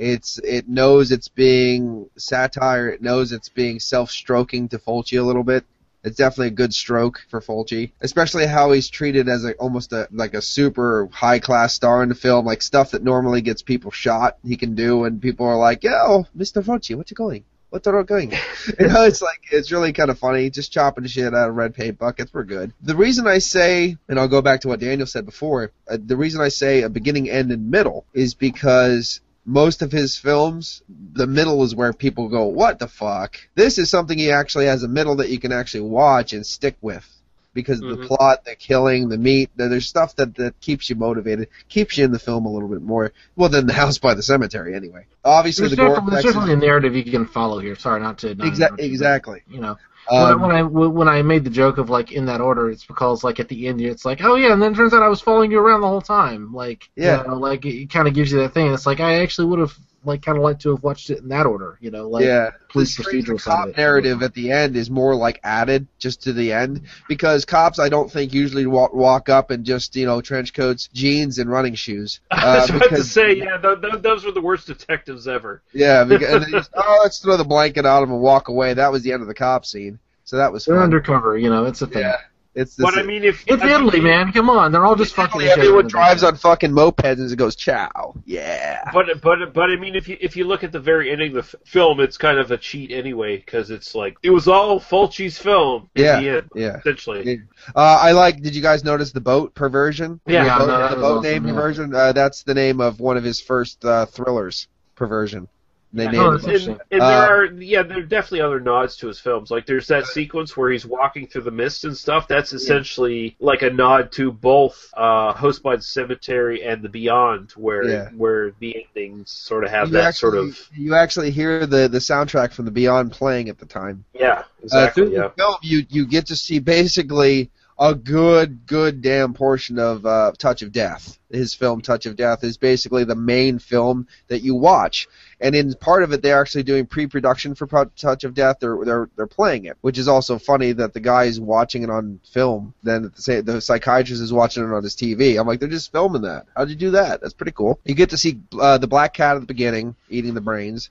It's 0.00 0.38
it 0.38 0.66
knows 0.66 1.12
it's 1.12 1.28
being 1.28 2.08
satire. 2.16 2.88
It 2.88 3.02
knows 3.02 3.32
it's 3.32 3.50
being 3.50 3.80
self-stroking 3.80 4.70
to 4.70 4.78
Fulci 4.78 5.20
a 5.20 5.22
little 5.22 5.44
bit. 5.44 5.66
It's 6.02 6.16
definitely 6.16 6.46
a 6.46 6.52
good 6.52 6.72
stroke 6.72 7.20
for 7.28 7.42
Fulci, 7.42 7.92
especially 8.00 8.46
how 8.46 8.72
he's 8.72 8.88
treated 8.88 9.28
as 9.28 9.44
a 9.44 9.52
almost 9.56 9.92
a 9.92 10.08
like 10.10 10.32
a 10.32 10.40
super 10.40 11.10
high 11.12 11.38
class 11.38 11.74
star 11.74 12.02
in 12.02 12.08
the 12.08 12.14
film, 12.14 12.46
like 12.46 12.62
stuff 12.62 12.92
that 12.92 13.04
normally 13.04 13.42
gets 13.42 13.60
people 13.60 13.90
shot. 13.90 14.38
He 14.42 14.56
can 14.56 14.74
do, 14.74 15.04
and 15.04 15.20
people 15.20 15.44
are 15.44 15.58
like, 15.58 15.84
"Yo, 15.84 16.26
Mr. 16.34 16.64
Fulci, 16.64 16.96
what 16.96 17.10
you 17.10 17.14
going? 17.14 17.44
What 17.68 17.86
are 17.86 17.98
you 17.98 18.04
going?" 18.04 18.30
you 18.80 18.88
know, 18.88 19.04
it's 19.04 19.20
like 19.20 19.48
it's 19.52 19.70
really 19.70 19.92
kind 19.92 20.08
of 20.08 20.18
funny. 20.18 20.48
Just 20.48 20.72
chopping 20.72 21.02
the 21.02 21.10
shit 21.10 21.34
out 21.34 21.50
of 21.50 21.56
red 21.56 21.74
paint 21.74 21.98
buckets. 21.98 22.32
We're 22.32 22.44
good. 22.44 22.72
The 22.80 22.96
reason 22.96 23.26
I 23.26 23.36
say, 23.36 23.98
and 24.08 24.18
I'll 24.18 24.28
go 24.28 24.40
back 24.40 24.62
to 24.62 24.68
what 24.68 24.80
Daniel 24.80 25.06
said 25.06 25.26
before, 25.26 25.72
uh, 25.86 25.98
the 26.02 26.16
reason 26.16 26.40
I 26.40 26.48
say 26.48 26.80
a 26.80 26.88
beginning, 26.88 27.28
end, 27.28 27.52
and 27.52 27.70
middle 27.70 28.06
is 28.14 28.32
because 28.32 29.20
most 29.50 29.82
of 29.82 29.90
his 29.90 30.16
films, 30.16 30.82
the 30.88 31.26
middle 31.26 31.62
is 31.64 31.74
where 31.74 31.92
people 31.92 32.28
go, 32.28 32.44
"What 32.46 32.78
the 32.78 32.88
fuck?" 32.88 33.36
This 33.54 33.78
is 33.78 33.90
something 33.90 34.16
he 34.16 34.30
actually 34.30 34.66
has 34.66 34.82
a 34.82 34.88
middle 34.88 35.16
that 35.16 35.28
you 35.28 35.38
can 35.38 35.52
actually 35.52 35.82
watch 35.82 36.32
and 36.32 36.46
stick 36.46 36.76
with. 36.80 37.06
Because 37.52 37.82
of 37.82 37.88
the 37.88 37.96
mm-hmm. 37.96 38.06
plot, 38.06 38.44
the 38.44 38.54
killing, 38.54 39.08
the 39.08 39.18
meat, 39.18 39.50
there's 39.56 39.88
stuff 39.88 40.14
that, 40.14 40.36
that 40.36 40.60
keeps 40.60 40.88
you 40.88 40.94
motivated, 40.94 41.48
keeps 41.68 41.98
you 41.98 42.04
in 42.04 42.12
the 42.12 42.18
film 42.20 42.46
a 42.46 42.48
little 42.48 42.68
bit 42.68 42.80
more. 42.80 43.12
Well, 43.34 43.48
than 43.48 43.66
the 43.66 43.72
house 43.72 43.98
by 43.98 44.14
the 44.14 44.22
cemetery, 44.22 44.76
anyway. 44.76 45.06
Obviously, 45.24 45.62
There's 45.62 45.70
the 45.72 45.76
gore 45.78 45.88
definitely, 45.96 46.12
there's 46.12 46.24
definitely 46.26 46.52
a 46.52 46.56
narrative 46.68 46.94
you 46.94 47.02
can 47.02 47.26
follow 47.26 47.58
here. 47.58 47.74
Sorry, 47.74 48.00
not 48.00 48.18
to. 48.18 48.36
Not 48.36 48.46
Exa- 48.46 48.54
interrupt 48.54 48.70
you, 48.70 48.76
but, 48.76 48.84
exactly. 48.84 49.42
You 49.48 49.60
know, 49.62 49.78
Um, 50.08 50.40
when, 50.40 50.50
I, 50.50 50.62
when 50.62 50.84
I 50.84 50.86
when 50.88 51.08
I 51.08 51.22
made 51.22 51.44
the 51.44 51.50
joke 51.50 51.78
of 51.78 51.88
like 51.90 52.12
in 52.12 52.26
that 52.26 52.40
order, 52.40 52.70
it's 52.70 52.84
because 52.84 53.22
like 53.22 53.38
at 53.40 53.48
the 53.48 53.68
end 53.68 53.80
it's 53.80 54.04
like, 54.04 54.22
oh 54.22 54.34
yeah, 54.36 54.52
and 54.52 54.60
then 54.62 54.72
it 54.72 54.76
turns 54.76 54.92
out 54.92 55.02
I 55.02 55.08
was 55.08 55.20
following 55.20 55.50
you 55.52 55.58
around 55.60 55.82
the 55.82 55.88
whole 55.88 56.00
time. 56.00 56.52
Like, 56.52 56.90
Yeah. 56.96 57.22
you 57.22 57.28
know, 57.28 57.34
like 57.36 57.64
it, 57.64 57.90
kind 57.90 58.08
of 58.08 58.14
gives 58.14 58.32
you 58.32 58.38
that 58.38 58.54
thing. 58.54 58.72
It's 58.72 58.86
like 58.86 59.00
I 59.00 59.20
actually 59.22 59.48
would 59.48 59.60
have 59.60 59.76
like 60.04 60.22
kind 60.22 60.38
of 60.38 60.44
like 60.44 60.58
to 60.60 60.70
have 60.70 60.82
watched 60.82 61.10
it 61.10 61.18
in 61.18 61.28
that 61.28 61.46
order. 61.46 61.78
You 61.80 61.90
know, 61.90 62.08
like 62.08 62.24
yeah, 62.24 62.50
police 62.68 62.96
the 62.96 63.02
procedural 63.04 63.40
side 63.40 63.50
cop 63.52 63.64
of 63.64 63.70
it. 63.70 63.76
narrative 63.76 64.22
at 64.22 64.34
the 64.34 64.50
end 64.52 64.76
is 64.76 64.90
more 64.90 65.14
like 65.14 65.40
added 65.44 65.86
just 65.98 66.22
to 66.24 66.32
the 66.32 66.52
end 66.52 66.82
because 67.08 67.44
cops 67.44 67.78
I 67.78 67.88
don't 67.88 68.10
think 68.10 68.32
usually 68.32 68.66
walk, 68.66 68.94
walk 68.94 69.28
up 69.28 69.50
in 69.50 69.64
just 69.64 69.94
you 69.96 70.06
know 70.06 70.20
trench 70.20 70.52
coats, 70.54 70.88
jeans, 70.92 71.38
and 71.38 71.50
running 71.50 71.74
shoes. 71.74 72.20
I 72.30 72.58
Uh, 72.58 72.60
was 72.60 72.70
about 72.70 72.88
to 72.90 73.04
say, 73.04 73.34
yeah, 73.36 73.56
th- 73.58 73.80
th- 73.80 74.02
those 74.02 74.24
were 74.24 74.32
the 74.32 74.40
worst 74.40 74.66
detectives 74.66 75.28
ever. 75.28 75.62
yeah, 75.72 76.04
because, 76.08 76.42
and 76.44 76.52
just, 76.52 76.70
oh, 76.74 77.00
let's 77.02 77.18
throw 77.18 77.36
the 77.36 77.44
blanket 77.44 77.86
on 77.86 78.02
them 78.02 78.12
and 78.12 78.20
walk 78.22 78.48
away. 78.48 78.74
That 78.74 78.92
was 78.92 79.02
the 79.02 79.12
end 79.12 79.22
of 79.22 79.28
the 79.28 79.34
cop 79.34 79.64
scene. 79.66 79.98
So 80.24 80.36
that 80.36 80.52
was 80.52 80.64
They're 80.64 80.76
fun. 80.76 80.84
undercover. 80.84 81.36
You 81.36 81.50
know, 81.50 81.64
it's 81.66 81.82
a 81.82 81.86
thing. 81.88 82.02
Yeah, 82.02 82.16
it's 82.54 82.74
the 82.76 82.82
But 82.82 82.98
I 82.98 83.02
mean, 83.02 83.22
if 83.24 83.44
It's 83.46 83.62
I 83.62 83.66
mean, 83.66 83.74
Italy, 83.76 84.00
man. 84.00 84.32
Come 84.32 84.50
on, 84.50 84.72
they're 84.72 84.84
all 84.84 84.96
just 84.96 85.14
fucking. 85.14 85.40
each 85.40 85.46
other 85.48 85.54
in 85.54 85.66
everyone 85.66 85.84
the 85.84 85.90
drives 85.90 86.22
on 86.24 86.36
fucking 86.36 86.72
mopeds 86.72 87.18
and 87.20 87.30
it 87.30 87.36
goes 87.36 87.54
chow. 87.56 88.14
Yeah. 88.24 88.90
But 88.92 89.20
but 89.22 89.52
but 89.54 89.70
I 89.70 89.76
mean, 89.76 89.94
if 89.94 90.08
you 90.08 90.16
if 90.20 90.36
you 90.36 90.44
look 90.44 90.64
at 90.64 90.72
the 90.72 90.80
very 90.80 91.10
ending 91.12 91.28
of 91.36 91.50
the 91.50 91.58
f- 91.58 91.66
film, 91.66 92.00
it's 92.00 92.16
kind 92.18 92.38
of 92.38 92.50
a 92.50 92.58
cheat 92.58 92.90
anyway 92.90 93.36
because 93.36 93.70
it's 93.70 93.94
like 93.94 94.16
it 94.22 94.30
was 94.30 94.48
all 94.48 94.80
Fulci's 94.80 95.38
film. 95.38 95.88
In 95.94 96.04
Yeah, 96.04 96.20
the 96.20 96.28
end, 96.28 96.48
yeah. 96.54 96.76
essentially. 96.78 97.42
Uh, 97.74 97.78
I 97.78 98.12
like. 98.12 98.42
Did 98.42 98.54
you 98.56 98.62
guys 98.62 98.82
notice 98.84 99.12
the 99.12 99.20
boat 99.20 99.54
perversion? 99.54 100.20
Yeah. 100.26 100.42
the 100.42 100.46
Yeah, 100.48 100.58
boat, 100.58 100.66
no, 100.66 100.88
the 100.88 100.96
boat 100.96 101.18
awesome, 101.18 101.22
name 101.22 101.46
yeah. 101.46 101.52
perversion. 101.52 101.94
Uh, 101.94 102.12
that's 102.12 102.42
the 102.42 102.54
name 102.54 102.80
of 102.80 102.98
one 103.00 103.16
of 103.16 103.24
his 103.24 103.40
first 103.40 103.84
uh, 103.84 104.06
thrillers. 104.06 104.66
Perversion. 104.96 105.48
They 105.92 106.06
Yeah, 106.06 106.10
named 106.12 106.44
Oh, 106.44 106.50
and, 106.54 106.80
and 106.90 107.02
Uh, 107.02 107.06
there 107.08 107.42
are 107.42 107.44
yeah, 107.46 107.82
there 107.82 107.98
are 107.98 108.02
definitely 108.02 108.40
other 108.42 108.60
nods 108.60 108.96
to 108.98 109.08
his 109.08 109.18
films. 109.20 109.50
Like 109.50 109.66
there's 109.66 109.88
that 109.88 110.06
sequence 110.06 110.56
where 110.56 110.70
he's 110.70 110.86
walking 110.86 111.26
through 111.26 111.42
the 111.42 111.50
mist 111.50 111.84
and 111.84 111.96
stuff. 111.96 112.28
That's 112.28 112.52
essentially 112.52 113.36
like 113.40 113.62
a 113.62 113.70
nod 113.70 114.12
to 114.12 114.30
both 114.32 114.92
uh, 114.96 115.32
House 115.32 115.58
by 115.58 115.76
the 115.76 115.82
Cemetery 115.82 116.62
and 116.62 116.82
The 116.82 116.88
Beyond, 116.88 117.50
where 117.52 117.82
Yeah. 117.88 118.08
where 118.08 118.52
the 118.60 118.86
endings 118.86 119.30
sort 119.30 119.64
of 119.64 119.70
have 119.70 119.88
you 119.88 119.92
that 119.92 120.06
actually, 120.06 120.20
sort 120.20 120.34
of 120.36 120.70
You 120.76 120.94
actually 120.94 121.30
hear 121.30 121.66
the 121.66 121.88
the 121.88 121.98
soundtrack 121.98 122.52
from 122.52 122.64
the 122.66 122.70
Beyond 122.70 123.12
playing 123.12 123.48
at 123.48 123.58
the 123.58 123.66
time. 123.66 124.04
yeah, 124.14 124.44
Uh, 124.70 124.88
exactly 124.88 124.92
through 124.92 125.10
yeah. 125.14 125.28
the 125.28 125.30
film, 125.36 125.56
you 125.62 125.84
you 125.88 126.06
get 126.06 126.26
to 126.26 126.36
see 126.36 126.58
basically 126.58 127.50
a 127.80 127.94
good, 127.94 128.66
good 128.66 129.00
damn 129.00 129.32
portion 129.32 129.78
of 129.78 130.04
uh, 130.04 130.32
Touch 130.36 130.60
of 130.60 130.70
Death. 130.70 131.18
His 131.30 131.54
film 131.54 131.80
Touch 131.80 132.04
of 132.04 132.14
Death 132.14 132.44
is 132.44 132.58
basically 132.58 133.04
the 133.04 133.14
main 133.14 133.58
film 133.58 134.06
that 134.28 134.42
you 134.42 134.54
watch, 134.54 135.08
and 135.40 135.54
in 135.54 135.72
part 135.74 136.02
of 136.02 136.12
it, 136.12 136.20
they're 136.20 136.40
actually 136.40 136.64
doing 136.64 136.84
pre-production 136.84 137.54
for 137.54 137.66
Touch 137.96 138.24
of 138.24 138.34
Death. 138.34 138.56
They're 138.60 138.84
they're 138.84 139.08
they're 139.16 139.26
playing 139.26 139.64
it, 139.64 139.78
which 139.80 139.96
is 139.96 140.08
also 140.08 140.38
funny 140.38 140.72
that 140.72 140.92
the 140.92 141.00
guy 141.00 141.24
is 141.24 141.40
watching 141.40 141.82
it 141.82 141.88
on 141.88 142.20
film. 142.30 142.74
Then 142.82 143.12
the, 143.16 143.42
the 143.42 143.60
psychiatrist 143.62 144.20
is 144.20 144.32
watching 144.32 144.62
it 144.62 144.74
on 144.74 144.82
his 144.82 144.94
TV. 144.94 145.40
I'm 145.40 145.46
like, 145.46 145.60
they're 145.60 145.68
just 145.68 145.90
filming 145.90 146.22
that. 146.22 146.46
How'd 146.54 146.68
you 146.68 146.76
do 146.76 146.90
that? 146.90 147.22
That's 147.22 147.34
pretty 147.34 147.52
cool. 147.52 147.80
You 147.84 147.94
get 147.94 148.10
to 148.10 148.18
see 148.18 148.40
uh, 148.60 148.76
the 148.76 148.88
black 148.88 149.14
cat 149.14 149.36
at 149.36 149.40
the 149.40 149.46
beginning 149.46 149.96
eating 150.10 150.34
the 150.34 150.42
brains. 150.42 150.90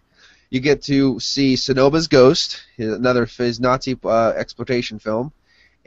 You 0.49 0.59
get 0.59 0.81
to 0.83 1.19
see 1.19 1.55
Sodoma's 1.55 2.07
Ghost, 2.07 2.63
another 2.77 3.25
his 3.27 3.59
Nazi 3.59 3.95
uh, 4.03 4.33
exploitation 4.35 4.97
film, 4.97 5.31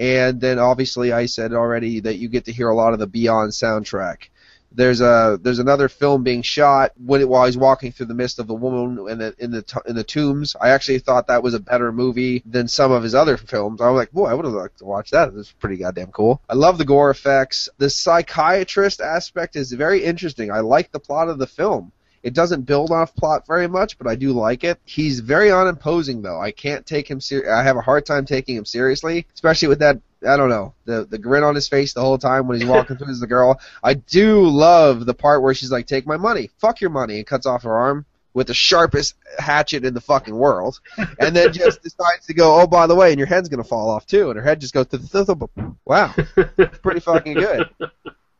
and 0.03 0.41
then 0.41 0.59
obviously 0.59 1.13
I 1.13 1.27
said 1.27 1.53
already 1.53 2.01
that 2.01 2.19
you 2.19 2.29
get 2.29 2.47
to 2.47 2.53
hear 2.53 2.69
a 2.69 2.75
lot 2.75 2.93
of 2.93 2.99
the 2.99 3.07
Beyond 3.07 3.53
soundtrack. 3.53 4.31
There's 4.73 5.01
a 5.01 5.39
there's 5.41 5.61
another 5.61 5.89
film 5.89 6.25
being 6.25 6.43
shot 6.43 6.91
when 6.97 7.29
while 7.29 7.47
he's 7.47 7.57
walking 7.57 7.93
through 7.93 8.07
the 8.07 8.15
mist 8.15 8.41
of 8.41 8.49
the 8.49 8.55
woman 8.55 9.09
in 9.09 9.19
the 9.19 9.35
in 9.39 9.53
the 9.53 9.83
in 9.87 9.95
the 9.95 10.03
tombs. 10.03 10.57
I 10.61 10.71
actually 10.71 10.99
thought 10.99 11.29
that 11.29 11.45
was 11.45 11.55
a 11.55 11.61
better 11.61 11.93
movie 11.93 12.43
than 12.45 12.67
some 12.67 12.91
of 12.91 13.05
his 13.05 13.15
other 13.15 13.37
films. 13.37 13.81
I 13.81 13.91
was 13.91 13.99
like, 13.99 14.11
boy, 14.11 14.27
I 14.27 14.35
would 14.35 14.45
have 14.45 14.55
liked 14.55 14.79
to 14.79 14.87
watch 14.87 15.11
that. 15.11 15.29
It 15.29 15.35
was 15.35 15.53
pretty 15.53 15.77
goddamn 15.77 16.11
cool. 16.11 16.41
I 16.49 16.55
love 16.55 16.79
the 16.79 16.85
gore 16.85 17.11
effects. 17.11 17.69
The 17.79 17.89
psychiatrist 17.89 19.01
aspect 19.01 19.55
is 19.55 19.71
very 19.71 20.03
interesting. 20.03 20.51
I 20.51 20.61
like 20.61 20.91
the 20.91 20.99
plot 20.99 21.29
of 21.29 21.39
the 21.39 21.47
film. 21.47 21.93
It 22.23 22.35
doesn't 22.35 22.63
build 22.63 22.91
off 22.91 23.15
plot 23.15 23.47
very 23.47 23.67
much, 23.67 23.99
but 23.99 24.07
I 24.07 24.15
do 24.15 24.33
like 24.33 24.65
it. 24.65 24.79
He's 24.85 25.21
very 25.21 25.51
unimposing 25.51 26.23
though. 26.23 26.41
I 26.41 26.53
can't 26.53 26.87
take 26.87 27.11
him 27.11 27.21
ser- 27.21 27.51
I 27.53 27.63
have 27.63 27.77
a 27.77 27.81
hard 27.81 28.07
time 28.07 28.25
taking 28.27 28.57
him 28.57 28.65
seriously, 28.65 29.27
especially 29.35 29.69
with 29.69 29.81
that 29.81 30.01
I 30.27 30.37
don't 30.37 30.49
know 30.49 30.75
the 30.85 31.05
the 31.05 31.19
grin 31.19 31.43
on 31.43 31.55
his 31.55 31.69
face 31.69 31.93
the 31.93 32.01
whole 32.01 32.19
time 32.19 32.47
when 32.47 32.61
he's 32.61 32.69
walking 32.69 32.97
through 32.97 33.09
as 33.11 33.21
the 33.21 33.27
girl. 33.27 33.61
I 33.83 33.95
do 33.95 34.47
love 34.47 35.05
the 35.05 35.15
part 35.15 35.43
where 35.43 35.55
she's 35.55 35.73
like, 35.73 35.87
"Take 35.87 36.07
my 36.07 36.17
money, 36.17 36.51
fuck 36.59 36.81
your 36.81 36.91
money," 36.91 37.17
and 37.17 37.27
cuts 37.27 37.47
off 37.47 37.65
her 37.65 37.77
arm 37.77 38.07
with 38.35 38.47
the 38.47 38.55
sharpest 38.55 39.15
hatchet 39.39 39.85
in 39.85 39.95
the 39.95 40.01
fucking 40.01 40.35
world, 40.35 40.81
and 41.19 41.37
then 41.37 41.53
just 41.53 41.83
decides 41.83 42.27
to 42.27 42.35
go, 42.35 42.61
"Oh, 42.61 42.67
by 42.67 42.87
the 42.87 42.95
way, 42.95 43.11
and 43.11 43.19
your 43.19 43.27
head's 43.27 43.49
gonna 43.49 43.65
fall 43.65 43.91
off 43.91 44.07
too," 44.07 44.31
and 44.31 44.39
her 44.39 44.45
head 44.45 44.61
just 44.61 44.75
goes 44.75 44.87
to 44.89 44.99
the 44.99 45.49
wow, 45.85 46.15
pretty 46.83 47.01
fucking 47.01 47.35
good. 47.35 47.69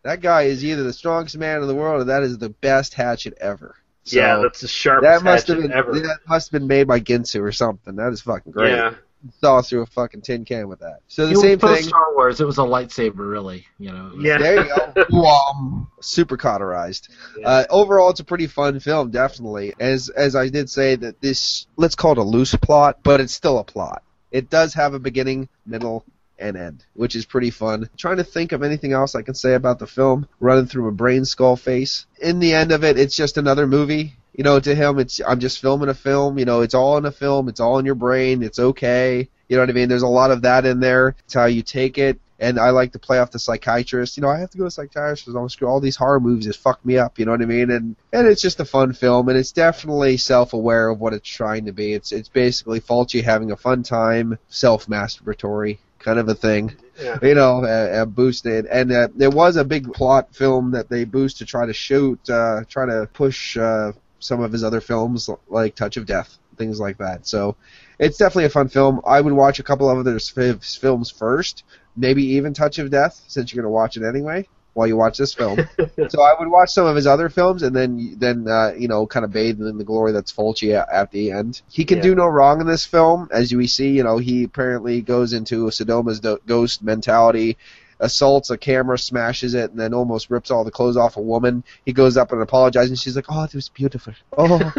That 0.03 0.21
guy 0.21 0.43
is 0.43 0.65
either 0.65 0.83
the 0.83 0.93
strongest 0.93 1.37
man 1.39 1.63
in 1.63 1.69
the 1.69 1.75
world, 1.75 2.03
or 2.03 2.05
that 2.05 2.23
is 2.23 2.39
the 2.39 2.49
best 2.51 2.95
hatchet 2.95 3.35
ever. 3.41 3.77
So 4.05 4.17
yeah, 4.19 4.39
that's 4.43 4.61
the 4.61 4.69
sharpest 4.69 5.05
that 5.05 5.25
must 5.25 5.47
have 5.47 5.63
been 5.63 5.73
ever. 5.73 5.93
that 6.01 6.19
must 6.29 6.51
have 6.51 6.61
been 6.61 6.67
made 6.67 6.89
by 6.89 6.99
Ginsu 7.01 7.41
or 7.41 7.53
something. 7.53 7.95
That 7.97 8.13
is 8.13 8.21
fucking 8.21 8.51
great. 8.53 8.73
Yeah. 8.73 8.95
Saw 9.41 9.63
through 9.63 9.83
a 9.83 9.87
fucking 9.87 10.23
tin 10.23 10.45
can 10.45 10.67
with 10.67 10.81
that. 10.81 10.99
So 11.07 11.27
the 11.27 11.35
It 11.35 11.37
same 11.37 11.59
post 11.61 11.83
thing. 11.83 11.89
Star 11.91 12.13
Wars. 12.17 12.41
It 12.41 12.45
was 12.45 12.59
a 12.59 12.63
lightsaber, 12.63 13.19
really. 13.31 13.65
You 13.79 13.93
know. 13.93 14.11
was- 14.17 14.25
Yeah. 14.25 14.39
There 14.39 14.65
you 14.65 14.75
go. 14.75 15.05
Whom. 15.11 15.87
Super 16.01 16.37
cauterized. 16.37 17.09
Uh, 17.45 17.63
overall, 17.71 18.11
it's 18.11 18.19
a 18.19 18.25
pretty 18.25 18.49
fun 18.49 18.81
film, 18.81 19.13
definitely. 19.13 19.75
As 19.79 20.09
as 20.09 20.35
I 20.35 20.49
did 20.49 20.69
say 20.69 20.97
that 20.97 21.21
this, 21.21 21.69
let's 21.77 21.95
call 21.95 22.11
it 22.13 22.19
a 22.19 22.23
loose 22.23 22.57
plot, 22.57 22.99
but 23.05 23.21
it's 23.21 23.33
still 23.35 23.59
a 23.61 23.65
plot. 23.65 24.03
It 24.33 24.51
does 24.51 24.75
have 24.75 24.95
a 24.95 24.99
beginning, 24.99 25.49
middle, 25.65 26.05
and 26.43 26.57
end, 26.57 26.85
which 26.95 27.15
is 27.17 27.25
pretty 27.25 27.51
fun. 27.51 27.89
trying 27.97 28.19
to 28.19 28.25
think 28.25 28.53
of 28.53 28.63
anything 28.63 28.93
else 28.93 29.15
I 29.15 29.23
can 29.23 29.35
say 29.35 29.55
about 29.55 29.79
the 29.79 29.87
film. 29.87 30.29
Running 30.41 30.67
through 30.67 30.89
a 30.89 30.93
brain 30.93 31.25
skull 31.25 31.57
face. 31.57 32.07
In 32.21 32.41
the 32.41 32.55
end 32.55 32.73
of 32.73 32.85
it, 32.85 32.99
it's 32.99 33.17
just 33.17 33.39
another 33.39 33.67
movie. 33.67 34.17
You 34.35 34.45
know, 34.45 34.59
to 34.59 34.75
him, 34.75 34.99
it's 34.99 35.21
I'm 35.27 35.41
just 35.41 35.61
filming 35.61 35.89
a 35.89 35.95
film. 35.95 36.39
You 36.39 36.45
know, 36.45 36.63
it's 36.63 36.75
all 36.75 36.97
in 36.99 37.05
a 37.05 37.13
film. 37.13 37.49
It's 37.49 37.61
all 37.61 37.79
in 37.79 37.87
your 37.87 37.95
brain. 37.95 38.43
It's 38.43 38.59
okay. 38.59 39.29
You 39.49 39.57
know 39.57 39.63
what 39.63 39.71
I 39.71 39.75
mean? 39.75 39.89
There's 39.89 40.03
a 40.03 40.09
lot 40.09 40.31
of 40.31 40.43
that 40.43 40.65
in 40.65 40.81
there. 40.81 41.15
It's 41.25 41.35
how 41.35 41.45
you 41.45 41.63
take 41.63 41.99
it. 41.99 42.19
And 42.39 42.59
I 42.59 42.71
like 42.71 42.93
to 42.93 42.99
play 42.99 43.19
off 43.19 43.31
the 43.31 43.39
psychiatrist. 43.39 44.17
You 44.17 44.23
know, 44.23 44.31
I 44.31 44.41
have 44.41 44.51
to 44.51 44.59
go 44.59 44.65
to 44.65 44.71
psychiatrist. 44.71 45.29
I'm 45.29 45.49
screw 45.49 45.69
all 45.69 45.79
these 45.79 45.95
horror 45.95 46.19
movies 46.19 46.47
just 46.47 46.59
fuck 46.59 46.85
me 46.85 46.99
up. 46.99 47.19
You 47.19 47.27
know 47.27 47.33
what 47.33 47.43
I 47.43 47.45
mean? 47.45 47.71
And 47.71 47.95
and 48.13 48.27
it's 48.27 48.43
just 48.43 48.59
a 48.59 48.65
fun 48.65 48.95
film, 48.95 49.29
and 49.29 49.39
it's 49.39 49.53
definitely 49.53 50.17
self-aware 50.17 50.89
of 50.89 50.99
what 50.99 51.13
it's 51.13 51.29
trying 51.29 51.67
to 51.67 51.73
be. 51.73 51.93
It's 51.93 52.11
it's 52.11 52.29
basically 52.31 52.81
Fulci 52.81 53.23
having 53.23 53.53
a 53.53 53.57
fun 53.57 53.83
time, 53.83 54.39
self-masturbatory 54.49 55.79
kind 56.03 56.19
of 56.19 56.29
a 56.29 56.35
thing. 56.35 56.77
Yeah. 57.01 57.19
You 57.23 57.35
know, 57.35 57.65
uh, 57.65 58.03
uh, 58.03 58.05
boosted. 58.05 58.67
And 58.67 58.93
uh, 58.93 59.09
there 59.15 59.31
was 59.31 59.57
a 59.57 59.65
big 59.65 59.93
plot 59.93 60.35
film 60.35 60.73
that 60.73 60.89
they 60.89 61.05
boost 61.05 61.39
to 61.39 61.47
try 61.47 61.67
to 61.67 61.73
shoot, 61.73 62.29
uh, 62.29 62.65
try 62.69 62.87
to 62.87 63.09
push 63.13 63.57
uh, 63.57 63.93
some 64.19 64.41
of 64.41 64.53
his 64.53 64.63
other 64.63 64.81
films 64.81 65.29
like 65.49 65.75
Touch 65.75 65.97
of 65.97 66.07
Death, 66.07 66.39
things 66.57 66.79
like 66.79 66.99
that. 66.99 67.27
So 67.27 67.57
it's 67.99 68.19
definitely 68.19 68.45
a 68.45 68.51
fun 68.51 68.69
film. 68.69 69.01
I 69.07 69.21
would 69.21 69.33
watch 69.33 69.59
a 69.59 69.63
couple 69.63 69.89
of 69.89 69.99
other 69.99 70.19
films 70.19 71.11
first, 71.11 71.65
maybe 71.97 72.25
even 72.35 72.55
Touch 72.55 72.79
of 72.79 72.91
Death, 72.91 73.23
since 73.29 73.53
you're 73.53 73.63
going 73.63 73.71
to 73.71 73.75
watch 73.75 73.97
it 73.97 74.03
anyway 74.03 74.47
while 74.75 74.87
you 74.87 74.97
watch 74.97 75.19
this 75.19 75.35
film. 75.35 75.59
so 76.09 76.23
I 76.23 76.35
would 76.39 76.49
watch 76.49 76.71
some 76.71 76.87
of 76.87 76.97
his 76.97 77.07
other 77.07 77.29
films 77.29 77.63
and 77.63 77.75
then 77.77 78.15
then 78.19 78.47
uh, 78.49 78.73
you 78.77 78.89
know 78.89 79.07
kind 79.07 79.25
of 79.25 79.33
bathe 79.33 79.61
in 79.61 79.79
the 79.79 79.85
glory 79.85 80.13
that's 80.13 80.33
Fulci 80.33 80.75
at, 80.75 80.89
at 80.91 81.11
the 81.11 81.31
end. 81.33 81.61
He 81.71 81.85
can 81.85 81.99
Yeah. 81.99 82.03
do 82.05 82.15
no 82.15 82.27
wrong 82.27 82.61
in 82.61 82.67
this 82.67 82.87
film, 82.87 83.29
as 83.33 83.53
we 83.55 83.67
see. 83.67 83.91
You 83.91 84.03
know, 84.05 84.19
he 84.19 84.45
apparently 84.45 85.01
goes 85.03 85.33
into 85.33 85.71
Sodoma's 85.71 86.21
do- 86.21 86.41
ghost 86.47 86.83
mentality. 86.83 87.57
Assaults 88.01 88.51
a 88.51 88.59
camera, 88.59 88.99
smashes 88.99 89.55
it, 89.55 89.71
and 89.71 89.79
then 89.79 89.95
almost 89.95 90.29
rips 90.29 90.51
all 90.51 90.65
the 90.65 90.73
clothes 90.73 90.97
off 90.97 91.17
a 91.17 91.21
woman. 91.21 91.63
He 91.87 91.93
goes 91.93 92.17
up 92.17 92.33
and 92.33 92.43
apologizes, 92.43 92.91
and 92.91 92.99
she's 92.99 93.15
like, 93.15 93.27
"Oh, 93.29 93.45
it 93.45 93.55
was 93.55 93.69
beautiful." 93.69 94.13
Oh, 94.37 94.73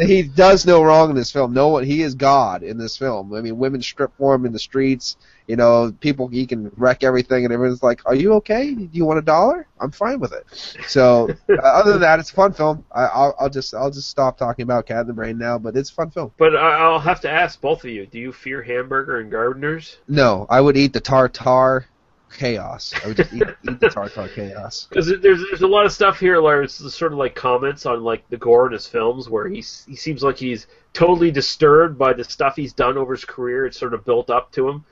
he 0.00 0.22
does 0.22 0.66
no 0.66 0.82
wrong 0.82 1.10
in 1.10 1.16
this 1.16 1.30
film. 1.30 1.52
No 1.52 1.68
one, 1.68 1.84
he 1.84 2.02
is 2.02 2.14
God 2.14 2.62
in 2.62 2.78
this 2.78 2.96
film. 2.96 3.34
I 3.34 3.40
mean, 3.40 3.58
women 3.58 3.82
strip 3.82 4.12
for 4.16 4.34
him 4.34 4.46
in 4.46 4.52
the 4.52 4.58
streets. 4.58 5.16
You 5.46 5.56
know, 5.56 5.92
people 6.00 6.28
he 6.28 6.46
can 6.46 6.70
wreck 6.76 7.02
everything, 7.02 7.44
and 7.44 7.52
everyone's 7.52 7.82
like, 7.82 8.00
"Are 8.06 8.14
you 8.14 8.34
okay? 8.34 8.72
Do 8.72 8.88
you 8.92 9.04
want 9.04 9.18
a 9.18 9.22
dollar? 9.22 9.66
I'm 9.80 9.90
fine 9.90 10.20
with 10.20 10.32
it." 10.32 10.44
So, 10.86 11.28
uh, 11.48 11.54
other 11.62 11.92
than 11.92 12.02
that, 12.02 12.20
it's 12.20 12.30
a 12.30 12.34
fun 12.34 12.52
film. 12.52 12.84
I, 12.92 13.06
I'll, 13.06 13.34
I'll 13.40 13.50
just 13.50 13.74
I'll 13.74 13.90
just 13.90 14.08
stop 14.08 14.38
talking 14.38 14.62
about 14.62 14.86
Cat 14.86 15.00
in 15.02 15.06
the 15.08 15.12
Brain 15.12 15.38
now, 15.38 15.58
but 15.58 15.76
it's 15.76 15.90
a 15.90 15.94
fun 15.94 16.10
film. 16.10 16.32
But 16.38 16.54
I- 16.54 16.78
I'll 16.78 17.00
have 17.00 17.20
to 17.22 17.30
ask 17.30 17.60
both 17.60 17.84
of 17.84 17.90
you: 17.90 18.06
Do 18.06 18.18
you 18.18 18.32
fear 18.32 18.62
hamburger 18.62 19.18
and 19.18 19.30
gardeners? 19.30 19.98
No, 20.06 20.46
I 20.48 20.60
would 20.60 20.76
eat 20.76 20.92
the 20.92 21.00
tartar 21.00 21.86
chaos. 22.30 22.94
I 23.02 23.08
would 23.08 23.16
just 23.16 23.32
eat, 23.32 23.42
eat 23.68 23.80
the 23.80 23.88
tartar 23.88 24.28
chaos. 24.28 24.86
Because 24.90 25.08
there's 25.08 25.42
there's 25.48 25.62
a 25.62 25.66
lot 25.66 25.86
of 25.86 25.92
stuff 25.92 26.18
here 26.18 26.40
where 26.40 26.62
it's 26.62 26.74
sort 26.94 27.12
of 27.12 27.18
like 27.18 27.34
comments 27.34 27.86
on 27.86 28.02
like 28.02 28.28
the 28.28 28.36
gore 28.36 28.66
in 28.66 28.72
his 28.72 28.86
films, 28.86 29.28
where 29.28 29.48
he's 29.48 29.84
he 29.88 29.96
seems 29.96 30.22
like 30.22 30.38
he's 30.38 30.66
totally 30.92 31.30
disturbed 31.30 31.98
by 31.98 32.12
the 32.12 32.24
stuff 32.24 32.56
he's 32.56 32.72
done 32.72 32.96
over 32.96 33.14
his 33.14 33.24
career. 33.24 33.66
It's 33.66 33.78
sort 33.78 33.94
of 33.94 34.04
built 34.04 34.30
up 34.30 34.52
to 34.52 34.68
him, 34.68 34.84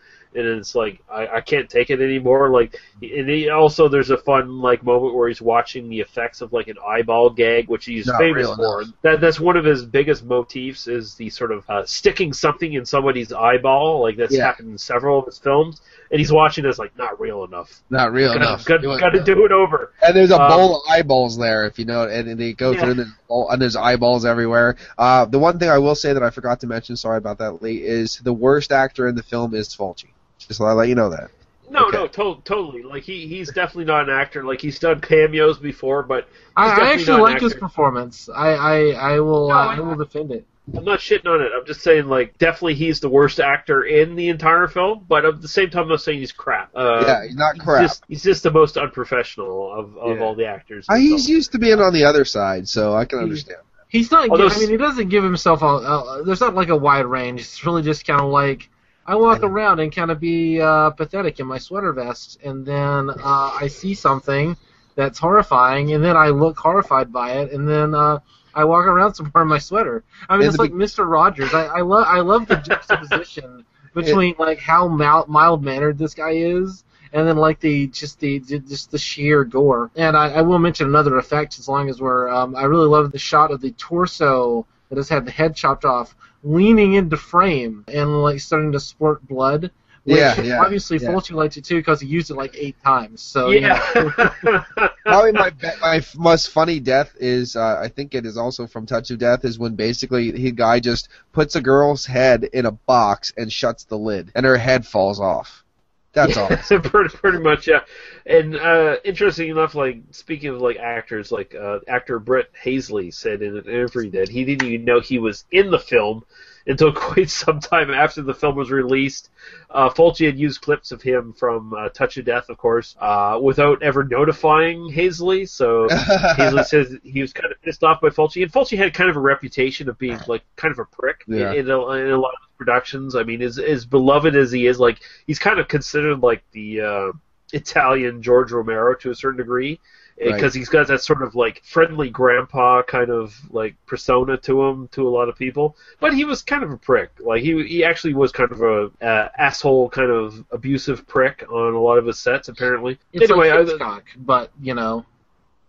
and 0.47 0.59
it's 0.61 0.75
like 0.75 1.01
I, 1.11 1.27
I 1.27 1.41
can't 1.41 1.69
take 1.69 1.91
it 1.91 2.01
anymore. 2.01 2.51
Like, 2.51 2.77
and 3.03 3.29
he 3.29 3.49
also 3.51 3.89
there's 3.89 4.11
a 4.11 4.17
fun 4.17 4.61
like 4.61 4.83
moment 4.85 5.15
where 5.15 5.29
he's 5.29 5.41
watching 5.43 5.89
the 5.89 6.01
effects 6.01 6.41
of 6.41 6.53
like 6.53 6.69
an 6.69 6.77
eyeball 6.87 7.31
gag, 7.31 7.69
which 7.69 7.85
he's 7.85 8.07
Not 8.07 8.19
famous 8.19 8.47
for. 8.55 8.83
enough. 8.83 8.95
That 9.03 9.21
that's 9.21 9.41
one 9.41 9.57
of 9.57 9.65
his 9.65 9.85
biggest 9.85 10.25
motifs 10.25 10.87
is 10.87 11.15
the 11.17 11.31
sort 11.31 11.53
of 11.53 11.65
uh, 11.69 11.85
sticking 11.85 12.33
something 12.33 12.73
in 12.73 12.85
somebody's 12.87 13.33
eyeball. 13.33 14.03
Like 14.03 14.17
that's 14.17 14.35
Yeah. 14.35 14.45
happened 14.47 14.71
in 14.71 14.79
several 14.79 15.19
of 15.21 15.27
his 15.27 15.39
films, 15.39 15.81
and 16.11 16.19
he's 16.19 16.33
watching 16.33 16.65
this 16.65 16.79
like 16.79 16.97
not 16.97 17.21
real 17.21 17.45
enough. 17.45 17.83
Not 17.91 18.13
real 18.13 18.29
Gotta, 18.33 18.41
enough. 18.47 18.65
Got, 18.65 18.81
to 18.83 19.23
do 19.25 19.45
it 19.45 19.53
over. 19.53 19.93
And 20.03 20.15
there's 20.17 20.31
a 20.31 20.41
Um, 20.41 20.49
bowl 20.51 20.77
of 20.77 20.83
eyeballs 20.91 21.37
there, 21.39 21.65
if 21.67 21.79
you 21.79 21.85
know, 21.85 22.05
and, 22.05 22.29
and 22.29 22.39
they 22.41 22.53
go 22.53 22.71
Yeah. 22.73 22.81
through 22.81 22.91
and 22.91 22.99
there's, 23.01 23.13
all- 23.29 23.51
and 23.51 23.61
there's 23.61 23.77
eyeballs 23.77 24.25
everywhere. 24.25 24.77
Uh, 24.97 25.25
the 25.25 25.39
one 25.39 25.59
thing 25.59 25.69
I 25.71 25.79
will 25.79 25.95
say 25.95 26.13
that 26.13 26.23
I 26.23 26.31
forgot 26.31 26.61
to 26.61 26.67
mention, 26.67 26.97
sorry 26.97 27.19
about 27.19 27.39
that, 27.39 27.63
Lee, 27.63 27.77
is 27.83 28.19
the 28.19 28.33
worst 28.33 28.73
actor 28.73 29.07
in 29.09 29.15
the 29.15 29.23
film 29.23 29.55
is 29.55 29.69
Fulci. 29.75 30.07
Just 30.39 30.61
I'll 30.61 30.75
let 30.75 30.89
you 30.89 30.95
know 30.95 31.11
that. 31.11 31.31
No, 31.71 31.89
Okay. 31.89 31.99
no, 31.99 32.07
to- 32.07 32.41
totally. 32.45 32.83
Like 32.83 33.03
he, 33.03 33.27
he's 33.27 33.49
definitely 33.53 33.85
not 33.85 34.09
an 34.09 34.15
actor. 34.15 34.43
Like 34.45 34.61
he's 34.61 34.79
done 34.79 35.01
cameos 35.01 35.59
before, 35.59 36.03
but 36.03 36.25
he's 36.27 36.35
I, 36.57 36.69
I 36.81 36.93
actually 36.93 37.07
not 37.07 37.17
an 37.17 37.33
like 37.35 37.43
his 37.43 37.55
performance. 37.55 38.29
I 38.35 38.49
I, 38.55 38.79
I 39.15 39.21
will 39.21 39.49
No, 39.49 39.55
uh, 39.55 39.59
I- 39.59 39.77
I 39.77 39.81
will 39.81 39.97
defend 39.97 40.31
it. 40.33 40.47
I'm 40.77 40.85
not 40.85 40.99
shitting 40.99 41.27
on 41.27 41.41
it. 41.41 41.51
I'm 41.59 41.65
just 41.65 41.81
saying, 41.81 42.09
like, 42.09 42.37
definitely 42.37 42.75
he's 42.75 43.01
the 43.01 43.09
worst 43.09 43.41
actor 43.41 43.85
in 43.85 44.17
the 44.17 44.29
entire 44.29 44.69
film. 44.69 45.07
But 45.09 45.25
at 45.25 45.41
the 45.41 45.49
same 45.49 45.71
time, 45.71 45.85
I'm 45.85 45.89
not 45.89 46.03
saying 46.03 46.19
he's 46.19 46.31
crap. 46.33 46.69
Uh, 46.77 47.05
yeah, 47.07 47.25
he's 47.27 47.37
not 47.37 47.59
crap. 47.59 47.81
He's 47.81 47.89
just, 47.91 48.05
he's 48.09 48.23
just 48.23 48.43
the 48.43 48.51
most 48.51 48.77
unprofessional 48.77 49.73
of, 49.73 49.97
of 49.97 50.19
Yeah. 50.19 50.23
all 50.23 50.35
the 50.35 50.45
actors. 50.45 50.85
Uh, 50.87 50.97
he's 50.97 51.27
used 51.27 51.53
to 51.53 51.59
being 51.59 51.81
on 51.81 51.95
the 51.95 52.05
other 52.05 52.27
side, 52.27 52.69
so 52.69 52.95
I 52.95 53.07
can 53.07 53.19
understand. 53.21 53.61
He's 53.89 54.11
not. 54.11 54.29
Although 54.29 54.49
I 54.49 54.59
mean, 54.59 54.69
he 54.69 54.77
doesn't 54.77 55.09
give 55.09 55.25
himself 55.25 55.63
a. 55.63 55.67
Uh, 55.67 56.23
there's 56.25 56.43
not 56.43 56.55
like 56.55 56.69
a 56.69 56.77
wide 56.77 57.07
range. 57.07 57.41
It's 57.41 57.65
really 57.65 57.83
just 57.83 58.07
kind 58.07 58.21
of 58.21 58.31
like 58.31 58.69
I 59.09 59.17
walk 59.17 59.43
around 59.43 59.81
and 59.81 59.91
kind 59.91 60.11
of 60.11 60.21
be 60.21 60.61
uh, 60.61 60.91
pathetic 60.91 61.41
in 61.41 61.47
my 61.47 61.57
sweater 61.57 61.95
vest, 61.95 62.39
and 62.45 62.67
then 62.67 63.09
uh, 63.09 63.57
I 63.59 63.67
see 63.69 63.95
something 63.95 64.55
that's 64.97 65.19
horrifying, 65.19 65.95
and 65.95 66.05
then 66.05 66.15
I 66.15 66.29
look 66.29 66.59
horrified 66.59 67.11
by 67.11 67.39
it, 67.39 67.53
and 67.53 67.67
then 67.67 67.95
uh, 67.95 68.19
I 68.55 68.65
walk 68.65 68.85
around 68.85 69.15
somewhere 69.15 69.45
in 69.45 69.49
my 69.49 69.59
sweater. 69.59 70.05
I 70.29 70.37
mean, 70.37 70.47
it's 70.47 70.59
like 70.59 70.75
Mister 70.75 71.07
Rogers. 71.07 71.55
I, 71.55 71.65
I 71.65 71.81
love. 71.81 72.07
I 72.07 72.21
love 72.21 72.47
the 72.47 72.57
juxtaposition 72.69 73.65
between 73.95 74.35
like 74.39 74.59
how 74.59 74.89
mild 74.89 75.65
mannered 75.65 75.97
this 75.97 76.13
guy 76.13 76.33
is. 76.33 76.85
And 77.11 77.27
then 77.27 77.39
like 77.39 77.59
the 77.61 77.87
just 77.87 78.21
the 78.21 78.41
just 78.41 78.91
the 78.91 78.99
sheer 78.99 79.43
gore, 79.43 79.91
and 79.97 80.15
I, 80.15 80.35
I 80.35 80.43
will 80.43 80.59
mention 80.59 80.87
another 80.87 81.17
effect 81.17 81.59
as 81.59 81.67
long 81.67 81.89
as 81.89 81.99
we're. 81.99 82.29
Um, 82.29 82.55
I 82.55 82.65
really 82.65 82.87
love 82.87 83.11
the 83.11 83.19
shot 83.19 83.51
of 83.51 83.63
the 83.63 83.71
torso 83.71 84.67
that 84.91 84.97
has 84.97 85.09
had 85.09 85.25
the 85.25 85.31
head 85.31 85.57
chopped 85.57 85.87
off, 85.87 86.15
leaning 86.43 86.95
into 86.95 87.17
frame 87.17 87.85
and 87.89 88.23
like 88.23 88.41
starting 88.41 88.73
to 88.73 88.81
sport 88.81 89.27
blood. 89.27 89.71
Which 90.05 90.17
Yeah, 90.17 90.41
yeah, 90.41 90.61
Obviously, 90.61 90.99
yeah. 90.99 91.11
Fulci 91.11 91.33
liked 91.33 91.57
it 91.59 91.65
too 91.65 91.77
because 91.77 92.01
he 92.01 92.07
used 92.07 92.31
it 92.31 92.35
like 92.35 92.55
eight 92.57 92.81
times. 92.83 93.21
So 93.21 93.51
you 93.51 93.61
yeah. 93.61 93.83
know. 93.95 94.65
Probably 95.05 95.33
my 95.33 95.51
be- 95.51 95.69
my 95.81 95.97
f- 95.97 96.17
most 96.17 96.51
funny 96.51 96.81
death 96.81 97.15
is 97.19 97.57
uh, 97.57 97.79
I 97.83 97.89
think 97.89 98.15
it 98.15 98.25
is 98.25 98.37
also 98.37 98.67
from 98.67 98.87
Touch 98.87 99.11
of 99.11 99.19
Death 99.19 99.45
is 99.45 99.59
when 99.59 99.75
basically 99.75 100.31
the 100.31 100.53
guy 100.53 100.81
just 100.81 101.09
puts 101.33 101.57
a 101.57 101.61
girl's 101.61 102.07
head 102.07 102.45
in 102.45 102.65
a 102.65 102.71
box 102.73 103.33
and 103.37 103.53
shuts 103.53 103.85
the 103.85 103.99
lid 103.99 104.33
and 104.35 104.47
her 104.47 104.57
head 104.57 104.87
falls 104.87 105.21
off. 105.21 105.65
That's 106.13 106.37
all. 106.37 106.49
pretty, 106.81 107.17
pretty 107.17 107.39
much, 107.39 107.69
yeah. 107.69 107.81
And 108.27 108.57
uh, 108.57 108.97
interesting 109.05 109.51
enough, 109.51 109.75
like 109.75 110.01
speaking 110.11 110.51
of 110.51 110.61
like 110.61 110.79
actors, 110.79 111.31
like 111.31 111.55
uh, 111.55 111.81
actor 111.87 112.19
Brett 112.19 112.47
Halsey 112.61 113.11
said 113.11 113.43
in 113.43 113.57
an 113.57 113.65
interview 113.67 114.11
that 114.13 114.29
he 114.29 114.45
didn't 114.45 114.67
even 114.69 114.85
know 114.85 115.01
he 115.01 115.19
was 115.19 115.45
in 115.53 115.71
the 115.71 115.79
film 115.79 116.25
until 116.67 116.93
quite 116.95 117.31
some 117.31 117.61
time 117.61 117.91
after 117.91 118.23
the 118.23 118.35
film 118.35 118.57
was 118.57 118.71
released. 118.71 119.31
Uh, 119.71 119.89
Fulci 119.91 120.27
had 120.27 120.39
used 120.39 120.61
clips 120.61 120.93
of 120.93 121.01
him 121.03 121.33
from 121.35 121.73
uh, 121.75 121.89
Touch 121.91 122.17
of 122.17 122.25
Death, 122.25 122.49
of 122.49 122.59
course, 122.59 122.97
uh, 123.01 123.39
without 123.43 123.83
ever 123.83 124.05
notifying 124.05 124.91
Halsey. 124.91 125.47
So 125.47 125.89
Halsey 126.37 126.63
says 126.65 126.97
he 127.05 127.21
was 127.21 127.33
kind 127.33 127.53
of 127.53 127.61
pissed 127.63 127.85
off 127.85 128.01
by 128.01 128.09
Fulci, 128.09 128.43
and 128.43 128.53
Fulci 128.53 128.77
had 128.77 128.93
kind 128.95 129.09
of 129.11 129.17
a 129.17 129.21
reputation 129.21 129.89
of 129.89 129.99
being 129.99 130.19
like 130.27 130.45
kind 130.57 130.73
of 130.73 130.79
a 130.79 130.85
prick 130.85 131.23
Yeah. 131.27 131.53
in, 131.53 131.61
in, 131.61 131.71
a, 131.71 131.91
in 131.91 132.11
a 132.11 132.19
lot 132.19 132.33
of 132.35 132.48
productions. 132.59 133.15
I 133.15 133.23
mean, 133.23 133.41
as 133.41 133.59
as 133.59 133.87
beloved 133.87 134.35
as 134.37 134.53
he 134.53 134.67
is, 134.67 134.79
like 134.79 134.99
he's 135.27 135.39
kind 135.39 135.59
of 135.59 135.69
considered 135.69 136.21
like 136.21 136.43
the 136.53 136.81
uh, 136.81 137.13
Italian 137.53 138.23
George 138.23 138.53
Romero 138.53 138.95
to 138.97 139.11
a 139.11 139.15
certain 139.15 139.39
degree 139.39 139.81
because 140.19 140.43
Right. 140.43 140.55
he's 140.55 140.69
got 140.69 140.89
that 140.89 141.01
sort 141.01 141.23
of 141.23 141.37
like 141.37 141.63
friendly 141.65 142.11
grandpa 142.11 142.83
kind 142.83 143.09
of 143.09 143.35
like 143.51 143.77
persona 143.87 144.37
to 144.39 144.63
him 144.65 144.89
to 144.89 145.07
a 145.07 145.11
lot 145.11 145.29
of 145.29 145.37
people. 145.37 145.77
But 146.01 146.13
he 146.13 146.25
was 146.25 146.43
kind 146.43 146.65
of 146.65 146.73
a 146.73 146.77
prick. 146.77 147.11
Like 147.21 147.43
he 147.43 147.63
he 147.67 147.85
actually 147.85 148.15
was 148.15 148.33
kind 148.33 148.51
of 148.51 148.61
a 148.61 148.91
uh, 149.01 149.29
asshole, 149.39 149.89
kind 149.91 150.11
of 150.11 150.45
abusive 150.51 151.07
prick 151.07 151.45
on 151.51 151.73
a 151.75 151.81
lot 151.81 151.99
of 151.99 152.07
his 152.07 152.19
sets. 152.19 152.49
Apparently. 152.49 152.99
It's 153.13 153.31
anyway, 153.31 153.51
like 153.51 153.81
I- 153.81 154.01
but 154.17 154.51
you 154.61 154.75
know, 154.75 155.07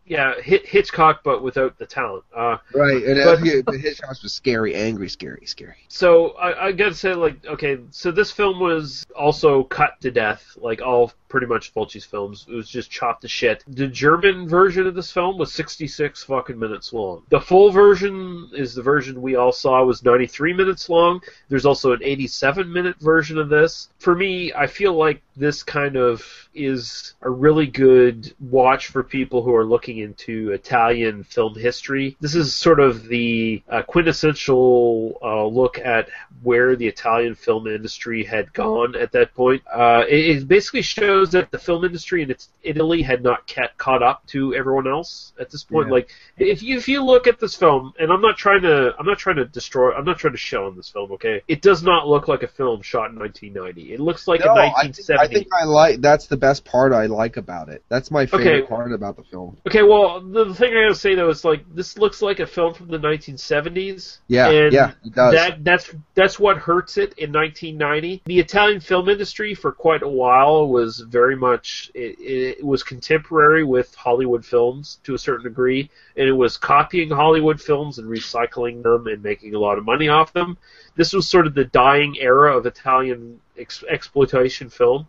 yeah, 0.10 0.34
Hit, 0.42 0.66
Hitchcock, 0.66 1.22
but 1.24 1.44
without 1.44 1.78
the 1.78 1.86
talent. 1.86 2.26
Uh, 2.36 2.58
Right, 2.74 3.04
and 3.04 3.24
But- 3.24 3.48
uh, 3.48 3.62
but 3.64 3.76
Hitchcock 3.80 4.18
was 4.24 4.34
scary, 4.34 4.74
angry, 4.76 5.08
scary, 5.08 5.46
scary. 5.46 5.76
So 5.88 6.32
I, 6.32 6.68
I 6.68 6.72
gotta 6.72 6.96
say, 6.96 7.14
like, 7.14 7.46
okay, 7.46 7.80
so 7.92 8.12
this 8.12 8.32
film 8.32 8.60
was 8.60 9.06
also 9.16 9.64
cut 9.64 10.02
to 10.02 10.10
death, 10.12 10.58
like 10.58 10.82
all 10.82 11.14
pretty 11.30 11.48
much 11.48 11.74
Fulci's 11.74 12.06
films. 12.06 12.46
It 12.50 12.56
was 12.56 12.70
just 12.70 12.92
chopped 12.92 13.22
to 13.22 13.28
shit. 13.28 13.64
The 13.68 13.88
German 13.88 14.48
version 14.48 14.88
of 14.88 14.96
this 14.96 15.12
film 15.12 15.38
was 15.38 15.54
66 15.54 16.24
fucking 16.24 16.60
minutes 16.60 16.92
long. 16.92 17.24
The 17.30 17.40
full 17.40 17.72
version 17.72 18.50
is 18.54 18.74
the 18.74 18.82
version 18.82 19.22
we 19.22 19.36
all 19.36 19.52
saw 19.52 19.84
was 19.84 20.04
93 20.04 20.54
minutes 20.54 20.90
long. 20.90 21.22
There's 21.48 21.66
also 21.66 21.94
an 21.94 22.04
87 22.04 22.72
minute 22.72 23.00
version 23.00 23.38
of 23.38 23.50
this. 23.50 23.90
For 24.00 24.16
me, 24.16 24.52
I 24.54 24.68
feel 24.68 24.94
like 24.94 25.22
this 25.36 25.64
kind 25.64 25.96
of 25.96 26.24
is 26.54 27.14
a 27.22 27.30
really 27.30 27.68
good 27.68 28.34
watch 28.40 28.88
for 28.88 29.04
people 29.04 29.44
who 29.44 29.56
are 29.56 29.66
looking 29.66 30.00
into 30.00 30.52
Italian 30.52 31.24
film 31.24 31.58
history. 31.58 32.18
This 32.20 32.36
is 32.36 32.54
sort 32.54 32.80
of 32.80 33.08
the 33.08 33.62
uh, 33.70 33.84
quintessential 33.84 35.18
uh, 35.22 35.46
look 35.46 35.78
at 35.80 36.10
where 36.44 36.76
the 36.76 36.88
Italian 36.88 37.36
film 37.36 37.68
industry 37.68 38.24
had 38.24 38.52
gone 38.54 38.96
at 38.96 39.12
that 39.14 39.34
point. 39.34 39.64
Uh, 39.74 40.04
it, 40.10 40.38
it 40.38 40.48
basically 40.48 40.82
shows 40.82 41.19
that 41.26 41.52
the 41.52 41.58
film 41.58 41.86
industry 41.86 42.24
in 42.24 42.32
its, 42.32 42.50
Italy 42.64 43.02
had 43.02 43.24
not 43.24 43.48
ca- 43.48 43.70
caught 43.78 44.04
up 44.04 44.26
to 44.28 44.54
everyone 44.56 44.88
else 44.88 45.34
at 45.40 45.50
this 45.50 45.64
point. 45.64 45.88
Yeah. 45.88 45.94
Like 45.94 46.10
if 46.38 46.64
you 46.64 46.78
if 46.78 46.88
you 46.88 47.04
look 47.04 47.28
at 47.28 47.40
this 47.40 47.56
film, 47.56 47.94
and 48.00 48.12
I'm 48.12 48.22
not 48.22 48.38
trying 48.38 48.62
to 48.64 48.94
I'm 48.98 49.06
not 49.06 49.18
trying 49.18 49.38
to 49.38 49.46
destroy 49.46 49.94
I'm 49.94 50.06
not 50.06 50.20
trying 50.20 50.34
to 50.34 50.40
shell 50.40 50.66
on 50.66 50.76
this 50.76 50.90
film. 50.90 51.12
Okay, 51.14 51.42
it 51.48 51.62
does 51.62 51.84
not 51.84 52.08
look 52.08 52.28
like 52.28 52.44
a 52.44 52.48
film 52.48 52.82
shot 52.82 53.12
in 53.12 53.20
1990. 53.20 53.94
It 53.94 54.00
looks 54.00 54.28
like 54.28 54.42
no, 54.42 54.48
a 54.48 54.54
I 54.54 54.56
think, 54.56 54.98
1970. 54.98 55.24
I 55.24 55.34
think 55.34 55.48
I 55.54 55.66
like. 55.66 56.02
That's 56.02 56.28
the 56.28 56.38
best 56.38 56.66
part 56.66 56.94
I 56.94 57.06
like 57.08 57.38
about 57.38 57.70
it. 57.70 57.84
That's 57.90 58.12
my 58.12 58.26
favorite 58.26 58.48
Okay. 58.48 58.68
part 58.68 58.94
about 58.94 59.18
the 59.18 59.24
film. 59.24 59.58
Okay, 59.68 59.84
well, 59.84 60.22
the, 60.22 60.46
the 60.46 60.56
thing 60.56 60.72
I 60.72 60.84
gotta 60.84 60.96
say 60.96 61.16
though 61.16 61.30
is 61.30 61.44
like 61.44 61.64
this 61.74 61.98
looks 61.98 62.22
like 62.22 62.40
a 62.40 62.48
film 62.48 62.74
from 62.74 62.88
the 62.88 63.00
1970s. 63.00 64.20
Yeah, 64.28 64.50
yeah, 64.50 64.92
it 65.06 65.14
does. 65.14 65.34
That 65.34 65.64
that's 65.64 65.92
that's 66.16 66.40
what 66.40 66.58
hurts 66.58 66.98
it 66.98 67.14
in 67.18 67.32
1990. 67.32 68.24
The 68.26 68.40
Italian 68.40 68.80
film 68.80 69.10
industry 69.10 69.56
for 69.56 69.72
quite 69.72 70.04
a 70.04 70.08
while 70.08 70.68
was 70.68 71.06
very 71.10 71.36
much 71.36 71.92
it, 71.94 72.20
it 72.20 72.66
was 72.66 72.84
contemporary 72.84 73.64
with 73.64 73.94
Hollywood 73.96 74.46
films 74.46 75.00
to 75.04 75.14
a 75.14 75.18
certain 75.18 75.44
degree, 75.44 75.90
and 76.16 76.28
it 76.28 76.34
was 76.34 76.58
copying 76.58 77.10
Hollywood 77.10 77.62
films 77.62 78.00
and 78.00 78.10
recycling 78.10 78.84
them 78.84 79.08
and 79.08 79.22
making 79.24 79.56
a 79.56 79.60
lot 79.60 79.78
of 79.78 79.86
money 79.86 80.08
off 80.08 80.34
them. 80.34 80.58
This 80.96 81.14
was 81.14 81.28
sort 81.28 81.48
of 81.48 81.54
the 81.54 81.66
dying 81.66 82.16
era 82.20 82.56
of 82.58 82.66
Italian 82.66 83.40
ex- 83.58 83.84
exploitation 83.90 84.70
film 84.70 85.08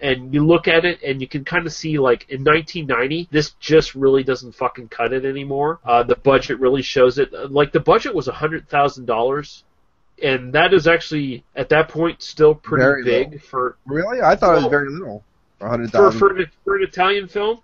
and 0.00 0.34
you 0.34 0.44
look 0.44 0.66
at 0.66 0.84
it 0.84 1.02
and 1.02 1.20
you 1.20 1.28
can 1.28 1.44
kind 1.44 1.66
of 1.66 1.72
see 1.72 1.98
like 1.98 2.28
in 2.28 2.42
1990 2.42 3.28
this 3.30 3.52
just 3.60 3.94
really 3.94 4.24
doesn't 4.24 4.52
fucking 4.52 4.88
cut 4.88 5.12
it 5.12 5.24
anymore 5.24 5.78
uh, 5.84 6.02
the 6.02 6.16
budget 6.16 6.58
really 6.58 6.82
shows 6.82 7.18
it 7.18 7.32
Uh, 7.32 7.46
like 7.48 7.70
the 7.72 7.80
budget 7.80 8.12
was 8.14 8.26
$100000 8.26 9.62
and 10.22 10.52
that 10.52 10.72
is 10.72 10.86
actually 10.86 11.44
at 11.56 11.68
that 11.68 11.88
point 11.88 12.22
still 12.22 12.54
pretty 12.54 12.82
Very 12.84 13.04
big 13.04 13.32
low. 13.32 13.38
for 13.38 13.76
Really, 13.86 14.20
I 14.20 14.36
thought 14.36 14.52
it 14.52 14.62
was 14.62 14.70
very 14.70 14.90
little. 14.90 15.24
A 15.64 15.68
hundred 15.68 15.90
for, 15.90 16.10
for, 16.12 16.36
an, 16.36 16.46
for 16.64 16.76
an 16.76 16.82
Italian 16.82 17.28
film 17.28 17.60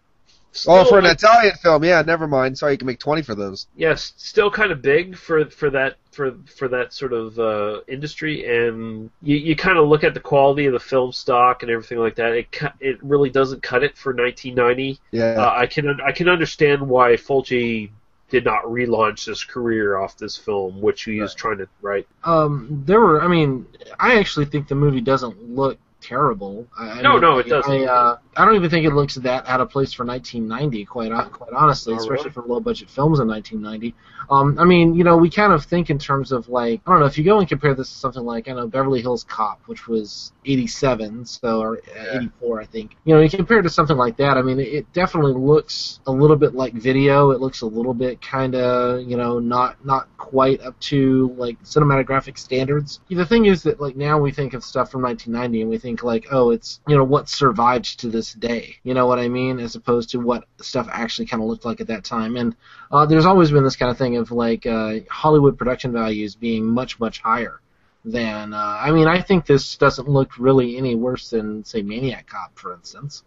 Oh, 0.66 0.84
for 0.84 0.98
an 0.98 1.04
like, 1.04 1.14
Italian 1.18 1.54
film, 1.62 1.84
yeah. 1.84 2.02
Never 2.02 2.26
mind. 2.26 2.58
Sorry, 2.58 2.72
you 2.72 2.78
can 2.78 2.86
make 2.88 2.98
twenty 2.98 3.22
for 3.22 3.36
those. 3.36 3.68
yes, 3.76 4.14
still 4.16 4.50
kind 4.50 4.72
of 4.72 4.82
big 4.82 5.16
for 5.16 5.44
for 5.48 5.70
that 5.70 5.94
for 6.10 6.34
for 6.56 6.66
that 6.66 6.92
sort 6.92 7.12
of 7.12 7.38
uh, 7.38 7.82
industry, 7.86 8.44
and 8.44 9.10
you 9.22 9.36
you 9.36 9.54
kind 9.54 9.78
of 9.78 9.86
look 9.86 10.02
at 10.02 10.12
the 10.12 10.18
quality 10.18 10.66
of 10.66 10.72
the 10.72 10.80
film 10.80 11.12
stock 11.12 11.62
and 11.62 11.70
everything 11.70 11.98
like 11.98 12.16
that. 12.16 12.32
It 12.32 12.48
it 12.80 12.98
really 13.00 13.30
doesn't 13.30 13.62
cut 13.62 13.84
it 13.84 13.96
for 13.96 14.12
1990. 14.12 14.98
Yeah. 15.12 15.34
Uh, 15.40 15.54
I 15.56 15.66
can 15.66 16.00
I 16.04 16.10
can 16.10 16.28
understand 16.28 16.82
why 16.82 17.12
Fulci 17.12 17.90
did 18.28 18.44
not 18.44 18.64
relaunch 18.64 19.26
his 19.26 19.44
career 19.44 19.98
off 19.98 20.16
this 20.16 20.36
film, 20.36 20.80
which 20.80 21.04
he 21.04 21.20
was 21.20 21.32
trying 21.32 21.58
to 21.58 21.68
write. 21.80 22.08
um, 22.24 22.82
there 22.86 23.00
were. 23.00 23.22
I 23.22 23.28
mean, 23.28 23.66
I 24.00 24.18
actually 24.18 24.46
think 24.46 24.66
the 24.66 24.74
movie 24.74 25.00
doesn't 25.00 25.54
look 25.54 25.78
terrible. 26.00 26.66
I, 26.78 27.00
No, 27.02 27.18
no, 27.18 27.38
it 27.38 27.46
doesn't. 27.46 27.72
I, 27.72 27.84
uh, 27.84 28.18
I 28.36 28.44
don't 28.44 28.54
even 28.54 28.70
think 28.70 28.86
it 28.86 28.92
looks 28.92 29.16
that 29.16 29.46
out 29.46 29.60
of 29.60 29.70
place 29.70 29.92
for 29.92 30.04
1990. 30.04 30.84
Quite 30.84 31.10
quite 31.32 31.52
honestly, 31.52 31.94
Oh, 31.94 31.96
especially 31.96 32.16
really? 32.24 32.30
for 32.30 32.42
low 32.44 32.60
budget 32.60 32.88
films 32.88 33.20
in 33.20 33.28
1990. 33.28 33.94
Um, 34.30 34.56
I 34.60 34.64
mean, 34.64 34.94
you 34.94 35.02
know, 35.02 35.16
we 35.16 35.28
kind 35.28 35.52
of 35.52 35.64
think 35.64 35.90
in 35.90 35.98
terms 35.98 36.30
of 36.30 36.48
like 36.48 36.80
I 36.86 36.90
don't 36.90 37.00
know 37.00 37.06
if 37.06 37.18
you 37.18 37.24
go 37.24 37.38
and 37.40 37.48
compare 37.48 37.74
this 37.74 37.90
to 37.90 37.96
something 37.96 38.22
like 38.22 38.48
I 38.48 38.52
know 38.52 38.68
Beverly 38.68 39.00
Hills 39.00 39.24
Cop, 39.24 39.60
which 39.66 39.88
was 39.88 40.32
87, 40.46 41.24
so 41.26 41.60
or 41.60 41.78
uh, 41.78 42.18
84, 42.18 42.60
I 42.60 42.66
think. 42.66 42.96
You 43.04 43.14
know, 43.16 43.20
you 43.20 43.28
compare 43.28 43.58
it 43.58 43.62
to 43.64 43.70
something 43.70 43.96
like 43.96 44.16
that. 44.18 44.38
I 44.38 44.42
mean, 44.42 44.60
it, 44.60 44.68
it 44.68 44.92
definitely 44.92 45.32
looks 45.34 45.98
a 46.06 46.12
little 46.12 46.36
bit 46.36 46.54
like 46.54 46.74
video. 46.74 47.30
It 47.32 47.40
looks 47.40 47.62
a 47.62 47.66
little 47.66 47.94
bit 47.94 48.22
kind 48.22 48.54
of 48.54 49.02
you 49.02 49.16
know 49.16 49.40
not 49.40 49.84
not 49.84 50.08
quite 50.16 50.60
up 50.60 50.78
to 50.80 51.34
like 51.36 51.60
cinematographic 51.64 52.38
standards. 52.38 53.00
The 53.10 53.26
thing 53.26 53.46
is 53.46 53.64
that 53.64 53.80
like 53.80 53.96
now 53.96 54.20
we 54.20 54.30
think 54.30 54.54
of 54.54 54.62
stuff 54.62 54.90
from 54.92 55.02
1990 55.02 55.62
and 55.62 55.70
we 55.70 55.78
think 55.78 55.89
like 56.02 56.26
oh 56.30 56.50
it's 56.50 56.80
you 56.86 56.96
know 56.96 57.04
what 57.04 57.28
survived 57.28 58.00
to 58.00 58.08
this 58.08 58.32
day. 58.32 58.76
You 58.82 58.94
know 58.94 59.06
what 59.06 59.18
I 59.18 59.28
mean? 59.28 59.58
As 59.58 59.74
opposed 59.74 60.10
to 60.10 60.18
what 60.18 60.44
stuff 60.60 60.88
actually 60.90 61.26
kind 61.26 61.42
of 61.42 61.48
looked 61.48 61.64
like 61.64 61.80
at 61.80 61.86
that 61.88 62.04
time. 62.04 62.36
And 62.36 62.56
uh, 62.90 63.06
there's 63.06 63.26
always 63.26 63.50
been 63.50 63.64
this 63.64 63.76
kind 63.76 63.90
of 63.90 63.98
thing 63.98 64.16
of 64.16 64.30
like 64.30 64.66
uh, 64.66 65.00
Hollywood 65.10 65.58
production 65.58 65.92
values 65.92 66.34
being 66.34 66.66
much 66.66 67.00
much 67.00 67.20
higher 67.20 67.60
than. 68.04 68.54
Uh, 68.54 68.78
I 68.80 68.90
mean, 68.92 69.08
I 69.08 69.20
think 69.20 69.46
this 69.46 69.76
doesn't 69.76 70.08
look 70.08 70.38
really 70.38 70.76
any 70.76 70.94
worse 70.94 71.30
than 71.30 71.64
say 71.64 71.82
Maniac 71.82 72.26
Cop, 72.26 72.58
for 72.58 72.72
instance. 72.72 73.24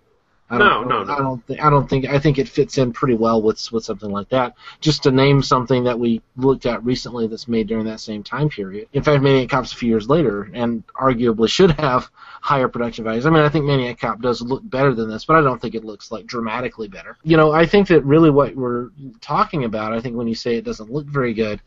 I 0.49 0.57
No, 0.57 0.69
don't, 0.69 0.87
no, 0.89 1.03
no. 1.03 1.13
I 1.13 1.17
don't 1.19 1.47
think. 1.47 1.63
I 1.63 1.69
don't 1.69 1.89
think. 1.89 2.05
I 2.05 2.19
think 2.19 2.37
it 2.37 2.49
fits 2.49 2.77
in 2.77 2.91
pretty 2.91 3.15
well 3.15 3.41
with 3.41 3.71
with 3.71 3.85
something 3.85 4.11
like 4.11 4.29
that. 4.29 4.55
Just 4.81 5.03
to 5.03 5.11
name 5.11 5.41
something 5.41 5.83
that 5.85 5.97
we 5.97 6.21
looked 6.35 6.65
at 6.65 6.83
recently 6.83 7.27
that's 7.27 7.47
made 7.47 7.67
during 7.67 7.85
that 7.85 8.01
same 8.01 8.23
time 8.23 8.49
period. 8.49 8.87
In 8.93 9.03
fact, 9.03 9.23
Maniac 9.23 9.49
Cop's 9.49 9.71
a 9.71 9.75
few 9.75 9.89
years 9.89 10.09
later, 10.09 10.49
and 10.53 10.83
arguably 10.95 11.49
should 11.49 11.71
have 11.71 12.09
higher 12.41 12.67
production 12.67 13.03
values. 13.03 13.25
I 13.25 13.29
mean, 13.29 13.41
I 13.41 13.49
think 13.49 13.65
Maniac 13.65 13.99
Cop 13.99 14.21
does 14.21 14.41
look 14.41 14.69
better 14.69 14.93
than 14.93 15.09
this, 15.09 15.25
but 15.25 15.37
I 15.37 15.41
don't 15.41 15.61
think 15.61 15.75
it 15.75 15.85
looks 15.85 16.11
like 16.11 16.25
dramatically 16.25 16.87
better. 16.87 17.17
You 17.23 17.37
know, 17.37 17.51
I 17.51 17.65
think 17.65 17.87
that 17.87 18.03
really 18.03 18.29
what 18.29 18.55
we're 18.55 18.89
talking 19.21 19.63
about. 19.63 19.93
I 19.93 20.01
think 20.01 20.17
when 20.17 20.27
you 20.27 20.35
say 20.35 20.57
it 20.57 20.65
doesn't 20.65 20.91
look 20.91 21.07
very 21.07 21.33
good. 21.33 21.61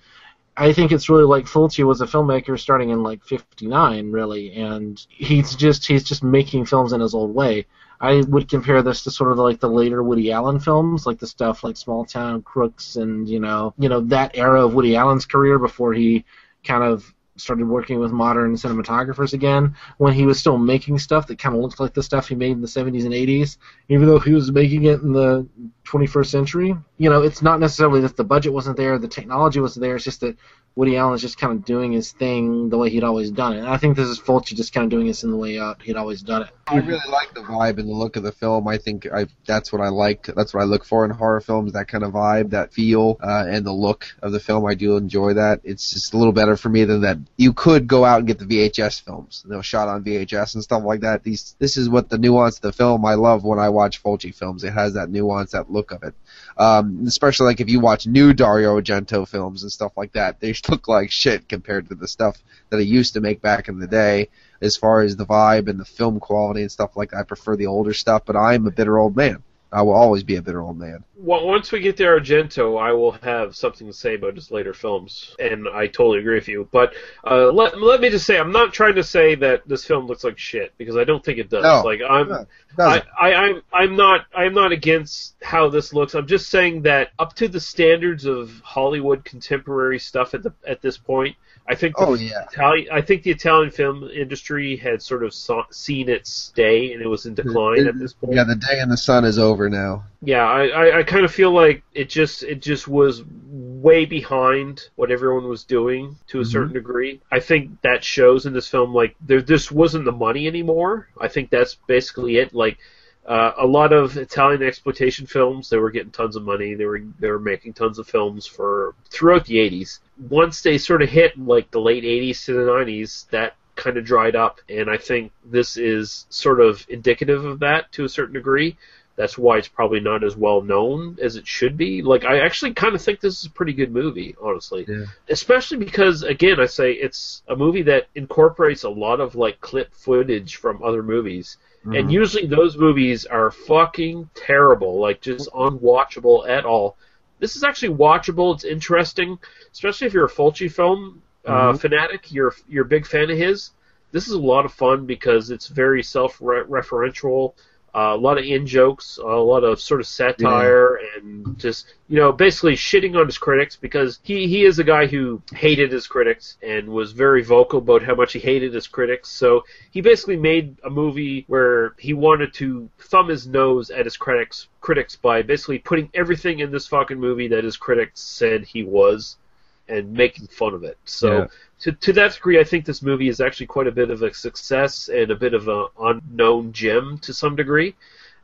I 0.58 0.72
think 0.72 0.90
it's 0.90 1.10
really 1.10 1.24
like 1.24 1.44
Fulci 1.44 1.84
was 1.84 2.00
a 2.00 2.06
filmmaker 2.06 2.58
starting 2.58 2.90
in 2.90 3.02
like 3.02 3.22
'59, 3.24 4.10
really, 4.10 4.54
and 4.54 5.04
he's 5.10 5.54
just 5.54 5.86
he's 5.86 6.04
just 6.04 6.22
making 6.22 6.66
films 6.66 6.92
in 6.92 7.00
his 7.00 7.14
old 7.14 7.34
way. 7.34 7.66
I 8.00 8.22
would 8.28 8.48
compare 8.48 8.82
this 8.82 9.04
to 9.04 9.10
sort 9.10 9.32
of 9.32 9.38
like 9.38 9.60
the 9.60 9.68
later 9.68 10.02
Woody 10.02 10.30
Allen 10.30 10.60
films, 10.60 11.06
like 11.06 11.18
the 11.18 11.26
stuff 11.26 11.64
like 11.64 11.76
Small 11.76 12.04
Town 12.04 12.42
Crooks 12.42 12.96
and 12.96 13.28
you 13.28 13.40
know 13.40 13.74
you 13.78 13.88
know 13.88 14.00
that 14.02 14.36
era 14.36 14.64
of 14.64 14.74
Woody 14.74 14.96
Allen's 14.96 15.26
career 15.26 15.58
before 15.58 15.92
he 15.92 16.24
kind 16.64 16.82
of 16.82 17.12
started 17.36 17.66
working 17.68 17.98
with 17.98 18.10
modern 18.10 18.54
cinematographers 18.54 19.34
again 19.34 19.74
when 19.98 20.12
he 20.12 20.24
was 20.24 20.38
still 20.38 20.56
making 20.56 20.98
stuff 20.98 21.26
that 21.26 21.38
kind 21.38 21.54
of 21.54 21.60
looked 21.60 21.78
like 21.78 21.92
the 21.92 22.02
stuff 22.02 22.28
he 22.28 22.34
made 22.34 22.52
in 22.52 22.60
the 22.60 22.66
70s 22.66 23.04
and 23.04 23.12
80s 23.12 23.58
even 23.88 24.06
though 24.06 24.18
he 24.18 24.32
was 24.32 24.50
making 24.50 24.84
it 24.84 25.02
in 25.02 25.12
the 25.12 25.46
21st 25.84 26.26
century. 26.26 26.74
You 26.98 27.10
know 27.10 27.22
it's 27.22 27.42
not 27.42 27.60
necessarily 27.60 28.00
that 28.00 28.16
the 28.16 28.24
budget 28.24 28.52
wasn't 28.52 28.76
there 28.76 28.98
the 28.98 29.08
technology 29.08 29.60
wasn't 29.60 29.82
there 29.82 29.96
it's 29.96 30.04
just 30.04 30.20
that 30.20 30.36
Woody 30.76 30.98
Allen's 30.98 31.22
just 31.22 31.38
kind 31.38 31.54
of 31.54 31.64
doing 31.64 31.92
his 31.92 32.12
thing 32.12 32.68
the 32.68 32.76
way 32.76 32.90
he'd 32.90 33.02
always 33.02 33.30
done 33.30 33.54
it. 33.54 33.60
And 33.60 33.68
I 33.68 33.78
think 33.78 33.96
this 33.96 34.08
is 34.08 34.20
Fulci 34.20 34.54
just 34.54 34.74
kind 34.74 34.84
of 34.84 34.90
doing 34.90 35.06
this 35.06 35.24
in 35.24 35.30
the 35.30 35.36
way 35.36 35.58
uh, 35.58 35.74
he'd 35.82 35.96
always 35.96 36.20
done 36.20 36.42
it. 36.42 36.50
I 36.66 36.76
really 36.76 37.00
like 37.10 37.32
the 37.32 37.40
vibe 37.40 37.78
and 37.78 37.88
the 37.88 37.94
look 37.94 38.16
of 38.16 38.22
the 38.22 38.32
film. 38.32 38.68
I 38.68 38.76
think 38.76 39.06
I 39.10 39.26
that's 39.46 39.72
what 39.72 39.80
I 39.80 39.88
like. 39.88 40.26
That's 40.26 40.52
what 40.52 40.60
I 40.60 40.64
look 40.64 40.84
for 40.84 41.06
in 41.06 41.10
horror 41.12 41.40
films. 41.40 41.72
That 41.72 41.88
kind 41.88 42.04
of 42.04 42.12
vibe, 42.12 42.50
that 42.50 42.74
feel, 42.74 43.16
uh, 43.22 43.46
and 43.48 43.64
the 43.64 43.72
look 43.72 44.06
of 44.20 44.32
the 44.32 44.40
film. 44.40 44.66
I 44.66 44.74
do 44.74 44.98
enjoy 44.98 45.34
that. 45.34 45.60
It's 45.64 45.94
just 45.94 46.12
a 46.12 46.18
little 46.18 46.34
better 46.34 46.58
for 46.58 46.68
me 46.68 46.84
than 46.84 47.00
that. 47.02 47.16
You 47.38 47.54
could 47.54 47.86
go 47.86 48.04
out 48.04 48.18
and 48.18 48.26
get 48.26 48.38
the 48.38 48.44
VHS 48.44 49.00
films, 49.00 49.44
you 49.46 49.54
know, 49.54 49.62
shot 49.62 49.88
on 49.88 50.04
VHS 50.04 50.54
and 50.54 50.62
stuff 50.62 50.82
like 50.84 51.00
that. 51.00 51.22
These 51.22 51.56
this 51.58 51.78
is 51.78 51.88
what 51.88 52.10
the 52.10 52.18
nuance 52.18 52.56
of 52.56 52.62
the 52.62 52.72
film 52.72 53.06
I 53.06 53.14
love 53.14 53.44
when 53.44 53.58
I 53.58 53.70
watch 53.70 54.02
Fulci 54.02 54.34
films. 54.34 54.62
It 54.62 54.74
has 54.74 54.92
that 54.92 55.08
nuance, 55.08 55.52
that 55.52 55.70
look 55.70 55.90
of 55.92 56.02
it. 56.02 56.14
Um, 56.58 57.04
especially 57.06 57.46
like 57.46 57.60
if 57.60 57.68
you 57.68 57.80
watch 57.80 58.06
new 58.06 58.32
Dario 58.32 58.80
Argento 58.80 59.28
films 59.28 59.62
and 59.62 59.70
stuff 59.70 59.92
like 59.96 60.12
that, 60.12 60.40
they 60.40 60.54
look 60.68 60.88
like 60.88 61.10
shit 61.10 61.48
compared 61.48 61.88
to 61.88 61.94
the 61.94 62.08
stuff 62.08 62.42
that 62.70 62.80
he 62.80 62.86
used 62.86 63.14
to 63.14 63.20
make 63.20 63.42
back 63.42 63.68
in 63.68 63.78
the 63.78 63.86
day. 63.86 64.28
As 64.62 64.76
far 64.76 65.02
as 65.02 65.16
the 65.16 65.26
vibe 65.26 65.68
and 65.68 65.78
the 65.78 65.84
film 65.84 66.18
quality 66.18 66.62
and 66.62 66.72
stuff 66.72 66.96
like 66.96 67.10
that, 67.10 67.18
I 67.18 67.22
prefer 67.24 67.56
the 67.56 67.66
older 67.66 67.92
stuff. 67.92 68.22
But 68.24 68.36
I'm 68.36 68.66
a 68.66 68.70
bitter 68.70 68.98
old 68.98 69.16
man. 69.16 69.42
I 69.72 69.82
will 69.82 69.94
always 69.94 70.22
be 70.22 70.36
a 70.36 70.42
bitter 70.42 70.62
old 70.62 70.78
man. 70.78 71.02
Well, 71.16 71.46
once 71.46 71.72
we 71.72 71.80
get 71.80 71.96
to 71.96 72.04
Argento, 72.04 72.80
I 72.80 72.92
will 72.92 73.12
have 73.12 73.56
something 73.56 73.86
to 73.86 73.92
say 73.92 74.14
about 74.14 74.36
his 74.36 74.50
later 74.50 74.72
films, 74.72 75.34
and 75.40 75.68
I 75.68 75.88
totally 75.88 76.20
agree 76.20 76.36
with 76.36 76.46
you. 76.46 76.68
But 76.70 76.94
uh, 77.26 77.50
let 77.50 77.80
let 77.80 78.00
me 78.00 78.08
just 78.08 78.26
say, 78.26 78.38
I'm 78.38 78.52
not 78.52 78.72
trying 78.72 78.94
to 78.94 79.02
say 79.02 79.34
that 79.36 79.66
this 79.66 79.84
film 79.84 80.06
looks 80.06 80.22
like 80.22 80.38
shit 80.38 80.72
because 80.78 80.96
I 80.96 81.04
don't 81.04 81.24
think 81.24 81.38
it 81.38 81.50
does. 81.50 81.64
No, 81.64 81.82
like 81.82 82.00
I'm, 82.08 82.28
no, 82.28 82.46
I. 82.78 83.02
I, 83.20 83.34
I'm, 83.34 83.62
I'm 83.72 83.96
not, 83.96 84.26
I'm 84.34 84.54
not 84.54 84.70
against 84.70 85.34
how 85.42 85.68
this 85.68 85.92
looks. 85.92 86.14
I'm 86.14 86.28
just 86.28 86.48
saying 86.48 86.82
that 86.82 87.10
up 87.18 87.34
to 87.34 87.48
the 87.48 87.60
standards 87.60 88.24
of 88.24 88.60
Hollywood 88.62 89.24
contemporary 89.24 89.98
stuff 89.98 90.32
at 90.34 90.42
the 90.44 90.54
at 90.66 90.80
this 90.80 90.96
point, 90.96 91.36
I 91.68 91.74
think 91.74 91.96
the 91.96 92.06
Oh, 92.06 92.14
yeah. 92.14 92.44
Italian, 92.52 92.86
I 92.92 93.00
think 93.00 93.22
the 93.24 93.30
Italian 93.32 93.70
film 93.70 94.08
industry 94.10 94.76
had 94.76 95.02
sort 95.02 95.24
of 95.24 95.34
saw, 95.34 95.64
seen 95.70 96.08
its 96.08 96.50
day, 96.50 96.92
and 96.92 97.02
it 97.02 97.08
was 97.08 97.26
in 97.26 97.34
decline 97.34 97.86
at 97.88 97.98
this 97.98 98.12
point. 98.12 98.34
Yeah, 98.34 98.44
the 98.44 98.54
day 98.54 98.78
in 98.80 98.88
the 98.88 98.96
sun 98.96 99.24
is 99.24 99.38
over 99.38 99.68
now. 99.68 100.04
Yeah, 100.22 100.44
I, 100.44 100.66
I, 100.68 100.98
I 100.98 101.02
kind 101.02 101.24
of 101.24 101.32
feel 101.32 101.50
like 101.50 101.82
it 101.92 102.08
just 102.08 102.42
it 102.44 102.62
just 102.62 102.86
was 102.88 103.22
way 103.26 104.04
behind 104.06 104.88
what 104.96 105.10
everyone 105.10 105.48
was 105.48 105.64
doing 105.64 106.16
to 106.28 106.38
a 106.40 106.42
Mhm. 106.42 106.46
certain 106.52 106.72
degree. 106.72 107.20
I 107.30 107.40
think 107.40 107.80
that 107.82 108.02
shows 108.04 108.46
in 108.46 108.52
this 108.52 108.68
film. 108.68 108.94
Like 108.94 109.16
there 109.20 109.42
this 109.42 109.70
wasn't 109.70 110.04
the 110.04 110.12
money 110.12 110.46
anymore. 110.46 111.08
I 111.20 111.28
think 111.28 111.50
that's 111.50 111.76
basically 111.86 112.36
it. 112.38 112.54
Like 112.54 112.78
uh, 113.26 113.52
a 113.58 113.66
lot 113.66 113.92
of 113.92 114.16
Italian 114.16 114.62
exploitation 114.62 115.26
films, 115.26 115.68
they 115.68 115.78
were 115.78 115.90
getting 115.90 116.12
tons 116.12 116.36
of 116.36 116.44
money. 116.44 116.74
They 116.74 116.84
were 116.84 117.02
they 117.18 117.28
were 117.28 117.40
making 117.40 117.74
tons 117.74 117.98
of 117.98 118.06
films 118.06 118.46
for 118.46 118.94
throughout 119.10 119.46
the 119.46 119.56
80s. 119.56 119.98
Once 120.28 120.62
they 120.62 120.78
sort 120.78 121.02
of 121.02 121.08
hit 121.08 121.36
like 121.38 121.70
the 121.70 121.80
late 121.80 122.04
80s 122.04 122.44
to 122.44 122.52
the 122.52 122.70
90s, 122.70 123.28
that 123.30 123.54
kind 123.74 123.96
of 123.96 124.04
dried 124.04 124.36
up, 124.36 124.60
and 124.68 124.88
I 124.88 124.96
think 124.96 125.32
this 125.44 125.76
is 125.76 126.26
sort 126.30 126.60
of 126.60 126.86
indicative 126.88 127.44
of 127.44 127.60
that 127.60 127.90
to 127.92 128.04
a 128.04 128.08
certain 128.08 128.34
degree. 128.34 128.76
That's 129.16 129.38
why 129.38 129.56
it's 129.58 129.68
probably 129.68 130.00
not 130.00 130.22
as 130.22 130.36
well 130.36 130.60
known 130.60 131.18
as 131.22 131.36
it 131.36 131.46
should 131.46 131.76
be. 131.76 132.02
Like 132.02 132.24
I 132.24 132.40
actually 132.40 132.74
kind 132.74 132.94
of 132.94 133.02
think 133.02 133.20
this 133.20 133.40
is 133.40 133.46
a 133.46 133.50
pretty 133.50 133.72
good 133.72 133.90
movie, 133.90 134.36
honestly. 134.40 134.84
Yeah. 134.86 135.06
Especially 135.28 135.78
because 135.78 136.22
again, 136.22 136.60
I 136.60 136.66
say 136.66 136.92
it's 136.92 137.42
a 137.48 137.56
movie 137.56 137.82
that 137.82 138.08
incorporates 138.14 138.84
a 138.84 138.90
lot 138.90 139.20
of 139.20 139.34
like 139.34 139.60
clip 139.60 139.94
footage 139.94 140.56
from 140.56 140.82
other 140.84 141.02
movies. 141.02 141.56
And 141.92 142.08
Mhm. 142.08 142.12
usually 142.12 142.46
those 142.46 142.76
movies 142.76 143.26
are 143.26 143.50
fucking 143.50 144.28
terrible, 144.34 144.98
like 144.98 145.20
just 145.20 145.48
unwatchable 145.52 146.48
at 146.48 146.64
all. 146.64 146.96
This 147.38 147.54
is 147.56 147.64
actually 147.64 147.94
watchable. 147.96 148.54
It's 148.54 148.64
interesting, 148.64 149.38
especially 149.72 150.06
if 150.06 150.14
you're 150.14 150.26
a 150.26 150.30
Fulci 150.30 150.70
film 150.70 151.22
uh, 151.44 151.72
Mhm. 151.72 151.80
fanatic. 151.80 152.32
You're 152.32 152.54
you're 152.68 152.84
a 152.84 152.88
big 152.88 153.06
fan 153.06 153.30
of 153.30 153.38
his. 153.38 153.70
This 154.10 154.26
is 154.26 154.34
a 154.34 154.38
lot 154.40 154.64
of 154.64 154.72
fun 154.72 155.06
because 155.06 155.50
it's 155.50 155.68
very 155.68 156.02
self-referential. 156.02 157.54
A 157.98 158.14
lot 158.14 158.36
of 158.36 158.44
in 158.44 158.66
jokes, 158.66 159.16
a 159.16 159.24
lot 159.24 159.64
of 159.64 159.80
sort 159.80 160.00
of 160.00 160.06
satire, 160.06 161.00
and 161.16 161.58
just 161.58 161.94
you 162.08 162.16
know 162.16 162.30
basically 162.30 162.74
shitting 162.74 163.18
on 163.18 163.24
his 163.24 163.38
critics 163.38 163.74
because 163.74 164.20
he 164.22 164.46
he 164.48 164.66
is 164.66 164.78
a 164.78 164.84
guy 164.84 165.06
who 165.06 165.40
hated 165.54 165.92
his 165.92 166.06
critics 166.06 166.58
and 166.62 166.90
was 166.90 167.12
very 167.12 167.42
vocal 167.42 167.78
about 167.78 168.02
how 168.02 168.14
much 168.14 168.34
he 168.34 168.38
hated 168.38 168.74
his 168.74 168.86
critics. 168.86 169.30
So 169.30 169.64
he 169.90 170.02
basically 170.02 170.36
made 170.36 170.76
a 170.84 170.90
movie 170.90 171.44
where 171.48 171.94
he 171.98 172.12
wanted 172.12 172.52
to 172.54 172.90
thumb 172.98 173.28
his 173.28 173.46
nose 173.46 173.88
at 173.90 174.04
his 174.04 174.18
critics 174.18 174.68
critics 174.82 175.16
by 175.16 175.40
basically 175.40 175.78
putting 175.78 176.10
everything 176.12 176.60
in 176.60 176.70
this 176.70 176.86
fucking 176.86 177.18
movie 177.18 177.48
that 177.48 177.64
his 177.64 177.78
critics 177.78 178.20
said 178.20 178.64
he 178.64 178.84
was 178.84 179.38
and 179.88 180.12
making 180.12 180.46
fun 180.48 180.74
of 180.74 180.82
it. 180.84 180.98
So 181.04 181.32
Yeah. 181.32 181.46
to 181.80 181.92
to 181.92 182.12
that 182.14 182.34
degree, 182.34 182.58
I 182.60 182.64
think 182.64 182.84
this 182.84 183.02
movie 183.02 183.28
is 183.28 183.40
actually 183.40 183.66
quite 183.66 183.86
a 183.86 183.92
bit 183.92 184.10
of 184.10 184.22
a 184.22 184.32
success 184.34 185.08
and 185.08 185.30
a 185.30 185.36
bit 185.36 185.54
of 185.54 185.68
an 185.68 185.86
unknown 186.00 186.72
gem 186.72 187.18
to 187.22 187.32
some 187.32 187.56
degree. 187.56 187.94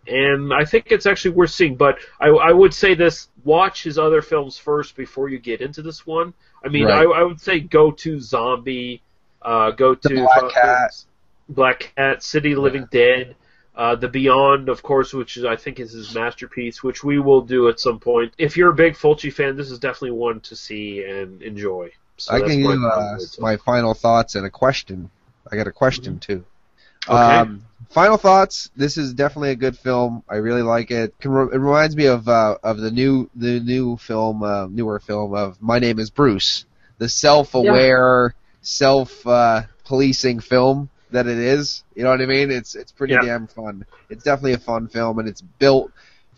And 0.06 0.52
I 0.52 0.64
think 0.64 0.89
it's 0.90 1.06
actually 1.06 1.32
worth 1.32 1.51
seeing. 1.51 1.77
But 1.77 1.98
I, 2.20 2.28
I 2.28 2.52
would 2.52 2.74
say 2.74 2.94
this: 2.94 3.28
watch 3.44 3.85
his 3.85 3.98
other 3.98 4.20
films 4.20 4.59
first 4.59 4.97
before 4.97 5.28
you 5.28 5.39
get 5.39 5.60
into 5.60 5.81
this 5.82 6.05
one. 6.06 6.35
I 6.64 6.69
mean, 6.69 6.86
Right. 6.86 7.06
I, 7.06 7.20
I 7.20 7.23
would 7.23 7.40
say 7.40 7.60
go 7.60 7.90
to 7.93 8.20
Zombie, 8.20 9.02
uh, 9.43 9.70
go 9.73 9.94
The 9.94 10.09
to 10.09 10.14
Black 10.16 10.52
Cat. 10.52 11.05
Black 11.48 11.93
Cat, 11.97 12.23
City 12.23 12.55
Living 12.55 12.86
Dead, 12.90 13.36
uh, 13.74 13.97
The 13.97 14.09
Beyond, 14.09 14.69
of 14.69 14.82
course, 14.82 15.15
which 15.15 15.36
is, 15.36 15.44
I 15.44 15.57
think 15.57 15.81
is 15.81 15.93
his 15.93 16.15
masterpiece, 16.15 16.82
which 16.82 17.03
we 17.03 17.19
will 17.19 17.40
do 17.40 17.69
at 17.69 17.81
some 17.81 17.99
point. 17.99 18.35
If 18.39 18.57
you're 18.57 18.70
a 18.70 18.74
big 18.74 18.94
Fulci 18.94 19.32
fan, 19.32 19.57
this 19.57 19.70
is 19.70 19.78
definitely 19.78 20.12
one 20.12 20.40
to 20.40 20.57
see 20.57 21.05
and 21.05 21.43
enjoy. 21.43 21.90
So 22.19 22.35
I 22.35 22.40
can 22.40 22.62
my 22.62 22.73
give 22.74 22.85
uh, 22.85 22.90
final 22.90 23.27
my 23.39 23.57
final 23.57 23.94
thoughts 23.94 24.35
and 24.35 24.47
a 24.47 24.51
question. 24.51 25.11
I 25.51 25.57
got 25.57 25.66
a 25.66 25.73
question 25.73 26.19
too. 26.19 26.44
Okay. 27.09 27.16
Um, 27.16 27.65
final 27.90 28.16
thoughts. 28.16 28.70
This 28.77 28.97
is 28.97 29.15
definitely 29.15 29.51
a 29.51 29.57
good 29.57 29.77
film. 29.77 30.23
I 30.28 30.36
really 30.36 30.62
like 30.62 30.90
it. 30.90 31.15
It 31.19 31.28
reminds 31.28 31.97
me 31.97 32.07
of 32.07 32.28
uh, 32.28 32.59
of 32.62 32.78
the 32.78 32.90
new 32.90 33.28
the 33.35 33.59
new 33.59 33.97
film, 33.97 34.43
uh, 34.43 34.66
newer 34.66 35.01
film 35.01 35.35
of 35.35 35.61
My 35.61 35.78
Name 35.78 35.99
Is 35.99 36.11
Bruce, 36.11 36.65
the 36.99 37.09
self-aware, 37.09 38.35
self 38.61 39.27
uh, 39.27 39.62
policing 39.85 40.40
film 40.40 40.90
that 41.13 41.27
it 41.27 41.39
is. 41.39 41.85
You 41.95 42.03
know 42.05 42.11
what 42.11 42.21
I 42.21 42.27
mean? 42.27 42.51
It's 42.51 42.75
it's 42.75 42.93
pretty 42.93 43.15
Yeah. 43.15 43.23
damn 43.23 43.47
fun. 43.47 43.85
It's 44.11 44.25
definitely 44.25 44.55
a 44.55 44.59
fun 44.59 44.89
film, 44.89 45.19
and 45.19 45.29
it's 45.29 45.41
built 45.41 45.91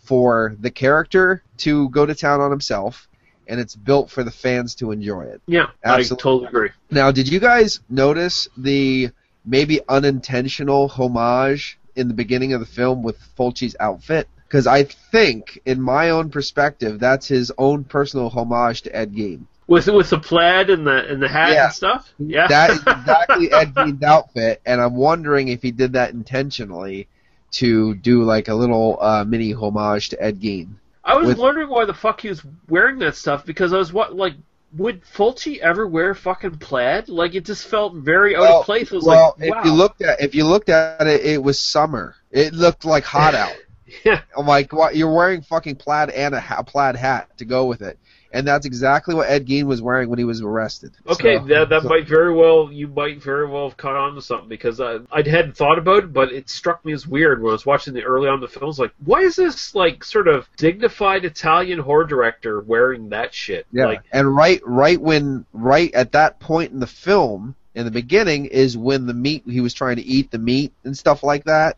for 0.03 0.55
the 0.59 0.69
character 0.71 1.41
to 1.57 1.89
go 1.89 2.05
to 2.05 2.13
town 2.13 2.39
on 2.41 2.51
himself, 2.51 3.07
and 3.47 3.59
it's 3.59 3.75
built 3.75 4.09
for 4.11 4.23
the 4.23 4.31
fans 4.31 4.75
to 4.75 4.91
enjoy 4.91 5.21
it. 5.23 5.41
Yeah, 5.47 5.67
Absolutely. 5.83 6.15
I 6.15 6.21
totally 6.21 6.47
agree. 6.47 6.69
Now, 6.91 7.11
did 7.11 7.27
you 7.27 7.39
guys 7.39 7.79
notice 7.89 8.47
the 8.57 9.09
maybe 9.45 9.79
unintentional 9.89 10.87
homage 10.89 11.79
in 11.95 12.07
the 12.07 12.13
beginning 12.13 12.53
of 12.53 12.59
the 12.59 12.65
film 12.65 13.03
with 13.03 13.17
Fulci's 13.37 13.75
outfit? 13.79 14.27
Because 14.47 14.67
I 14.67 14.83
think, 14.83 15.59
in 15.65 15.81
my 15.81 16.11
own 16.11 16.29
perspective, 16.29 16.99
that's 16.99 17.27
his 17.27 17.51
own 17.57 17.83
personal 17.83 18.29
homage 18.29 18.83
to 18.83 18.95
Ed 18.95 19.13
Gein. 19.13 19.45
With 19.67 19.87
with 19.87 20.09
the 20.11 20.19
plaid 20.19 20.69
and 20.69 20.85
the 20.85 21.11
and 21.11 21.21
the 21.21 21.27
hat 21.27 21.53
Yeah. 21.53 21.65
and 21.65 21.73
stuff. 21.73 22.13
Yeah, 22.19 22.47
That 22.47 22.69
is 22.69 22.77
exactly 22.87 23.51
Ed 23.51 23.73
Gein's 23.73 24.03
outfit, 24.03 24.61
and 24.65 24.79
I'm 24.79 24.95
wondering 24.95 25.47
if 25.47 25.61
he 25.63 25.71
did 25.71 25.93
that 25.93 26.13
intentionally 26.13 27.07
to 27.53 27.95
do 27.95 28.23
like 28.23 28.47
a 28.47 28.53
little 28.53 28.97
uh, 29.01 29.23
mini 29.23 29.51
homage 29.53 30.09
to 30.09 30.21
Ed 30.21 30.39
Gein. 30.39 30.75
I 31.03 31.17
was 31.17 31.29
with- 31.29 31.37
wondering 31.39 31.69
why 31.69 31.85
the 31.85 31.93
fuck 31.93 32.21
he 32.21 32.29
was 32.29 32.41
wearing 32.69 32.99
that 32.99 33.15
stuff 33.15 33.45
because 33.45 33.73
I 33.73 33.77
was 33.77 33.91
what 33.91 34.15
like. 34.15 34.33
Would 34.77 35.03
Fulci 35.05 35.59
ever 35.59 35.87
wear 35.87 36.13
fucking 36.13 36.57
plaid? 36.57 37.07
Like 37.07 37.33
it 37.33 37.45
just 37.45 37.65
felt 37.65 37.93
very 37.93 38.35
out 38.35 38.41
Well, 38.41 38.59
of 38.59 38.65
place. 38.65 38.91
It 38.91 38.95
was 38.95 39.05
well, 39.05 39.33
like, 39.39 39.49
wow. 39.49 39.59
if 39.59 39.65
you 39.65 39.71
looked 39.71 40.01
at 40.01 40.19
if 40.21 40.35
you 40.35 40.43
looked 40.45 40.67
at 40.67 41.07
it, 41.07 41.21
it 41.25 41.41
was 41.41 41.57
summer. 41.61 42.13
It 42.29 42.53
looked 42.53 42.83
like 42.83 43.05
hot 43.05 43.35
out. 43.35 43.55
Yeah, 44.03 44.21
I'm 44.37 44.47
like, 44.47 44.73
what? 44.73 44.95
You're 44.95 45.13
wearing 45.13 45.41
fucking 45.41 45.75
plaid 45.75 46.09
and 46.09 46.33
a 46.35 46.39
ha- 46.39 46.63
plaid 46.63 46.95
hat 46.95 47.29
to 47.37 47.45
go 47.45 47.65
with 47.65 47.81
it, 47.81 47.99
and 48.31 48.47
that's 48.47 48.65
exactly 48.65 49.13
what 49.15 49.29
Ed 49.29 49.45
Gein 49.45 49.65
was 49.65 49.81
wearing 49.81 50.09
when 50.09 50.19
he 50.19 50.25
was 50.25 50.41
arrested. 50.41 50.91
Okay, 51.07 51.37
So- 51.37 51.45
that, 51.45 51.69
that 51.69 51.83
so- 51.83 51.89
might 51.89 52.07
very 52.07 52.33
well 52.33 52.71
you 52.71 52.87
might 52.87 53.21
very 53.21 53.47
well 53.47 53.69
have 53.69 53.77
caught 53.77 53.95
on 53.95 54.15
to 54.15 54.21
something 54.21 54.49
because 54.49 54.79
I 54.81 54.99
I 55.11 55.17
hadn't 55.27 55.55
thought 55.55 55.77
about 55.77 56.03
it, 56.05 56.13
but 56.13 56.31
it 56.31 56.49
struck 56.49 56.83
me 56.83 56.93
as 56.93 57.07
weird 57.07 57.41
when 57.41 57.51
I 57.51 57.53
was 57.53 57.65
watching 57.65 57.93
the 57.93 58.03
early 58.03 58.27
on 58.27 58.39
the 58.41 58.47
films. 58.47 58.79
Like, 58.79 58.91
why 59.03 59.19
is 59.21 59.35
this 59.35 59.75
like 59.75 60.03
sort 60.03 60.27
of 60.27 60.47
dignified 60.57 61.25
Italian 61.25 61.79
horror 61.79 62.05
director 62.05 62.61
wearing 62.61 63.09
that 63.09 63.33
shit? 63.33 63.65
yeah, 63.71 63.85
Like, 63.85 64.01
and 64.11 64.35
right, 64.35 64.61
right 64.65 64.99
when, 64.99 65.45
right 65.53 65.93
at 65.93 66.11
that 66.13 66.39
point 66.39 66.71
in 66.71 66.79
the 66.79 66.87
film, 66.87 67.55
in 67.75 67.85
the 67.85 67.91
beginning, 67.91 68.45
is 68.45 68.77
when 68.77 69.05
the 69.05 69.13
meat 69.13 69.43
he 69.45 69.61
was 69.61 69.73
trying 69.73 69.97
to 69.97 70.01
eat 70.03 70.31
the 70.31 70.37
meat 70.39 70.71
and 70.83 70.97
stuff 70.97 71.23
like 71.23 71.43
that. 71.43 71.77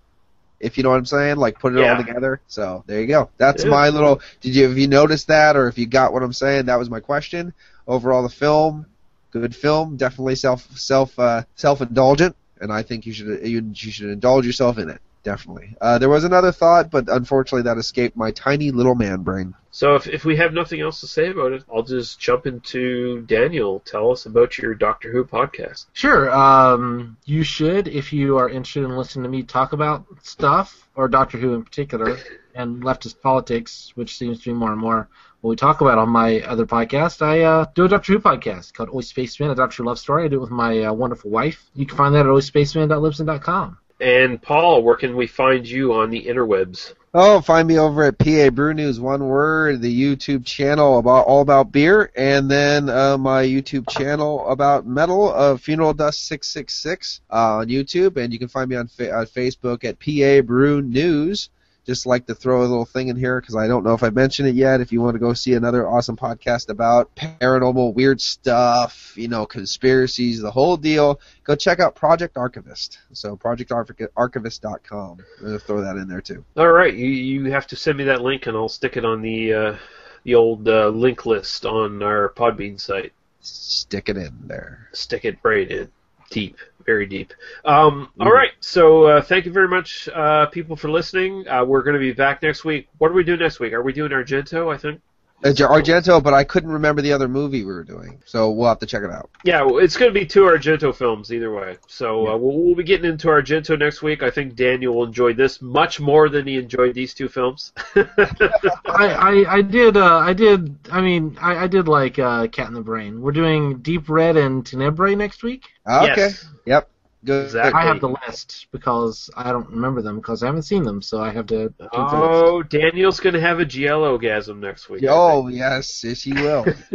If 0.59 0.77
you 0.77 0.84
know 0.84 0.89
what 0.89 0.97
I'm 0.97 1.05
saying, 1.05 1.38
like 1.38 1.59
put 1.59 1.73
it 1.73 1.79
Yeah. 1.79 1.91
all 1.91 1.97
together. 1.97 2.41
So 2.47 2.84
there 2.88 2.99
you 3.01 3.07
go. 3.07 3.29
That's 3.38 3.63
Yeah. 3.63 3.69
my 3.69 3.89
little. 3.89 4.21
Did 4.41 4.55
you 4.55 4.67
have 4.67 4.77
you 4.77 4.88
noticed 4.88 5.27
that, 5.27 5.55
or 5.55 5.67
if 5.67 5.77
you 5.77 5.85
got 5.85 6.13
what 6.13 6.23
I'm 6.23 6.34
saying? 6.34 6.65
That 6.65 6.79
was 6.79 6.89
my 6.89 6.99
question. 6.99 7.53
Overall, 7.88 8.23
the 8.23 8.29
film, 8.29 8.85
good 9.31 9.55
film, 9.55 9.97
definitely 9.97 10.35
self 10.35 10.67
self 10.77 11.17
uh, 11.19 11.43
self 11.55 11.81
indulgent, 11.81 12.35
and 12.59 12.71
I 12.71 12.81
think 12.84 13.05
you 13.05 13.13
should 13.13 13.47
you, 13.47 13.71
you 13.73 13.91
should 13.91 14.09
indulge 14.09 14.45
yourself 14.45 14.77
in 14.77 14.89
it. 14.89 14.99
Definitely. 15.23 15.76
Uh, 15.80 15.98
there 15.98 16.10
was 16.10 16.23
another 16.23 16.52
thought, 16.52 16.89
but 16.91 17.10
unfortunately 17.10 17.64
that 17.64 17.77
escaped 17.77 18.15
my 18.15 18.31
tiny 18.31 18.72
little 18.72 18.95
man 18.95 19.22
brain. 19.22 19.53
So 19.72 19.95
if, 19.95 20.07
if 20.07 20.26
we 20.26 20.38
have 20.38 20.53
nothing 20.53 20.81
else 20.81 21.02
to 21.02 21.07
say 21.07 21.30
about 21.30 21.52
it, 21.52 21.64
I'll 21.72 21.84
just 21.84 22.19
jump 22.19 22.48
into 22.48 23.22
Daniel. 23.22 23.80
Tell 23.81 24.11
us 24.11 24.26
about 24.26 24.57
your 24.57 24.73
Doctor 24.73 25.11
Who 25.11 25.23
podcast. 25.23 25.85
Sure. 25.94 26.31
Um, 26.31 27.18
you 27.26 27.44
should, 27.44 27.88
if 27.88 28.11
you 28.11 28.38
are 28.38 28.49
interested 28.49 28.85
in 28.85 28.98
listening 28.98 29.23
to 29.23 29.30
me 29.30 29.44
talk 29.44 29.73
about 29.73 30.06
stuff, 30.23 30.89
or 30.95 31.07
Doctor 31.07 31.38
Who 31.38 31.53
in 31.53 31.64
particular, 31.64 32.18
and 32.56 32.81
leftist 32.81 33.22
politics, 33.22 33.91
which 33.95 34.18
seems 34.18 34.39
to 34.39 34.49
be 34.49 34.53
more 34.53 34.72
and 34.72 34.81
more 34.81 35.10
what 35.41 35.52
we 35.52 35.56
talk 35.56 35.81
about 35.81 35.99
on 35.99 36.10
my 36.10 36.41
other 36.41 36.65
podcast. 36.65 37.22
I 37.22 37.41
uh, 37.41 37.65
do 37.76 37.85
a 37.85 37.88
Doctor 37.88 38.14
Who 38.14 38.19
podcast 38.19 38.73
called 38.73 38.89
Always 38.89 39.07
Spaceman, 39.07 39.52
a 39.52 39.56
Doctor 39.56 39.84
Who 39.84 39.89
love 39.89 39.99
story. 39.99 40.26
I 40.26 40.27
do 40.27 40.38
it 40.38 40.41
with 40.41 40.49
my 40.49 40.85
uh, 40.85 40.94
wonderful 40.94 41.30
wife. 41.30 41.69
You 41.76 41.85
can 41.85 41.98
find 41.98 42.15
that 42.15 42.22
at 42.22 42.26
alwaysspaceman.libsyn.com. 42.26 43.77
And 43.99 44.41
Paul, 44.41 44.84
where 44.84 44.95
can 44.95 45.15
we 45.15 45.28
find 45.28 45.68
you 45.68 45.94
on 45.94 46.10
the 46.10 46.26
interwebs? 46.26 46.94
Oh, 47.14 47.41
find 47.41 47.68
me 47.68 47.80
over 47.80 48.03
at 48.03 48.19
PA 48.19 48.52
Brew 48.52 48.76
News, 48.76 48.99
one 48.99 49.28
word, 49.28 49.82
the 49.82 50.02
YouTube 50.02 50.45
channel 50.45 50.99
about 50.99 51.26
all 51.26 51.41
about 51.41 51.72
beer, 51.72 52.11
and 52.15 52.52
then 52.52 52.90
uh, 52.90 53.18
my 53.18 53.44
YouTube 53.44 53.90
channel 53.90 54.48
about 54.48 54.86
metal 54.86 55.34
of 55.34 55.61
Funeral 55.61 55.95
Dust 55.95 56.28
six 56.28 56.48
six 56.48 56.76
six 56.76 57.22
uh, 57.32 57.56
on 57.57 57.69
YouTube, 57.69 58.18
and 58.18 58.32
you 58.32 58.38
can 58.38 58.49
find 58.49 58.69
me 58.69 58.76
on, 58.76 58.88
fa- 58.88 59.15
on 59.15 59.26
Facebook 59.26 59.84
at 59.84 59.98
PA 59.99 60.45
Brew 60.45 60.84
News. 60.84 61.49
Just 61.88 62.05
like 62.05 62.27
to 62.27 62.35
throw 62.35 62.59
a 62.59 62.68
little 62.68 62.85
thing 62.85 63.07
in 63.07 63.15
here 63.15 63.39
because 63.39 63.55
I 63.55 63.68
don't 63.68 63.84
know 63.84 63.93
if 63.93 64.03
I 64.03 64.09
mentioned 64.09 64.49
it 64.49 64.55
yet. 64.55 64.81
If 64.81 64.91
you 64.91 65.01
want 65.01 65.15
to 65.15 65.19
go 65.19 65.34
see 65.34 65.53
another 65.53 65.88
awesome 65.88 66.18
podcast 66.18 66.69
about 66.69 67.15
paranormal 67.15 67.93
weird 67.93 68.19
stuff, 68.22 69.14
you 69.15 69.30
know, 69.30 69.45
conspiracies, 69.45 70.41
the 70.41 70.51
whole 70.51 70.76
deal, 70.77 71.19
go 71.45 71.55
check 71.55 71.80
out 71.80 71.95
Project 71.95 72.35
Archivist. 72.35 72.99
So 73.14 73.38
projectarchivist.com. 73.38 75.19
I'm 75.39 75.45
gonna 75.45 75.59
throw 75.59 75.81
that 75.81 75.95
in 75.95 76.07
there 76.07 76.22
too. 76.22 76.43
All 76.57 76.72
right, 76.72 76.93
you 76.93 77.07
you 77.07 77.51
have 77.51 77.68
to 77.68 77.76
send 77.76 77.97
me 77.97 78.03
that 78.03 78.22
link, 78.22 78.47
and 78.47 78.57
I'll 78.57 78.69
stick 78.69 78.97
it 78.97 79.05
on 79.05 79.22
the 79.22 79.53
uh, 79.53 79.77
the 80.23 80.35
old 80.35 80.68
uh, 80.68 80.89
link 80.89 81.26
list 81.26 81.65
on 81.65 82.03
our 82.03 82.30
Podbean 82.35 82.80
site. 82.80 83.14
Stick 83.39 84.09
it 84.09 84.18
in 84.18 84.34
there. 84.45 84.89
Stick 84.91 85.23
it 85.23 85.38
right 85.41 85.72
in, 85.72 85.89
deep, 86.30 86.57
very 86.88 87.05
deep. 87.05 87.34
Um, 87.65 88.09
all 88.19 88.31
right, 88.31 88.51
so 88.61 89.03
uh, 89.03 89.22
thank 89.22 89.45
you 89.45 89.51
very 89.51 89.68
much, 89.68 90.07
uh, 90.15 90.47
people, 90.47 90.76
for 90.76 90.89
listening. 90.89 91.45
Uh, 91.47 91.64
we're 91.65 91.84
going 91.84 91.95
to 91.95 91.99
be 91.99 92.14
back 92.14 92.41
next 92.41 92.64
week. 92.64 92.88
What 92.97 93.11
are 93.11 93.14
we 93.14 93.26
doing 93.26 93.41
next 93.41 93.59
week? 93.59 93.73
Are 93.73 93.84
we 93.84 93.93
doing 93.93 94.11
Argento? 94.11 94.73
I 94.73 94.77
think. 94.77 95.01
Uh, 95.43 95.49
Argento, 95.49 96.22
but 96.22 96.34
I 96.34 96.43
couldn't 96.43 96.72
remember 96.72 97.01
the 97.03 97.14
other 97.14 97.27
movie 97.27 97.64
we 97.64 97.72
were 97.72 97.84
doing, 97.84 98.19
so 98.26 98.49
we'll 98.49 98.68
have 98.68 98.80
to 98.80 98.88
check 98.88 99.03
it 99.03 99.11
out. 99.11 99.30
Yeah, 99.43 99.61
well, 99.61 99.77
it's 99.77 99.95
going 99.95 100.11
to 100.11 100.19
be 100.19 100.26
two 100.26 100.41
Argento 100.41 100.93
films 100.95 101.31
either 101.31 101.53
way. 101.53 101.77
So 101.88 102.27
uh, 102.27 102.38
we'll, 102.38 102.57
we'll 102.57 102.76
be 102.76 102.84
getting 102.84 103.09
into 103.09 103.27
Argento 103.27 103.77
next 103.77 104.01
week. 104.01 104.23
I 104.23 104.31
think 104.31 104.55
Daniel 104.55 104.95
will 104.95 105.03
enjoy 105.05 105.34
this 105.34 105.61
much 105.61 105.99
more 105.99 106.27
than 106.27 106.47
he 106.47 106.57
enjoyed 106.57 106.95
these 106.95 107.14
two 107.14 107.30
films. 107.30 107.72
I, 107.95 108.76
I, 108.85 109.45
I 109.57 109.61
did 109.61 109.95
uh, 109.95 110.18
I 110.18 110.34
did 110.34 110.76
I 110.91 111.01
mean 111.01 111.38
I, 111.39 111.64
I 111.64 111.68
did 111.68 111.88
like 111.88 112.18
uh, 112.18 112.47
Cat 112.47 112.69
in 112.69 112.73
the 112.73 112.81
Brain. 112.81 113.22
We're 113.22 113.31
doing 113.31 113.77
Deep 113.80 114.09
Red 114.09 114.38
and 114.38 114.65
Tenebrae 114.65 115.15
next 115.15 115.43
week. 115.43 115.65
Ah, 115.85 116.11
Okay. 116.11 116.30
Yep. 116.65 116.89
Good. 117.27 117.43
Exactly. 117.43 117.81
I 117.81 117.83
have 117.83 117.99
the 117.99 118.15
list 118.25 118.67
because 118.71 119.29
I 119.35 119.51
don't 119.51 119.69
remember 119.69 120.01
them 120.01 120.15
because 120.15 120.43
I 120.43 120.45
haven't 120.45 120.61
seen 120.61 120.83
them, 120.83 121.01
so 121.01 121.19
I 121.21 121.29
have 121.31 121.47
to. 121.47 121.73
keep 121.77 121.89
the 121.91 121.91
oh, 121.91 122.63
Daniel's 122.63 123.19
going 123.19 123.33
to 123.33 123.41
have 123.41 123.59
a 123.59 123.65
Giallogasm 123.65 124.59
next 124.59 124.87
week. 124.87 125.03
Oh 125.09 125.49
yes, 125.49 126.05
yes 126.05 126.21
he 126.21 126.31
will. 126.31 126.61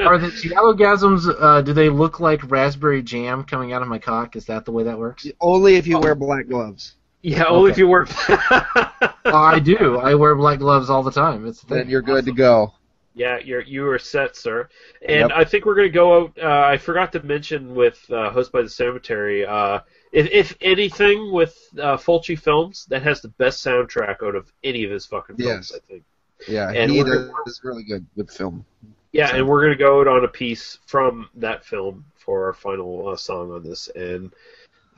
Are 0.00 0.18
the 0.18 0.32
Giallogasms, 0.34 1.32
uh, 1.40 1.62
do 1.62 1.72
they 1.74 1.90
look 1.90 2.18
like 2.18 2.50
raspberry 2.50 3.04
jam 3.04 3.44
coming 3.44 3.72
out 3.72 3.82
of 3.82 3.88
my 3.88 4.00
cock? 4.00 4.34
Is 4.34 4.46
that 4.46 4.64
the 4.64 4.72
way 4.72 4.82
that 4.82 4.98
works? 4.98 5.28
Only 5.40 5.76
if 5.76 5.86
you 5.86 6.00
wear 6.00 6.16
black 6.16 6.48
gloves. 6.48 6.96
Yeah, 7.22 7.44
only 7.44 7.70
if 7.70 7.78
you 7.78 7.86
work. 7.86 8.08
Oh, 8.28 9.06
I 9.26 9.60
do. 9.60 9.96
I 9.96 10.16
wear 10.16 10.34
black 10.34 10.58
gloves 10.58 10.90
all 10.90 11.04
the 11.04 11.12
time. 11.12 11.46
It's 11.46 11.60
the 11.60 11.76
Then 11.76 11.88
you're 11.88 12.02
good 12.02 12.24
to 12.24 12.32
go. 12.32 12.74
Yeah, 13.14 13.38
you're 13.38 13.60
you 13.60 13.86
are 13.88 13.98
set, 13.98 14.36
sir. 14.36 14.68
And 15.06 15.28
Yep. 15.28 15.32
I 15.34 15.44
think 15.44 15.66
we're 15.66 15.74
going 15.74 15.88
to 15.88 15.92
go 15.92 16.22
out. 16.22 16.38
Uh, 16.42 16.66
I 16.66 16.78
forgot 16.78 17.12
to 17.12 17.22
mention 17.22 17.74
with 17.74 17.98
uh, 18.10 18.30
House 18.30 18.48
by 18.48 18.62
the 18.62 18.68
Cemetery. 18.68 19.44
Uh, 19.44 19.80
if, 20.12 20.30
if 20.30 20.56
anything, 20.60 21.30
with 21.32 21.56
uh, 21.78 21.96
Fulci 21.96 22.38
Films, 22.38 22.86
that 22.86 23.02
has 23.02 23.20
the 23.20 23.28
best 23.28 23.64
soundtrack 23.64 24.22
out 24.22 24.34
of 24.34 24.50
any 24.64 24.84
of 24.84 24.90
his 24.90 25.04
fucking 25.06 25.36
films. 25.36 25.70
Yes. 25.72 25.78
I 25.78 25.86
think. 25.90 26.04
Yeah, 26.48 26.70
And 26.70 26.90
he 26.90 27.02
does 27.04 27.60
really 27.62 27.84
good 27.84 28.04
with 28.16 28.30
film. 28.30 28.64
Yeah, 29.12 29.28
So- 29.28 29.36
and 29.36 29.48
we're 29.48 29.60
going 29.60 29.76
to 29.76 29.78
go 29.78 30.00
out 30.00 30.08
on 30.08 30.24
a 30.24 30.28
piece 30.28 30.78
from 30.86 31.28
that 31.36 31.64
film 31.64 32.04
for 32.16 32.46
our 32.46 32.52
final 32.54 33.08
uh, 33.08 33.16
song 33.16 33.52
on 33.52 33.62
this. 33.62 33.88
And 33.94 34.32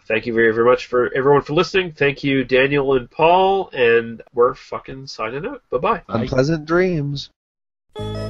thank 0.07 0.25
you 0.27 0.33
very, 0.35 0.53
very 0.55 0.67
much 0.67 0.87
for 0.87 1.13
everyone 1.15 1.43
for 1.43 1.53
listening. 1.55 1.93
Thank 1.93 2.23
you, 2.25 2.45
Daniel 2.45 2.95
and 2.95 3.11
Paul. 3.11 3.71
And 3.73 4.23
we're 4.33 4.55
fucking 4.55 5.09
signing 5.09 5.45
out. 5.47 5.63
Bye 5.71 5.79
bye. 5.79 6.03
Unpleasant 6.09 6.65
dreams. 6.65 7.31
Bye. 7.95 8.24